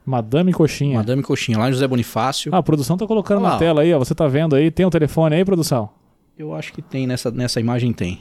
Madame 0.06 0.52
Coxinha. 0.52 0.98
Madame 0.98 1.24
Coxinha, 1.24 1.58
lá 1.58 1.70
em 1.70 1.72
José 1.72 1.88
Bonifácio. 1.88 2.54
Ah, 2.54 2.58
a 2.58 2.64
produção 2.64 2.98
tá 2.98 3.08
colocando 3.08 3.42
na 3.42 3.58
tela 3.58 3.82
aí, 3.82 3.94
ó. 3.94 3.98
Você 3.98 4.14
tá 4.14 4.28
vendo 4.28 4.56
aí? 4.56 4.70
Tem 4.70 4.86
o 4.86 4.90
telefone 4.90 5.38
aí, 5.38 5.46
produção? 5.46 5.90
Eu 6.38 6.54
acho 6.54 6.74
que 6.74 6.82
tem 6.82 7.08
nessa, 7.08 7.32
nessa 7.32 7.62
imagem 7.62 7.94
tem. 7.94 8.20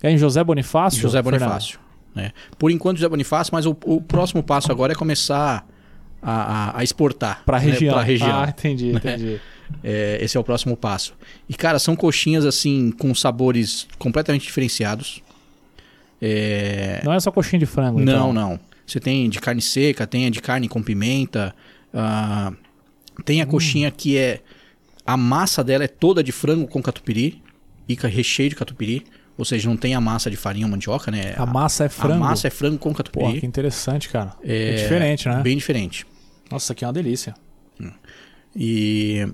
É 0.00 0.10
em 0.10 0.16
José 0.16 0.42
Bonifácio? 0.44 1.00
José? 1.00 1.20
Bonifácio. 1.20 1.83
Né? 2.14 2.32
Por 2.58 2.70
enquanto, 2.70 2.98
José 2.98 3.08
Bonifácio, 3.08 3.52
mas 3.52 3.66
o, 3.66 3.76
o 3.84 4.00
próximo 4.00 4.42
passo 4.42 4.70
agora 4.70 4.92
é 4.92 4.96
começar 4.96 5.66
a, 6.22 6.32
a, 6.32 6.78
a 6.78 6.84
exportar. 6.84 7.42
Pra 7.44 7.58
né? 7.58 7.66
região. 7.66 7.94
Pra 7.94 8.02
região. 8.02 8.40
Ah, 8.42 8.48
entendi, 8.48 8.90
entendi. 8.90 9.40
É, 9.82 10.18
esse 10.20 10.36
é 10.36 10.40
o 10.40 10.44
próximo 10.44 10.76
passo. 10.76 11.14
E, 11.48 11.54
cara, 11.54 11.78
são 11.78 11.96
coxinhas 11.96 12.44
assim, 12.44 12.92
com 12.92 13.14
sabores 13.14 13.88
completamente 13.98 14.42
diferenciados. 14.42 15.22
É, 16.20 17.00
Não 17.02 17.12
é 17.12 17.18
só 17.18 17.30
coxinha 17.32 17.58
de 17.58 17.66
frango, 17.66 17.98
Não, 17.98 18.30
então. 18.30 18.32
não. 18.32 18.60
Você 18.86 19.00
tem 19.00 19.28
de 19.28 19.40
carne 19.40 19.62
seca, 19.62 20.06
tem 20.06 20.26
a 20.26 20.30
de 20.30 20.40
carne 20.40 20.68
com 20.68 20.82
pimenta. 20.82 21.54
ah, 21.92 22.52
tem 23.24 23.40
a 23.40 23.46
coxinha 23.46 23.90
que 23.90 24.16
é. 24.18 24.40
A 25.06 25.16
massa 25.16 25.64
dela 25.64 25.84
é 25.84 25.88
toda 25.88 26.22
de 26.22 26.30
frango 26.30 26.66
com 26.66 26.82
catupiry 26.82 27.42
e 27.88 27.94
recheio 27.94 28.50
de 28.50 28.56
catupiry. 28.56 29.04
Ou 29.36 29.44
seja, 29.44 29.68
não 29.68 29.76
tem 29.76 29.94
a 29.94 30.00
massa 30.00 30.30
de 30.30 30.36
farinha 30.36 30.64
ou 30.66 30.70
mandioca, 30.70 31.10
né? 31.10 31.34
A 31.36 31.44
massa 31.44 31.84
é 31.84 31.88
frango. 31.88 32.24
A 32.24 32.28
massa 32.28 32.46
é 32.46 32.50
frango 32.50 32.78
com 32.78 32.90
Pô, 32.90 32.96
catupiry. 32.96 33.40
que 33.40 33.46
interessante, 33.46 34.08
cara. 34.08 34.32
É, 34.42 34.70
É, 34.70 34.74
diferente, 34.76 35.28
né? 35.28 35.42
Bem 35.42 35.56
diferente. 35.56 36.06
Nossa, 36.50 36.66
isso 36.66 36.72
aqui 36.72 36.84
é 36.84 36.86
uma 36.86 36.92
delícia. 36.92 37.34
E 38.54 39.26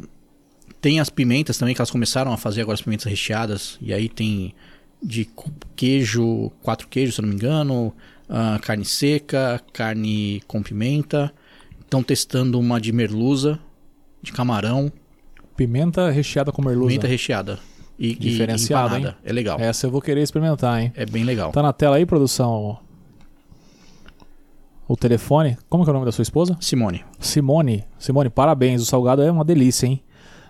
tem 0.81 1.01
as 1.01 1.11
pimentas 1.11 1.59
também, 1.59 1.75
que 1.75 1.81
elas 1.81 1.91
começaram 1.91 2.33
a 2.33 2.37
fazer 2.39 2.63
agora 2.63 2.75
as 2.75 2.83
pimentas 2.83 3.05
recheadas. 3.05 3.77
E 3.81 3.93
aí 3.93 4.09
tem 4.09 4.55
de 5.03 5.29
queijo, 5.77 6.51
quatro 6.63 6.89
queijos, 6.89 7.15
se 7.15 7.21
eu 7.21 7.23
não 7.23 7.29
me 7.31 7.35
engano, 7.35 7.95
ah, 8.29 8.59
carne 8.63 8.85
seca, 8.85 9.61
carne 9.73 10.43
com 10.47 10.63
pimenta. 10.63 11.33
Estão 11.81 12.03
testando 12.03 12.59
uma 12.59 12.81
de 12.81 12.93
merluza, 12.93 13.59
de 14.23 14.33
camarão, 14.33 14.91
Pimenta 15.57 16.11
recheada 16.11 16.51
com 16.51 16.63
merluza. 16.63 16.89
pimenta 16.89 17.07
recheada. 17.07 17.59
E, 18.01 18.13
e 18.13 18.15
Diferenciado, 18.15 18.97
empanada. 18.97 19.19
É 19.23 19.31
legal. 19.33 19.61
É. 19.61 19.67
Essa 19.67 19.87
eu 19.87 19.91
vou 19.91 20.01
querer 20.01 20.23
experimentar, 20.23 20.81
hein? 20.81 20.91
bem 21.11 21.23
legal. 21.23 21.53
Tá 21.53 21.63
na 21.63 21.73
tela 21.73 21.97
aí, 21.97 22.07
produção? 22.07 22.79
O 24.89 24.97
telefone. 24.97 25.57
Como 25.69 25.85
que 25.85 25.91
é 25.91 25.93
o 25.93 25.95
nome 25.95 26.07
da 26.07 26.13
sua 26.13 26.23
esposa? 26.23 26.57
Simone, 26.61 27.05
Simone. 27.19 27.85
Simone, 27.99 28.29
parabéns. 28.31 28.83
O 28.83 28.87
salgado 28.87 29.23
é 29.23 29.31
uma 29.31 29.45
delícia, 29.45 29.87
hein? 29.87 30.03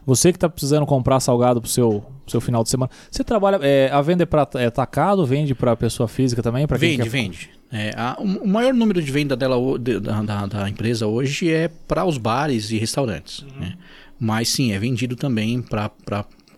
Você 0.06 0.32
que 0.32 0.38
tá 0.38 0.48
precisando 0.48 0.86
comprar 0.86 1.20
salgado 1.20 1.60
pro 1.60 1.68
seu, 1.68 2.00
pro 2.22 2.30
seu 2.30 2.40
final 2.40 2.62
de 2.62 2.70
semana. 2.70 2.90
Você 3.10 3.22
trabalha. 3.22 3.58
É, 3.62 3.90
a 3.92 4.00
venda 4.00 4.22
é 4.22 4.26
pra 4.26 4.48
é 4.54 4.66
atacado, 4.66 5.26
vende 5.26 5.54
pra 5.54 5.76
pessoa 5.76 6.08
física 6.08 6.42
também? 6.42 6.66
Pra 6.66 6.78
vende, 6.78 7.02
quer- 7.02 7.08
vende. 7.10 7.50
É, 7.70 7.90
a- 7.96 8.16
o 8.18 8.48
maior 8.48 8.72
número 8.72 9.02
de 9.02 9.12
venda 9.12 9.36
dela, 9.36 9.56
de- 9.78 10.00
da, 10.00 10.22
da- 10.22 10.46
da 10.46 10.68
empresa 10.70 11.06
hoje 11.06 11.52
é 11.52 11.68
para 11.68 12.04
os 12.04 12.16
bares 12.16 12.70
e 12.70 12.78
restaurantes. 12.78 13.40
Uhum. 13.42 13.60
né? 13.60 13.74
Mas 14.18 14.48
sim, 14.48 14.72
é 14.72 14.78
vendido 14.78 15.16
também 15.16 15.60
para 15.62 15.90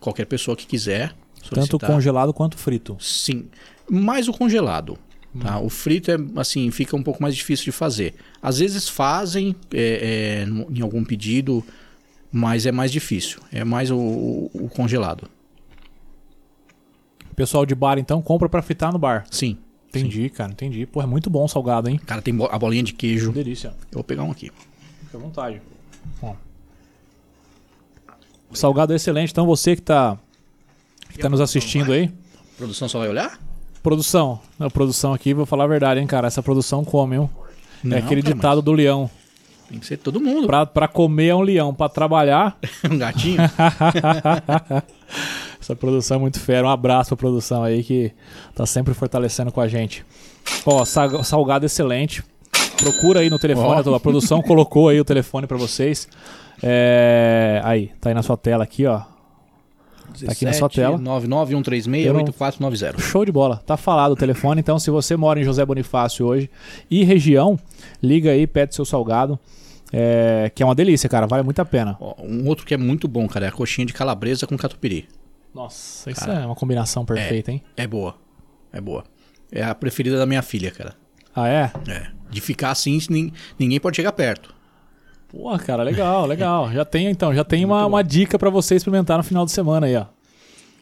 qualquer 0.03 0.25
pessoa 0.25 0.55
que 0.57 0.65
quiser. 0.67 1.09
Tanto 1.49 1.55
solicitar. 1.55 1.89
congelado 1.89 2.33
quanto 2.33 2.57
frito. 2.57 2.95
Sim, 2.99 3.47
mais 3.89 4.27
o 4.27 4.33
congelado. 4.33 4.97
Tá? 5.39 5.59
Uhum. 5.59 5.65
O 5.65 5.69
frito 5.69 6.11
é 6.11 6.17
assim, 6.37 6.69
fica 6.71 6.95
um 6.95 7.01
pouco 7.03 7.21
mais 7.21 7.35
difícil 7.35 7.65
de 7.65 7.71
fazer. 7.71 8.13
Às 8.41 8.59
vezes 8.59 8.87
fazem 8.87 9.55
é, 9.73 10.43
é, 10.43 10.45
em 10.71 10.81
algum 10.81 11.03
pedido, 11.03 11.63
mas 12.31 12.65
é 12.65 12.71
mais 12.71 12.91
difícil. 12.91 13.39
É 13.51 13.63
mais 13.63 13.89
o, 13.91 13.97
o- 13.97 14.51
o 14.53 14.69
congelado. 14.69 15.27
O 17.31 17.35
pessoal 17.35 17.65
de 17.65 17.73
bar, 17.73 17.97
então, 17.97 18.21
compra 18.21 18.47
pra 18.47 18.61
fritar 18.61 18.93
no 18.93 18.99
bar. 18.99 19.25
Sim. 19.31 19.57
Entendi, 19.89 20.29
cara, 20.29 20.51
entendi. 20.51 20.85
Pô, 20.85 21.01
é 21.01 21.05
muito 21.05 21.29
bom 21.29 21.43
o 21.43 21.47
salgado, 21.47 21.89
hein? 21.89 21.99
Cara, 22.05 22.21
tem 22.21 22.33
a 22.49 22.57
bolinha 22.59 22.81
de 22.83 22.93
queijo. 22.93 23.31
Delícia. 23.31 23.69
Eu 23.91 23.95
vou 23.95 24.03
pegar 24.03 24.23
um 24.23 24.31
aqui. 24.31 24.51
Fica 25.05 25.17
à 25.17 25.19
vontade. 25.19 25.61
Ó. 26.21 26.33
O 28.53 28.57
salgado 28.57 28.93
é 28.93 28.95
excelente. 28.95 29.31
Então 29.31 29.45
você 29.45 29.75
que 29.75 29.81
tá, 29.81 30.17
que 31.11 31.17
tá 31.17 31.29
nos 31.29 31.41
assistindo 31.41 31.91
aí. 31.91 32.05
A 32.05 32.57
produção 32.57 32.87
só 32.87 32.99
vai 32.99 33.09
olhar? 33.09 33.39
Produção. 33.81 34.39
A 34.59 34.69
produção 34.69 35.13
aqui, 35.13 35.33
vou 35.33 35.45
falar 35.45 35.65
a 35.65 35.67
verdade, 35.67 35.99
hein, 35.99 36.07
cara. 36.07 36.27
Essa 36.27 36.41
produção 36.43 36.85
come, 36.85 37.17
hein? 37.17 37.29
Não, 37.83 37.97
é 37.97 37.99
aquele 37.99 38.21
ditado 38.21 38.61
do 38.61 38.71
leão. 38.71 39.09
Tem 39.69 39.79
que 39.79 39.85
ser 39.85 39.97
todo 39.97 40.21
mundo. 40.21 40.47
Pra, 40.47 40.65
pra 40.65 40.87
comer 40.87 41.27
é 41.29 41.35
um 41.35 41.41
leão, 41.41 41.73
pra 41.73 41.89
trabalhar. 41.89 42.57
um 42.89 42.97
gatinho. 42.97 43.41
Essa 45.59 45.75
produção 45.75 46.17
é 46.17 46.19
muito 46.19 46.39
fera. 46.39 46.67
Um 46.67 46.69
abraço 46.69 47.09
pra 47.09 47.17
produção 47.17 47.63
aí 47.63 47.83
que 47.83 48.11
tá 48.55 48.65
sempre 48.65 48.93
fortalecendo 48.93 49.51
com 49.51 49.61
a 49.61 49.67
gente. 49.67 50.05
Ó, 50.65 50.83
sa- 50.85 51.23
salgado 51.23 51.65
excelente. 51.65 52.23
Procura 52.77 53.21
aí 53.21 53.29
no 53.29 53.39
telefone. 53.39 53.81
Ó. 53.85 53.95
A 53.95 53.99
produção 53.99 54.41
colocou 54.41 54.89
aí 54.89 54.99
o 54.99 55.05
telefone 55.05 55.47
pra 55.47 55.57
vocês. 55.57 56.07
É, 56.61 57.61
Aí, 57.63 57.91
tá 57.99 58.09
aí 58.09 58.15
na 58.15 58.23
sua 58.23 58.37
tela 58.37 58.63
aqui, 58.63 58.85
ó. 58.85 59.01
Tá 60.25 60.31
aqui 60.31 60.45
na 60.45 60.53
sua 60.53 60.69
tela. 60.69 60.97
991368490. 60.99 62.99
Show 62.99 63.25
de 63.25 63.31
bola. 63.31 63.57
Tá 63.65 63.75
falado 63.77 64.11
o 64.11 64.15
telefone. 64.15 64.59
Então, 64.61 64.77
se 64.77 64.91
você 64.91 65.15
mora 65.15 65.39
em 65.39 65.43
José 65.43 65.65
Bonifácio 65.65 66.25
hoje 66.25 66.49
e 66.89 67.03
região, 67.03 67.59
liga 68.01 68.31
aí, 68.31 68.45
pede 68.45 68.75
seu 68.75 68.85
salgado. 68.85 69.39
é, 69.91 70.51
que 70.53 70.61
é 70.61 70.65
uma 70.65 70.75
delícia, 70.75 71.09
cara. 71.09 71.25
Vale 71.27 71.43
muito 71.43 71.59
a 71.59 71.65
pena. 71.65 71.97
Um 72.19 72.47
outro 72.47 72.65
que 72.65 72.73
é 72.73 72.77
muito 72.77 73.07
bom, 73.07 73.27
cara, 73.27 73.45
é 73.45 73.49
a 73.49 73.51
coxinha 73.51 73.85
de 73.85 73.93
calabresa 73.93 74.45
com 74.47 74.57
catupiry. 74.57 75.07
Nossa, 75.53 76.09
isso 76.09 76.21
Cara, 76.25 76.39
é 76.41 76.45
uma 76.47 76.55
combinação 76.55 77.05
perfeita, 77.05 77.51
hein? 77.51 77.61
É 77.77 77.85
boa. 77.85 78.15
É 78.71 78.81
boa. 78.81 79.03
É 79.51 79.63
a 79.63 79.75
preferida 79.75 80.17
da 80.17 80.25
minha 80.25 80.41
filha, 80.41 80.71
cara. 80.71 80.95
Ah, 81.35 81.47
é? 81.47 81.71
É. 81.87 82.07
De 82.29 82.41
ficar 82.41 82.71
assim, 82.71 82.99
nin- 83.09 83.31
ninguém 83.59 83.79
pode 83.79 83.95
chegar 83.95 84.11
perto. 84.13 84.53
Pô, 85.35 85.57
cara, 85.57 85.81
legal, 85.81 86.25
legal. 86.27 86.71
Já 86.71 86.85
tem, 86.85 87.07
então, 87.07 87.33
já 87.33 87.43
tem 87.43 87.65
uma, 87.65 87.85
uma 87.87 88.03
dica 88.03 88.37
pra 88.37 88.51
você 88.51 88.75
experimentar 88.75 89.17
no 89.17 89.23
final 89.23 89.45
de 89.45 89.51
semana 89.51 89.87
aí, 89.87 89.95
ó. 89.97 90.05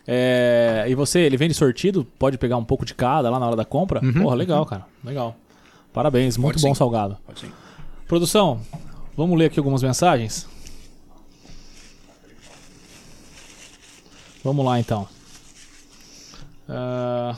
É, 0.06 0.86
e 0.90 0.94
você, 0.96 1.20
ele 1.20 1.38
vende 1.38 1.54
sortido? 1.54 2.06
Pode 2.20 2.38
pegar 2.38 2.58
um 2.58 2.66
pouco 2.66 2.86
de 2.86 2.94
cada 2.94 3.30
lá 3.30 3.40
na 3.40 3.48
hora 3.48 3.56
da 3.56 3.64
compra? 3.64 4.02
Porra, 4.02 4.36
legal, 4.36 4.66
cara. 4.66 4.86
Legal. 5.04 5.36
Parabéns, 5.94 6.38
muito 6.38 6.56
Pode 6.56 6.66
bom 6.66 6.74
sim. 6.74 6.78
salgado. 6.78 7.18
Pode 7.26 7.40
ser. 7.40 7.52
Produção, 8.08 8.60
vamos 9.16 9.38
ler 9.40 9.46
aqui 9.46 9.60
algumas 9.60 9.82
mensagens? 9.82 10.48
Vamos 14.44 14.66
lá 14.66 14.80
então. 14.80 15.08
Ah, 16.68 17.36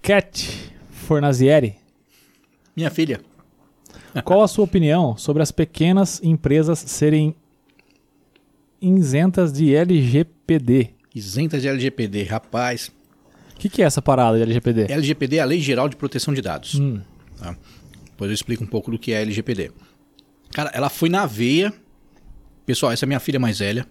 Cat 0.00 0.70
Fornazieri, 0.90 1.76
Minha 2.76 2.90
filha. 2.90 3.20
qual 4.24 4.42
a 4.42 4.48
sua 4.48 4.64
opinião 4.64 5.16
sobre 5.16 5.42
as 5.42 5.52
pequenas 5.52 6.22
empresas 6.22 6.78
serem 6.78 7.34
isentas 8.80 9.52
de 9.52 9.74
LGPD? 9.74 10.90
Isenta 11.14 11.60
de 11.60 11.68
LGPD. 11.68 12.24
Rapaz, 12.24 12.90
O 13.54 13.58
que, 13.58 13.68
que 13.68 13.82
é 13.82 13.84
essa 13.86 14.02
parada 14.02 14.36
de 14.36 14.42
LGPD? 14.42 14.92
LGPD 14.92 15.36
é 15.36 15.40
a 15.40 15.44
Lei 15.44 15.60
Geral 15.60 15.88
de 15.88 15.96
Proteção 15.96 16.34
de 16.34 16.42
Dados. 16.42 16.74
Hum, 16.74 17.00
Tá? 17.38 17.56
Depois 18.04 18.30
eu 18.30 18.34
explico 18.34 18.62
um 18.62 18.66
pouco 18.66 18.90
do 18.90 18.98
que 18.98 19.12
é 19.12 19.22
LGPD. 19.22 19.72
Cara, 20.52 20.70
ela 20.72 20.88
foi 20.88 21.08
na 21.08 21.26
veia. 21.26 21.72
Pessoal, 22.64 22.92
essa 22.92 23.04
é 23.04 23.06
minha 23.06 23.20
filha 23.20 23.38
mais 23.38 23.58
velha, 23.58 23.86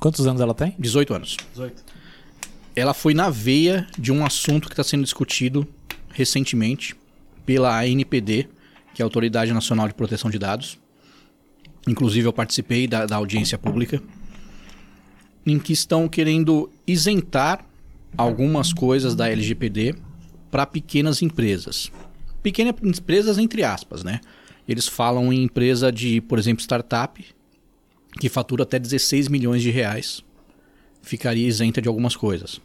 quantos 0.00 0.26
anos 0.26 0.40
ela 0.40 0.54
tem? 0.54 0.74
18 0.78 1.14
anos. 1.14 1.36
18. 1.52 1.84
Ela 2.74 2.92
foi 2.92 3.14
na 3.14 3.30
veia 3.30 3.86
de 3.98 4.10
um 4.10 4.24
assunto 4.24 4.66
que 4.68 4.72
está 4.72 4.82
sendo 4.82 5.04
discutido 5.04 5.66
recentemente 6.10 6.96
pela 7.46 7.80
ANPD, 7.80 8.48
que 8.92 9.00
é 9.00 9.02
a 9.02 9.06
Autoridade 9.06 9.52
Nacional 9.52 9.88
de 9.88 9.94
Proteção 9.94 10.30
de 10.30 10.38
Dados. 10.38 10.78
Inclusive, 11.86 12.26
eu 12.26 12.32
participei 12.32 12.86
da, 12.88 13.06
da 13.06 13.16
audiência 13.16 13.56
pública, 13.56 14.02
em 15.46 15.58
que 15.58 15.72
estão 15.72 16.08
querendo 16.08 16.68
isentar 16.86 17.64
algumas 18.18 18.72
coisas 18.72 19.14
da 19.14 19.30
LGPD 19.30 19.94
para 20.50 20.66
pequenas 20.66 21.22
empresas. 21.22 21.92
Pequenas 22.42 22.74
empresas, 22.82 23.38
entre 23.38 23.62
aspas, 23.62 24.02
né? 24.02 24.20
Eles 24.68 24.88
falam 24.88 25.32
em 25.32 25.44
empresa 25.44 25.92
de, 25.92 26.20
por 26.20 26.38
exemplo, 26.38 26.60
startup, 26.60 27.24
que 28.18 28.28
fatura 28.28 28.64
até 28.64 28.78
16 28.78 29.28
milhões 29.28 29.62
de 29.62 29.70
reais, 29.70 30.24
ficaria 31.02 31.46
isenta 31.46 31.80
de 31.80 31.86
algumas 31.86 32.16
coisas. 32.16 32.60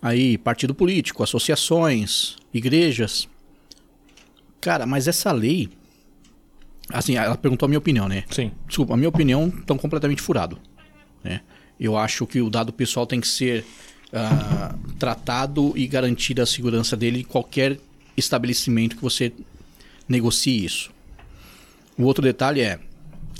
Aí, 0.00 0.38
partido 0.38 0.74
político, 0.74 1.22
associações, 1.22 2.36
igrejas. 2.54 3.28
Cara, 4.60 4.86
mas 4.86 5.08
essa 5.08 5.32
lei. 5.32 5.68
Assim, 6.90 7.16
ela 7.16 7.36
perguntou 7.36 7.66
a 7.66 7.68
minha 7.68 7.78
opinião, 7.78 8.08
né? 8.08 8.24
Sim. 8.30 8.50
Desculpa, 8.66 8.94
a 8.94 8.96
minha 8.96 9.08
opinião 9.08 9.48
estão 9.48 9.76
completamente 9.76 10.22
furado. 10.22 10.58
Né? 11.22 11.42
Eu 11.78 11.96
acho 11.96 12.26
que 12.26 12.40
o 12.40 12.48
dado 12.48 12.72
pessoal 12.72 13.06
tem 13.06 13.20
que 13.20 13.28
ser 13.28 13.64
ah, 14.12 14.74
tratado 14.98 15.72
e 15.76 15.86
garantida 15.86 16.42
a 16.42 16.46
segurança 16.46 16.96
dele 16.96 17.20
em 17.20 17.24
qualquer 17.24 17.78
estabelecimento 18.16 18.96
que 18.96 19.02
você 19.02 19.32
negocie 20.08 20.64
isso. 20.64 20.90
O 21.96 22.04
outro 22.04 22.22
detalhe 22.22 22.60
é, 22.60 22.78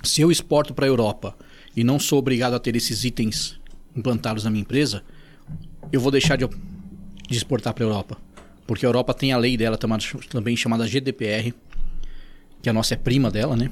se 0.03 0.20
eu 0.20 0.31
exporto 0.31 0.74
para 0.74 0.85
a 0.85 0.89
Europa 0.89 1.35
e 1.74 1.82
não 1.82 1.99
sou 1.99 2.19
obrigado 2.19 2.55
a 2.55 2.59
ter 2.59 2.77
esses 2.77 3.05
itens 3.05 3.59
implantados 3.97 4.45
na 4.45 4.51
minha 4.51 4.62
empresa, 4.62 5.03
eu 5.90 6.01
vou 6.01 6.11
deixar 6.11 6.36
de, 6.36 6.47
de 6.47 7.36
exportar 7.36 7.73
para 7.73 7.85
a 7.85 7.86
Europa. 7.86 8.19
Porque 8.69 8.85
a 8.85 8.89
Europa 8.89 9.15
tem 9.15 9.32
a 9.32 9.39
lei 9.39 9.57
dela 9.57 9.78
também, 9.78 10.55
chamada 10.55 10.86
GDPR, 10.86 11.55
que 12.61 12.69
a 12.69 12.73
nossa 12.73 12.93
é 12.93 12.99
prima 12.99 13.31
dela, 13.31 13.57
né? 13.57 13.70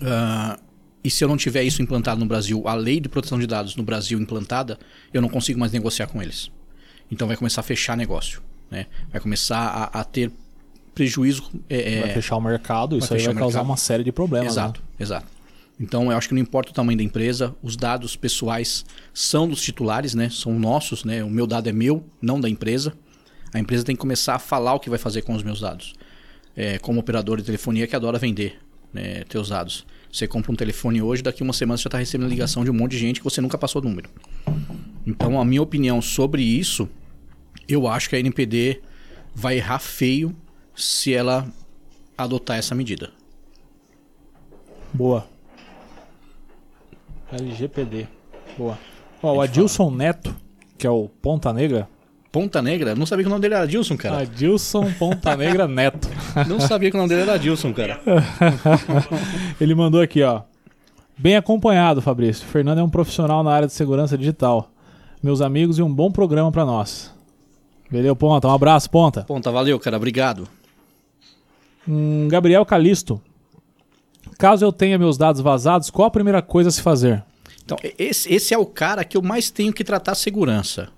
Ah, 0.00 0.58
e 1.04 1.10
se 1.10 1.22
eu 1.22 1.28
não 1.28 1.36
tiver 1.36 1.64
isso 1.64 1.82
implantado 1.82 2.18
no 2.18 2.24
Brasil, 2.24 2.66
a 2.66 2.72
lei 2.72 2.98
de 2.98 3.10
proteção 3.10 3.38
de 3.38 3.46
dados 3.46 3.76
no 3.76 3.82
Brasil 3.82 4.18
implantada, 4.18 4.78
eu 5.12 5.20
não 5.20 5.28
consigo 5.28 5.60
mais 5.60 5.70
negociar 5.70 6.06
com 6.06 6.22
eles. 6.22 6.50
Então 7.12 7.28
vai 7.28 7.36
começar 7.36 7.60
a 7.60 7.62
fechar 7.62 7.94
negócio. 7.94 8.40
Né? 8.70 8.86
Vai 9.12 9.20
começar 9.20 9.58
a, 9.58 10.00
a 10.00 10.02
ter 10.04 10.32
prejuízo. 10.94 11.50
é, 11.68 12.00
Vai 12.00 12.10
é, 12.10 12.14
fechar 12.14 12.36
o 12.36 12.40
mercado, 12.40 12.96
isso 12.96 13.08
vai 13.10 13.18
aí 13.18 13.24
vai 13.26 13.34
causar 13.34 13.58
mercado. 13.58 13.70
uma 13.70 13.76
série 13.76 14.02
de 14.02 14.12
problemas. 14.12 14.52
Exato, 14.52 14.80
né? 14.80 14.86
exato. 14.98 15.26
Então 15.78 16.10
eu 16.10 16.16
acho 16.16 16.26
que 16.26 16.34
não 16.34 16.40
importa 16.40 16.70
o 16.70 16.74
tamanho 16.74 16.96
da 16.96 17.04
empresa, 17.04 17.54
os 17.62 17.76
dados 17.76 18.16
pessoais 18.16 18.82
são 19.12 19.46
dos 19.46 19.60
titulares, 19.60 20.14
né? 20.14 20.30
São 20.30 20.58
nossos, 20.58 21.04
né? 21.04 21.22
O 21.22 21.28
meu 21.28 21.46
dado 21.46 21.68
é 21.68 21.72
meu, 21.72 22.02
não 22.22 22.40
da 22.40 22.48
empresa. 22.48 22.94
A 23.52 23.58
empresa 23.58 23.84
tem 23.84 23.94
que 23.94 24.00
começar 24.00 24.34
a 24.34 24.38
falar 24.38 24.74
o 24.74 24.80
que 24.80 24.88
vai 24.88 24.98
fazer 24.98 25.22
com 25.22 25.34
os 25.34 25.42
meus 25.42 25.60
dados. 25.60 25.94
É, 26.56 26.78
como 26.78 27.00
operador 27.00 27.38
de 27.38 27.44
telefonia 27.44 27.86
que 27.86 27.96
adora 27.96 28.18
vender 28.18 28.58
né, 28.92 29.24
teus 29.24 29.48
dados. 29.48 29.86
Você 30.12 30.26
compra 30.26 30.50
um 30.50 30.56
telefone 30.56 31.00
hoje, 31.00 31.22
daqui 31.22 31.42
uma 31.42 31.52
semana 31.52 31.76
você 31.76 31.84
já 31.84 31.88
está 31.88 31.98
recebendo 31.98 32.28
ligação 32.28 32.64
de 32.64 32.70
um 32.70 32.74
monte 32.74 32.92
de 32.92 32.98
gente 32.98 33.20
que 33.20 33.24
você 33.24 33.40
nunca 33.40 33.56
passou 33.56 33.80
número. 33.80 34.10
Então 35.06 35.40
a 35.40 35.44
minha 35.44 35.62
opinião 35.62 36.02
sobre 36.02 36.42
isso, 36.42 36.88
eu 37.68 37.86
acho 37.86 38.10
que 38.10 38.16
a 38.16 38.20
NPD 38.20 38.80
vai 39.34 39.56
errar 39.56 39.78
feio 39.78 40.34
se 40.74 41.14
ela 41.14 41.46
adotar 42.18 42.58
essa 42.58 42.74
medida. 42.74 43.10
Boa. 44.92 45.26
LGPD. 47.32 48.08
Boa. 48.58 48.76
Ó, 49.22 49.36
o 49.36 49.40
Adilson 49.40 49.90
Neto, 49.90 50.34
que 50.76 50.86
é 50.86 50.90
o 50.90 51.08
Ponta 51.08 51.52
Negra. 51.52 51.88
Ponta 52.32 52.62
Negra? 52.62 52.94
Não 52.94 53.06
sabia 53.06 53.24
que 53.24 53.28
o 53.28 53.30
nome 53.30 53.42
dele 53.42 53.54
era 53.54 53.64
Adilson, 53.64 53.96
cara. 53.96 54.18
Adilson 54.20 54.92
Ponta 54.92 55.36
Negra 55.36 55.66
Neto. 55.66 56.08
Não 56.46 56.60
sabia 56.60 56.88
que 56.90 56.96
o 56.96 56.98
nome 56.98 57.08
dele 57.08 57.22
era 57.22 57.34
Adilson, 57.34 57.72
cara. 57.72 58.00
Ele 59.60 59.74
mandou 59.74 60.00
aqui, 60.00 60.22
ó. 60.22 60.42
Bem 61.18 61.36
acompanhado, 61.36 62.00
Fabrício. 62.00 62.46
Fernando 62.46 62.78
é 62.78 62.82
um 62.82 62.88
profissional 62.88 63.42
na 63.42 63.50
área 63.50 63.66
de 63.66 63.74
segurança 63.74 64.16
digital. 64.16 64.70
Meus 65.20 65.40
amigos 65.40 65.78
e 65.78 65.82
um 65.82 65.92
bom 65.92 66.10
programa 66.10 66.52
pra 66.52 66.64
nós. 66.64 67.12
Beleza, 67.90 68.14
Ponta? 68.14 68.46
Um 68.46 68.54
abraço, 68.54 68.88
Ponta. 68.88 69.24
Ponta, 69.24 69.50
valeu, 69.50 69.78
cara. 69.80 69.96
Obrigado. 69.96 70.48
Hum, 71.88 72.28
Gabriel 72.28 72.64
Calisto. 72.64 73.20
Caso 74.38 74.64
eu 74.64 74.72
tenha 74.72 74.98
meus 74.98 75.18
dados 75.18 75.40
vazados, 75.40 75.90
qual 75.90 76.06
a 76.06 76.10
primeira 76.10 76.40
coisa 76.40 76.68
a 76.68 76.72
se 76.72 76.80
fazer? 76.80 77.22
Então, 77.64 77.76
esse, 77.98 78.32
esse 78.32 78.54
é 78.54 78.58
o 78.58 78.64
cara 78.64 79.04
que 79.04 79.16
eu 79.16 79.22
mais 79.22 79.50
tenho 79.50 79.72
que 79.72 79.82
tratar 79.82 80.14
segurança. 80.14 80.88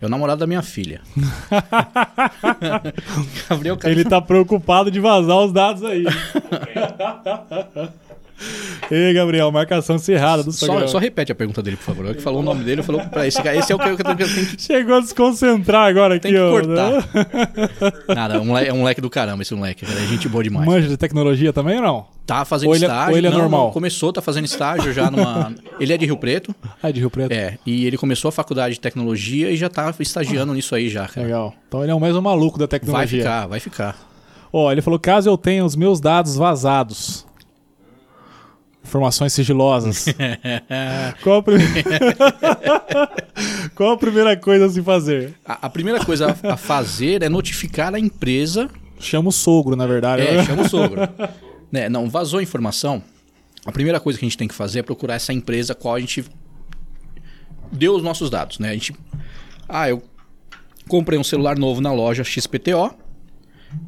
É 0.00 0.06
o 0.06 0.08
namorado 0.08 0.40
da 0.40 0.46
minha 0.46 0.62
filha. 0.62 1.02
Gabriel 3.48 3.78
Ele 3.84 4.04
tá 4.04 4.20
preocupado 4.20 4.90
de 4.90 4.98
vazar 4.98 5.36
os 5.36 5.52
dados 5.52 5.84
aí. 5.84 6.04
Ei, 8.90 9.12
Gabriel, 9.12 9.50
marcação 9.52 9.98
cerrada 9.98 10.42
do 10.42 10.50
Só, 10.52 10.86
só 10.86 10.98
repete 10.98 11.30
a 11.30 11.34
pergunta 11.34 11.62
dele, 11.62 11.76
por 11.76 11.84
favor. 11.84 12.06
Eu 12.06 12.14
que 12.14 12.22
falou 12.22 12.40
o 12.40 12.42
nome 12.42 12.64
dele, 12.64 12.82
falou 12.82 13.00
pra 13.02 13.26
esse 13.26 13.40
cara. 13.42 13.56
Esse 13.56 13.72
é 13.72 13.76
o 13.76 13.78
que 13.78 13.88
eu 13.88 13.96
tenho 13.96 14.16
que. 14.16 14.60
Chegou 14.60 14.96
a 14.96 15.00
desconcentrar 15.00 15.88
agora 15.88 16.16
aqui, 16.16 16.36
ó. 16.36 16.50
cortar. 16.50 16.90
né? 16.90 17.02
Nada, 18.14 18.34
é 18.34 18.38
um 18.40 18.44
moleque, 18.46 18.68
é 18.68 18.72
um 18.72 18.78
moleque 18.78 19.00
do 19.00 19.08
caramba 19.10 19.42
esse 19.42 19.54
moleque. 19.54 19.84
É 19.84 20.06
gente 20.06 20.28
boa 20.28 20.42
demais. 20.42 20.66
Manja 20.66 20.88
de 20.88 20.96
tecnologia 20.96 21.52
também 21.52 21.76
ou 21.76 21.82
não? 21.82 22.06
Tá 22.26 22.44
fazendo 22.44 22.68
Ou 22.68 22.74
ele 22.76 22.84
é- 22.84 22.88
estágio. 22.88 23.10
ou 23.12 23.18
ele 23.18 23.26
é 23.26 23.30
não, 23.30 23.38
normal? 23.38 23.64
não, 23.66 23.70
começou, 23.72 24.12
tá 24.12 24.22
fazendo 24.22 24.44
estágio 24.44 24.92
já 24.92 25.10
numa. 25.10 25.52
Ele 25.80 25.92
é 25.92 25.96
de 25.96 26.04
Rio 26.06 26.16
Preto. 26.16 26.54
Ah, 26.82 26.88
é 26.90 26.92
de 26.92 27.00
Rio 27.00 27.10
Preto. 27.10 27.32
É. 27.32 27.58
E 27.66 27.86
ele 27.86 27.96
começou 27.96 28.28
a 28.28 28.32
faculdade 28.32 28.74
de 28.74 28.80
tecnologia 28.80 29.50
e 29.50 29.56
já 29.56 29.68
tá 29.68 29.92
estagiando 29.98 30.52
nisso 30.54 30.74
aí 30.74 30.88
já, 30.88 31.08
cara. 31.08 31.26
Legal. 31.26 31.54
Então 31.66 31.82
ele 31.82 31.90
é 31.90 31.94
o 31.94 31.98
mais 31.98 32.14
um 32.14 32.20
maluco 32.20 32.56
da 32.58 32.64
Vai 32.66 32.68
tecnologia. 32.78 33.18
ficar, 33.22 33.46
vai 33.46 33.58
ficar. 33.60 33.96
Ó, 34.52 34.70
ele 34.70 34.80
falou: 34.82 34.98
caso 35.00 35.28
eu 35.28 35.36
tenha 35.36 35.64
os 35.64 35.74
meus 35.74 35.98
dados 36.00 36.36
vazados. 36.36 37.26
Informações 38.90 39.32
sigilosas. 39.32 40.06
Qual, 41.22 41.38
a 41.38 41.42
prime- 41.44 41.84
Qual 43.76 43.92
a 43.92 43.96
primeira 43.96 44.36
coisa 44.36 44.66
a 44.66 44.68
se 44.68 44.82
fazer? 44.82 45.32
A, 45.46 45.66
a 45.66 45.70
primeira 45.70 46.04
coisa 46.04 46.36
a, 46.42 46.54
a 46.54 46.56
fazer 46.56 47.22
é 47.22 47.28
notificar 47.28 47.94
a 47.94 48.00
empresa. 48.00 48.68
Chama 48.98 49.28
o 49.28 49.32
sogro, 49.32 49.76
na 49.76 49.86
verdade. 49.86 50.22
É, 50.22 50.44
chama 50.44 50.62
o 50.62 50.68
sogro. 50.68 51.02
né, 51.70 51.88
não, 51.88 52.10
vazou 52.10 52.40
a 52.40 52.42
informação. 52.42 53.00
A 53.64 53.70
primeira 53.70 54.00
coisa 54.00 54.18
que 54.18 54.24
a 54.24 54.28
gente 54.28 54.36
tem 54.36 54.48
que 54.48 54.54
fazer 54.54 54.80
é 54.80 54.82
procurar 54.82 55.14
essa 55.14 55.32
empresa 55.32 55.72
qual 55.72 55.94
a 55.94 56.00
gente 56.00 56.24
deu 57.70 57.94
os 57.94 58.02
nossos 58.02 58.28
dados, 58.28 58.58
né? 58.58 58.70
A 58.70 58.72
gente 58.72 58.92
Ah, 59.68 59.88
eu 59.88 60.02
comprei 60.88 61.16
um 61.16 61.22
celular 61.24 61.56
novo 61.56 61.80
na 61.80 61.92
loja 61.92 62.24
XPTO 62.24 62.92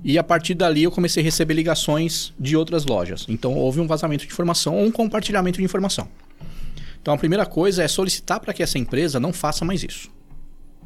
e 0.04 0.18
a 0.18 0.24
partir 0.24 0.54
dali 0.54 0.82
eu 0.82 0.90
comecei 0.90 1.22
a 1.22 1.24
receber 1.24 1.54
ligações 1.54 2.32
de 2.38 2.56
outras 2.56 2.84
lojas. 2.84 3.24
Então 3.28 3.54
houve 3.54 3.80
um 3.80 3.86
vazamento 3.86 4.26
de 4.26 4.32
informação 4.32 4.76
ou 4.76 4.84
um 4.84 4.90
compartilhamento 4.90 5.59
de 5.59 5.64
informação. 5.64 6.09
Então 7.00 7.14
a 7.14 7.18
primeira 7.18 7.46
coisa 7.46 7.82
é 7.82 7.88
solicitar 7.88 8.40
para 8.40 8.52
que 8.52 8.62
essa 8.62 8.78
empresa 8.78 9.18
não 9.18 9.32
faça 9.32 9.64
mais 9.64 9.82
isso. 9.82 10.10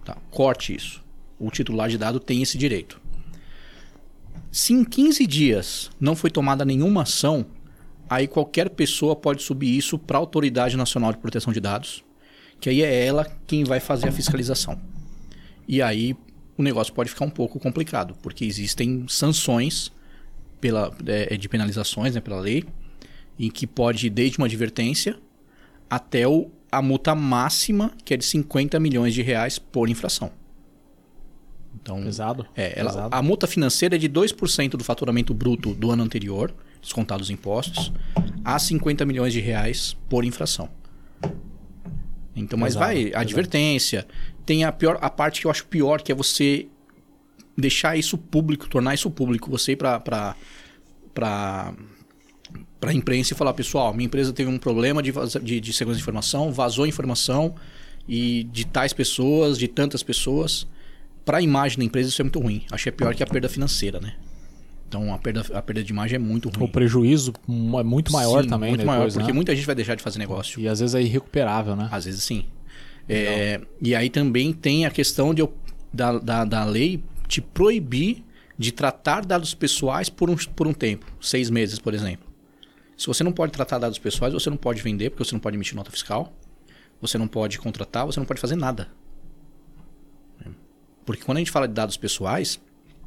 Tá? 0.04 0.16
Corte 0.30 0.74
isso. 0.74 1.02
O 1.38 1.50
titular 1.50 1.88
de 1.88 1.98
dado 1.98 2.18
tem 2.20 2.42
esse 2.42 2.56
direito. 2.56 3.00
Se 4.50 4.72
em 4.72 4.84
15 4.84 5.26
dias 5.26 5.90
não 6.00 6.16
foi 6.16 6.30
tomada 6.30 6.64
nenhuma 6.64 7.02
ação, 7.02 7.44
aí 8.08 8.26
qualquer 8.26 8.70
pessoa 8.70 9.14
pode 9.14 9.42
subir 9.42 9.76
isso 9.76 9.98
para 9.98 10.16
a 10.16 10.20
Autoridade 10.20 10.76
Nacional 10.76 11.12
de 11.12 11.18
Proteção 11.18 11.52
de 11.52 11.60
Dados, 11.60 12.02
que 12.58 12.70
aí 12.70 12.82
é 12.82 13.04
ela 13.04 13.26
quem 13.46 13.64
vai 13.64 13.80
fazer 13.80 14.08
a 14.08 14.12
fiscalização. 14.12 14.80
E 15.68 15.82
aí 15.82 16.16
o 16.56 16.62
negócio 16.62 16.92
pode 16.92 17.10
ficar 17.10 17.24
um 17.24 17.30
pouco 17.30 17.58
complicado, 17.58 18.16
porque 18.22 18.44
existem 18.44 19.04
sanções 19.08 19.92
pela, 20.60 20.94
é, 21.06 21.36
de 21.36 21.48
penalizações 21.48 22.14
né, 22.14 22.20
pela 22.20 22.40
lei, 22.40 22.64
em 23.38 23.50
que 23.50 23.66
pode 23.66 24.06
ir 24.06 24.10
desde 24.10 24.38
uma 24.38 24.46
advertência 24.46 25.18
até 25.90 26.26
o, 26.26 26.50
a 26.72 26.80
multa 26.80 27.14
máxima, 27.14 27.92
que 28.04 28.14
é 28.14 28.16
de 28.16 28.24
50 28.24 28.80
milhões 28.80 29.12
de 29.14 29.22
reais 29.22 29.58
por 29.58 29.88
infração. 29.88 30.30
Então, 31.80 32.02
Pesado. 32.02 32.46
é, 32.56 32.78
ela- 32.78 32.90
Pesado. 32.90 33.14
a 33.14 33.22
multa 33.22 33.46
financeira 33.46 33.96
é 33.96 33.98
de 33.98 34.08
2% 34.08 34.70
do 34.70 34.82
faturamento 34.82 35.32
bruto 35.34 35.74
do 35.74 35.90
ano 35.90 36.02
anterior, 36.02 36.52
descontados 36.80 37.26
os 37.26 37.30
impostos, 37.30 37.92
a 38.44 38.58
50 38.58 39.04
milhões 39.04 39.32
de 39.32 39.40
reais 39.40 39.94
por 40.08 40.24
infração. 40.24 40.68
Então, 42.34 42.58
mas 42.58 42.74
Pesado, 42.74 42.86
vai, 42.86 43.04
pesado. 43.04 43.18
advertência. 43.20 44.06
Tem 44.46 44.64
a 44.64 44.72
pior, 44.72 44.98
a 45.02 45.10
parte 45.10 45.40
que 45.40 45.46
eu 45.46 45.50
acho 45.50 45.66
pior, 45.66 46.00
que 46.00 46.10
é 46.10 46.14
você 46.14 46.68
deixar 47.58 47.96
isso 47.96 48.16
público, 48.16 48.68
tornar 48.68 48.94
isso 48.94 49.10
público, 49.10 49.50
você 49.50 49.72
ir 49.72 49.76
para 49.76 50.00
para 50.00 50.36
para 51.12 52.90
a 52.90 52.94
imprensa 52.94 53.32
e 53.32 53.36
falar, 53.36 53.52
pessoal, 53.54 53.92
minha 53.92 54.06
empresa 54.06 54.32
teve 54.32 54.48
um 54.48 54.58
problema 54.58 55.02
de, 55.02 55.12
de, 55.42 55.60
de 55.60 55.72
segurança 55.72 55.98
de 55.98 56.02
informação, 56.02 56.52
vazou 56.52 56.86
informação 56.86 57.54
e 58.08 58.44
de 58.44 58.64
tais 58.66 58.92
pessoas, 58.92 59.58
de 59.58 59.66
tantas 59.66 60.02
pessoas. 60.02 60.66
Para 61.24 61.38
a 61.38 61.42
imagem 61.42 61.78
da 61.78 61.84
empresa 61.84 62.08
isso 62.08 62.22
é 62.22 62.24
muito 62.24 62.38
ruim. 62.38 62.64
Acho 62.70 62.84
que 62.84 62.88
é 62.90 62.92
pior 62.92 63.14
que 63.14 63.22
a 63.22 63.26
perda 63.26 63.48
financeira, 63.48 63.98
né? 63.98 64.14
Então 64.88 65.12
a 65.12 65.18
perda, 65.18 65.44
a 65.52 65.60
perda 65.60 65.82
de 65.82 65.90
imagem 65.90 66.16
é 66.16 66.18
muito 66.18 66.48
ruim. 66.48 66.64
O 66.64 66.68
prejuízo 66.68 67.32
é 67.48 67.82
muito 67.82 68.12
maior 68.12 68.44
Sim, 68.44 68.50
também, 68.50 68.70
Muito 68.70 68.80
depois, 68.80 68.98
maior, 68.98 69.12
porque 69.12 69.32
né? 69.32 69.32
muita 69.32 69.56
gente 69.56 69.66
vai 69.66 69.74
deixar 69.74 69.96
de 69.96 70.02
fazer 70.02 70.18
negócio. 70.18 70.60
E 70.60 70.68
às 70.68 70.78
vezes 70.78 70.94
é 70.94 71.02
irrecuperável, 71.02 71.74
né? 71.74 71.88
Às 71.90 72.04
vezes 72.04 72.22
sim. 72.22 72.44
É, 73.08 73.60
e 73.80 73.94
aí 73.94 74.10
também 74.10 74.52
tem 74.52 74.84
a 74.86 74.90
questão 74.90 75.32
de, 75.32 75.40
eu- 75.42 75.54
da, 75.92 76.18
da, 76.18 76.44
da 76.44 76.64
lei 76.64 77.02
te 77.28 77.40
proibir 77.40 78.24
de 78.58 78.72
tratar 78.72 79.24
dados 79.24 79.54
pessoais 79.54 80.08
por 80.08 80.30
um, 80.30 80.36
por 80.36 80.66
um 80.66 80.72
tempo. 80.72 81.06
Seis 81.20 81.50
meses, 81.50 81.78
por 81.78 81.94
exemplo. 81.94 82.26
Se 82.96 83.06
você 83.06 83.22
não 83.22 83.32
pode 83.32 83.52
tratar 83.52 83.78
dados 83.78 83.98
pessoais, 83.98 84.32
você 84.32 84.48
não 84.48 84.56
pode 84.56 84.80
vender, 84.82 85.10
porque 85.10 85.24
você 85.24 85.34
não 85.34 85.40
pode 85.40 85.56
emitir 85.56 85.76
nota 85.76 85.90
fiscal. 85.90 86.32
Você 87.00 87.18
não 87.18 87.28
pode 87.28 87.58
contratar, 87.58 88.06
você 88.06 88.18
não 88.18 88.26
pode 88.26 88.40
fazer 88.40 88.56
nada. 88.56 88.88
Porque 91.04 91.22
quando 91.22 91.36
a 91.36 91.40
gente 91.40 91.50
fala 91.50 91.68
de 91.68 91.74
dados 91.74 91.96
pessoais, 91.96 92.60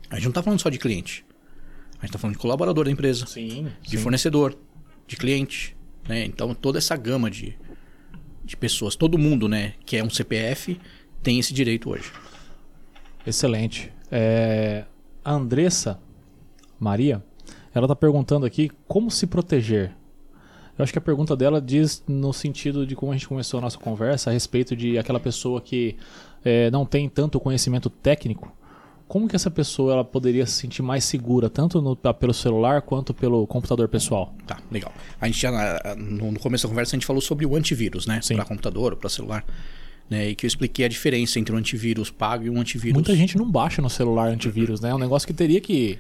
a 0.09 0.15
gente 0.15 0.25
não 0.25 0.29
está 0.31 0.41
falando 0.43 0.59
só 0.61 0.69
de 0.69 0.77
cliente. 0.77 1.25
A 1.97 2.01
gente 2.05 2.11
está 2.11 2.19
falando 2.19 2.35
de 2.35 2.41
colaborador 2.41 2.85
da 2.85 2.91
empresa 2.91 3.25
Sim. 3.25 3.67
de 3.81 3.97
fornecedor, 3.97 4.57
de 5.05 5.17
cliente, 5.17 5.75
né? 6.07 6.23
Então 6.23 6.53
toda 6.53 6.77
essa 6.77 6.95
gama 6.95 7.29
de, 7.29 7.57
de 8.49 8.57
pessoas, 8.57 8.95
todo 8.95 9.17
mundo, 9.17 9.47
né, 9.47 9.73
que 9.85 9.95
é 9.95 10.03
um 10.03 10.09
CPF 10.09 10.79
tem 11.21 11.37
esse 11.37 11.53
direito 11.53 11.89
hoje. 11.89 12.11
Excelente. 13.25 13.93
É, 14.11 14.85
a 15.23 15.33
Andressa 15.33 15.99
Maria, 16.79 17.23
ela 17.73 17.85
está 17.85 17.95
perguntando 17.95 18.45
aqui 18.45 18.71
como 18.87 19.11
se 19.11 19.27
proteger. 19.27 19.95
Eu 20.77 20.83
acho 20.83 20.91
que 20.91 20.97
a 20.97 21.01
pergunta 21.01 21.35
dela 21.35 21.61
diz 21.61 22.01
no 22.07 22.33
sentido 22.33 22.87
de 22.87 22.95
como 22.95 23.11
a 23.11 23.15
gente 23.15 23.27
começou 23.27 23.59
a 23.59 23.61
nossa 23.61 23.77
conversa 23.77 24.29
a 24.29 24.33
respeito 24.33 24.75
de 24.75 24.97
aquela 24.97 25.19
pessoa 25.19 25.61
que 25.61 25.97
é, 26.43 26.71
não 26.71 26.85
tem 26.85 27.07
tanto 27.07 27.39
conhecimento 27.39 27.89
técnico. 27.89 28.51
Como 29.09 29.27
que 29.27 29.35
essa 29.35 29.49
pessoa 29.49 29.91
ela 29.93 30.05
poderia 30.05 30.45
se 30.45 30.53
sentir 30.53 30.83
mais 30.83 31.03
segura, 31.03 31.49
tanto 31.49 31.81
no- 31.81 31.95
pelo 31.95 32.31
celular 32.33 32.83
quanto 32.83 33.11
pelo 33.13 33.45
computador 33.47 33.87
pessoal? 33.89 34.33
Tá, 34.45 34.59
legal. 34.71 34.93
A 35.19 35.25
gente 35.25 35.39
já 35.41 35.51
na- 35.51 35.95
no, 35.95 36.39
começo 36.39 36.65
da 36.65 36.69
conversa 36.69 36.95
a 36.95 36.97
gente 36.97 37.07
falou 37.07 37.19
sobre 37.21 37.43
o 37.45 37.55
antivírus, 37.55 38.05
né, 38.05 38.21
Sim. 38.21 38.35
para 38.35 38.45
computador, 38.45 38.95
para 38.95 39.09
celular, 39.09 39.43
né, 40.07 40.29
e 40.29 40.35
que 40.35 40.45
eu 40.45 40.47
expliquei 40.47 40.85
a 40.85 40.87
diferença 40.87 41.39
entre 41.39 41.53
um 41.55 41.57
antivírus 41.57 42.11
pago 42.11 42.43
e 42.45 42.49
um 42.51 42.59
antivírus. 42.61 42.93
Muita 42.93 43.15
gente 43.15 43.35
não 43.35 43.49
baixa 43.49 43.81
no 43.81 43.89
celular 43.89 44.27
antivírus, 44.29 44.79
né? 44.79 44.91
É 44.91 44.95
um 44.95 44.99
negócio 44.99 45.27
que 45.27 45.33
teria 45.33 45.59
que, 45.59 45.97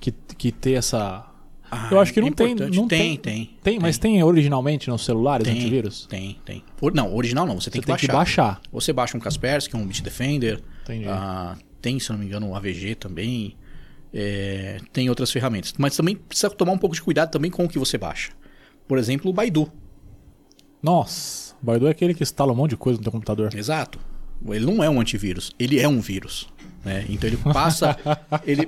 que, 0.00 0.12
que 0.36 0.50
ter 0.50 0.72
essa. 0.72 1.24
Ah, 1.70 1.88
Eu 1.92 2.00
acho 2.00 2.12
que 2.12 2.18
é 2.18 2.22
não 2.22 2.32
tem. 2.32 2.50
importante. 2.50 2.76
Não 2.76 2.88
tem, 2.88 3.16
tem, 3.16 3.44
tem. 3.46 3.50
Tem, 3.62 3.78
mas 3.78 3.96
tem 3.96 4.20
originalmente 4.24 4.90
nos 4.90 5.04
celulares 5.04 5.46
Tem, 5.46 5.56
antivírus? 5.56 6.04
Tem, 6.10 6.36
tem. 6.44 6.64
Não, 6.92 7.14
original 7.14 7.46
não, 7.46 7.60
você 7.60 7.70
tem, 7.70 7.80
Você 7.80 7.82
que, 7.82 7.86
tem 7.86 7.92
baixar. 7.92 8.08
que 8.08 8.12
baixar. 8.12 8.60
Você 8.72 8.92
baixa 8.92 9.16
um 9.16 9.20
Kaspersky, 9.20 9.76
um 9.76 9.86
Bitdefender. 9.86 10.60
Entendi. 10.82 11.06
ah, 11.06 11.56
tem, 11.80 11.98
se 11.98 12.10
não 12.10 12.18
me 12.18 12.26
engano, 12.26 12.48
o 12.48 12.54
AVG 12.54 12.94
também. 12.94 13.56
é, 14.12 14.78
tem 14.92 15.08
outras 15.08 15.30
ferramentas. 15.30 15.72
Mas 15.78 15.96
também 15.96 16.16
precisa 16.16 16.50
tomar 16.50 16.72
um 16.72 16.78
pouco 16.78 16.94
de 16.94 17.02
cuidado 17.02 17.30
também 17.30 17.50
com 17.50 17.64
o 17.64 17.68
que 17.68 17.78
você 17.78 17.96
baixa. 17.96 18.32
Por 18.88 18.98
exemplo, 18.98 19.30
o 19.30 19.32
Baidu. 19.34 19.70
Nossa, 20.82 21.54
o 21.62 21.66
Baidu 21.66 21.86
é 21.86 21.90
aquele 21.90 22.14
que 22.14 22.22
instala 22.22 22.52
um 22.52 22.56
monte 22.56 22.70
de 22.70 22.76
coisa 22.76 22.98
no 22.98 23.02
teu 23.02 23.12
computador. 23.12 23.54
Exato. 23.54 23.98
Ele 24.48 24.64
não 24.64 24.82
é 24.82 24.88
um 24.88 25.00
antivírus, 25.00 25.52
ele 25.58 25.78
é 25.78 25.86
um 25.86 26.00
vírus. 26.00 26.48
né? 26.84 27.04
Então 27.08 27.28
ele 27.28 27.36
passa. 27.36 27.96
ele 28.46 28.66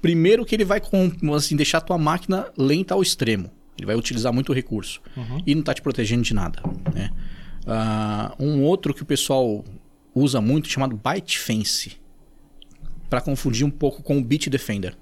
Primeiro 0.00 0.44
que 0.44 0.54
ele 0.54 0.64
vai 0.64 0.80
com, 0.80 1.12
assim, 1.34 1.54
deixar 1.54 1.78
a 1.78 1.82
tua 1.82 1.98
máquina 1.98 2.46
lenta 2.56 2.94
ao 2.94 3.02
extremo. 3.02 3.50
Ele 3.76 3.86
vai 3.86 3.94
utilizar 3.94 4.32
muito 4.32 4.52
recurso. 4.52 5.00
E 5.46 5.54
não 5.54 5.60
está 5.60 5.74
te 5.74 5.82
protegendo 5.82 6.22
de 6.22 6.34
nada. 6.34 6.62
Né? 6.94 7.10
Ah, 7.66 8.34
um 8.38 8.62
outro 8.62 8.92
que 8.94 9.02
o 9.02 9.06
pessoal 9.06 9.64
usa 10.14 10.40
muito 10.40 10.68
chamado 10.68 10.96
ByteFence. 10.96 11.92
Para 13.12 13.20
confundir 13.20 13.62
um 13.66 13.70
pouco 13.70 14.02
com 14.02 14.16
o 14.16 14.24
Bitdefender. 14.24 14.96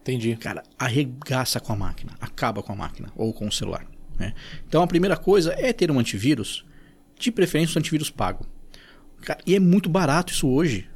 Entendi. 0.00 0.34
Cara, 0.36 0.62
arregaça 0.78 1.60
com 1.60 1.74
a 1.74 1.76
máquina, 1.76 2.14
acaba 2.18 2.62
com 2.62 2.72
a 2.72 2.74
máquina 2.74 3.12
ou 3.14 3.34
com 3.34 3.46
o 3.46 3.52
celular. 3.52 3.86
né? 4.18 4.32
Então 4.66 4.82
a 4.82 4.86
primeira 4.86 5.14
coisa 5.14 5.54
é 5.58 5.70
ter 5.70 5.90
um 5.90 5.98
antivírus, 5.98 6.64
de 7.18 7.30
preferência 7.30 7.78
um 7.78 7.80
antivírus 7.80 8.08
pago. 8.08 8.46
Cara, 9.20 9.40
e 9.46 9.54
é 9.54 9.60
muito 9.60 9.90
barato 9.90 10.32
isso 10.32 10.48
hoje. 10.48 10.88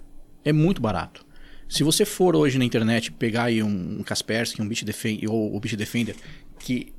É 0.42 0.54
muito 0.54 0.80
barato. 0.80 1.22
Se 1.68 1.82
você 1.84 2.06
for 2.06 2.34
hoje 2.34 2.58
na 2.58 2.64
internet 2.64 3.12
pegar 3.12 3.44
aí 3.44 3.62
um, 3.62 3.98
um 4.00 4.02
Kaspersky, 4.02 4.62
um 4.62 4.66
Bitdefender 4.66 5.30
ou 5.30 5.54
o 5.54 5.60
Bitdefender, 5.60 6.16
que 6.58 6.94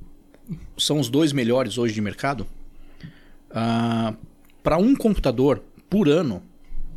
são 0.78 1.00
os 1.00 1.10
dois 1.10 1.34
melhores 1.34 1.80
hoje 1.80 1.96
de 1.96 2.02
mercado, 2.02 2.46
para 4.62 4.78
um 4.78 4.96
computador 4.96 5.64
por 5.90 6.08
ano, 6.08 6.44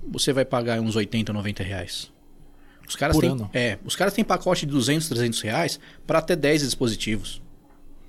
você 0.06 0.34
vai 0.34 0.44
pagar 0.44 0.78
uns 0.82 0.96
80, 0.96 1.32
90 1.32 1.62
reais. 1.62 2.14
Os 2.88 2.96
caras 2.96 3.16
Por 3.16 3.22
têm, 3.22 3.30
ano? 3.30 3.50
É, 3.52 3.78
os 3.84 3.96
caras 3.96 4.14
têm 4.14 4.24
pacote 4.24 4.64
de 4.66 4.72
200, 4.72 5.08
300 5.08 5.40
reais 5.40 5.80
para 6.06 6.18
até 6.18 6.36
10 6.36 6.62
dispositivos 6.62 7.42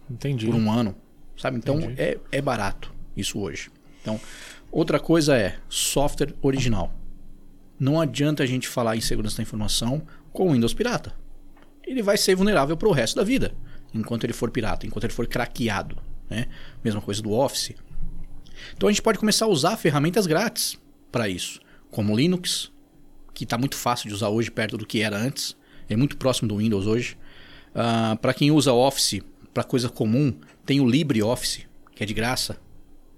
Entendi. 0.09 0.45
por 0.45 0.55
um 0.55 0.71
ano, 0.71 0.95
sabe? 1.37 1.57
Então 1.57 1.79
Entendi. 1.79 2.01
é, 2.01 2.17
é 2.31 2.41
barato 2.41 2.93
isso 3.15 3.39
hoje. 3.39 3.69
Então, 4.01 4.19
outra 4.71 4.99
coisa 4.99 5.35
é 5.35 5.57
software 5.67 6.33
original. 6.41 6.93
Não 7.79 7.99
adianta 7.99 8.43
a 8.43 8.45
gente 8.45 8.67
falar 8.67 8.95
em 8.95 9.01
segurança 9.01 9.37
da 9.37 9.43
informação 9.43 10.01
com 10.31 10.49
o 10.49 10.53
Windows 10.53 10.73
pirata. 10.73 11.13
Ele 11.85 12.01
vai 12.01 12.17
ser 12.17 12.35
vulnerável 12.35 12.75
para 12.75 12.87
o 12.87 12.91
resto 12.91 13.15
da 13.15 13.23
vida, 13.23 13.53
enquanto 13.93 14.23
ele 14.23 14.33
for 14.33 14.51
pirata, 14.51 14.85
enquanto 14.85 15.05
ele 15.05 15.13
for 15.13 15.27
craqueado. 15.27 15.97
Né? 16.29 16.47
Mesma 16.83 17.01
coisa 17.01 17.21
do 17.21 17.31
Office. 17.31 17.73
Então 18.75 18.89
a 18.89 18.91
gente 18.91 19.01
pode 19.01 19.19
começar 19.19 19.45
a 19.45 19.49
usar 19.49 19.77
ferramentas 19.77 20.27
grátis 20.27 20.77
para 21.11 21.29
isso, 21.29 21.59
como 21.89 22.15
Linux, 22.15 22.71
que 23.37 23.43
está 23.43 23.55
muito 23.55 23.75
fácil 23.75 24.07
de 24.09 24.15
usar 24.15 24.29
hoje 24.29 24.49
perto 24.49 24.77
do 24.77 24.85
que 24.85 24.99
era 25.01 25.15
antes. 25.15 25.55
É 25.87 25.95
muito 25.95 26.17
próximo 26.17 26.47
do 26.49 26.57
Windows 26.57 26.87
hoje. 26.87 27.15
para 28.19 28.33
quem 28.33 28.49
usa 28.49 28.73
Office 28.73 29.21
para 29.53 29.63
coisa 29.63 29.87
comum, 29.89 30.33
tem 30.65 30.79
o 30.79 30.89
LibreOffice, 30.89 31.67
que 31.95 32.01
é 32.01 32.05
de 32.05 32.13
graça. 32.15 32.57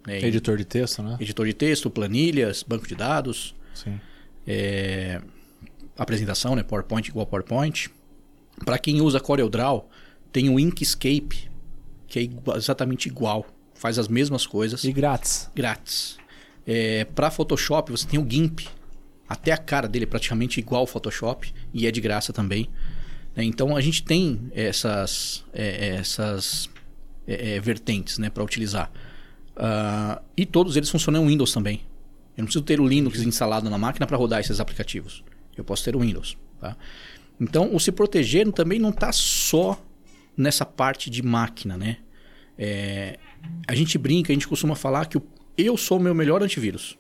né? 0.06 0.20
Editor 0.22 0.58
de 0.58 0.66
texto, 0.66 1.02
né? 1.02 1.16
Editor 1.22 1.46
de 1.48 1.54
texto, 1.54 1.90
planilhas, 1.90 2.64
banco 2.64 2.86
de 2.88 2.96
dados, 2.96 3.56
Sim. 3.74 3.98
é, 4.46 5.22
apresentação, 5.98 6.54
né? 6.56 6.64
PowerPoint 6.64 7.08
igual 7.10 7.26
PowerPoint. 7.26 7.90
Para 8.66 8.78
quem 8.78 9.00
usa 9.02 9.20
CorelDRAW, 9.22 9.90
tem 10.34 10.50
o 10.50 10.60
Inkscape, 10.60 11.50
que 12.08 12.20
é 12.20 12.22
igua- 12.24 12.58
exatamente 12.58 13.08
igual, 13.08 13.46
faz 13.74 13.98
as 13.98 14.08
mesmas 14.10 14.46
coisas 14.46 14.84
E 14.84 14.92
grátis. 14.92 15.50
grátis. 15.56 16.18
É, 16.68 17.06
para 17.06 17.32
Photoshop, 17.32 17.90
você 17.92 18.06
tem 18.06 18.20
o 18.20 18.30
GIMP. 18.30 18.68
Até 19.30 19.52
a 19.52 19.58
cara 19.58 19.88
dele 19.88 20.06
é 20.06 20.08
praticamente 20.08 20.60
igual 20.60 20.82
ao 20.82 20.88
Photoshop 20.88 21.54
e 21.72 21.86
é 21.86 21.92
de 21.92 22.02
graça 22.02 22.34
também. 22.34 22.68
né? 23.36 23.44
Então 23.44 23.78
a 23.78 23.82
gente 23.82 24.04
tem 24.04 24.50
essas, 24.52 25.46
é, 25.54 25.98
essas 25.98 26.68
é, 27.28 27.56
é, 27.56 27.60
vertentes 27.60 28.18
né, 28.18 28.32
para 28.32 28.44
utilizar. 28.44 28.92
Ah, 29.56 30.20
e 30.36 30.48
todos 30.48 30.76
eles 30.76 30.90
funcionam 30.90 31.24
em 31.24 31.28
Windows 31.28 31.54
também. 31.54 31.82
Eu 32.36 32.42
não 32.42 32.46
preciso 32.46 32.66
ter 32.66 32.82
o 32.82 32.88
Linux 32.88 33.22
instalado 33.22 33.70
na 33.70 33.78
máquina 33.78 34.08
para 34.08 34.18
rodar 34.18 34.40
esses 34.40 34.60
aplicativos. 34.60 35.24
Eu 35.56 35.64
posso 35.64 35.84
ter 35.84 35.96
o 35.96 36.00
Windows. 36.00 36.36
Tá? 36.60 36.76
Então 37.40 37.76
o 37.76 37.80
se 37.80 37.92
proteger 37.92 38.52
também 38.52 38.80
não 38.80 38.90
está 38.90 39.12
só 39.12 39.80
nessa 40.36 40.66
parte 40.66 41.08
de 41.08 41.22
máquina. 41.22 41.78
Né? 41.78 41.98
É, 42.58 43.20
a 43.68 43.76
gente 43.76 43.96
brinca, 44.00 44.32
a 44.32 44.34
gente 44.34 44.48
costuma 44.48 44.74
falar 44.74 45.06
que 45.06 45.22
eu 45.56 45.78
sou 45.78 46.00
o 46.00 46.02
meu 46.02 46.16
melhor 46.16 46.42
antivírus. 46.42 46.98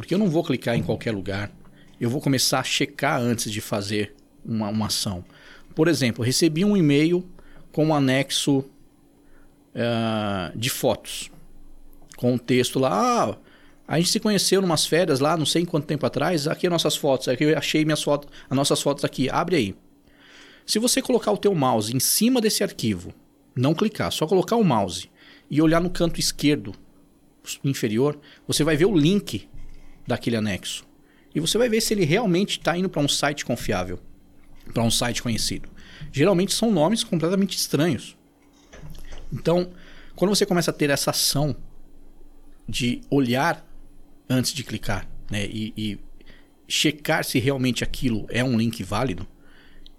Porque 0.00 0.14
eu 0.14 0.18
não 0.18 0.30
vou 0.30 0.42
clicar 0.42 0.74
em 0.74 0.82
qualquer 0.82 1.12
lugar. 1.12 1.52
Eu 2.00 2.08
vou 2.08 2.22
começar 2.22 2.60
a 2.60 2.64
checar 2.64 3.20
antes 3.20 3.52
de 3.52 3.60
fazer 3.60 4.14
uma, 4.42 4.70
uma 4.70 4.86
ação. 4.86 5.22
Por 5.74 5.88
exemplo, 5.88 6.24
recebi 6.24 6.64
um 6.64 6.74
e-mail 6.74 7.22
com 7.70 7.84
um 7.84 7.94
anexo 7.94 8.64
ah, 9.74 10.52
de 10.56 10.70
fotos. 10.70 11.30
Com 12.16 12.32
um 12.32 12.38
texto 12.38 12.78
lá. 12.78 12.90
Ah, 12.90 13.36
a 13.86 13.98
gente 13.98 14.08
se 14.08 14.18
conheceu 14.18 14.62
numas 14.62 14.86
férias 14.86 15.20
lá, 15.20 15.36
não 15.36 15.44
sei 15.44 15.66
quanto 15.66 15.84
tempo 15.84 16.06
atrás. 16.06 16.48
Aqui 16.48 16.66
as 16.66 16.72
nossas 16.72 16.96
fotos. 16.96 17.28
Aqui 17.28 17.44
eu 17.44 17.58
achei 17.58 17.84
minhas 17.84 18.02
fotos, 18.02 18.30
as 18.48 18.56
nossas 18.56 18.80
fotos 18.80 19.04
aqui. 19.04 19.28
Abre 19.28 19.56
aí. 19.56 19.74
Se 20.64 20.78
você 20.78 21.02
colocar 21.02 21.30
o 21.30 21.36
teu 21.36 21.54
mouse 21.54 21.94
em 21.94 22.00
cima 22.00 22.40
desse 22.40 22.62
arquivo, 22.62 23.12
não 23.54 23.74
clicar, 23.74 24.10
só 24.10 24.26
colocar 24.26 24.56
o 24.56 24.64
mouse 24.64 25.10
e 25.50 25.60
olhar 25.60 25.82
no 25.82 25.90
canto 25.90 26.18
esquerdo 26.18 26.72
inferior, 27.62 28.18
você 28.46 28.64
vai 28.64 28.78
ver 28.78 28.86
o 28.86 28.96
link 28.96 29.46
daquele 30.10 30.36
anexo. 30.36 30.84
E 31.34 31.40
você 31.40 31.56
vai 31.56 31.68
ver 31.68 31.80
se 31.80 31.94
ele 31.94 32.04
realmente 32.04 32.58
está 32.58 32.76
indo 32.76 32.88
para 32.88 33.00
um 33.00 33.08
site 33.08 33.44
confiável, 33.44 33.98
para 34.74 34.82
um 34.82 34.90
site 34.90 35.22
conhecido. 35.22 35.68
Geralmente 36.12 36.52
são 36.52 36.70
nomes 36.70 37.02
completamente 37.04 37.56
estranhos. 37.56 38.16
Então, 39.32 39.70
quando 40.16 40.34
você 40.34 40.44
começa 40.44 40.70
a 40.70 40.74
ter 40.74 40.90
essa 40.90 41.10
ação 41.10 41.56
de 42.68 43.00
olhar 43.08 43.64
antes 44.28 44.52
de 44.52 44.64
clicar, 44.64 45.08
né, 45.30 45.46
e, 45.46 45.72
e 45.76 45.98
checar 46.68 47.24
se 47.24 47.38
realmente 47.38 47.84
aquilo 47.84 48.26
é 48.28 48.42
um 48.42 48.56
link 48.56 48.82
válido, 48.82 49.26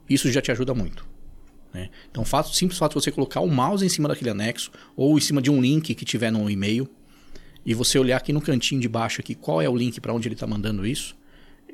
isso 0.10 0.30
já 0.32 0.42
te 0.42 0.52
ajuda 0.52 0.74
muito. 0.74 1.08
né? 1.74 1.90
Então, 2.10 2.24
o 2.24 2.44
simples 2.44 2.78
fato 2.78 2.98
de 2.98 3.04
você 3.04 3.12
colocar 3.12 3.40
o 3.40 3.50
mouse 3.50 3.86
em 3.86 3.90
cima 3.90 4.10
daquele 4.10 4.30
anexo 4.30 4.72
ou 4.96 5.18
em 5.18 5.22
cima 5.22 5.42
de 5.42 5.50
um 5.50 5.62
link 5.62 5.96
que 5.96 6.06
tiver 6.06 6.32
no 6.32 6.50
e-mail 6.50 6.90
e 7.66 7.74
você 7.74 8.00
olhar 8.00 8.18
aqui 8.18 8.34
no 8.34 8.42
cantinho 8.42 8.82
de 8.82 8.90
baixo 8.90 9.22
aqui 9.22 9.36
qual 9.36 9.62
é 9.62 9.70
o 9.70 9.76
link 9.76 10.00
para 10.02 10.14
onde 10.14 10.28
ele 10.28 10.36
está 10.36 10.48
mandando 10.48 10.86
isso, 10.86 11.16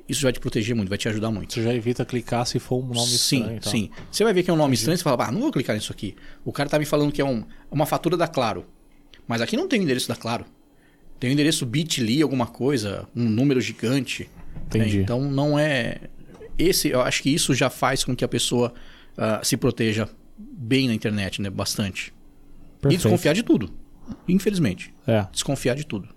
isso 0.07 0.21
vai 0.21 0.31
te 0.31 0.39
proteger 0.39 0.75
muito, 0.75 0.89
vai 0.89 0.97
te 0.97 1.07
ajudar 1.09 1.31
muito. 1.31 1.53
Você 1.53 1.61
já 1.61 1.73
evita 1.73 2.05
clicar 2.05 2.45
se 2.45 2.59
for 2.59 2.77
um 2.77 2.87
nome 2.87 3.07
sim, 3.07 3.39
estranho. 3.39 3.57
então. 3.57 3.71
sim. 3.71 3.89
Você 4.09 4.23
vai 4.23 4.33
ver 4.33 4.43
que 4.43 4.49
é 4.49 4.53
um 4.53 4.57
nome 4.57 4.73
estranho, 4.73 4.97
você 4.97 5.03
fala, 5.03 5.25
ah, 5.27 5.31
não 5.31 5.41
vou 5.41 5.51
clicar 5.51 5.75
nisso 5.75 5.91
aqui. 5.91 6.15
O 6.45 6.51
cara 6.51 6.69
tá 6.69 6.79
me 6.79 6.85
falando 6.85 7.11
que 7.11 7.21
é 7.21 7.25
um, 7.25 7.43
uma 7.69 7.85
fatura 7.85 8.15
da 8.15 8.27
Claro. 8.27 8.65
Mas 9.27 9.41
aqui 9.41 9.57
não 9.57 9.67
tem 9.67 9.79
o 9.79 9.83
endereço 9.83 10.07
da 10.07 10.15
Claro. 10.15 10.45
Tem 11.19 11.29
o 11.29 11.33
endereço 11.33 11.65
bit.ly, 11.65 12.21
alguma 12.21 12.47
coisa, 12.47 13.07
um 13.15 13.27
número 13.27 13.59
gigante. 13.59 14.23
né? 14.23 14.29
Entendi. 14.67 14.99
Então 14.99 15.29
não 15.29 15.59
é. 15.59 15.97
Esse, 16.57 16.89
eu 16.89 17.01
acho 17.01 17.21
que 17.21 17.33
isso 17.33 17.53
já 17.53 17.69
faz 17.69 18.03
com 18.03 18.15
que 18.15 18.23
a 18.23 18.27
pessoa 18.27 18.73
ah, 19.17 19.41
se 19.43 19.57
proteja 19.57 20.07
bem 20.37 20.87
na 20.87 20.93
internet, 20.93 21.41
né? 21.41 21.49
Bastante. 21.49 22.13
E 22.77 22.81
Perfeito. 22.81 23.01
desconfiar 23.01 23.33
de 23.33 23.43
tudo. 23.43 23.71
Infelizmente. 24.27 24.93
É. 25.05 25.25
Desconfiar 25.31 25.75
de 25.75 25.85
tudo. 25.85 26.09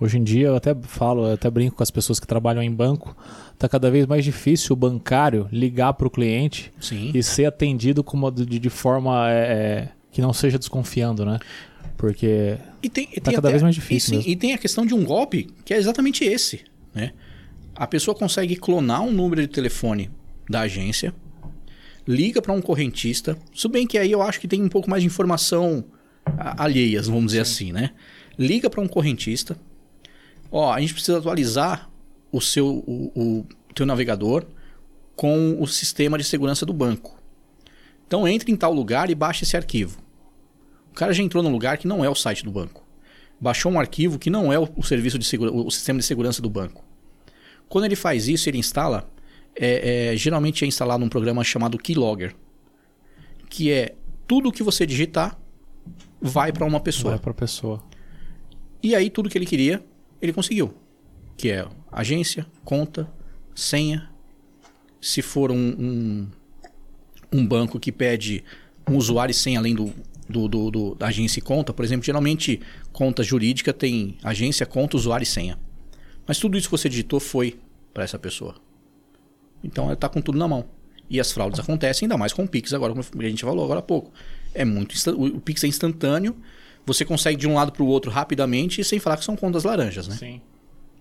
Hoje 0.00 0.18
em 0.18 0.24
dia 0.24 0.48
eu 0.48 0.56
até 0.56 0.74
falo, 0.74 1.26
eu 1.26 1.34
até 1.34 1.48
brinco 1.48 1.76
com 1.76 1.82
as 1.82 1.90
pessoas 1.90 2.18
que 2.18 2.26
trabalham 2.26 2.62
em 2.62 2.70
banco, 2.70 3.16
tá 3.56 3.68
cada 3.68 3.90
vez 3.90 4.06
mais 4.06 4.24
difícil 4.24 4.72
o 4.72 4.76
bancário 4.76 5.48
ligar 5.52 5.92
para 5.94 6.06
o 6.06 6.10
cliente 6.10 6.72
Sim. 6.80 7.12
e 7.14 7.22
ser 7.22 7.44
atendido 7.46 8.02
como 8.02 8.28
de, 8.30 8.58
de 8.58 8.70
forma 8.70 9.30
é, 9.30 9.34
é, 9.36 9.88
que 10.10 10.20
não 10.20 10.32
seja 10.32 10.58
desconfiando, 10.58 11.24
né? 11.24 11.38
Porque 11.96 12.58
E 12.82 12.88
tem, 12.90 13.06
Tá 13.06 13.12
tem 13.12 13.34
cada 13.34 13.38
até- 13.38 13.50
vez 13.50 13.62
mais 13.62 13.74
difícil 13.74 14.18
E, 14.18 14.22
sim, 14.22 14.30
e 14.30 14.34
tem 14.36 14.52
a 14.52 14.58
questão 14.58 14.84
de 14.84 14.92
um 14.94 15.04
golpe 15.04 15.48
que 15.64 15.72
é 15.72 15.76
exatamente 15.76 16.24
esse. 16.24 16.62
Né? 16.92 17.12
A 17.76 17.86
pessoa 17.86 18.16
consegue 18.16 18.56
clonar 18.56 19.00
um 19.02 19.12
número 19.12 19.40
de 19.42 19.48
telefone 19.48 20.10
da 20.50 20.62
agência, 20.62 21.14
liga 22.06 22.42
para 22.42 22.52
um 22.52 22.60
correntista. 22.60 23.38
Se 23.54 23.68
bem 23.68 23.86
que 23.86 23.96
aí 23.96 24.10
eu 24.10 24.20
acho 24.20 24.40
que 24.40 24.48
tem 24.48 24.60
um 24.60 24.68
pouco 24.68 24.90
mais 24.90 25.02
de 25.02 25.06
informação 25.06 25.84
alheias, 26.36 27.06
vamos 27.06 27.26
dizer 27.26 27.40
assim, 27.40 27.72
né? 27.72 27.92
Liga 28.38 28.68
para 28.68 28.80
um 28.80 28.88
correntista. 28.88 29.56
Ó, 30.50 30.72
a 30.72 30.80
gente 30.80 30.92
precisa 30.92 31.18
atualizar 31.18 31.90
o 32.30 32.40
seu 32.40 32.66
o, 32.66 33.12
o 33.14 33.46
teu 33.74 33.86
navegador 33.86 34.44
com 35.16 35.60
o 35.60 35.66
sistema 35.66 36.18
de 36.18 36.24
segurança 36.24 36.66
do 36.66 36.72
banco. 36.72 37.20
Então 38.06 38.26
entre 38.26 38.50
em 38.50 38.56
tal 38.56 38.72
lugar 38.72 39.10
e 39.10 39.14
baixe 39.14 39.44
esse 39.44 39.56
arquivo. 39.56 39.98
O 40.90 40.94
cara 40.94 41.12
já 41.12 41.22
entrou 41.22 41.42
num 41.42 41.50
lugar 41.50 41.78
que 41.78 41.86
não 41.86 42.04
é 42.04 42.08
o 42.08 42.14
site 42.14 42.44
do 42.44 42.50
banco. 42.50 42.84
Baixou 43.40 43.70
um 43.72 43.80
arquivo 43.80 44.18
que 44.18 44.30
não 44.30 44.52
é 44.52 44.58
o, 44.58 44.68
o 44.76 44.82
serviço 44.82 45.18
de 45.18 45.24
segura, 45.24 45.52
o 45.52 45.70
sistema 45.70 45.98
de 45.98 46.04
segurança 46.04 46.40
do 46.40 46.48
banco. 46.48 46.84
Quando 47.68 47.84
ele 47.84 47.96
faz 47.96 48.28
isso, 48.28 48.48
ele 48.48 48.58
instala. 48.58 49.08
é, 49.56 50.12
é, 50.12 50.16
geralmente 50.16 50.64
é 50.64 50.68
instalado 50.68 51.04
um 51.04 51.08
programa 51.08 51.42
chamado 51.42 51.78
Keylogger. 51.78 52.34
que 53.48 53.70
é 53.70 53.94
tudo 54.26 54.52
que 54.52 54.62
você 54.62 54.86
digitar 54.86 55.38
vai 56.24 56.52
para 56.52 56.64
uma 56.64 56.80
pessoa. 56.80 57.10
Vai 57.12 57.20
pra 57.20 57.34
pessoa. 57.34 57.82
E 58.82 58.94
aí 58.94 59.08
tudo 59.10 59.28
que 59.28 59.36
ele 59.38 59.46
queria, 59.46 59.84
ele 60.20 60.32
conseguiu. 60.32 60.74
Que 61.36 61.50
é 61.50 61.66
agência, 61.92 62.46
conta, 62.64 63.10
senha. 63.54 64.10
Se 65.00 65.20
for 65.20 65.50
um, 65.50 65.56
um, 65.56 66.28
um 67.32 67.46
banco 67.46 67.78
que 67.78 67.92
pede 67.92 68.42
um 68.88 68.96
usuário 68.96 69.30
e 69.32 69.34
senha 69.34 69.58
além 69.58 69.74
do, 69.74 69.92
do, 70.28 70.48
do- 70.48 70.70
do- 70.70 70.94
da 70.94 71.08
agência 71.08 71.38
e 71.38 71.42
conta, 71.42 71.72
por 71.72 71.84
exemplo, 71.84 72.04
geralmente 72.04 72.60
conta 72.92 73.22
jurídica 73.22 73.72
tem 73.72 74.16
agência, 74.22 74.64
conta, 74.64 74.96
usuário 74.96 75.24
e 75.24 75.26
senha. 75.26 75.58
Mas 76.26 76.38
tudo 76.38 76.56
isso 76.56 76.68
que 76.68 76.72
você 76.72 76.88
digitou 76.88 77.20
foi 77.20 77.58
para 77.92 78.04
essa 78.04 78.18
pessoa. 78.18 78.54
Então 79.62 79.84
ela 79.84 79.94
está 79.94 80.08
com 80.08 80.20
tudo 80.22 80.38
na 80.38 80.48
mão. 80.48 80.64
E 81.08 81.20
as 81.20 81.30
fraudes 81.32 81.60
acontecem, 81.60 82.06
ainda 82.06 82.16
mais 82.16 82.32
com 82.32 82.44
o 82.44 82.48
Pix 82.48 82.72
agora, 82.72 82.94
como 82.94 83.04
a 83.22 83.28
gente 83.28 83.44
falou 83.44 83.64
agora 83.64 83.80
há 83.80 83.82
pouco. 83.82 84.10
É 84.54 84.64
muito 84.64 84.94
o 85.16 85.40
Pix 85.40 85.64
é 85.64 85.66
instantâneo, 85.66 86.36
você 86.86 87.04
consegue 87.04 87.36
de 87.36 87.48
um 87.48 87.54
lado 87.54 87.72
para 87.72 87.82
o 87.82 87.86
outro 87.86 88.10
rapidamente 88.10 88.80
e 88.80 88.84
sem 88.84 88.98
falar 88.98 89.16
que 89.16 89.24
são 89.24 89.36
contas 89.36 89.64
laranjas, 89.64 90.06
né? 90.06 90.16
Sim. 90.16 90.40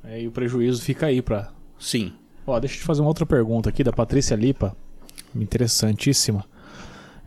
É, 0.04 0.22
e 0.22 0.28
o 0.28 0.32
prejuízo 0.32 0.82
fica 0.82 1.06
aí 1.06 1.22
pra. 1.22 1.52
Sim. 1.80 2.14
Ó, 2.46 2.60
deixa 2.60 2.76
eu 2.76 2.80
te 2.80 2.86
fazer 2.86 3.02
uma 3.02 3.08
outra 3.08 3.26
pergunta 3.26 3.70
aqui 3.70 3.84
da 3.84 3.94
Patrícia 3.94 4.36
Lipa. 4.36 4.76
Interessantíssima. 5.36 6.46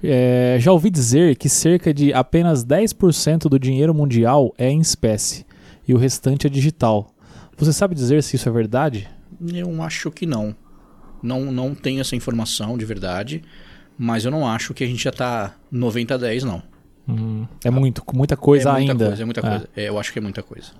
É, 0.03 0.59
já 0.61 0.73
ouvi 0.73 0.90
dizer 0.90 1.36
que 1.36 1.48
cerca 1.48 1.93
de 1.93 2.12
apenas 2.12 2.65
10% 2.65 3.48
do 3.48 3.59
dinheiro 3.59 3.94
mundial 3.94 4.55
é 4.59 4.70
em 4.70 4.81
espécie 4.81 5.47
e 5.89 5.94
o 5.94 5.97
restante 5.97 6.47
é 6.47 6.51
digital. 6.51 7.15
Você 7.57 7.73
sabe 7.73 7.94
dizer 7.94 8.23
se 8.23 8.36
isso 8.36 8.48
é 8.48 8.53
verdade? 8.53 9.09
Eu 9.53 9.82
acho 9.82 10.11
que 10.11 10.27
não. 10.27 10.55
Não, 11.23 11.51
não 11.51 11.74
tenho 11.74 12.01
essa 12.01 12.15
informação 12.15 12.77
de 12.77 12.85
verdade, 12.85 13.43
mas 13.98 14.24
eu 14.24 14.31
não 14.31 14.47
acho 14.47 14.73
que 14.74 14.85
a 14.85 14.86
gente 14.86 15.02
já 15.02 15.10
está 15.10 15.55
90 15.70 16.14
a 16.14 16.16
10, 16.18 16.44
não. 16.44 16.62
Hum, 17.09 17.47
é 17.64 17.70
muito, 17.70 18.02
muita 18.14 18.36
coisa 18.36 18.68
é 18.68 18.73
muita 18.73 18.93
ainda. 18.93 19.06
Coisa, 19.06 19.23
é 19.23 19.24
muita 19.24 19.40
coisa. 19.43 19.68
É, 19.77 19.89
eu 19.89 19.98
acho 19.98 20.12
que 20.12 20.18
é 20.18 20.23
muita 20.23 20.43
coisa. 20.43 20.73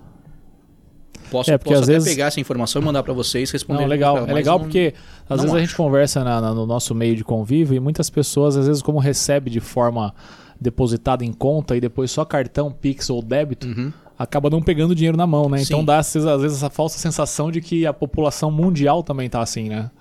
Posso, 1.31 1.51
É, 1.51 1.57
porque 1.57 1.71
posso 1.71 1.81
às 1.83 1.89
até 1.89 1.93
vezes- 1.97 2.09
pegar 2.09 2.27
essa 2.27 2.39
informação 2.39 2.81
e 2.81 2.85
mandar 2.85 3.03
para 3.03 3.13
vocês 3.13 3.51
responder. 3.51 3.81
Não, 3.81 3.87
legal. 3.87 4.17
É 4.27 4.33
legal 4.33 4.57
não- 4.57 4.65
porque 4.65 4.93
às 5.29 5.41
vezes 5.41 5.53
a 5.55 5.59
gente 5.59 5.67
acho. 5.69 5.77
conversa 5.77 6.23
na- 6.23 6.39
na- 6.39 6.53
no 6.53 6.65
nosso 6.65 6.95
meio 6.95 7.15
de 7.17 7.23
convívio 7.23 7.75
e 7.75 7.79
muitas 7.79 8.09
pessoas, 8.09 8.55
às 8.55 8.65
vezes, 8.67 8.81
como 8.81 8.97
recebe 8.97 9.49
de 9.49 9.59
forma 9.59 10.13
depositada 10.59 11.25
em 11.25 11.33
conta 11.33 11.75
e 11.75 11.81
depois 11.81 12.11
só 12.11 12.23
cartão, 12.23 12.71
Pix 12.71 13.09
ou 13.09 13.21
débito, 13.21 13.67
Uhum. 13.67 13.91
acaba 14.17 14.49
não 14.49 14.61
pegando 14.61 14.95
dinheiro 14.95 15.17
na 15.17 15.27
mão, 15.27 15.49
né? 15.49 15.61
Então 15.61 15.79
Sim. 15.81 15.85
dá 15.85 15.99
às 15.99 16.13
vezes, 16.13 16.27
às 16.27 16.41
vezes 16.41 16.57
essa 16.57 16.69
falsa 16.69 16.97
sensação 16.97 17.51
de 17.51 17.59
que 17.61 17.85
a 17.85 17.93
população 17.93 18.49
mundial 18.49 19.03
também 19.03 19.29
tá 19.29 19.41
assim, 19.41 19.67
né? 19.69 19.91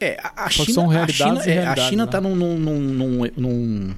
É, 0.00 0.16
a, 0.22 0.46
a 0.46 0.50
China, 0.50 0.72
são 0.72 0.90
a 0.90 0.92
realidades 0.94 1.42
China, 1.44 1.54
e 1.54 1.58
é, 1.58 1.66
a 1.66 1.76
China 1.76 2.06
né? 2.06 2.10
tá 2.10 2.20
num, 2.20 2.34
num, 2.34 2.58
num, 2.58 2.80
num- 2.80 3.30
num- 3.36 3.86
vamos 3.86 3.96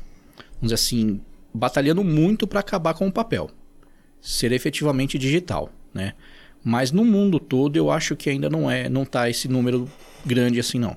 dizer 0.63 0.75
assim, 0.75 1.21
batalhando 1.55 2.03
muito 2.03 2.47
para 2.47 2.61
acabar 2.61 2.93
com 2.95 3.07
o 3.07 3.13
papel, 3.13 3.49
ser 4.21 4.51
efetivamente 4.53 5.17
digital, 5.19 5.71
né? 5.95 6.15
Mas 6.65 6.91
no 6.93 7.05
mundo 7.05 7.39
todo 7.41 7.77
eu 7.77 7.91
acho 7.91 8.15
que 8.17 8.31
ainda 8.31 8.49
não 8.51 8.71
é, 8.71 8.89
não 8.89 9.05
tá 9.05 9.29
esse 9.31 9.49
número 9.49 9.89
grande 10.25 10.61
assim 10.61 10.79
não. 10.79 10.97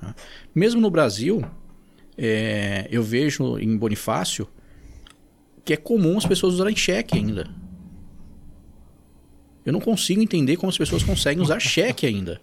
tá? 0.00 0.14
Mesmo 0.54 0.80
no 0.80 0.90
Brasil, 0.90 1.42
é, 2.18 2.86
eu 2.90 3.02
vejo 3.02 3.58
em 3.58 3.76
Bonifácio 3.76 4.46
que 5.64 5.72
é 5.72 5.76
comum 5.76 6.16
as 6.16 6.24
pessoas 6.26 6.54
usarem 6.54 6.76
cheque 6.76 7.16
ainda. 7.16 7.48
Eu 9.64 9.72
não 9.72 9.80
consigo 9.80 10.22
entender 10.22 10.56
como 10.56 10.70
as 10.70 10.78
pessoas 10.78 11.02
conseguem 11.02 11.42
usar 11.42 11.58
cheque 11.58 12.06
ainda. 12.06 12.40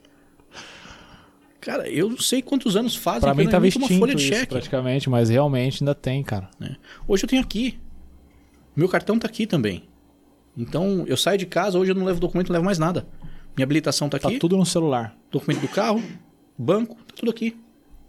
Cara, 1.63 1.89
eu 1.89 2.09
não 2.09 2.17
sei 2.17 2.41
quantos 2.41 2.75
anos 2.75 2.93
fazem 2.95 3.21
Pra 3.21 3.33
mim 3.33 3.43
eu 3.43 3.49
tá 3.49 3.57
não 3.57 3.65
emito 3.65 3.77
uma 3.77 3.85
extinto 3.85 3.99
folha 3.99 4.15
de 4.15 4.23
cheque. 4.23 4.47
praticamente, 4.47 5.09
mas 5.09 5.29
realmente 5.29 5.81
ainda 5.83 5.95
tem, 5.95 6.21
cara. 6.21 6.49
né? 6.59 6.75
Hoje 7.07 7.23
eu 7.23 7.29
tenho 7.29 7.41
aqui. 7.41 7.79
Meu 8.75 8.89
cartão 8.89 9.17
tá 9.17 9.27
aqui 9.27 9.47
também. 9.47 9.83
Então, 10.57 11.05
eu 11.07 11.15
saio 11.15 11.37
de 11.37 11.45
casa, 11.45 11.79
hoje 11.79 11.91
eu 11.91 11.95
não 11.95 12.03
levo 12.05 12.19
documento, 12.19 12.49
não 12.49 12.53
levo 12.53 12.65
mais 12.65 12.77
nada. 12.77 13.07
Minha 13.55 13.63
habilitação 13.63 14.09
tá 14.09 14.19
Tá 14.19 14.27
aqui, 14.27 14.39
tudo 14.39 14.57
no 14.57 14.65
celular. 14.65 15.15
documento 15.31 15.61
do 15.61 15.67
carro, 15.67 16.03
banco, 16.57 16.95
tá 16.95 17.13
tudo 17.15 17.31
aqui. 17.31 17.55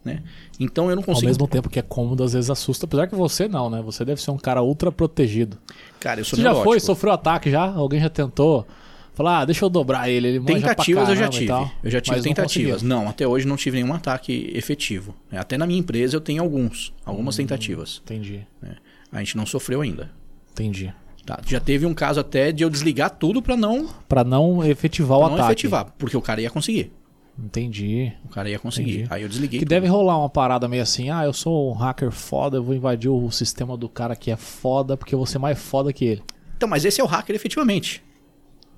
Né? 0.05 0.23
Então 0.61 0.91
eu 0.91 0.97
não 0.97 1.03
Ao 1.03 1.07
consigo. 1.07 1.27
mesmo 1.27 1.49
tempo 1.49 1.71
que 1.71 1.79
é 1.79 1.83
cômodo, 1.83 2.23
às 2.25 2.33
vezes 2.35 2.51
assusta. 2.51 2.85
Apesar 2.87 3.07
que 3.07 3.15
você 3.15 3.49
não, 3.49 3.71
né? 3.71 3.81
Você 3.83 4.05
deve 4.05 4.21
ser 4.21 4.33
um 4.33 4.37
cara 4.37 4.63
ultra 4.63 4.93
protegido. 4.93 5.57
Cara, 6.01 6.21
eu 6.21 6.25
sou 6.25 6.37
Você 6.37 6.43
já 6.43 6.55
foi, 6.57 6.79
sofreu 6.81 7.13
ataque 7.13 7.51
já? 7.51 7.65
Alguém 7.73 8.01
já 8.01 8.11
tentou? 8.11 8.67
Falar, 9.15 9.41
ah, 9.41 9.45
deixa 9.45 9.65
eu 9.65 9.71
dobrar 9.71 10.09
ele. 10.09 10.27
ele 10.29 10.41
Tentativas 10.41 11.09
eu 11.09 11.15
já 11.17 11.29
tive. 11.29 11.53
Eu 11.85 11.91
já 11.91 12.01
tive 12.01 12.17
não 12.17 12.23
tentativas. 12.23 12.73
conseguiu. 12.75 12.89
Não, 12.89 13.09
até 13.09 13.27
hoje 13.27 13.47
não 13.47 13.57
tive 13.57 13.81
nenhum 13.81 13.95
ataque 13.95 14.51
efetivo. 14.55 15.15
É, 15.31 15.39
Até 15.39 15.57
na 15.57 15.67
minha 15.67 15.79
empresa 15.79 16.17
eu 16.17 16.21
tenho 16.21 16.43
alguns, 16.43 16.89
Hum. 16.99 17.03
algumas 17.07 17.37
tentativas. 17.37 18.01
Entendi, 18.05 18.41
né? 18.61 18.77
A 19.13 19.19
gente 19.21 19.37
não 19.37 19.47
sofreu 19.47 19.81
ainda. 19.83 20.11
entendi. 20.53 20.93
Tá, 21.25 21.41
Já 21.47 21.59
teve 21.59 21.87
um 21.87 21.95
caso 21.95 22.21
até 22.21 22.53
de 22.53 22.63
eu 22.65 22.69
desligar 22.69 23.09
tudo 23.09 23.41
pra 23.41 23.57
não, 23.57 23.89
Pra 24.09 24.23
não 24.25 24.63
efetivar 24.63 25.17
o 25.17 25.21
pra 25.23 25.29
não 25.31 25.37
ataque. 25.37 25.53
efetivar, 25.53 25.87
porque 25.97 26.17
o 26.17 26.21
cara 26.21 26.43
ia 26.43 26.51
conseguir. 26.51 26.93
Entendi. 27.39 28.13
O 28.25 28.29
cara 28.29 28.49
ia 28.51 28.59
conseguir. 28.59 28.91
Entendi. 29.01 29.07
Aí 29.11 29.23
eu 29.23 29.29
desliguei. 29.29 29.59
Que 29.61 29.65
tudo. 29.65 29.71
deve 29.71 29.87
rolar 29.87 30.19
uma 30.19 30.29
parada 30.29 30.69
meio 30.69 30.83
assim, 30.83 31.11
ah, 31.11 31.25
eu 31.25 31.33
sou 31.33 31.71
um 31.71 31.75
hacker 31.75 32.11
foda, 32.11 32.59
eu 32.59 32.63
vou 32.63 32.75
invadir 32.75 33.09
o 33.11 33.31
sistema 33.31 33.77
do 33.77 33.89
cara 33.89 34.15
que 34.15 34.31
é 34.31 34.37
foda, 34.37 34.97
porque 34.97 35.15
eu 35.15 35.19
vou 35.19 35.27
ser 35.27 35.39
mais 35.39 35.59
foda 35.59 35.93
que 35.93 36.05
ele. 36.05 36.23
Então, 36.57 36.69
mas 36.69 36.85
esse 36.85 37.01
é 37.01 37.05
o 37.05 37.07
hacker 37.07 37.35
efetivamente. 37.35 38.03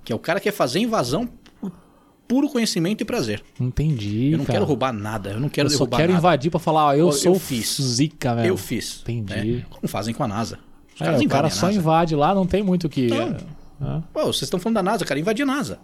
Que 0.07 0.13
é 0.13 0.15
o 0.15 0.19
cara 0.19 0.39
que 0.39 0.45
quer 0.45 0.53
fazer 0.53 0.79
invasão 0.79 1.27
por 1.59 1.69
puro 2.29 2.47
conhecimento 2.49 3.01
e 3.01 3.05
prazer. 3.05 3.43
Entendi, 3.59 4.31
Eu 4.31 4.37
não 4.37 4.45
cara. 4.45 4.59
quero 4.59 4.65
roubar 4.65 4.93
nada, 4.93 5.31
eu 5.31 5.39
não 5.41 5.49
quero 5.49 5.67
Eu 5.67 5.71
só 5.71 5.79
derrubar 5.79 5.97
quero 5.97 6.13
nada. 6.13 6.19
invadir 6.21 6.49
pra 6.49 6.59
falar, 6.61 6.85
ó, 6.85 6.93
eu 6.93 7.07
Eu 7.07 7.11
sou 7.11 7.35
fiz. 7.37 7.75
zica, 7.81 8.33
velho. 8.35 8.47
Eu 8.47 8.55
fiz. 8.55 9.01
Entendi. 9.05 9.51
né? 9.57 9.65
Como 9.69 9.85
fazem 9.85 10.13
com 10.13 10.23
a 10.23 10.27
NASA. 10.29 10.59
Os 10.95 11.01
É, 11.01 11.03
caras 11.03 11.21
o 11.21 11.27
cara 11.27 11.49
só 11.49 11.65
NASA. 11.65 11.77
invade 11.77 12.15
lá, 12.15 12.33
não 12.33 12.47
tem 12.47 12.63
muito 12.63 12.85
o 12.87 12.89
que... 12.89 13.07
Não. 13.07 13.35
É. 13.97 14.01
Pô, 14.13 14.21
vocês 14.27 14.43
estão 14.43 14.59
falando 14.61 14.75
da 14.75 14.83
NASA, 14.83 15.03
cara, 15.03 15.19
invadir 15.19 15.43
a 15.43 15.45
NASA. 15.45 15.77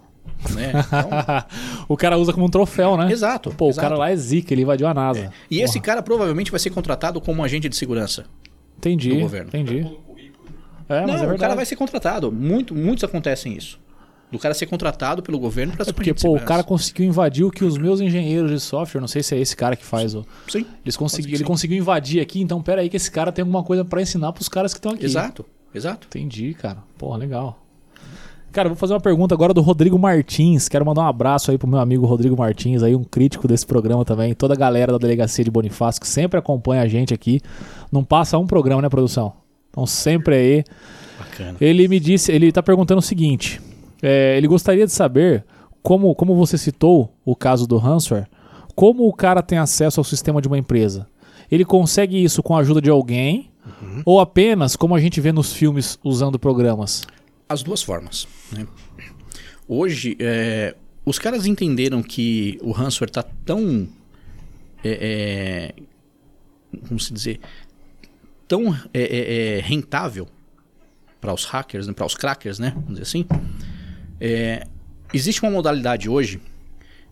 Né? 0.54 0.70
Então, 0.70 1.10
o 1.86 1.96
cara 1.98 2.16
usa 2.16 2.32
como 2.32 2.46
um 2.46 2.48
troféu, 2.48 2.96
né? 2.96 3.12
exato. 3.12 3.50
Pô, 3.50 3.68
exato. 3.68 3.86
o 3.86 3.90
cara 3.90 3.98
lá 4.00 4.10
é 4.10 4.16
zica, 4.16 4.54
ele 4.54 4.62
invadiu 4.62 4.86
a 4.86 4.94
NASA. 4.94 5.30
E 5.50 5.60
esse 5.60 5.78
cara 5.80 6.02
provavelmente 6.02 6.50
vai 6.50 6.58
ser 6.58 6.70
contratado 6.70 7.20
como 7.20 7.44
agente 7.44 7.68
de 7.68 7.76
segurança. 7.76 8.24
Entendi, 8.78 9.10
do 9.10 9.20
governo. 9.20 9.48
entendi. 9.48 9.86
É, 10.88 11.02
mas 11.06 11.20
não, 11.22 11.30
é 11.30 11.34
o 11.34 11.38
cara 11.38 11.54
vai 11.54 11.64
ser 11.66 11.76
contratado. 11.76 12.32
Muito, 12.32 12.74
muitos 12.74 13.04
acontecem 13.04 13.54
isso. 13.56 13.78
Do 14.34 14.38
cara 14.40 14.52
ser 14.52 14.66
contratado 14.66 15.22
pelo 15.22 15.38
governo 15.38 15.74
para 15.74 15.88
É 15.88 15.92
porque, 15.92 16.12
pô, 16.12 16.34
o 16.34 16.40
cara 16.40 16.64
conseguiu 16.64 17.06
invadir 17.06 17.44
o 17.44 17.52
que 17.52 17.64
os 17.64 17.78
meus 17.78 18.00
engenheiros 18.00 18.50
de 18.50 18.58
software, 18.58 19.00
não 19.00 19.06
sei 19.06 19.22
se 19.22 19.32
é 19.32 19.38
esse 19.38 19.54
cara 19.54 19.76
que 19.76 19.84
faz 19.84 20.12
o... 20.12 20.26
Sim. 20.48 20.66
Eles 20.84 20.96
consegui, 20.96 20.98
Pode 20.98 21.12
ser 21.12 21.22
que 21.22 21.28
ele 21.28 21.38
sim. 21.38 21.44
conseguiu 21.44 21.78
invadir 21.78 22.20
aqui, 22.20 22.40
então 22.40 22.60
pera 22.60 22.80
aí 22.80 22.88
que 22.88 22.96
esse 22.96 23.08
cara 23.08 23.30
tem 23.30 23.42
alguma 23.44 23.62
coisa 23.62 23.84
pra 23.84 24.02
ensinar 24.02 24.32
pros 24.32 24.48
caras 24.48 24.74
que 24.74 24.78
estão 24.80 24.90
aqui. 24.90 25.04
Exato, 25.04 25.46
exato. 25.72 26.08
Entendi, 26.08 26.52
cara. 26.52 26.78
Porra, 26.98 27.16
legal. 27.16 27.62
Cara, 28.50 28.68
vou 28.68 28.76
fazer 28.76 28.92
uma 28.92 29.00
pergunta 29.00 29.32
agora 29.32 29.54
do 29.54 29.60
Rodrigo 29.60 29.96
Martins. 29.96 30.68
Quero 30.68 30.84
mandar 30.84 31.02
um 31.02 31.06
abraço 31.06 31.52
aí 31.52 31.56
pro 31.56 31.68
meu 31.68 31.78
amigo 31.78 32.04
Rodrigo 32.04 32.36
Martins, 32.36 32.82
aí 32.82 32.96
um 32.96 33.04
crítico 33.04 33.46
desse 33.46 33.64
programa 33.64 34.04
também. 34.04 34.34
Toda 34.34 34.54
a 34.54 34.56
galera 34.56 34.90
da 34.90 34.98
Delegacia 34.98 35.44
de 35.44 35.50
Bonifácio 35.52 36.00
que 36.00 36.08
sempre 36.08 36.40
acompanha 36.40 36.82
a 36.82 36.88
gente 36.88 37.14
aqui. 37.14 37.40
Não 37.92 38.02
passa 38.02 38.36
um 38.36 38.48
programa, 38.48 38.82
né, 38.82 38.88
produção? 38.88 39.32
Então 39.70 39.86
sempre 39.86 40.34
aí. 40.34 40.64
Bacana. 41.20 41.56
Ele 41.60 41.86
me 41.86 42.00
disse, 42.00 42.32
ele 42.32 42.50
tá 42.50 42.64
perguntando 42.64 42.98
o 42.98 43.02
seguinte: 43.02 43.60
é, 44.02 44.36
ele 44.36 44.46
gostaria 44.46 44.86
de 44.86 44.92
saber 44.92 45.44
como, 45.82 46.14
como 46.14 46.34
você 46.34 46.56
citou 46.56 47.12
o 47.24 47.36
caso 47.36 47.66
do 47.66 47.76
ransomware, 47.76 48.28
como 48.74 49.06
o 49.06 49.12
cara 49.12 49.42
tem 49.42 49.58
acesso 49.58 50.00
ao 50.00 50.04
sistema 50.04 50.40
de 50.40 50.48
uma 50.48 50.58
empresa. 50.58 51.06
Ele 51.50 51.64
consegue 51.64 52.22
isso 52.22 52.42
com 52.42 52.56
a 52.56 52.60
ajuda 52.60 52.80
de 52.80 52.90
alguém 52.90 53.50
ou 54.04 54.20
apenas 54.20 54.76
como 54.76 54.94
a 54.94 55.00
gente 55.00 55.20
vê 55.20 55.32
nos 55.32 55.52
filmes 55.52 55.98
usando 56.02 56.38
programas? 56.38 57.02
As 57.48 57.62
duas 57.62 57.82
formas. 57.82 58.26
Né? 58.52 58.66
Hoje, 59.66 60.16
é, 60.20 60.74
os 61.04 61.18
caras 61.18 61.46
entenderam 61.46 62.02
que 62.02 62.58
o 62.62 62.70
ransomware 62.70 63.10
está 63.10 63.22
tão. 63.22 63.88
É, 64.82 65.72
é, 65.72 66.78
como 66.88 67.00
se 67.00 67.12
dizer? 67.12 67.40
Tão 68.46 68.74
é, 68.92 69.00
é, 69.00 69.58
é, 69.58 69.60
rentável 69.60 70.28
para 71.20 71.32
os 71.32 71.44
hackers, 71.44 71.86
né? 71.86 71.94
para 71.94 72.04
os 72.04 72.14
crackers, 72.14 72.58
né? 72.58 72.72
Vamos 72.74 72.90
dizer 72.90 73.02
assim. 73.02 73.26
É, 74.26 74.66
existe 75.12 75.42
uma 75.42 75.50
modalidade 75.50 76.08
hoje 76.08 76.40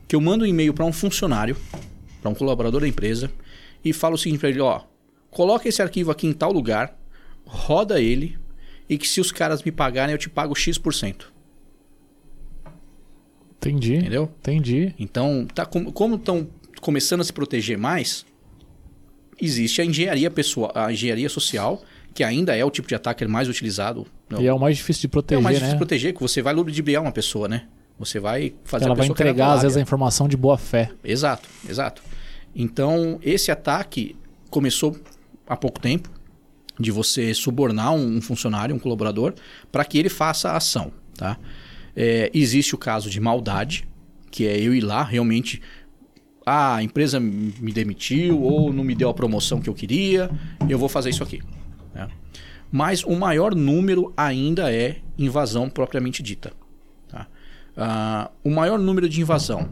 que 0.09 0.17
eu 0.17 0.21
mando 0.21 0.45
um 0.45 0.47
e-mail 0.47 0.73
para 0.73 0.87
um 0.87 0.93
funcionário, 0.93 1.55
para 2.23 2.31
um 2.31 2.35
colaborador 2.35 2.81
da 2.81 2.89
empresa, 2.89 3.31
e 3.85 3.93
falo 3.93 4.15
o 4.15 4.19
seguinte 4.19 4.41
para 4.41 4.49
ele: 4.49 4.61
ó, 4.61 4.81
coloca 5.31 5.69
esse 5.69 5.83
arquivo 5.83 6.11
aqui 6.11 6.27
em 6.27 6.33
tal 6.33 6.51
lugar, 6.51 6.99
roda 7.45 8.01
ele, 8.01 8.39
e 8.89 8.97
que 8.97 9.07
se 9.07 9.21
os 9.21 9.31
caras 9.31 9.63
me 9.63 9.71
pagarem, 9.71 10.15
eu 10.15 10.19
te 10.19 10.31
pago 10.31 10.55
X%. 10.55 11.31
Entendi. 13.59 13.97
Entendeu? 13.97 14.33
Entendi. 14.41 14.95
Então, 14.99 15.47
tá 15.55 15.67
com- 15.67 15.93
como 15.93 16.17
estão 16.17 16.49
começando 16.81 17.21
a 17.21 17.25
se 17.25 17.33
proteger 17.33 17.77
mais, 17.77 18.25
existe 19.39 19.83
a 19.83 19.85
engenharia 19.85 20.31
pessoal, 20.31 20.73
a 20.75 20.91
engenharia 20.91 21.29
social, 21.29 21.83
que 22.15 22.23
ainda 22.23 22.57
é 22.57 22.65
o 22.65 22.71
tipo 22.71 22.89
de 22.89 22.95
ataque 22.95 23.27
mais 23.27 23.49
utilizado. 23.49 24.07
E 24.39 24.47
é 24.47 24.53
o 24.53 24.59
mais 24.59 24.77
difícil 24.77 25.03
de 25.03 25.07
É 25.07 25.11
proteger, 25.11 25.41
o 25.41 25.43
mais 25.43 25.55
né? 25.55 25.59
difícil 25.61 25.77
de 25.77 25.79
proteger, 25.79 26.15
que 26.15 26.21
você 26.21 26.43
vai 26.43 26.55
ludibriar 26.55 27.03
uma 27.03 27.13
pessoa, 27.13 27.49
né? 27.49 27.65
Você 27.99 28.19
vai 28.19 28.55
fazer 28.65 28.85
Ela 28.85 28.95
a 28.95 28.97
vai 28.97 29.07
pessoa 29.07 29.15
entregar, 29.15 29.45
querer 29.47 29.57
às 29.57 29.63
vezes, 29.63 29.77
a 29.77 29.81
informação 29.81 30.29
de 30.29 30.37
boa 30.37 30.59
fé. 30.59 30.91
Exato, 31.05 31.49
exato. 31.69 32.03
Então, 32.55 33.19
esse 33.23 33.51
ataque 33.51 34.17
começou 34.51 34.97
há 35.47 35.57
pouco 35.57 35.81
tempo, 35.81 36.11
de 36.79 36.91
você 36.91 37.33
subornar 37.35 37.95
um, 37.95 38.17
um 38.17 38.21
funcionário, 38.21 38.75
um 38.75 38.79
colaborador, 38.79 39.35
para 39.71 39.85
que 39.85 39.99
ele 39.99 40.09
faça 40.09 40.51
a 40.51 40.57
ação. 40.57 40.91
Tá? 41.17 41.39
É, 41.95 42.31
existe 42.35 42.75
o 42.75 42.79
caso 42.79 43.11
de 43.11 43.21
maldade, 43.21 43.87
que 44.31 44.47
é 44.47 44.59
eu 44.59 44.75
ir 44.75 44.81
lá 44.81 45.03
realmente. 45.03 45.61
Ah, 46.45 46.77
a 46.77 46.83
empresa 46.83 47.21
me 47.21 47.73
demitiu 47.73 48.43
ou 48.43 48.73
não 48.73 48.83
me 48.83 48.95
deu 48.97 49.09
a 49.09 49.15
promoção 49.15 49.61
que 49.61 49.69
eu 49.69 49.75
queria, 49.75 50.29
eu 50.69 50.77
vou 50.77 50.89
fazer 50.89 51.11
isso 51.11 51.23
aqui. 51.23 51.41
Né? 51.95 52.09
Mas 52.71 53.05
o 53.05 53.15
maior 53.15 53.55
número 53.55 54.15
ainda 54.17 54.73
é 54.73 54.97
invasão 55.19 55.69
propriamente 55.69 56.23
dita. 56.23 56.53
tá? 57.07 57.27
Ah, 57.77 58.31
o 58.43 58.51
maior 58.51 58.79
número 58.79 59.07
de 59.07 59.21
invasão, 59.21 59.69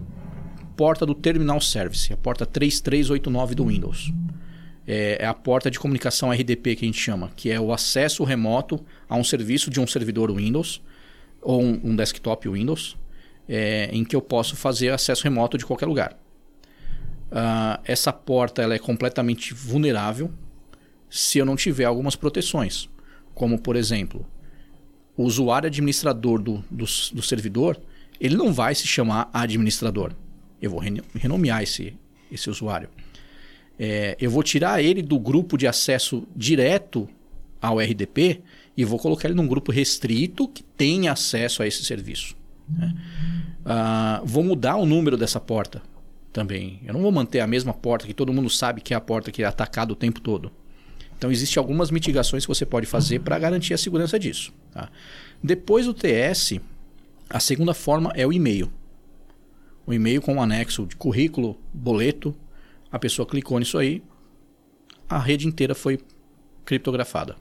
porta 0.76 1.06
do 1.06 1.14
Terminal 1.14 1.60
Service, 1.62 2.12
a 2.12 2.16
porta 2.16 2.44
3389 2.44 3.54
do 3.54 3.64
Windows. 3.64 4.12
É, 4.86 5.18
é 5.20 5.26
a 5.26 5.32
porta 5.32 5.70
de 5.70 5.78
comunicação 5.78 6.30
RDP 6.30 6.76
que 6.76 6.84
a 6.84 6.88
gente 6.88 7.00
chama, 7.00 7.30
que 7.34 7.50
é 7.50 7.58
o 7.58 7.72
acesso 7.72 8.22
remoto 8.22 8.84
a 9.08 9.16
um 9.16 9.24
serviço 9.24 9.70
de 9.70 9.80
um 9.80 9.86
servidor 9.86 10.34
Windows 10.34 10.82
ou 11.40 11.62
um, 11.62 11.80
um 11.84 11.96
desktop 11.96 12.48
Windows, 12.48 12.96
é, 13.48 13.88
em 13.92 14.04
que 14.04 14.14
eu 14.14 14.20
posso 14.20 14.56
fazer 14.56 14.90
acesso 14.90 15.24
remoto 15.24 15.56
de 15.56 15.64
qualquer 15.64 15.86
lugar. 15.86 16.18
Ah, 17.32 17.80
essa 17.84 18.12
porta 18.12 18.60
ela 18.60 18.74
é 18.74 18.78
completamente 18.78 19.54
vulnerável 19.54 20.30
se 21.10 21.38
eu 21.38 21.44
não 21.44 21.56
tiver 21.56 21.84
algumas 21.84 22.14
proteções, 22.16 22.88
como 23.34 23.58
por 23.58 23.76
exemplo, 23.76 24.24
o 25.16 25.24
usuário 25.24 25.66
administrador 25.66 26.40
do, 26.40 26.64
do, 26.70 26.84
do 27.12 27.22
servidor, 27.22 27.78
ele 28.20 28.36
não 28.36 28.52
vai 28.52 28.74
se 28.74 28.86
chamar 28.86 29.28
administrador. 29.32 30.12
Eu 30.62 30.70
vou 30.70 30.80
renomear 31.14 31.62
esse, 31.62 31.94
esse 32.30 32.48
usuário. 32.48 32.88
É, 33.78 34.16
eu 34.20 34.30
vou 34.30 34.42
tirar 34.42 34.82
ele 34.82 35.02
do 35.02 35.18
grupo 35.18 35.56
de 35.56 35.66
acesso 35.66 36.26
direto 36.36 37.08
ao 37.60 37.78
RDP 37.78 38.42
e 38.76 38.84
vou 38.84 38.98
colocar 38.98 39.26
ele 39.28 39.36
num 39.36 39.46
grupo 39.46 39.72
restrito 39.72 40.46
que 40.46 40.62
tem 40.62 41.08
acesso 41.08 41.62
a 41.62 41.66
esse 41.66 41.84
serviço. 41.84 42.36
né? 42.68 42.94
Ah, 43.64 44.22
vou 44.24 44.42
mudar 44.42 44.76
o 44.76 44.86
número 44.86 45.16
dessa 45.16 45.40
porta 45.40 45.82
também. 46.32 46.80
Eu 46.84 46.94
não 46.94 47.02
vou 47.02 47.12
manter 47.12 47.40
a 47.40 47.46
mesma 47.46 47.72
porta 47.72 48.06
que 48.06 48.14
todo 48.14 48.32
mundo 48.32 48.48
sabe 48.48 48.80
que 48.80 48.94
é 48.94 48.96
a 48.96 49.00
porta 49.00 49.30
que 49.30 49.42
é 49.42 49.46
atacada 49.46 49.92
o 49.92 49.96
tempo 49.96 50.20
todo. 50.20 50.52
Então, 51.20 51.30
existem 51.30 51.60
algumas 51.60 51.90
mitigações 51.90 52.46
que 52.46 52.48
você 52.48 52.64
pode 52.64 52.86
fazer 52.86 53.18
para 53.18 53.38
garantir 53.38 53.74
a 53.74 53.76
segurança 53.76 54.18
disso. 54.18 54.54
tá? 54.72 54.88
Depois 55.44 55.84
do 55.84 55.92
TS, 55.92 56.58
a 57.28 57.38
segunda 57.38 57.74
forma 57.74 58.10
é 58.16 58.26
o 58.26 58.32
e-mail. 58.32 58.72
O 59.86 59.92
e-mail 59.92 60.22
com 60.22 60.36
um 60.36 60.42
anexo 60.42 60.86
de 60.86 60.96
currículo, 60.96 61.58
boleto. 61.74 62.34
A 62.90 62.98
pessoa 62.98 63.26
clicou 63.28 63.58
nisso 63.58 63.76
aí, 63.76 64.02
a 65.06 65.18
rede 65.18 65.46
inteira 65.46 65.74
foi 65.74 66.00
criptografada. 66.64 67.36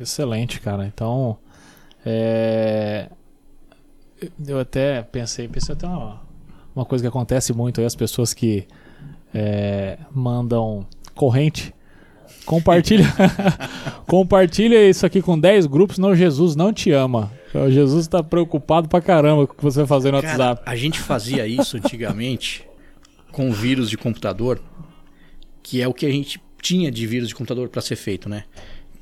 Excelente, 0.00 0.60
cara. 0.60 0.86
Então, 0.86 1.38
é... 2.06 3.10
eu 4.46 4.60
até 4.60 5.02
pensei, 5.02 5.48
pensei 5.48 5.74
até 5.74 5.88
uma, 5.88 6.22
uma 6.72 6.84
coisa 6.84 7.02
que 7.02 7.08
acontece 7.08 7.52
muito 7.52 7.80
aí, 7.80 7.86
as 7.86 7.96
pessoas 7.96 8.32
que 8.32 8.68
é, 9.34 9.98
mandam 10.12 10.86
corrente, 11.16 11.74
compartilha, 12.44 13.04
compartilha 14.06 14.88
isso 14.88 15.04
aqui 15.04 15.22
com 15.22 15.38
10 15.38 15.66
grupos, 15.66 15.98
não 15.98 16.14
Jesus 16.14 16.56
não 16.56 16.72
te 16.72 16.90
ama. 16.90 17.32
O 17.54 17.70
Jesus 17.70 18.06
tá 18.06 18.22
preocupado 18.22 18.88
pra 18.88 19.00
caramba 19.00 19.46
com 19.46 19.54
o 19.54 19.56
que 19.56 19.62
você 19.62 19.78
vai 19.80 19.86
fazer 19.86 20.12
no 20.12 20.22
Cara, 20.22 20.38
WhatsApp. 20.38 20.62
a 20.64 20.76
gente 20.76 20.98
fazia 21.00 21.46
isso 21.46 21.76
antigamente 21.76 22.64
com 23.32 23.52
vírus 23.52 23.90
de 23.90 23.96
computador, 23.96 24.60
que 25.62 25.80
é 25.80 25.88
o 25.88 25.94
que 25.94 26.06
a 26.06 26.10
gente 26.10 26.40
tinha 26.60 26.90
de 26.90 27.06
vírus 27.06 27.28
de 27.28 27.34
computador 27.34 27.68
para 27.68 27.80
ser 27.80 27.96
feito, 27.96 28.28
né? 28.28 28.44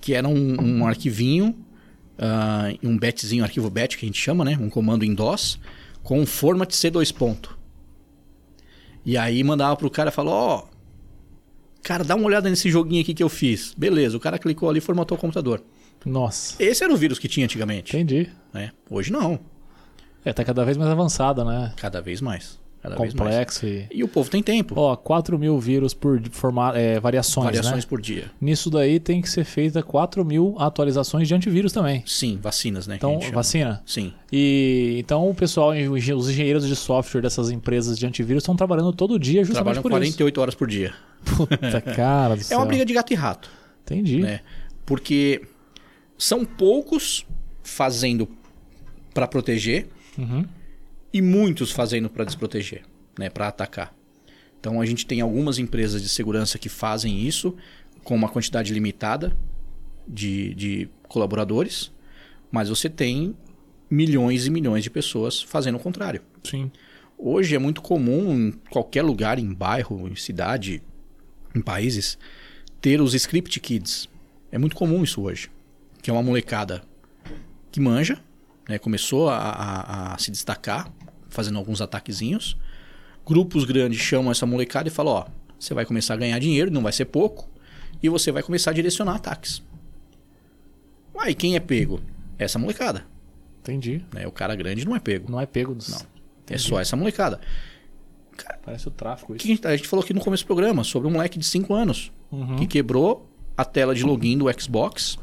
Que 0.00 0.14
era 0.14 0.26
um, 0.28 0.56
um 0.60 0.86
arquivinho, 0.86 1.54
ah, 2.18 2.68
um 2.82 2.96
betzinho, 2.96 3.44
arquivo 3.44 3.68
bet 3.68 3.96
que 3.96 4.04
a 4.04 4.08
gente 4.08 4.20
chama, 4.20 4.44
né? 4.44 4.56
Um 4.60 4.70
comando 4.70 5.04
em 5.04 5.14
DOS 5.14 5.58
com 6.02 6.20
um 6.20 6.26
format 6.26 6.70
C2 6.70 7.12
ponto. 7.12 7.58
E 9.04 9.16
aí 9.16 9.42
mandava 9.44 9.76
pro 9.76 9.90
cara 9.90 10.10
e 10.10 10.12
falou, 10.12 10.34
ó, 10.34 10.64
cara, 11.88 12.04
dá 12.04 12.14
uma 12.14 12.26
olhada 12.26 12.50
nesse 12.50 12.70
joguinho 12.70 13.00
aqui 13.02 13.14
que 13.14 13.22
eu 13.22 13.28
fiz. 13.30 13.72
Beleza, 13.76 14.14
o 14.16 14.20
cara 14.20 14.38
clicou 14.38 14.68
ali 14.68 14.78
e 14.78 14.80
formatou 14.82 15.16
o 15.16 15.20
computador. 15.20 15.62
Nossa, 16.04 16.54
Esse 16.62 16.84
era 16.84 16.92
o 16.92 16.96
vírus 16.96 17.18
que 17.18 17.26
tinha 17.26 17.44
antigamente, 17.46 17.96
entendi. 17.96 18.28
né? 18.52 18.70
Hoje 18.90 19.10
não, 19.10 19.40
É, 20.24 20.32
tá 20.32 20.44
cada 20.44 20.64
vez 20.64 20.76
mais 20.76 20.90
avançada, 20.90 21.44
né? 21.44 21.72
cada 21.76 22.00
vez 22.02 22.20
mais. 22.20 22.60
Cada. 22.82 22.94
Complexo 22.94 23.66
e... 23.66 23.86
E 23.92 24.04
o 24.04 24.08
povo 24.08 24.30
tem 24.30 24.42
tempo. 24.42 24.74
Ó, 24.78 24.94
4 24.96 25.38
mil 25.38 25.58
vírus 25.58 25.92
por 25.94 26.20
forma... 26.30 26.72
é, 26.78 27.00
variações, 27.00 27.44
variações 27.46 27.84
né? 27.84 27.88
por 27.88 28.00
dia. 28.00 28.30
Nisso 28.40 28.70
daí 28.70 29.00
tem 29.00 29.20
que 29.20 29.28
ser 29.28 29.44
feita 29.44 29.82
4 29.82 30.24
mil 30.24 30.54
atualizações 30.58 31.26
de 31.26 31.34
antivírus 31.34 31.72
também. 31.72 32.02
Sim, 32.06 32.38
vacinas, 32.40 32.86
né? 32.86 32.94
Então, 32.96 33.18
vacina. 33.32 33.82
Sim. 33.84 34.12
E 34.32 34.96
então 34.98 35.28
o 35.28 35.34
pessoal, 35.34 35.70
os 35.70 36.28
engenheiros 36.30 36.66
de 36.66 36.76
software 36.76 37.20
dessas 37.22 37.50
empresas 37.50 37.98
de 37.98 38.06
antivírus 38.06 38.42
estão 38.42 38.54
trabalhando 38.54 38.92
todo 38.92 39.18
dia 39.18 39.42
justamente 39.42 39.54
Trabalham 39.74 39.82
por 39.82 39.90
48 39.90 40.40
horas 40.40 40.54
por 40.54 40.68
dia. 40.68 40.94
isso. 41.26 41.36
Puta 41.36 41.80
cara 41.82 42.34
do 42.36 42.40
É 42.40 42.44
céu. 42.44 42.58
uma 42.58 42.66
briga 42.66 42.84
de 42.84 42.92
gato 42.94 43.12
e 43.12 43.16
rato, 43.16 43.50
Entendi. 43.84 44.20
né? 44.20 44.40
Porque 44.86 45.42
são 46.16 46.44
poucos 46.44 47.26
fazendo 47.62 48.28
para 49.12 49.26
proteger 49.26 49.88
Uhum. 50.16 50.44
E 51.12 51.22
muitos 51.22 51.70
fazendo 51.70 52.08
para 52.10 52.24
desproteger, 52.24 52.82
né? 53.18 53.28
Para 53.30 53.48
atacar. 53.48 53.94
Então 54.60 54.80
a 54.80 54.86
gente 54.86 55.06
tem 55.06 55.20
algumas 55.20 55.58
empresas 55.58 56.02
de 56.02 56.08
segurança 56.08 56.58
que 56.58 56.68
fazem 56.68 57.20
isso 57.26 57.56
com 58.04 58.14
uma 58.14 58.28
quantidade 58.28 58.72
limitada 58.72 59.36
de, 60.06 60.54
de 60.54 60.88
colaboradores, 61.08 61.92
mas 62.50 62.68
você 62.68 62.88
tem 62.88 63.36
milhões 63.90 64.46
e 64.46 64.50
milhões 64.50 64.82
de 64.84 64.90
pessoas 64.90 65.40
fazendo 65.42 65.76
o 65.76 65.80
contrário. 65.80 66.20
Sim. 66.42 66.70
Hoje 67.16 67.54
é 67.54 67.58
muito 67.58 67.80
comum 67.82 68.34
em 68.34 68.52
qualquer 68.70 69.02
lugar, 69.02 69.38
em 69.38 69.52
bairro, 69.52 70.08
em 70.08 70.14
cidade, 70.16 70.82
em 71.54 71.60
países, 71.60 72.18
ter 72.80 73.00
os 73.00 73.14
script 73.14 73.58
kids. 73.60 74.08
É 74.52 74.58
muito 74.58 74.76
comum 74.76 75.02
isso 75.02 75.22
hoje. 75.22 75.50
Que 76.02 76.10
é 76.10 76.12
uma 76.12 76.22
molecada 76.22 76.82
que 77.72 77.80
manja, 77.80 78.22
né, 78.68 78.78
começou 78.78 79.28
a, 79.28 79.36
a- 79.38 80.14
a 80.14 80.18
se 80.18 80.30
destacar, 80.30 80.92
fazendo 81.28 81.58
alguns 81.58 81.80
ataquezinhos. 81.80 82.56
Grupos 83.26 83.64
grandes 83.64 84.00
chamam 84.00 84.30
essa 84.30 84.46
molecada 84.46 84.88
e 84.88 84.90
falam: 84.90 85.12
Ó, 85.14 85.26
você 85.58 85.74
vai 85.74 85.84
começar 85.84 86.14
a 86.14 86.16
ganhar 86.16 86.38
dinheiro, 86.38 86.70
não 86.70 86.82
vai 86.82 86.92
ser 86.92 87.04
pouco, 87.06 87.48
e 88.02 88.08
você 88.08 88.30
vai 88.32 88.42
começar 88.42 88.70
a 88.70 88.74
direcionar 88.74 89.14
ataques. 89.16 89.62
Uai, 91.14 91.34
quem 91.34 91.56
é 91.56 91.60
pego? 91.60 92.00
Essa 92.38 92.58
molecada. 92.58 93.04
Entendi. 93.60 94.02
Né? 94.14 94.26
O 94.26 94.30
cara 94.32 94.54
grande 94.54 94.86
não 94.86 94.94
é 94.96 95.00
pego. 95.00 95.30
Não 95.30 95.40
é 95.40 95.46
pego 95.46 95.74
dos. 95.74 95.88
Não. 95.90 96.00
É 96.48 96.56
só 96.56 96.80
essa 96.80 96.96
molecada. 96.96 97.40
Parece 98.64 98.86
o 98.88 98.90
tráfico 98.90 99.34
isso. 99.34 99.44
que 99.44 99.50
a 99.52 99.54
gente, 99.54 99.66
a 99.66 99.76
gente 99.76 99.88
falou 99.88 100.02
aqui 100.04 100.14
no 100.14 100.20
começo 100.20 100.44
do 100.44 100.46
programa 100.46 100.84
sobre 100.84 101.08
um 101.08 101.10
moleque 101.10 101.38
de 101.38 101.44
5 101.44 101.74
anos 101.74 102.12
Uhum. 102.30 102.56
que 102.56 102.66
quebrou 102.66 103.28
a 103.56 103.64
tela 103.64 103.94
de 103.94 104.04
login 104.04 104.38
do 104.38 104.46
Xbox 104.60 105.18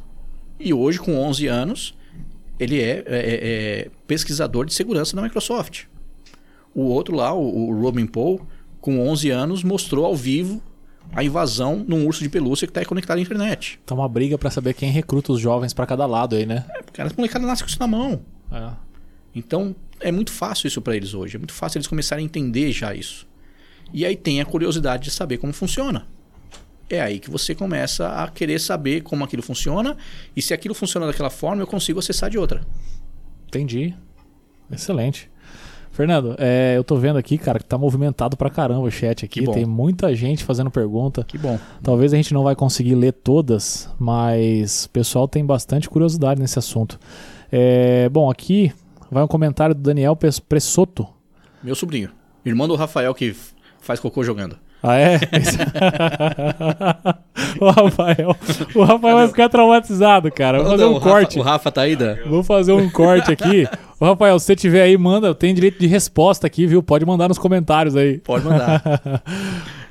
e 0.59 0.73
hoje, 0.73 0.99
com 0.99 1.15
11 1.17 1.47
anos, 1.47 1.95
ele 2.59 2.81
é, 2.81 3.03
é- 3.07 3.85
é 3.85 3.89
pesquisador 4.05 4.65
de 4.65 4.73
segurança 4.73 5.15
da 5.15 5.21
Microsoft. 5.21 5.85
O 6.75 6.83
outro 6.83 7.15
lá, 7.15 7.33
o, 7.33 7.69
o 7.69 7.81
Robin 7.81 8.05
Paul, 8.05 8.45
com 8.81 8.99
11 8.99 9.31
anos, 9.31 9.63
mostrou 9.63 10.05
ao 10.05 10.15
vivo 10.15 10.61
a 11.13 11.23
invasão 11.23 11.83
num 11.87 12.05
urso 12.05 12.21
de 12.21 12.29
pelúcia 12.29 12.67
que 12.67 12.71
está 12.71 12.83
conectado 12.85 13.17
à 13.17 13.21
internet. 13.21 13.79
Tá 13.85 13.95
uma 13.95 14.09
briga 14.09 14.37
pra 14.37 14.51
saber 14.51 14.73
quem 14.73 14.91
recruta 14.91 15.31
os 15.31 15.39
jovens 15.39 15.73
pra 15.73 15.85
cada 15.85 16.05
lado 16.05 16.35
aí, 16.35 16.45
né? 16.45 16.65
É, 16.69 16.83
cara, 16.91 17.07
as 17.07 17.15
molecadas 17.15 17.47
nascem 17.47 17.65
com 17.65 17.69
isso 17.69 17.79
na 17.79 17.87
mão. 17.87 18.21
É. 18.51 18.71
Então, 19.33 19.75
é 19.99 20.11
muito 20.11 20.31
fácil 20.31 20.67
isso 20.67 20.81
para 20.81 20.95
eles 20.95 21.13
hoje. 21.13 21.35
É 21.35 21.39
muito 21.39 21.53
fácil 21.53 21.77
eles 21.77 21.87
começarem 21.87 22.23
a 22.23 22.25
entender 22.25 22.71
já 22.71 22.93
isso. 22.93 23.25
E 23.93 24.05
aí 24.05 24.15
tem 24.15 24.41
a 24.41 24.45
curiosidade 24.45 25.05
de 25.05 25.11
saber 25.11 25.37
como 25.37 25.53
funciona. 25.53 26.07
É 26.89 27.01
aí 27.01 27.19
que 27.19 27.29
você 27.29 27.55
começa 27.55 28.07
a 28.09 28.27
querer 28.27 28.59
saber 28.59 29.01
como 29.01 29.23
aquilo 29.23 29.41
funciona 29.41 29.97
e 30.35 30.41
se 30.41 30.53
aquilo 30.53 30.75
funciona 30.75 31.07
daquela 31.07 31.29
forma, 31.29 31.61
eu 31.61 31.67
consigo 31.67 31.99
acessar 31.99 32.29
de 32.29 32.37
outra. 32.37 32.65
Entendi. 33.47 33.95
Excelente. 34.71 35.29
Fernando, 35.95 36.35
é, 36.37 36.73
eu 36.75 36.83
tô 36.83 36.97
vendo 36.97 37.17
aqui, 37.17 37.37
cara, 37.37 37.57
que 37.57 37.63
tá 37.63 37.77
movimentado 37.77 38.35
pra 38.35 38.49
caramba 38.49 38.81
o 38.81 38.91
chat 38.91 39.23
aqui. 39.23 39.49
Tem 39.49 39.65
muita 39.65 40.13
gente 40.13 40.43
fazendo 40.43 40.69
pergunta. 40.69 41.23
Que 41.23 41.37
bom. 41.37 41.57
Talvez 41.81 42.11
a 42.11 42.17
gente 42.17 42.33
não 42.33 42.43
vai 42.43 42.53
conseguir 42.53 42.95
ler 42.95 43.13
todas, 43.13 43.89
mas 43.97 44.83
o 44.83 44.89
pessoal 44.89 45.25
tem 45.25 45.45
bastante 45.45 45.89
curiosidade 45.89 46.41
nesse 46.41 46.59
assunto. 46.59 46.99
É, 47.49 48.09
bom, 48.09 48.29
aqui 48.29 48.73
vai 49.09 49.23
um 49.23 49.27
comentário 49.27 49.73
do 49.73 49.79
Daniel 49.79 50.17
Pressoto. 50.49 51.07
Meu 51.63 51.75
sobrinho. 51.75 52.09
Irmão 52.43 52.67
do 52.67 52.75
Rafael 52.75 53.15
que 53.15 53.33
faz 53.79 53.97
cocô 53.97 54.21
jogando. 54.21 54.57
Ah, 54.83 54.97
é? 54.99 55.19
o 57.59 57.69
Rafael. 57.69 58.35
O 58.75 58.83
Rafael 58.83 59.15
vai 59.17 59.27
ficar 59.27 59.49
traumatizado, 59.49 60.31
cara. 60.31 60.61
Vou 60.61 60.71
fazer 60.71 60.85
um 60.85 60.91
o 60.91 60.93
Rafa- 60.97 61.09
corte. 61.09 61.39
o 61.39 61.41
Rafa 61.41 61.71
tá 61.71 61.81
aí, 61.81 61.95
Dan? 61.95 62.15
Vou 62.27 62.43
fazer 62.43 62.71
um 62.71 62.89
corte 62.89 63.31
aqui. 63.31 63.67
Ô, 63.99 64.05
Rafael, 64.05 64.37
se 64.39 64.45
você 64.45 64.55
tiver 64.55 64.83
aí, 64.83 64.95
manda. 64.97 65.33
Tem 65.33 65.53
direito 65.55 65.79
de 65.79 65.87
resposta 65.87 66.45
aqui, 66.45 66.67
viu? 66.67 66.83
Pode 66.83 67.05
mandar 67.05 67.27
nos 67.27 67.39
comentários 67.39 67.95
aí. 67.95 68.19
Pode 68.19 68.45
mandar. 68.45 68.83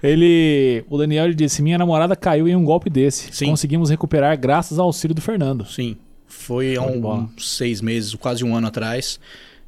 Ele, 0.02 0.84
o 0.90 0.98
Daniel 0.98 1.24
ele 1.24 1.34
disse: 1.34 1.62
Minha 1.62 1.78
namorada 1.78 2.14
caiu 2.14 2.46
em 2.46 2.54
um 2.54 2.62
golpe 2.62 2.90
desse. 2.90 3.28
Sim. 3.32 3.46
Conseguimos 3.46 3.88
recuperar 3.88 4.38
graças 4.38 4.78
ao 4.78 4.84
auxílio 4.86 5.14
do 5.14 5.22
Fernando. 5.22 5.64
Sim. 5.66 5.96
Foi 6.26 6.76
há 6.76 6.86
de 6.86 6.98
um- 6.98 7.28
uns 7.34 7.56
seis 7.56 7.80
meses, 7.80 8.14
quase 8.14 8.44
um 8.44 8.54
ano 8.54 8.66
atrás. 8.66 9.18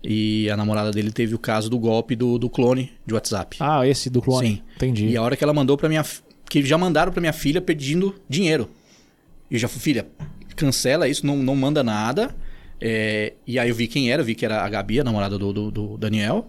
E 0.02 0.48
a 0.50 0.56
namorada 0.56 0.90
dele 0.90 1.10
teve 1.10 1.34
o 1.34 1.38
caso 1.38 1.68
do 1.68 1.78
golpe 1.78 2.14
do, 2.14 2.38
do 2.38 2.48
clone 2.48 2.92
de 3.04 3.14
WhatsApp. 3.14 3.56
Ah, 3.60 3.86
esse 3.86 4.08
do 4.08 4.22
clone. 4.22 4.48
Sim. 4.48 4.62
Entendi. 4.76 5.08
E 5.08 5.16
a 5.16 5.22
hora 5.22 5.36
que 5.36 5.42
ela 5.42 5.52
mandou 5.52 5.76
pra 5.76 5.88
minha. 5.88 6.04
Que 6.48 6.62
já 6.64 6.78
mandaram 6.78 7.10
pra 7.10 7.20
minha 7.20 7.32
filha 7.32 7.60
pedindo 7.60 8.14
dinheiro. 8.28 8.68
E 9.50 9.54
eu 9.54 9.58
já 9.58 9.68
falei, 9.68 9.82
filha, 9.82 10.06
cancela 10.54 11.08
isso, 11.08 11.26
não, 11.26 11.36
não 11.36 11.56
manda 11.56 11.82
nada. 11.82 12.34
É, 12.80 13.32
e 13.46 13.58
aí 13.58 13.68
eu 13.68 13.74
vi 13.74 13.88
quem 13.88 14.12
era, 14.12 14.22
vi 14.22 14.34
que 14.34 14.44
era 14.44 14.64
a 14.64 14.68
Gabi, 14.68 15.00
a 15.00 15.04
namorada 15.04 15.38
do, 15.38 15.52
do, 15.52 15.70
do 15.70 15.98
Daniel. 15.98 16.48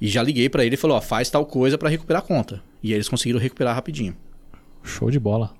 E 0.00 0.08
já 0.08 0.22
liguei 0.22 0.48
pra 0.48 0.64
ele 0.64 0.74
e 0.74 0.78
falou, 0.78 0.96
ó, 0.96 1.00
faz 1.00 1.30
tal 1.30 1.44
coisa 1.46 1.76
pra 1.76 1.88
recuperar 1.88 2.22
a 2.22 2.26
conta. 2.26 2.62
E 2.82 2.88
aí 2.88 2.94
eles 2.94 3.08
conseguiram 3.08 3.40
recuperar 3.40 3.74
rapidinho. 3.74 4.16
Show 4.82 5.10
de 5.10 5.18
bola. 5.18 5.54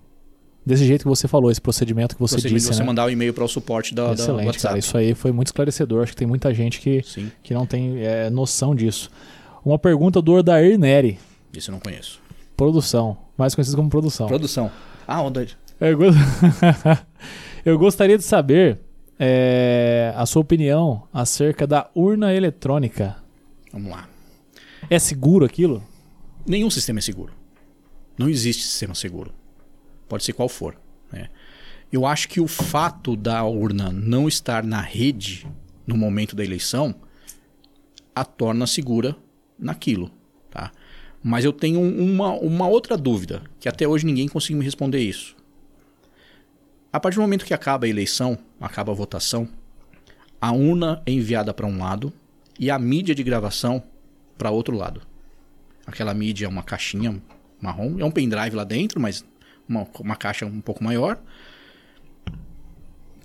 Desse 0.66 0.86
jeito 0.86 1.03
que 1.03 1.09
você 1.09 1.28
falou, 1.28 1.51
esse 1.51 1.61
procedimento 1.61 2.15
que 2.16 2.20
você 2.20 2.41
Você, 2.41 2.49
disse, 2.49 2.69
você 2.69 2.81
né? 2.81 2.86
mandar 2.86 3.05
o 3.05 3.11
e-mail 3.11 3.35
para 3.35 3.45
o 3.45 3.49
suporte 3.49 3.95
da, 3.95 4.07
da 4.09 4.12
Excelente, 4.15 4.47
WhatsApp. 4.47 4.62
cara. 4.69 4.78
Isso 4.78 4.97
aí 4.97 5.15
foi 5.15 5.31
muito 5.31 5.49
esclarecedor. 5.49 6.03
Acho 6.03 6.12
que 6.12 6.16
tem 6.19 6.27
muita 6.27 6.55
gente 6.55 6.81
que, 6.81 7.03
Sim, 7.03 7.31
que 7.43 7.53
não 7.53 7.66
tem 7.66 7.99
é, 8.03 8.31
noção 8.31 8.74
disso. 8.74 9.11
Uma 9.65 9.78
pergunta 9.78 10.23
do 10.23 10.32
Ordair 10.32 10.78
Neri. 10.78 11.19
isso 11.55 11.70
eu 11.70 11.73
não 11.73 11.81
conheço. 11.81 12.19
Produção. 12.57 13.16
Mais 13.36 13.55
conhecido 13.55 13.77
como 13.77 13.91
produção. 13.91 14.27
Produção. 14.27 14.70
Ah, 15.07 15.20
onda. 15.20 15.47
Eu, 15.81 15.99
go- 15.99 16.05
Eu 17.65 17.78
gostaria 17.78 18.16
de 18.16 18.24
saber 18.24 18.78
é, 19.19 20.12
a 20.16 20.24
sua 20.27 20.43
opinião 20.43 21.03
acerca 21.12 21.66
da 21.66 21.91
urna 21.95 22.32
eletrônica. 22.35 23.16
Vamos 23.73 23.91
lá. 23.91 24.09
É 24.89 24.99
seguro 24.99 25.45
aquilo? 25.45 25.82
Nenhum 26.47 26.70
sistema 26.70 26.99
é 26.99 27.03
seguro. 27.03 27.32
Não 28.19 28.28
existe 28.28 28.62
sistema 28.62 28.95
seguro. 28.95 29.32
Pode 30.09 30.25
ser 30.25 30.33
qual 30.33 30.49
for. 30.49 30.77
né? 31.13 31.29
Eu 31.93 32.05
acho 32.07 32.29
que 32.29 32.41
o 32.41 32.49
fato 32.49 33.17
da 33.17 33.45
urna 33.45 33.91
não 33.93 34.27
estar 34.27 34.65
na 34.65 34.81
rede 34.81 35.47
no 35.87 35.97
momento 35.97 36.35
da 36.35 36.45
eleição 36.45 36.95
a 38.15 38.25
torna 38.25 38.67
segura 38.67 39.17
naquilo. 39.59 40.11
Tá? 40.51 40.73
Mas 41.23 41.45
eu 41.45 41.53
tenho 41.53 41.81
uma, 41.81 42.33
uma 42.33 42.69
outra 42.69 42.97
dúvida, 42.97 43.43
que 43.59 43.69
até 43.69 43.87
hoje 43.87 44.07
ninguém 44.07 44.29
conseguiu 44.29 44.59
me 44.59 44.65
responder 44.65 45.01
isso. 45.01 45.37
A 46.93 47.01
partir 47.01 47.17
do 47.17 47.23
momento 47.23 47.45
que 47.45 47.55
acaba 47.55 47.87
a 47.87 47.89
eleição, 47.89 48.39
acaba 48.61 48.93
a 48.93 48.95
votação, 48.95 49.49
a 50.41 50.53
urna 50.53 51.03
é 51.07 51.11
enviada 51.11 51.53
para 51.55 51.67
um 51.67 51.79
lado 51.79 52.13
e 52.59 52.71
a 52.71 52.79
mídia 52.79 53.15
de 53.15 53.23
gravação 53.23 53.83
para 54.37 54.51
outro 54.51 54.77
lado. 54.77 55.01
Aquela 55.87 56.15
mídia 56.15 56.47
é 56.47 56.49
uma 56.49 56.63
caixinha 56.63 57.21
marrom, 57.61 57.99
é 57.99 58.05
um 58.05 58.11
pendrive 58.11 58.55
lá 58.55 58.65
dentro, 58.65 59.01
mas 59.01 59.25
uma, 59.69 59.86
uma 60.01 60.16
caixa 60.16 60.47
um 60.47 60.61
pouco 60.61 60.82
maior. 60.82 61.19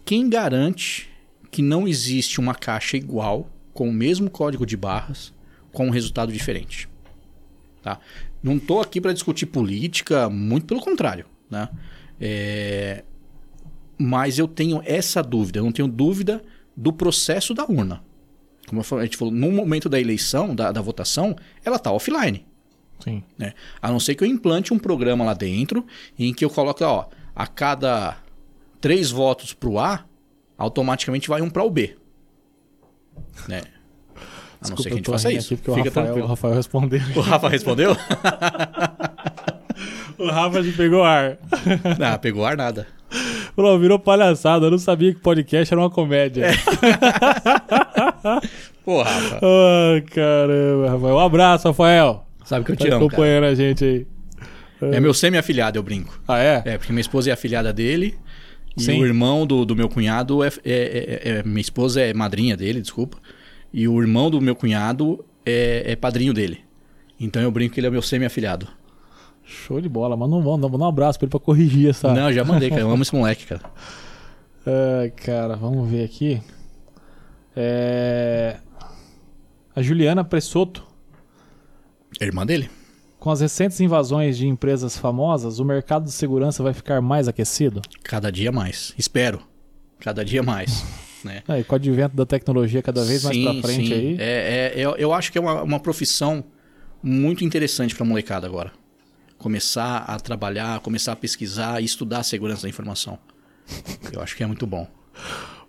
Quem 0.05 0.29
garante 0.29 1.09
que 1.51 1.61
não 1.61 1.87
existe 1.87 2.39
uma 2.39 2.55
caixa 2.55 2.97
igual, 2.97 3.49
com 3.73 3.89
o 3.89 3.93
mesmo 3.93 4.29
código 4.29 4.65
de 4.65 4.75
barras, 4.75 5.33
com 5.71 5.87
um 5.87 5.91
resultado 5.91 6.31
diferente? 6.31 6.89
Tá? 7.81 7.99
Não 8.41 8.57
estou 8.57 8.81
aqui 8.81 8.99
para 8.99 9.13
discutir 9.13 9.45
política, 9.45 10.29
muito 10.29 10.65
pelo 10.65 10.81
contrário. 10.81 11.25
Né? 11.49 11.69
É, 12.19 13.03
Mas 13.97 14.39
eu 14.39 14.47
tenho 14.47 14.81
essa 14.85 15.21
dúvida, 15.21 15.59
eu 15.59 15.63
não 15.63 15.71
tenho 15.71 15.87
dúvida 15.87 16.43
do 16.75 16.91
processo 16.91 17.53
da 17.53 17.65
urna. 17.65 18.03
Como 18.67 18.81
a 18.81 19.03
gente 19.03 19.17
falou, 19.17 19.33
no 19.33 19.51
momento 19.51 19.89
da 19.89 19.99
eleição, 19.99 20.53
da, 20.55 20.71
da 20.71 20.81
votação, 20.81 21.35
ela 21.65 21.77
está 21.77 21.91
offline. 21.91 22.45
Sim. 22.99 23.23
Né? 23.37 23.53
A 23.81 23.91
não 23.91 23.99
ser 23.99 24.15
que 24.15 24.23
eu 24.23 24.27
implante 24.27 24.73
um 24.73 24.79
programa 24.79 25.23
lá 25.23 25.33
dentro 25.33 25.85
em 26.17 26.33
que 26.33 26.43
eu 26.43 26.49
coloque, 26.49 26.83
ó, 26.83 27.05
a 27.35 27.47
cada 27.47 28.17
três 28.81 29.11
votos 29.11 29.53
para 29.53 29.69
o 29.69 29.79
A, 29.79 30.05
automaticamente 30.57 31.29
vai 31.29 31.41
um 31.41 31.49
para 31.49 31.63
o 31.63 31.69
B. 31.69 31.95
Né? 33.47 33.61
A 34.61 34.69
não 34.69 34.77
ser 34.77 34.83
que 34.83 34.93
a 34.93 34.97
gente 34.97 35.09
faça 35.09 35.31
isso. 35.31 35.55
porque 35.55 35.71
o 35.71 35.75
Fica 35.75 35.89
Rafael, 35.89 36.23
o. 36.23 36.27
Rafael 36.27 36.53
respondeu. 36.53 37.01
O 37.15 37.21
Rafa 37.21 37.49
respondeu? 37.49 37.95
o 40.19 40.27
Rafa 40.27 40.63
já 40.63 40.75
pegou 40.75 41.01
ar. 41.03 41.37
ah, 42.05 42.17
pegou 42.17 42.45
ar 42.45 42.57
nada. 42.57 42.85
Falou, 43.55 43.79
virou 43.79 43.97
palhaçada. 43.97 44.65
Eu 44.65 44.71
não 44.71 44.77
sabia 44.77 45.13
que 45.13 45.21
podcast 45.21 45.73
era 45.73 45.79
uma 45.81 45.89
comédia. 45.89 46.47
É. 46.47 46.51
Pô, 48.83 49.01
Rafa, 49.01 49.39
Ai, 49.41 50.01
caramba, 50.01 50.91
Rafael. 50.91 51.15
Um 51.15 51.19
abraço, 51.19 51.69
Rafael. 51.69 52.28
Sabe 52.49 52.65
que 52.65 52.71
eu 52.71 52.75
Tá 52.77 52.85
te 52.85 52.91
amo, 52.91 53.07
cara. 53.07 53.07
acompanhando 53.07 53.43
a 53.45 53.55
gente 53.55 53.83
aí. 53.85 54.07
É 54.81 54.99
meu 54.99 55.13
semi-afilhado, 55.13 55.77
eu 55.77 55.83
brinco. 55.83 56.21
Ah, 56.27 56.39
é? 56.39 56.61
É, 56.65 56.77
porque 56.77 56.91
minha 56.93 57.01
esposa 57.01 57.29
é 57.29 57.33
afilhada 57.33 57.71
dele. 57.73 58.17
E 58.77 58.81
Sim. 58.83 59.01
o 59.01 59.05
irmão 59.05 59.45
do, 59.45 59.65
do 59.65 59.75
meu 59.75 59.89
cunhado 59.89 60.43
é, 60.43 60.47
é- 60.47 60.51
é- 60.63 61.29
é- 61.39 61.43
Minha 61.43 61.59
esposa 61.59 62.01
é 62.01 62.13
madrinha 62.13 62.55
dele, 62.55 62.81
desculpa. 62.81 63.17
E 63.73 63.87
o 63.87 64.01
irmão 64.01 64.29
do 64.31 64.39
meu 64.39 64.55
cunhado 64.55 65.23
é, 65.45 65.91
é 65.91 65.95
padrinho 65.95 66.33
dele. 66.33 66.61
Então 67.19 67.41
eu 67.41 67.51
brinco 67.51 67.73
que 67.73 67.79
ele 67.81 67.87
é 67.87 67.89
meu 67.89 68.01
semi-afilhado. 68.01 68.67
Show 69.43 69.81
de 69.81 69.89
bola. 69.89 70.15
Manda 70.15 70.35
um, 70.35 70.41
manda 70.41 70.67
um 70.67 70.85
abraço 70.87 71.19
pra 71.19 71.25
ele 71.25 71.31
pra 71.31 71.39
corrigir 71.39 71.89
essa. 71.89 72.13
Não, 72.13 72.31
já 72.31 72.45
mandei, 72.45 72.69
cara. 72.69 72.81
Eu 72.81 72.89
amo 72.91 73.01
esse 73.03 73.13
moleque, 73.13 73.45
cara. 73.47 73.61
Ai, 75.01 75.09
cara, 75.09 75.55
vamos 75.57 75.89
ver 75.89 76.05
aqui. 76.05 76.41
É... 77.55 78.57
A 79.75 79.81
Juliana 79.81 80.23
Pressoto. 80.23 80.87
Irmã 82.25 82.45
dele? 82.45 82.69
Com 83.19 83.31
as 83.31 83.41
recentes 83.41 83.79
invasões 83.81 84.37
de 84.37 84.47
empresas 84.47 84.97
famosas, 84.97 85.59
o 85.59 85.65
mercado 85.65 86.05
de 86.05 86.11
segurança 86.11 86.63
vai 86.63 86.73
ficar 86.73 87.01
mais 87.01 87.27
aquecido? 87.27 87.81
Cada 88.03 88.31
dia 88.31 88.51
mais. 88.51 88.93
Espero. 88.97 89.41
Cada 89.99 90.23
dia 90.23 90.41
mais. 90.41 90.85
né? 91.23 91.43
É, 91.47 91.59
e 91.59 91.63
com 91.63 91.73
o 91.73 91.75
advento 91.75 92.15
da 92.15 92.25
tecnologia 92.25 92.81
cada 92.81 93.03
vez 93.03 93.23
mais 93.23 93.37
pra 93.37 93.53
frente 93.61 93.87
sim. 93.87 93.93
aí. 93.93 94.17
É, 94.19 94.73
é- 94.73 94.79
eu, 94.79 94.95
eu 94.95 95.13
acho 95.13 95.31
que 95.31 95.37
é 95.37 95.41
uma, 95.41 95.61
uma 95.61 95.79
profissão 95.79 96.43
muito 97.03 97.43
interessante 97.43 97.95
pra 97.95 98.05
molecada 98.05 98.47
agora. 98.47 98.71
Começar 99.37 99.99
a 99.99 100.19
trabalhar, 100.19 100.79
começar 100.81 101.13
a 101.13 101.15
pesquisar 101.15 101.81
e 101.81 101.85
estudar 101.85 102.19
a 102.19 102.23
segurança 102.23 102.63
da 102.63 102.69
informação. 102.69 103.17
Eu 104.11 104.21
acho 104.21 104.35
que 104.35 104.43
é 104.43 104.47
muito 104.47 104.65
bom. 104.67 104.87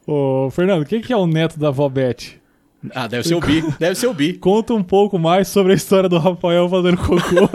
Ô, 0.07 0.51
Fernando, 0.51 0.85
quem 0.85 1.01
que 1.01 1.13
é 1.13 1.17
o 1.17 1.27
neto 1.27 1.59
da 1.59 1.71
Vobete? 1.71 2.40
Ah, 2.95 3.07
deve 3.07 3.29
ser 3.29 3.35
o 3.35 3.41
Bi. 3.41 3.63
Deve 3.79 3.95
ser 3.95 4.07
o 4.07 4.15
Bi. 4.15 4.33
Conta 4.33 4.73
um 4.73 4.83
pouco 4.83 5.19
mais 5.19 5.49
sobre 5.49 5.73
a 5.73 5.77
história 5.77 6.09
do 6.09 6.17
Rafael 6.19 6.67
fazendo 6.69 6.97
cocô. 6.97 7.21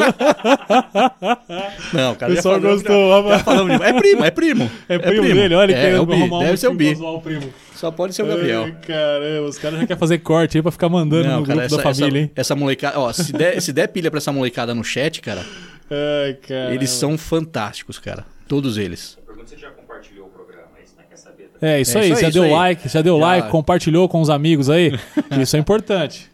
Não, 1.94 2.12
o 2.12 2.14
O 2.14 2.16
cara 2.16 2.36
já 2.36 2.58
gostou. 2.60 3.10
já 3.10 3.16
Rafael. 3.22 3.40
falamos 3.40 3.78
de- 3.80 3.84
É 3.86 3.94
primo, 3.94 4.24
é 4.26 4.32
primo. 4.32 4.72
É 4.88 5.00
primo, 5.00 5.24
dele, 5.24 5.56
olha 5.56 5.74
é, 5.74 5.82
que 5.90 5.96
é 5.96 6.00
o 6.00 6.06
Bi. 6.06 6.14
um 6.16 6.40
Deve 6.40 6.58
ser 6.58 6.68
o 6.68 6.74
Bi. 6.76 6.94
o 6.94 7.22
primo. 7.22 7.54
Só 7.74 7.92
pode 7.92 8.14
ser 8.16 8.24
o 8.24 8.28
Gabriel. 8.28 8.64
Ai, 8.66 8.76
caramba, 8.86 9.48
os 9.50 9.58
caras 9.58 9.80
já 9.80 9.88
querem 9.88 10.00
fazer 10.00 10.18
corte 10.20 10.58
aí 10.58 10.62
pra 10.62 10.72
ficar 10.72 10.90
mandando 10.90 11.28
Não, 11.28 11.40
no 11.42 11.46
cara, 11.46 11.60
grupo 11.60 11.66
essa, 11.66 11.78
da 11.78 11.84
família, 11.84 12.08
essa, 12.08 12.18
hein? 12.20 12.32
essa 12.36 12.56
molecada. 12.56 13.00
Ó, 13.00 13.12
se 13.12 13.34
der, 13.34 13.62
se 13.62 13.74
der 13.74 13.88
pilha 13.88 14.10
pra 14.12 14.18
essa 14.20 14.32
molecada 14.32 14.74
no 14.74 14.84
chat, 14.84 15.22
cara, 15.22 15.44
Ai, 15.90 16.34
cara. 16.48 16.74
eles 16.74 16.90
são 16.92 17.18
fantásticos, 17.18 18.00
cara. 18.00 18.26
Todos 18.48 18.78
eles. 18.78 19.18
Pergunta 19.26 19.48
se 19.50 19.56
você 19.56 19.62
já 19.62 19.70
compartilhou 19.72 20.28
o 20.28 20.30
programa. 20.30 20.68
Isso 20.84 20.94
não 20.98 21.04
quer 21.04 21.18
saber. 21.18 21.45
Tá? 21.45 21.45
É, 21.62 21.80
isso 21.82 21.98
É 21.98 22.02
aí, 22.02 22.12
isso 22.12 22.22
já 22.22 22.28
aí, 22.28 22.34
deu 22.34 22.44
isso 22.46 22.54
aí. 22.54 22.60
like, 22.60 22.90
já 22.90 23.02
deu 23.02 23.18
Já. 23.20 23.26
like, 23.26 23.50
compartilhou 23.50 24.08
com 24.10 24.22
os 24.22 24.30
amigos 24.30 24.70
aí. 24.70 24.92
Isso 25.42 25.56
é 25.56 25.60
importante. 25.60 26.30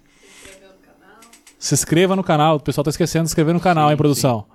Se 1.60 1.76
inscreva 1.76 2.16
no 2.16 2.24
canal, 2.24 2.56
o 2.56 2.60
pessoal 2.60 2.84
tá 2.84 2.90
esquecendo 2.90 3.24
de 3.26 3.30
se 3.30 3.34
inscrever 3.34 3.54
no 3.54 3.60
canal, 3.60 3.86
Sim, 3.88 3.92
hein, 3.92 3.98
produção. 3.98 4.46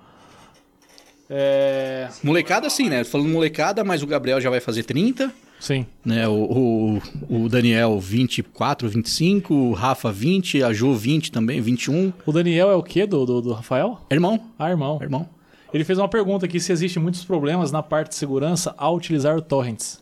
É. 1.29 2.07
Molecada, 2.23 2.69
sim, 2.69 2.89
né? 2.89 3.03
Falando 3.03 3.29
molecada, 3.29 3.83
mas 3.83 4.01
o 4.01 4.07
Gabriel 4.07 4.39
já 4.39 4.49
vai 4.49 4.59
fazer 4.59 4.83
30. 4.83 5.31
Sim. 5.59 5.85
Né? 6.05 6.27
O, 6.27 7.01
o, 7.29 7.43
o 7.45 7.49
Daniel 7.49 7.99
24, 7.99 8.87
25, 8.87 9.53
o 9.53 9.73
Rafa 9.73 10.11
20, 10.11 10.63
a 10.63 10.71
Ju 10.71 10.93
20 10.93 11.31
também, 11.31 11.59
21. 11.61 12.13
O 12.25 12.31
Daniel 12.31 12.69
é 12.69 12.75
o 12.75 12.83
quê 12.83 13.05
do, 13.05 13.25
do, 13.25 13.41
do 13.41 13.53
Rafael? 13.53 13.99
Irmão, 14.11 14.39
Ah, 14.59 14.69
irmão. 14.69 14.99
irmão. 15.01 15.27
Ele 15.73 15.83
fez 15.83 15.99
uma 15.99 16.07
pergunta 16.07 16.45
aqui 16.45 16.59
se 16.59 16.71
existem 16.71 17.01
muitos 17.01 17.25
problemas 17.25 17.71
na 17.71 17.83
parte 17.83 18.09
de 18.09 18.15
segurança 18.15 18.73
ao 18.77 18.95
utilizar 18.95 19.35
o 19.35 19.41
torrents. 19.41 20.01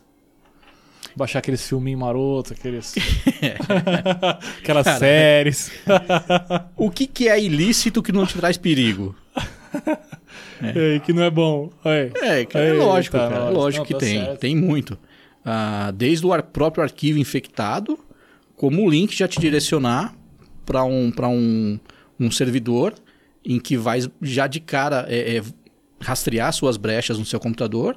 Baixar 1.16 1.38
aqueles 1.38 1.66
filminhos 1.66 1.98
marotos, 1.98 2.52
aqueles. 2.52 2.94
Aquelas 4.60 4.84
Cara, 4.84 4.98
séries. 4.98 5.72
O 6.76 6.90
que, 6.90 7.06
que 7.06 7.28
é 7.28 7.42
ilícito 7.42 8.02
que 8.02 8.12
não 8.12 8.26
te 8.26 8.36
traz 8.36 8.58
perigo? 8.58 9.16
É, 10.62 10.98
que 11.00 11.12
não 11.12 11.22
é 11.22 11.30
bom. 11.30 11.70
Aí. 11.84 12.12
É, 12.16 12.44
cara, 12.44 12.64
é 12.66 12.72
lógico, 12.72 13.16
cara. 13.16 13.36
É 13.36 13.50
lógico 13.50 13.80
Não, 13.82 13.86
que 13.86 13.92
tá 13.94 14.00
tem. 14.00 14.24
certo. 14.24 14.40
Tem 14.40 14.56
muito. 14.56 14.98
Ah, 15.44 15.92
desde 15.94 16.26
o 16.26 16.42
próprio 16.42 16.82
arquivo 16.82 17.18
infectado, 17.18 17.98
como 18.56 18.84
o 18.84 18.90
link 18.90 19.16
já 19.16 19.28
te 19.28 19.40
direcionar 19.40 20.14
para 20.64 20.84
um, 20.84 21.10
pra 21.10 21.28
um, 21.28 21.78
um 22.18 22.30
servidor 22.30 22.94
em 23.44 23.60
que 23.60 23.76
vai 23.76 24.00
já 24.20 24.46
de 24.46 24.60
cara 24.60 25.06
é, 25.08 25.36
é, 25.36 25.42
rastrear 26.00 26.52
suas 26.52 26.76
brechas 26.76 27.18
no 27.18 27.24
seu 27.24 27.38
computador 27.38 27.96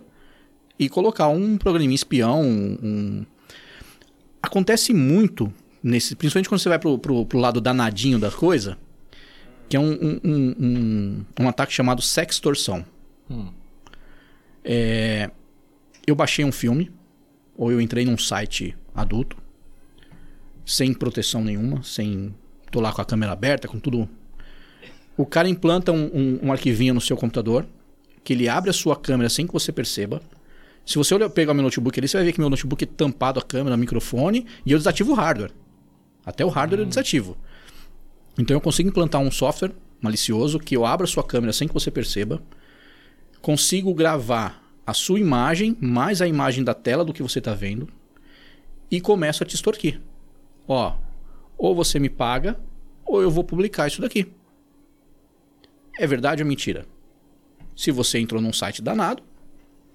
e 0.80 0.88
colocar 0.88 1.28
um 1.28 1.58
programinha 1.58 1.94
espião. 1.94 2.42
Um, 2.42 2.78
um- 2.82 3.26
Acontece 4.42 4.94
muito, 4.94 5.54
nesse, 5.84 6.16
principalmente 6.16 6.48
quando 6.48 6.62
você 6.62 6.70
vai 6.70 6.80
pro, 6.80 6.98
pro, 6.98 7.26
pro 7.26 7.38
lado 7.38 7.60
danadinho 7.60 8.18
da 8.18 8.32
coisa, 8.32 8.78
que 9.68 9.76
é 9.76 9.80
um, 9.80 10.20
um, 10.24 11.26
um, 11.38 11.48
ataque 11.50 11.74
chamado 11.74 12.02
sextorção. 12.02 12.86
Hum. 13.30 13.50
É, 14.64 15.30
eu 16.08 16.16
baixei 16.16 16.46
um 16.46 16.54
filme, 16.54 16.90
ou 17.58 17.70
eu 17.70 17.82
entrei 17.82 18.06
num 18.06 18.18
site 18.18 18.78
adulto, 18.96 19.36
sem 20.66 20.94
proteção 20.94 21.44
nenhuma, 21.44 21.84
sem. 21.84 22.34
tô 22.72 22.80
lá 22.80 22.94
com 22.94 23.02
a 23.02 23.06
câmera 23.06 23.34
aberta, 23.34 23.68
com 23.68 23.78
tudo. 23.78 24.08
O 25.18 25.26
cara 25.26 25.50
implanta 25.50 25.92
um, 25.92 26.06
um, 26.14 26.40
um 26.44 26.52
arquivinho 26.54 26.94
no 26.94 27.02
seu 27.02 27.18
computador, 27.18 27.68
que 28.24 28.32
ele 28.32 28.48
abre 28.48 28.70
a 28.70 28.74
sua 28.74 28.96
câmera 28.96 29.30
sem 29.30 29.46
que 29.46 29.52
você 29.52 29.72
perceba. 29.74 30.22
Se 30.86 30.98
você 30.98 31.14
olhar, 31.14 31.30
pegar 31.30 31.54
meu 31.54 31.64
notebook 31.64 32.00
ali, 32.00 32.08
você 32.08 32.18
vai 32.18 32.26
ver 32.26 32.34
que 32.34 32.40
meu 32.40 32.50
notebook 32.50 32.84
é 32.84 32.88
tampado 32.88 33.40
a 33.40 33.44
câmera, 33.44 33.76
o 33.76 33.80
microfone, 33.80 34.46
e 34.66 34.72
eu 34.72 34.78
desativo 34.78 35.12
o 35.12 35.16
hardware. 35.16 35.52
Até 36.26 36.44
o 36.44 36.50
hardware 36.50 36.82
eu 36.82 36.86
desativo. 36.86 37.38
Então 38.38 38.56
eu 38.56 38.62
consigo 38.62 38.90
implantar 38.90 39.22
um 39.22 39.30
software 39.30 39.72
malicioso 40.02 40.60
que 40.60 40.76
eu 40.76 40.86
abro 40.86 41.04
a 41.04 41.08
sua 41.08 41.24
câmera 41.24 41.54
sem 41.54 41.68
que 41.68 41.74
você 41.74 41.92
perceba, 41.92 42.42
consigo 43.42 43.94
gravar 43.94 44.64
a 44.86 44.94
sua 44.94 45.20
imagem 45.20 45.78
mais 45.80 46.22
a 46.22 46.28
imagem 46.28 46.64
da 46.64 46.74
tela 46.74 47.06
do 47.06 47.14
que 47.14 47.22
você 47.22 47.40
está 47.40 47.54
vendo 47.54 47.88
e 48.90 49.00
começo 49.00 49.44
a 49.44 49.46
te 49.46 49.56
extorquir. 49.56 50.02
Ó, 50.68 50.96
ou 51.58 51.76
você 51.76 52.00
me 52.00 52.10
paga 52.10 52.60
ou 53.06 53.22
eu 53.22 53.30
vou 53.30 53.44
publicar 53.44 53.88
isso 53.88 54.02
daqui. 54.02 54.32
É 55.98 56.08
verdade 56.08 56.42
ou 56.42 56.48
mentira? 56.48 56.86
Se 57.76 57.92
você 57.92 58.20
entrou 58.20 58.42
num 58.42 58.54
site 58.54 58.82
danado, 58.82 59.22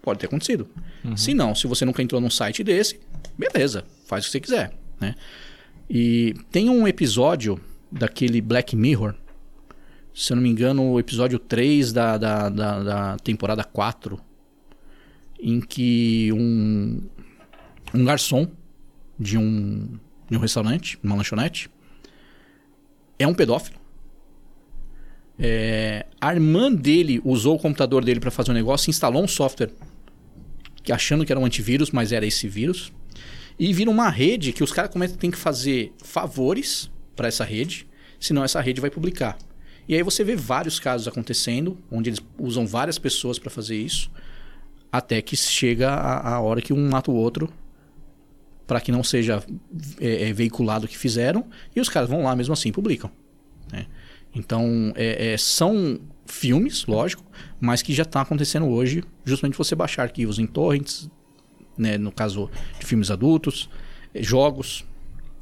pode 0.05 0.21
ter 0.21 0.27
acontecido. 0.27 0.69
Se 1.17 1.35
não, 1.35 1.55
se 1.55 1.67
você 1.67 1.85
nunca 1.85 2.03
entrou 2.03 2.21
num 2.21 2.31
site 2.31 2.63
desse, 2.63 3.01
beleza, 3.37 3.85
faz 4.07 4.25
o 4.25 4.27
que 4.27 4.33
você 4.33 4.41
quiser. 4.41 4.73
Né? 5.01 5.15
E 5.89 6.35
tem 6.51 6.69
um 6.69 6.87
episódio 6.87 7.61
daquele 7.91 8.41
Black 8.41 8.77
Mirror, 8.77 9.15
se 10.15 10.33
eu 10.33 10.37
não 10.37 10.43
me 10.43 10.49
engano, 10.49 10.93
o 10.93 11.01
episódio 11.01 11.39
3 11.39 11.93
da, 11.93 12.17
da, 12.17 12.49
da, 12.49 12.83
da 12.83 13.17
temporada 13.19 13.65
4, 13.65 14.21
em 15.41 15.61
que 15.61 16.31
um, 16.33 17.01
um 17.93 18.05
garçom 18.05 18.49
de 19.19 19.37
um, 19.37 19.99
de 20.31 20.37
um 20.37 20.41
restaurante, 20.41 20.99
uma 21.03 21.17
lanchonete, 21.17 21.69
é 23.19 23.27
um 23.27 23.35
pedófilo. 23.35 23.79
É, 25.39 26.07
a 26.21 26.33
irmã 26.33 26.73
dele 26.73 27.21
usou 27.25 27.57
o 27.57 27.59
computador 27.59 28.05
dele 28.05 28.21
para 28.21 28.31
fazer 28.31 28.53
um 28.53 28.55
negócio, 28.55 28.89
instalou 28.89 29.23
um 29.23 29.29
software 29.29 29.71
que 30.85 30.93
achando 30.93 31.25
que 31.25 31.33
era 31.33 31.41
um 31.41 31.47
antivírus, 31.47 31.91
mas 31.91 32.13
era 32.13 32.25
esse 32.25 32.47
vírus. 32.47 32.93
E 33.59 33.73
vira 33.73 33.91
uma 33.91 34.11
rede 34.11 34.53
que 34.53 34.63
os 34.63 34.71
caras 34.71 34.91
começam 34.91 35.17
tem 35.17 35.31
que 35.31 35.39
fazer 35.39 35.93
favores 36.03 36.91
para 37.17 37.27
essa 37.27 37.45
rede, 37.45 37.89
senão 38.21 38.45
essa 38.45 38.61
rede 38.61 38.81
vai 38.81 38.91
publicar. 38.91 39.39
E 39.89 39.95
aí 39.95 40.03
você 40.03 40.23
vê 40.23 40.37
vários 40.37 40.79
casos 40.79 41.09
acontecendo, 41.09 41.79
onde 41.91 42.11
eles 42.11 42.21
usam 42.39 42.67
várias 42.67 42.99
pessoas 42.99 43.39
para 43.39 43.51
fazer 43.51 43.77
isso, 43.77 44.11
até 44.93 45.21
que 45.23 45.37
chega 45.37 45.91
a, 45.91 46.35
a, 46.35 46.41
hora 46.41 46.61
que 46.61 46.73
um 46.73 46.89
mata 46.89 47.11
o 47.11 47.15
outro, 47.15 47.53
para 48.67 48.81
que 48.81 48.93
não 48.93 49.03
seja 49.03 49.43
é, 50.01 50.29
é, 50.29 50.33
veiculado 50.33 50.87
o 50.87 50.89
que 50.89 50.97
fizeram, 50.97 51.47
e 51.75 51.81
os 51.81 51.89
caras 51.89 52.09
vão 52.09 52.23
lá 52.23 52.35
mesmo 52.37 52.53
assim 52.53 52.73
publicam. 52.73 53.11
Né? 53.73 53.87
Então, 54.35 54.93
é, 54.97 55.37
são 55.39 56.01
filmes, 56.27 56.87
lógico, 56.87 57.25
mas 57.61 57.83
que 57.83 57.93
já 57.93 58.03
está 58.03 58.21
acontecendo 58.21 58.67
hoje, 58.67 59.05
justamente 59.25 59.57
você 59.57 59.75
baixar 59.75 60.03
arquivos 60.03 60.39
em 60.39 60.47
torrents, 60.47 61.11
né, 61.77 61.99
no 61.99 62.13
caso 62.13 62.51
de 62.79 62.87
filmes 62.87 63.11
adultos, 63.11 63.69
jogos, 64.15 64.85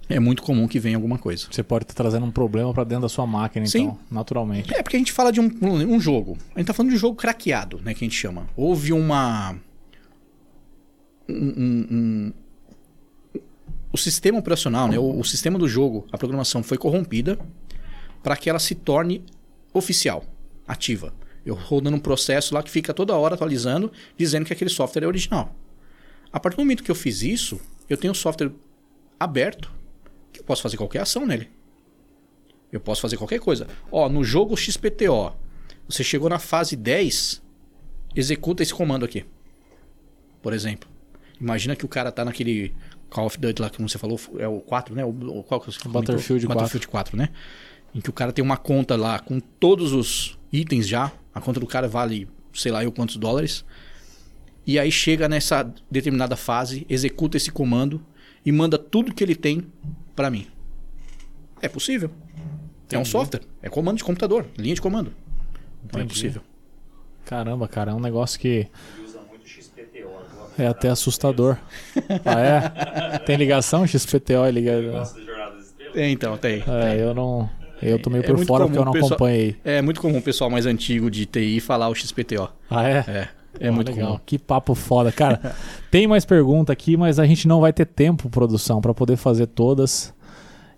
é 0.09 0.21
muito 0.21 0.43
comum 0.43 0.67
que 0.67 0.79
venha 0.79 0.97
alguma 0.97 1.19
coisa. 1.19 1.47
Você 1.51 1.63
pode 1.63 1.85
estar 1.85 1.95
trazendo 1.95 2.27
um 2.27 2.31
problema 2.31 2.73
para 2.75 2.85
dentro 2.85 3.03
da 3.03 3.09
sua 3.09 3.27
máquina, 3.27 3.67
Sim. 3.67 3.85
então, 3.85 3.99
naturalmente. 4.11 4.75
É, 4.75 4.83
porque 4.83 4.97
a 4.97 4.99
gente 4.99 5.13
fala 5.13 5.33
de 5.33 5.41
um, 5.41 5.51
um 5.63 6.01
jogo. 6.01 6.37
A 6.55 6.59
gente 6.59 6.67
tá 6.67 6.75
falando 6.75 6.91
de 6.91 6.97
um 6.97 6.99
jogo 6.99 7.17
craqueado, 7.17 7.81
né? 7.83 7.95
Que 7.95 8.05
a 8.05 8.07
gente 8.07 8.19
chama. 8.19 8.47
Houve 8.57 8.93
uma. 8.93 9.57
Um, 11.29 11.35
um, 11.35 11.87
um... 11.91 12.33
O 13.93 13.97
sistema 13.99 14.39
operacional, 14.39 14.89
né? 14.89 14.99
O, 14.99 15.21
o, 15.21 15.25
sistema 15.25 15.59
do 15.59 15.69
jogo, 15.69 16.07
a 16.11 16.19
programação 16.19 16.63
foi 16.63 16.77
corrompida 16.77 17.39
para 18.23 18.37
que 18.37 18.51
ela 18.51 18.59
se 18.59 18.75
torne 18.75 19.25
oficial, 19.73 20.25
ativa. 20.67 21.15
Eu 21.45 21.55
rodando 21.55 21.97
um 21.97 22.01
processo 22.01 22.55
lá 22.55 22.63
que 22.63 22.71
fica 22.71 22.95
toda 22.95 23.17
hora 23.17 23.35
atualizando, 23.35 23.91
dizendo 24.17 24.47
que 24.47 24.53
aquele 24.53 24.71
software 24.71 25.05
é 25.05 25.07
original. 25.07 25.55
A 26.33 26.41
partir 26.41 26.57
do 26.57 26.63
momento 26.63 26.83
que 26.83 26.91
eu 26.91 26.95
fiz 26.95 27.23
isso, 27.23 27.61
eu 27.89 27.97
tenho 27.97 28.13
o 28.13 28.17
software 28.17 28.51
aberto 29.19 29.71
que 30.33 30.41
eu 30.41 30.45
posso 30.45 30.63
fazer 30.63 30.77
qualquer 30.77 31.01
ação 31.01 31.27
nele. 31.27 31.51
Eu 32.71 32.81
posso 32.81 33.03
fazer 33.03 33.17
qualquer 33.17 33.39
coisa. 33.39 33.67
Ó, 33.91 34.09
no 34.09 34.25
jogo 34.25 34.57
XPTO, 34.57 35.37
você 35.87 36.03
chegou 36.03 36.29
na 36.31 36.39
fase 36.39 36.75
10, 36.75 37.43
executa 38.17 38.63
esse 38.63 38.73
comando 38.73 39.05
aqui. 39.05 39.25
Por 40.41 40.53
exemplo. 40.53 40.89
Imagina 41.39 41.77
que 41.77 41.85
o 41.85 41.89
cara 41.89 42.11
tá 42.13 42.25
naquele 42.25 42.75
Call 43.11 43.27
of 43.27 43.39
Duty 43.39 43.61
lá, 43.61 43.69
como 43.69 43.89
você 43.89 43.99
falou, 43.99 44.19
é 44.39 44.49
o 44.49 44.61
4, 44.61 44.95
né? 44.95 45.05
O, 45.05 45.11
o, 45.11 45.43
qual 45.43 45.61
que 45.61 45.67
você 45.67 45.87
Battlefield 45.87 46.47
4. 46.47 46.49
Battlefield 46.49 46.89
4, 46.89 47.17
né? 47.17 47.29
Em 47.95 48.01
que 48.01 48.11
o 48.11 48.13
cara 48.13 48.33
tem 48.33 48.45
uma 48.45 48.57
conta 48.57 48.97
lá 48.97 49.19
com 49.19 49.39
todos 49.39 49.93
os 49.93 50.39
itens 50.53 50.89
já. 50.89 51.13
A 51.35 51.41
conta 51.41 51.61
do 51.61 51.67
cara 51.67 51.89
vale, 51.89 52.29
sei 52.53 52.73
lá, 52.73 52.83
eu 52.83 52.93
quantos 52.93 53.17
dólares. 53.17 53.65
E 54.67 54.79
aí 54.79 54.91
chega 54.93 55.29
nessa 55.29 55.73
determinada 55.91 56.37
fase, 56.37 56.87
executa 56.89 57.37
esse 57.37 57.51
comando 57.51 58.05
e 58.45 58.53
manda 58.53 58.79
tudo 58.79 59.15
que 59.15 59.23
ele 59.23 59.35
tem 59.35 59.67
para 60.15 60.31
mim. 60.31 60.47
É 61.61 61.69
possível. 61.69 62.11
Entendi. 62.85 62.97
É 62.97 62.99
um 62.99 63.05
software, 63.05 63.43
é 63.63 63.69
comando 63.69 63.99
de 63.99 64.05
computador, 64.05 64.47
linha 64.57 64.75
de 64.75 64.81
comando. 64.81 65.13
Não 65.93 66.01
é 66.01 66.05
possível. 66.05 66.43
Caramba, 67.25 67.67
cara, 67.67 67.93
é 67.93 67.95
um 67.95 68.01
negócio 68.01 68.39
que 68.39 68.69
é 70.59 70.67
até 70.67 70.89
assustador. 70.89 71.57
ah, 72.25 72.41
é? 72.41 73.19
Tem 73.25 73.37
ligação 73.37 73.87
XPTO 73.87 74.47
e 74.49 74.51
ligação? 74.51 75.23
Tem, 75.93 76.13
então, 76.13 76.39
tem. 76.39 76.63
É, 76.67 77.03
eu 77.03 77.15
não. 77.15 77.51
Eu 77.83 77.99
tô 77.99 78.11
meio 78.11 78.23
é, 78.23 78.27
por 78.27 78.45
fora 78.45 78.65
porque 78.65 78.79
eu 78.79 78.85
não 78.85 78.93
pessoal, 78.93 79.13
acompanhei. 79.13 79.57
É 79.65 79.83
muito 79.83 80.01
comum 80.01 80.19
o 80.19 80.23
pessoal 80.23 80.49
mais 80.49 80.67
antigo 80.67 81.11
de 81.11 81.27
TI 81.27 81.61
falar 81.61 81.89
o 81.89 81.95
XPTO. 81.95 82.49
Ah, 82.71 82.89
é? 82.89 83.05
É. 83.09 83.29
É 83.61 83.71
muito 83.71 83.91
legal. 83.91 84.13
comum. 84.13 84.21
Que 84.25 84.39
papo 84.39 84.75
foda. 84.75 85.13
Cara, 85.13 85.55
tem 85.91 86.07
mais 86.07 86.25
pergunta 86.25 86.73
aqui, 86.73 86.97
mas 86.97 87.19
a 87.19 87.27
gente 87.27 87.47
não 87.47 87.61
vai 87.61 87.73
ter 87.73 87.87
tempo, 87.87 88.31
produção, 88.31 88.81
para 88.81 88.95
poder 88.95 89.17
fazer 89.17 89.47
todas. 89.47 90.15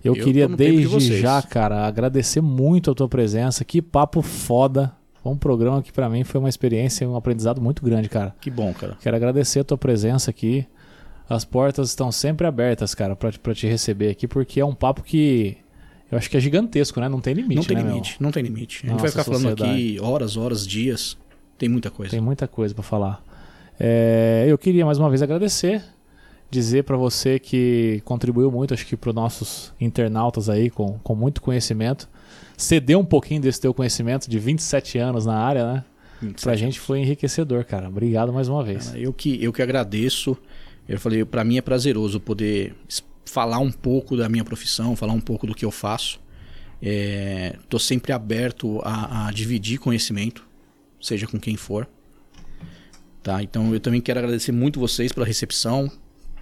Eu, 0.02 0.14
eu 0.14 0.24
queria 0.24 0.46
desde 0.46 0.98
de 0.98 1.20
já, 1.20 1.40
cara, 1.40 1.86
agradecer 1.86 2.40
muito 2.40 2.90
a 2.90 2.94
tua 2.94 3.08
presença. 3.08 3.64
Que 3.64 3.80
papo 3.80 4.20
foda. 4.20 4.92
Foi 5.22 5.32
um 5.32 5.36
programa 5.38 5.82
que 5.82 5.90
para 5.90 6.08
mim 6.10 6.22
foi 6.22 6.38
uma 6.38 6.50
experiência, 6.50 7.08
um 7.08 7.16
aprendizado 7.16 7.60
muito 7.60 7.82
grande, 7.82 8.10
cara. 8.10 8.34
Que 8.40 8.50
bom, 8.50 8.74
cara. 8.74 8.98
Quero 9.00 9.16
agradecer 9.16 9.60
a 9.60 9.64
tua 9.64 9.78
presença 9.78 10.30
aqui. 10.30 10.66
As 11.26 11.46
portas 11.46 11.88
estão 11.88 12.12
sempre 12.12 12.46
abertas, 12.46 12.94
cara, 12.94 13.16
para 13.16 13.54
te 13.54 13.66
receber 13.66 14.10
aqui, 14.10 14.28
porque 14.28 14.60
é 14.60 14.64
um 14.64 14.74
papo 14.74 15.02
que 15.02 15.56
eu 16.14 16.18
acho 16.18 16.30
que 16.30 16.36
é 16.36 16.40
gigantesco, 16.40 17.00
né? 17.00 17.08
Não 17.08 17.20
tem 17.20 17.34
limite, 17.34 17.56
Não 17.56 17.64
tem 17.64 17.76
né, 17.76 17.82
limite, 17.82 18.16
meu? 18.20 18.26
não 18.26 18.30
tem 18.30 18.42
limite. 18.42 18.78
A 18.84 18.86
gente 18.86 18.90
Nossa, 18.92 19.02
vai 19.02 19.10
ficar 19.10 19.24
falando 19.24 19.48
aqui 19.48 19.98
horas, 20.00 20.36
horas, 20.36 20.64
dias. 20.64 21.18
Tem 21.58 21.68
muita 21.68 21.90
coisa. 21.90 22.12
Tem 22.12 22.20
muita 22.20 22.46
coisa 22.46 22.72
para 22.72 22.84
falar. 22.84 23.20
É, 23.80 24.44
eu 24.46 24.56
queria 24.56 24.86
mais 24.86 24.96
uma 24.96 25.10
vez 25.10 25.22
agradecer, 25.22 25.82
dizer 26.48 26.84
para 26.84 26.96
você 26.96 27.40
que 27.40 28.00
contribuiu 28.04 28.48
muito, 28.48 28.72
acho 28.72 28.86
que 28.86 28.96
para 28.96 29.08
os 29.10 29.14
nossos 29.14 29.74
internautas 29.80 30.48
aí, 30.48 30.70
com, 30.70 31.00
com 31.00 31.16
muito 31.16 31.42
conhecimento. 31.42 32.08
Ceder 32.56 32.96
um 32.96 33.04
pouquinho 33.04 33.40
desse 33.40 33.60
teu 33.60 33.74
conhecimento 33.74 34.30
de 34.30 34.38
27 34.38 34.98
anos 34.98 35.26
na 35.26 35.36
área, 35.36 35.72
né? 35.72 35.84
Pra 36.40 36.54
gente 36.54 36.78
foi 36.78 37.00
enriquecedor, 37.00 37.64
cara. 37.64 37.88
Obrigado 37.88 38.32
mais 38.32 38.48
uma 38.48 38.62
vez. 38.62 38.86
Cara, 38.86 39.00
eu, 39.00 39.12
que, 39.12 39.42
eu 39.42 39.52
que 39.52 39.60
agradeço. 39.60 40.36
Eu 40.88 41.00
falei, 41.00 41.24
para 41.24 41.42
mim 41.42 41.58
é 41.58 41.60
prazeroso 41.60 42.20
poder 42.20 42.72
falar 43.24 43.58
um 43.58 43.72
pouco 43.72 44.16
da 44.16 44.28
minha 44.28 44.44
profissão, 44.44 44.96
falar 44.96 45.12
um 45.12 45.20
pouco 45.20 45.46
do 45.46 45.54
que 45.54 45.64
eu 45.64 45.70
faço. 45.70 46.20
Estou 46.80 47.78
é, 47.78 47.82
sempre 47.82 48.12
aberto 48.12 48.80
a, 48.84 49.28
a 49.28 49.32
dividir 49.32 49.78
conhecimento 49.78 50.44
seja 51.04 51.26
com 51.26 51.38
quem 51.38 51.56
for. 51.56 51.86
Tá? 53.22 53.42
Então 53.42 53.72
eu 53.72 53.80
também 53.80 54.00
quero 54.00 54.18
agradecer 54.18 54.52
muito 54.52 54.80
vocês 54.80 55.12
pela 55.12 55.26
recepção, 55.26 55.90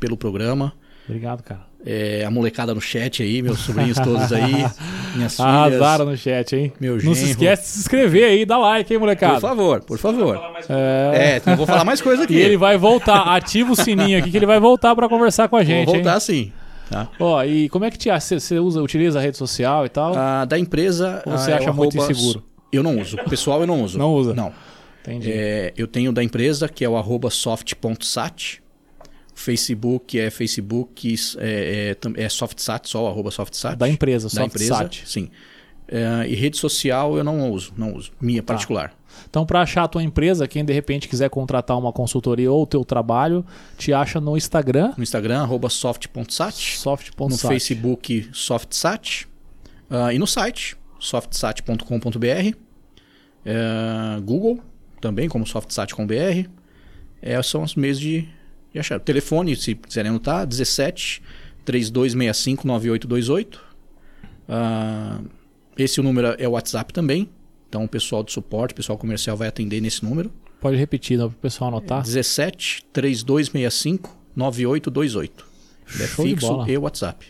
pelo 0.00 0.16
programa. 0.16 0.72
Obrigado, 1.06 1.42
cara. 1.42 1.66
É, 1.84 2.24
a 2.24 2.30
molecada 2.30 2.72
no 2.72 2.80
chat 2.80 3.24
aí, 3.24 3.42
meus 3.42 3.58
sobrinhos 3.58 3.98
todos 3.98 4.32
aí, 4.32 4.52
minhas 5.16 5.34
filhas. 5.34 5.40
Arrasaram 5.40 6.04
no 6.04 6.16
chat, 6.16 6.54
hein? 6.54 6.72
Meu 6.80 6.96
Não 7.02 7.12
se 7.12 7.30
esquece 7.30 7.62
de 7.62 7.68
se 7.68 7.78
inscrever 7.80 8.24
aí, 8.24 8.44
dá 8.46 8.56
like, 8.56 8.92
hein, 8.92 9.00
molecada? 9.00 9.34
Por 9.34 9.40
favor, 9.40 9.80
por 9.80 9.98
favor. 9.98 10.40
É, 10.68 11.36
é 11.36 11.42
não 11.44 11.56
vou 11.56 11.66
falar 11.66 11.84
mais 11.84 12.00
coisa 12.00 12.22
aqui. 12.22 12.34
E 12.34 12.40
ele 12.40 12.56
vai 12.56 12.78
voltar, 12.78 13.34
ativa 13.34 13.72
o 13.72 13.76
sininho 13.76 14.16
aqui 14.16 14.30
que 14.30 14.36
ele 14.36 14.46
vai 14.46 14.60
voltar 14.60 14.94
para 14.94 15.08
conversar 15.08 15.48
com 15.48 15.56
a 15.56 15.64
gente, 15.64 15.86
Vou 15.86 15.96
voltar 15.96 16.14
hein? 16.14 16.20
sim. 16.20 16.52
Tá. 16.92 17.08
Ó, 17.18 17.42
e 17.42 17.70
como 17.70 17.86
é 17.86 17.90
que 17.90 18.10
você 18.10 18.58
usa, 18.58 18.82
utiliza 18.82 19.18
a 19.18 19.22
rede 19.22 19.38
social 19.38 19.86
e 19.86 19.88
tal? 19.88 20.14
Ah, 20.14 20.44
da 20.44 20.58
empresa. 20.58 21.22
Ou 21.24 21.32
você 21.32 21.50
ah, 21.50 21.56
acha 21.56 21.72
muito 21.72 21.96
inseguro? 21.96 22.44
Eu 22.70 22.82
não 22.82 23.00
uso. 23.00 23.16
Pessoal, 23.28 23.60
eu 23.60 23.66
não 23.66 23.82
uso. 23.82 23.98
Não 23.98 24.12
usa? 24.14 24.34
Não. 24.34 24.52
Entendi. 25.00 25.32
É, 25.32 25.72
eu 25.76 25.86
tenho 25.86 26.12
da 26.12 26.22
empresa, 26.22 26.68
que 26.68 26.84
é 26.84 26.88
o 26.88 26.96
arroba 26.96 27.30
soft.sat. 27.30 28.62
Facebook 29.34 30.20
é 30.20 30.30
Facebook, 30.30 31.14
é, 31.38 31.96
é, 32.16 32.22
é 32.24 32.28
softsat, 32.28 32.88
só 32.88 33.04
o 33.04 33.08
arroba 33.08 33.30
softsat. 33.30 33.76
Da 33.76 33.88
empresa, 33.88 34.28
da 34.28 34.42
softsat. 34.44 34.84
Empresa, 34.84 35.06
sim. 35.06 35.30
É, 35.88 36.26
e 36.28 36.34
rede 36.34 36.56
social 36.56 37.16
eu 37.18 37.24
não 37.24 37.50
uso, 37.50 37.72
não 37.76 37.92
uso, 37.94 38.12
minha 38.20 38.42
Tá. 38.42 38.54
particular. 38.54 38.94
Então, 39.28 39.44
para 39.44 39.60
achar 39.60 39.84
a 39.84 39.88
tua 39.88 40.02
empresa, 40.02 40.48
quem 40.48 40.64
de 40.64 40.72
repente 40.72 41.06
quiser 41.06 41.28
contratar 41.28 41.76
uma 41.78 41.92
consultoria 41.92 42.50
ou 42.50 42.62
o 42.62 42.66
teu 42.66 42.82
trabalho, 42.84 43.44
te 43.76 43.92
acha 43.92 44.18
no 44.20 44.36
Instagram, 44.36 44.94
No 44.96 45.02
Instagram, 45.02 45.42
arroba 45.42 45.68
soft.sat. 45.68 46.78
soft.sat. 46.78 47.30
No 47.30 47.36
Facebook, 47.36 48.28
softsat. 48.32 49.28
ah, 49.90 50.14
e 50.14 50.18
no 50.18 50.26
site, 50.26 50.76
softsat.com.br. 50.98 52.56
É, 53.44 54.20
Google, 54.22 54.60
também, 55.00 55.28
como 55.28 55.46
softsat.com.br. 55.46 56.48
É, 57.20 57.42
são 57.42 57.62
os 57.64 57.74
meios 57.74 57.98
de, 58.00 58.26
de 58.72 58.78
achar. 58.78 58.96
O 58.96 59.00
telefone, 59.00 59.54
se 59.56 59.74
quiserem 59.74 60.10
anotar, 60.10 60.46
17 60.46 61.22
3265 61.64 62.66
9828. 62.66 63.60
Ah, 64.48 65.20
esse 65.76 66.00
número 66.00 66.34
é 66.38 66.46
o 66.48 66.52
WhatsApp 66.52 66.92
também. 66.92 67.28
Então 67.68 67.84
o 67.84 67.88
pessoal 67.88 68.22
do 68.22 68.30
suporte, 68.30 68.72
o 68.72 68.74
pessoal 68.76 68.98
comercial 68.98 69.36
vai 69.36 69.48
atender 69.48 69.80
nesse 69.80 70.04
número. 70.04 70.30
Pode 70.60 70.76
repetir 70.76 71.18
para 71.18 71.26
o 71.26 71.30
pessoal 71.30 71.68
anotar. 71.68 72.02
17 72.02 72.84
3265 72.92 74.16
9828. 74.36 75.46
É 76.00 76.06
Show 76.06 76.24
de 76.24 76.30
fixo 76.30 76.46
bola. 76.48 76.70
e 76.70 76.78
WhatsApp. 76.78 77.26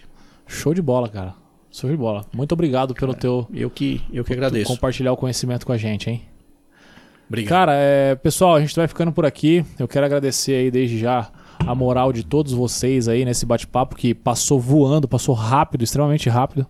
Show 0.47 0.75
de 0.75 0.83
bola, 0.83 1.09
cara. 1.09 1.35
Show 1.71 1.89
de 1.89 1.97
bola. 1.97 2.27
Muito 2.35 2.53
obrigado 2.53 2.95
pelo 2.95 3.15
teu 3.15 3.47
Eu 3.53 3.71
que, 3.71 4.03
eu 4.13 4.23
que 4.25 4.33
agradeço. 4.33 4.67
compartilhar 4.71 5.13
o 5.13 5.17
conhecimento 5.17 5.65
com 5.65 5.73
a 5.73 5.79
gente, 5.79 6.11
hein? 6.11 6.23
Obrigado. 7.29 7.49
Cara, 7.49 7.73
é, 7.75 8.15
pessoal, 8.15 8.57
a 8.57 8.61
gente 8.61 8.75
vai 8.77 8.87
ficando 8.87 9.11
por 9.11 9.25
aqui. 9.25 9.65
Eu 9.79 9.89
quero 9.89 10.05
agradecer 10.05 10.53
aí 10.55 10.71
desde 10.71 10.99
já 10.99 11.31
a 11.59 11.75
moral 11.75 12.13
de 12.13 12.23
todos 12.25 12.53
vocês 12.53 13.09
aí 13.09 13.25
nesse 13.25 13.47
bate-papo 13.47 13.97
que 13.97 14.13
passou 14.15 14.61
voando, 14.61 15.09
passou 15.09 15.35
rápido, 15.35 15.83
extremamente 15.83 16.29
rápido. 16.29 16.67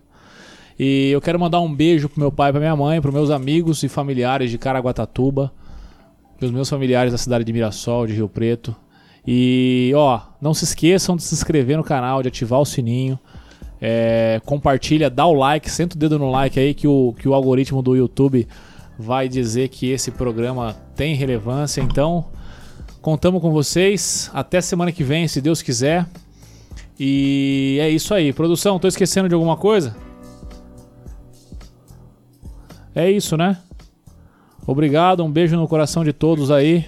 E 0.79 1.09
eu 1.11 1.21
quero 1.21 1.39
mandar 1.39 1.59
um 1.59 1.73
beijo 1.73 2.09
pro 2.09 2.19
meu 2.19 2.31
pai, 2.31 2.51
pra 2.51 2.59
minha 2.59 2.75
mãe, 2.75 2.99
pros 3.01 3.13
meus 3.13 3.29
amigos 3.29 3.83
e 3.83 3.89
familiares 3.89 4.49
de 4.49 4.57
Caraguatatuba, 4.57 5.51
pros 6.37 6.51
meus 6.51 6.69
familiares 6.69 7.11
da 7.11 7.17
cidade 7.17 7.43
de 7.43 7.53
Mirassol, 7.53 8.07
de 8.07 8.13
Rio 8.13 8.27
Preto. 8.27 8.75
E, 9.25 9.91
ó, 9.95 10.19
não 10.41 10.53
se 10.53 10.65
esqueçam 10.65 11.15
de 11.15 11.23
se 11.23 11.33
inscrever 11.33 11.77
no 11.77 11.83
canal, 11.83 12.21
de 12.21 12.27
ativar 12.27 12.59
o 12.59 12.65
sininho. 12.65 13.17
É, 13.79 14.41
compartilha, 14.45 15.09
dá 15.09 15.25
o 15.25 15.33
like, 15.33 15.69
senta 15.69 15.95
o 15.95 15.99
dedo 15.99 16.17
no 16.17 16.31
like 16.31 16.59
aí 16.59 16.73
que 16.73 16.87
o, 16.87 17.13
que 17.17 17.27
o 17.27 17.33
algoritmo 17.33 17.81
do 17.81 17.95
YouTube 17.95 18.47
vai 18.97 19.27
dizer 19.27 19.69
que 19.69 19.89
esse 19.89 20.11
programa 20.11 20.75
tem 20.95 21.15
relevância. 21.15 21.81
Então, 21.81 22.25
contamos 23.01 23.41
com 23.41 23.51
vocês. 23.51 24.29
Até 24.33 24.61
semana 24.61 24.91
que 24.91 25.03
vem, 25.03 25.27
se 25.27 25.41
Deus 25.41 25.61
quiser. 25.61 26.05
E 26.99 27.77
é 27.81 27.89
isso 27.89 28.13
aí. 28.13 28.31
Produção, 28.31 28.79
tô 28.79 28.87
esquecendo 28.87 29.27
de 29.27 29.35
alguma 29.35 29.57
coisa? 29.57 29.95
É 32.95 33.09
isso, 33.09 33.35
né? 33.35 33.57
Obrigado, 34.65 35.23
um 35.23 35.31
beijo 35.31 35.55
no 35.55 35.67
coração 35.67 36.03
de 36.03 36.13
todos 36.13 36.51
aí. 36.51 36.85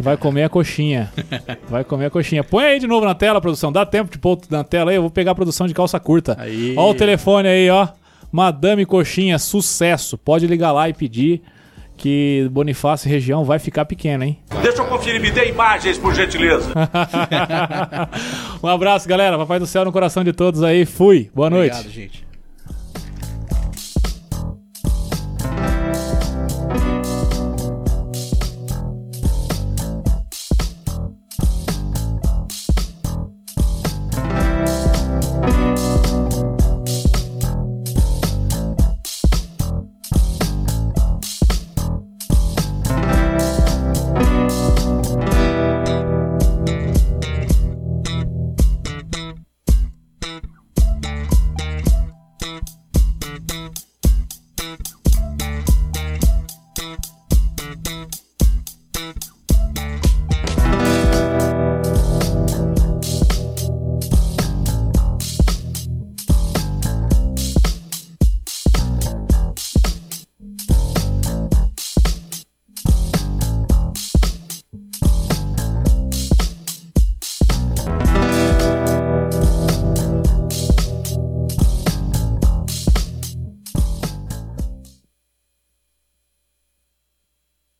Vai 0.00 0.16
comer 0.16 0.44
a 0.44 0.48
coxinha. 0.48 1.12
Vai 1.68 1.84
comer 1.84 2.06
a 2.06 2.10
coxinha. 2.10 2.42
Põe 2.42 2.64
aí 2.64 2.78
de 2.78 2.86
novo 2.86 3.04
na 3.04 3.14
tela, 3.14 3.40
produção. 3.40 3.70
Dá 3.70 3.84
tempo 3.84 4.10
de 4.10 4.18
pôr 4.18 4.38
na 4.50 4.64
tela 4.64 4.90
aí. 4.90 4.96
Eu 4.96 5.02
vou 5.02 5.10
pegar 5.10 5.32
a 5.32 5.34
produção 5.34 5.66
de 5.66 5.74
calça 5.74 6.00
curta. 6.00 6.36
Aí. 6.38 6.74
Ó 6.76 6.90
o 6.90 6.94
telefone 6.94 7.48
aí, 7.48 7.68
ó. 7.70 7.88
Madame 8.30 8.86
Coxinha, 8.86 9.38
sucesso. 9.38 10.16
Pode 10.16 10.46
ligar 10.46 10.72
lá 10.72 10.88
e 10.88 10.94
pedir 10.94 11.42
que 11.96 12.48
Bonifácio 12.50 13.06
e 13.06 13.12
região 13.12 13.44
vai 13.44 13.58
ficar 13.58 13.84
pequena, 13.84 14.24
hein? 14.24 14.38
Deixa 14.62 14.80
eu 14.82 14.86
conferir, 14.86 15.20
me 15.20 15.30
dê 15.30 15.50
imagens, 15.50 15.98
por 15.98 16.14
gentileza. 16.14 16.72
um 18.62 18.66
abraço, 18.66 19.06
galera. 19.06 19.36
Papai 19.36 19.58
do 19.58 19.66
céu 19.66 19.84
no 19.84 19.92
coração 19.92 20.24
de 20.24 20.32
todos 20.32 20.62
aí. 20.62 20.86
Fui. 20.86 21.30
Boa 21.34 21.50
noite. 21.50 21.76
Obrigado, 21.76 21.92
gente. 21.92 22.31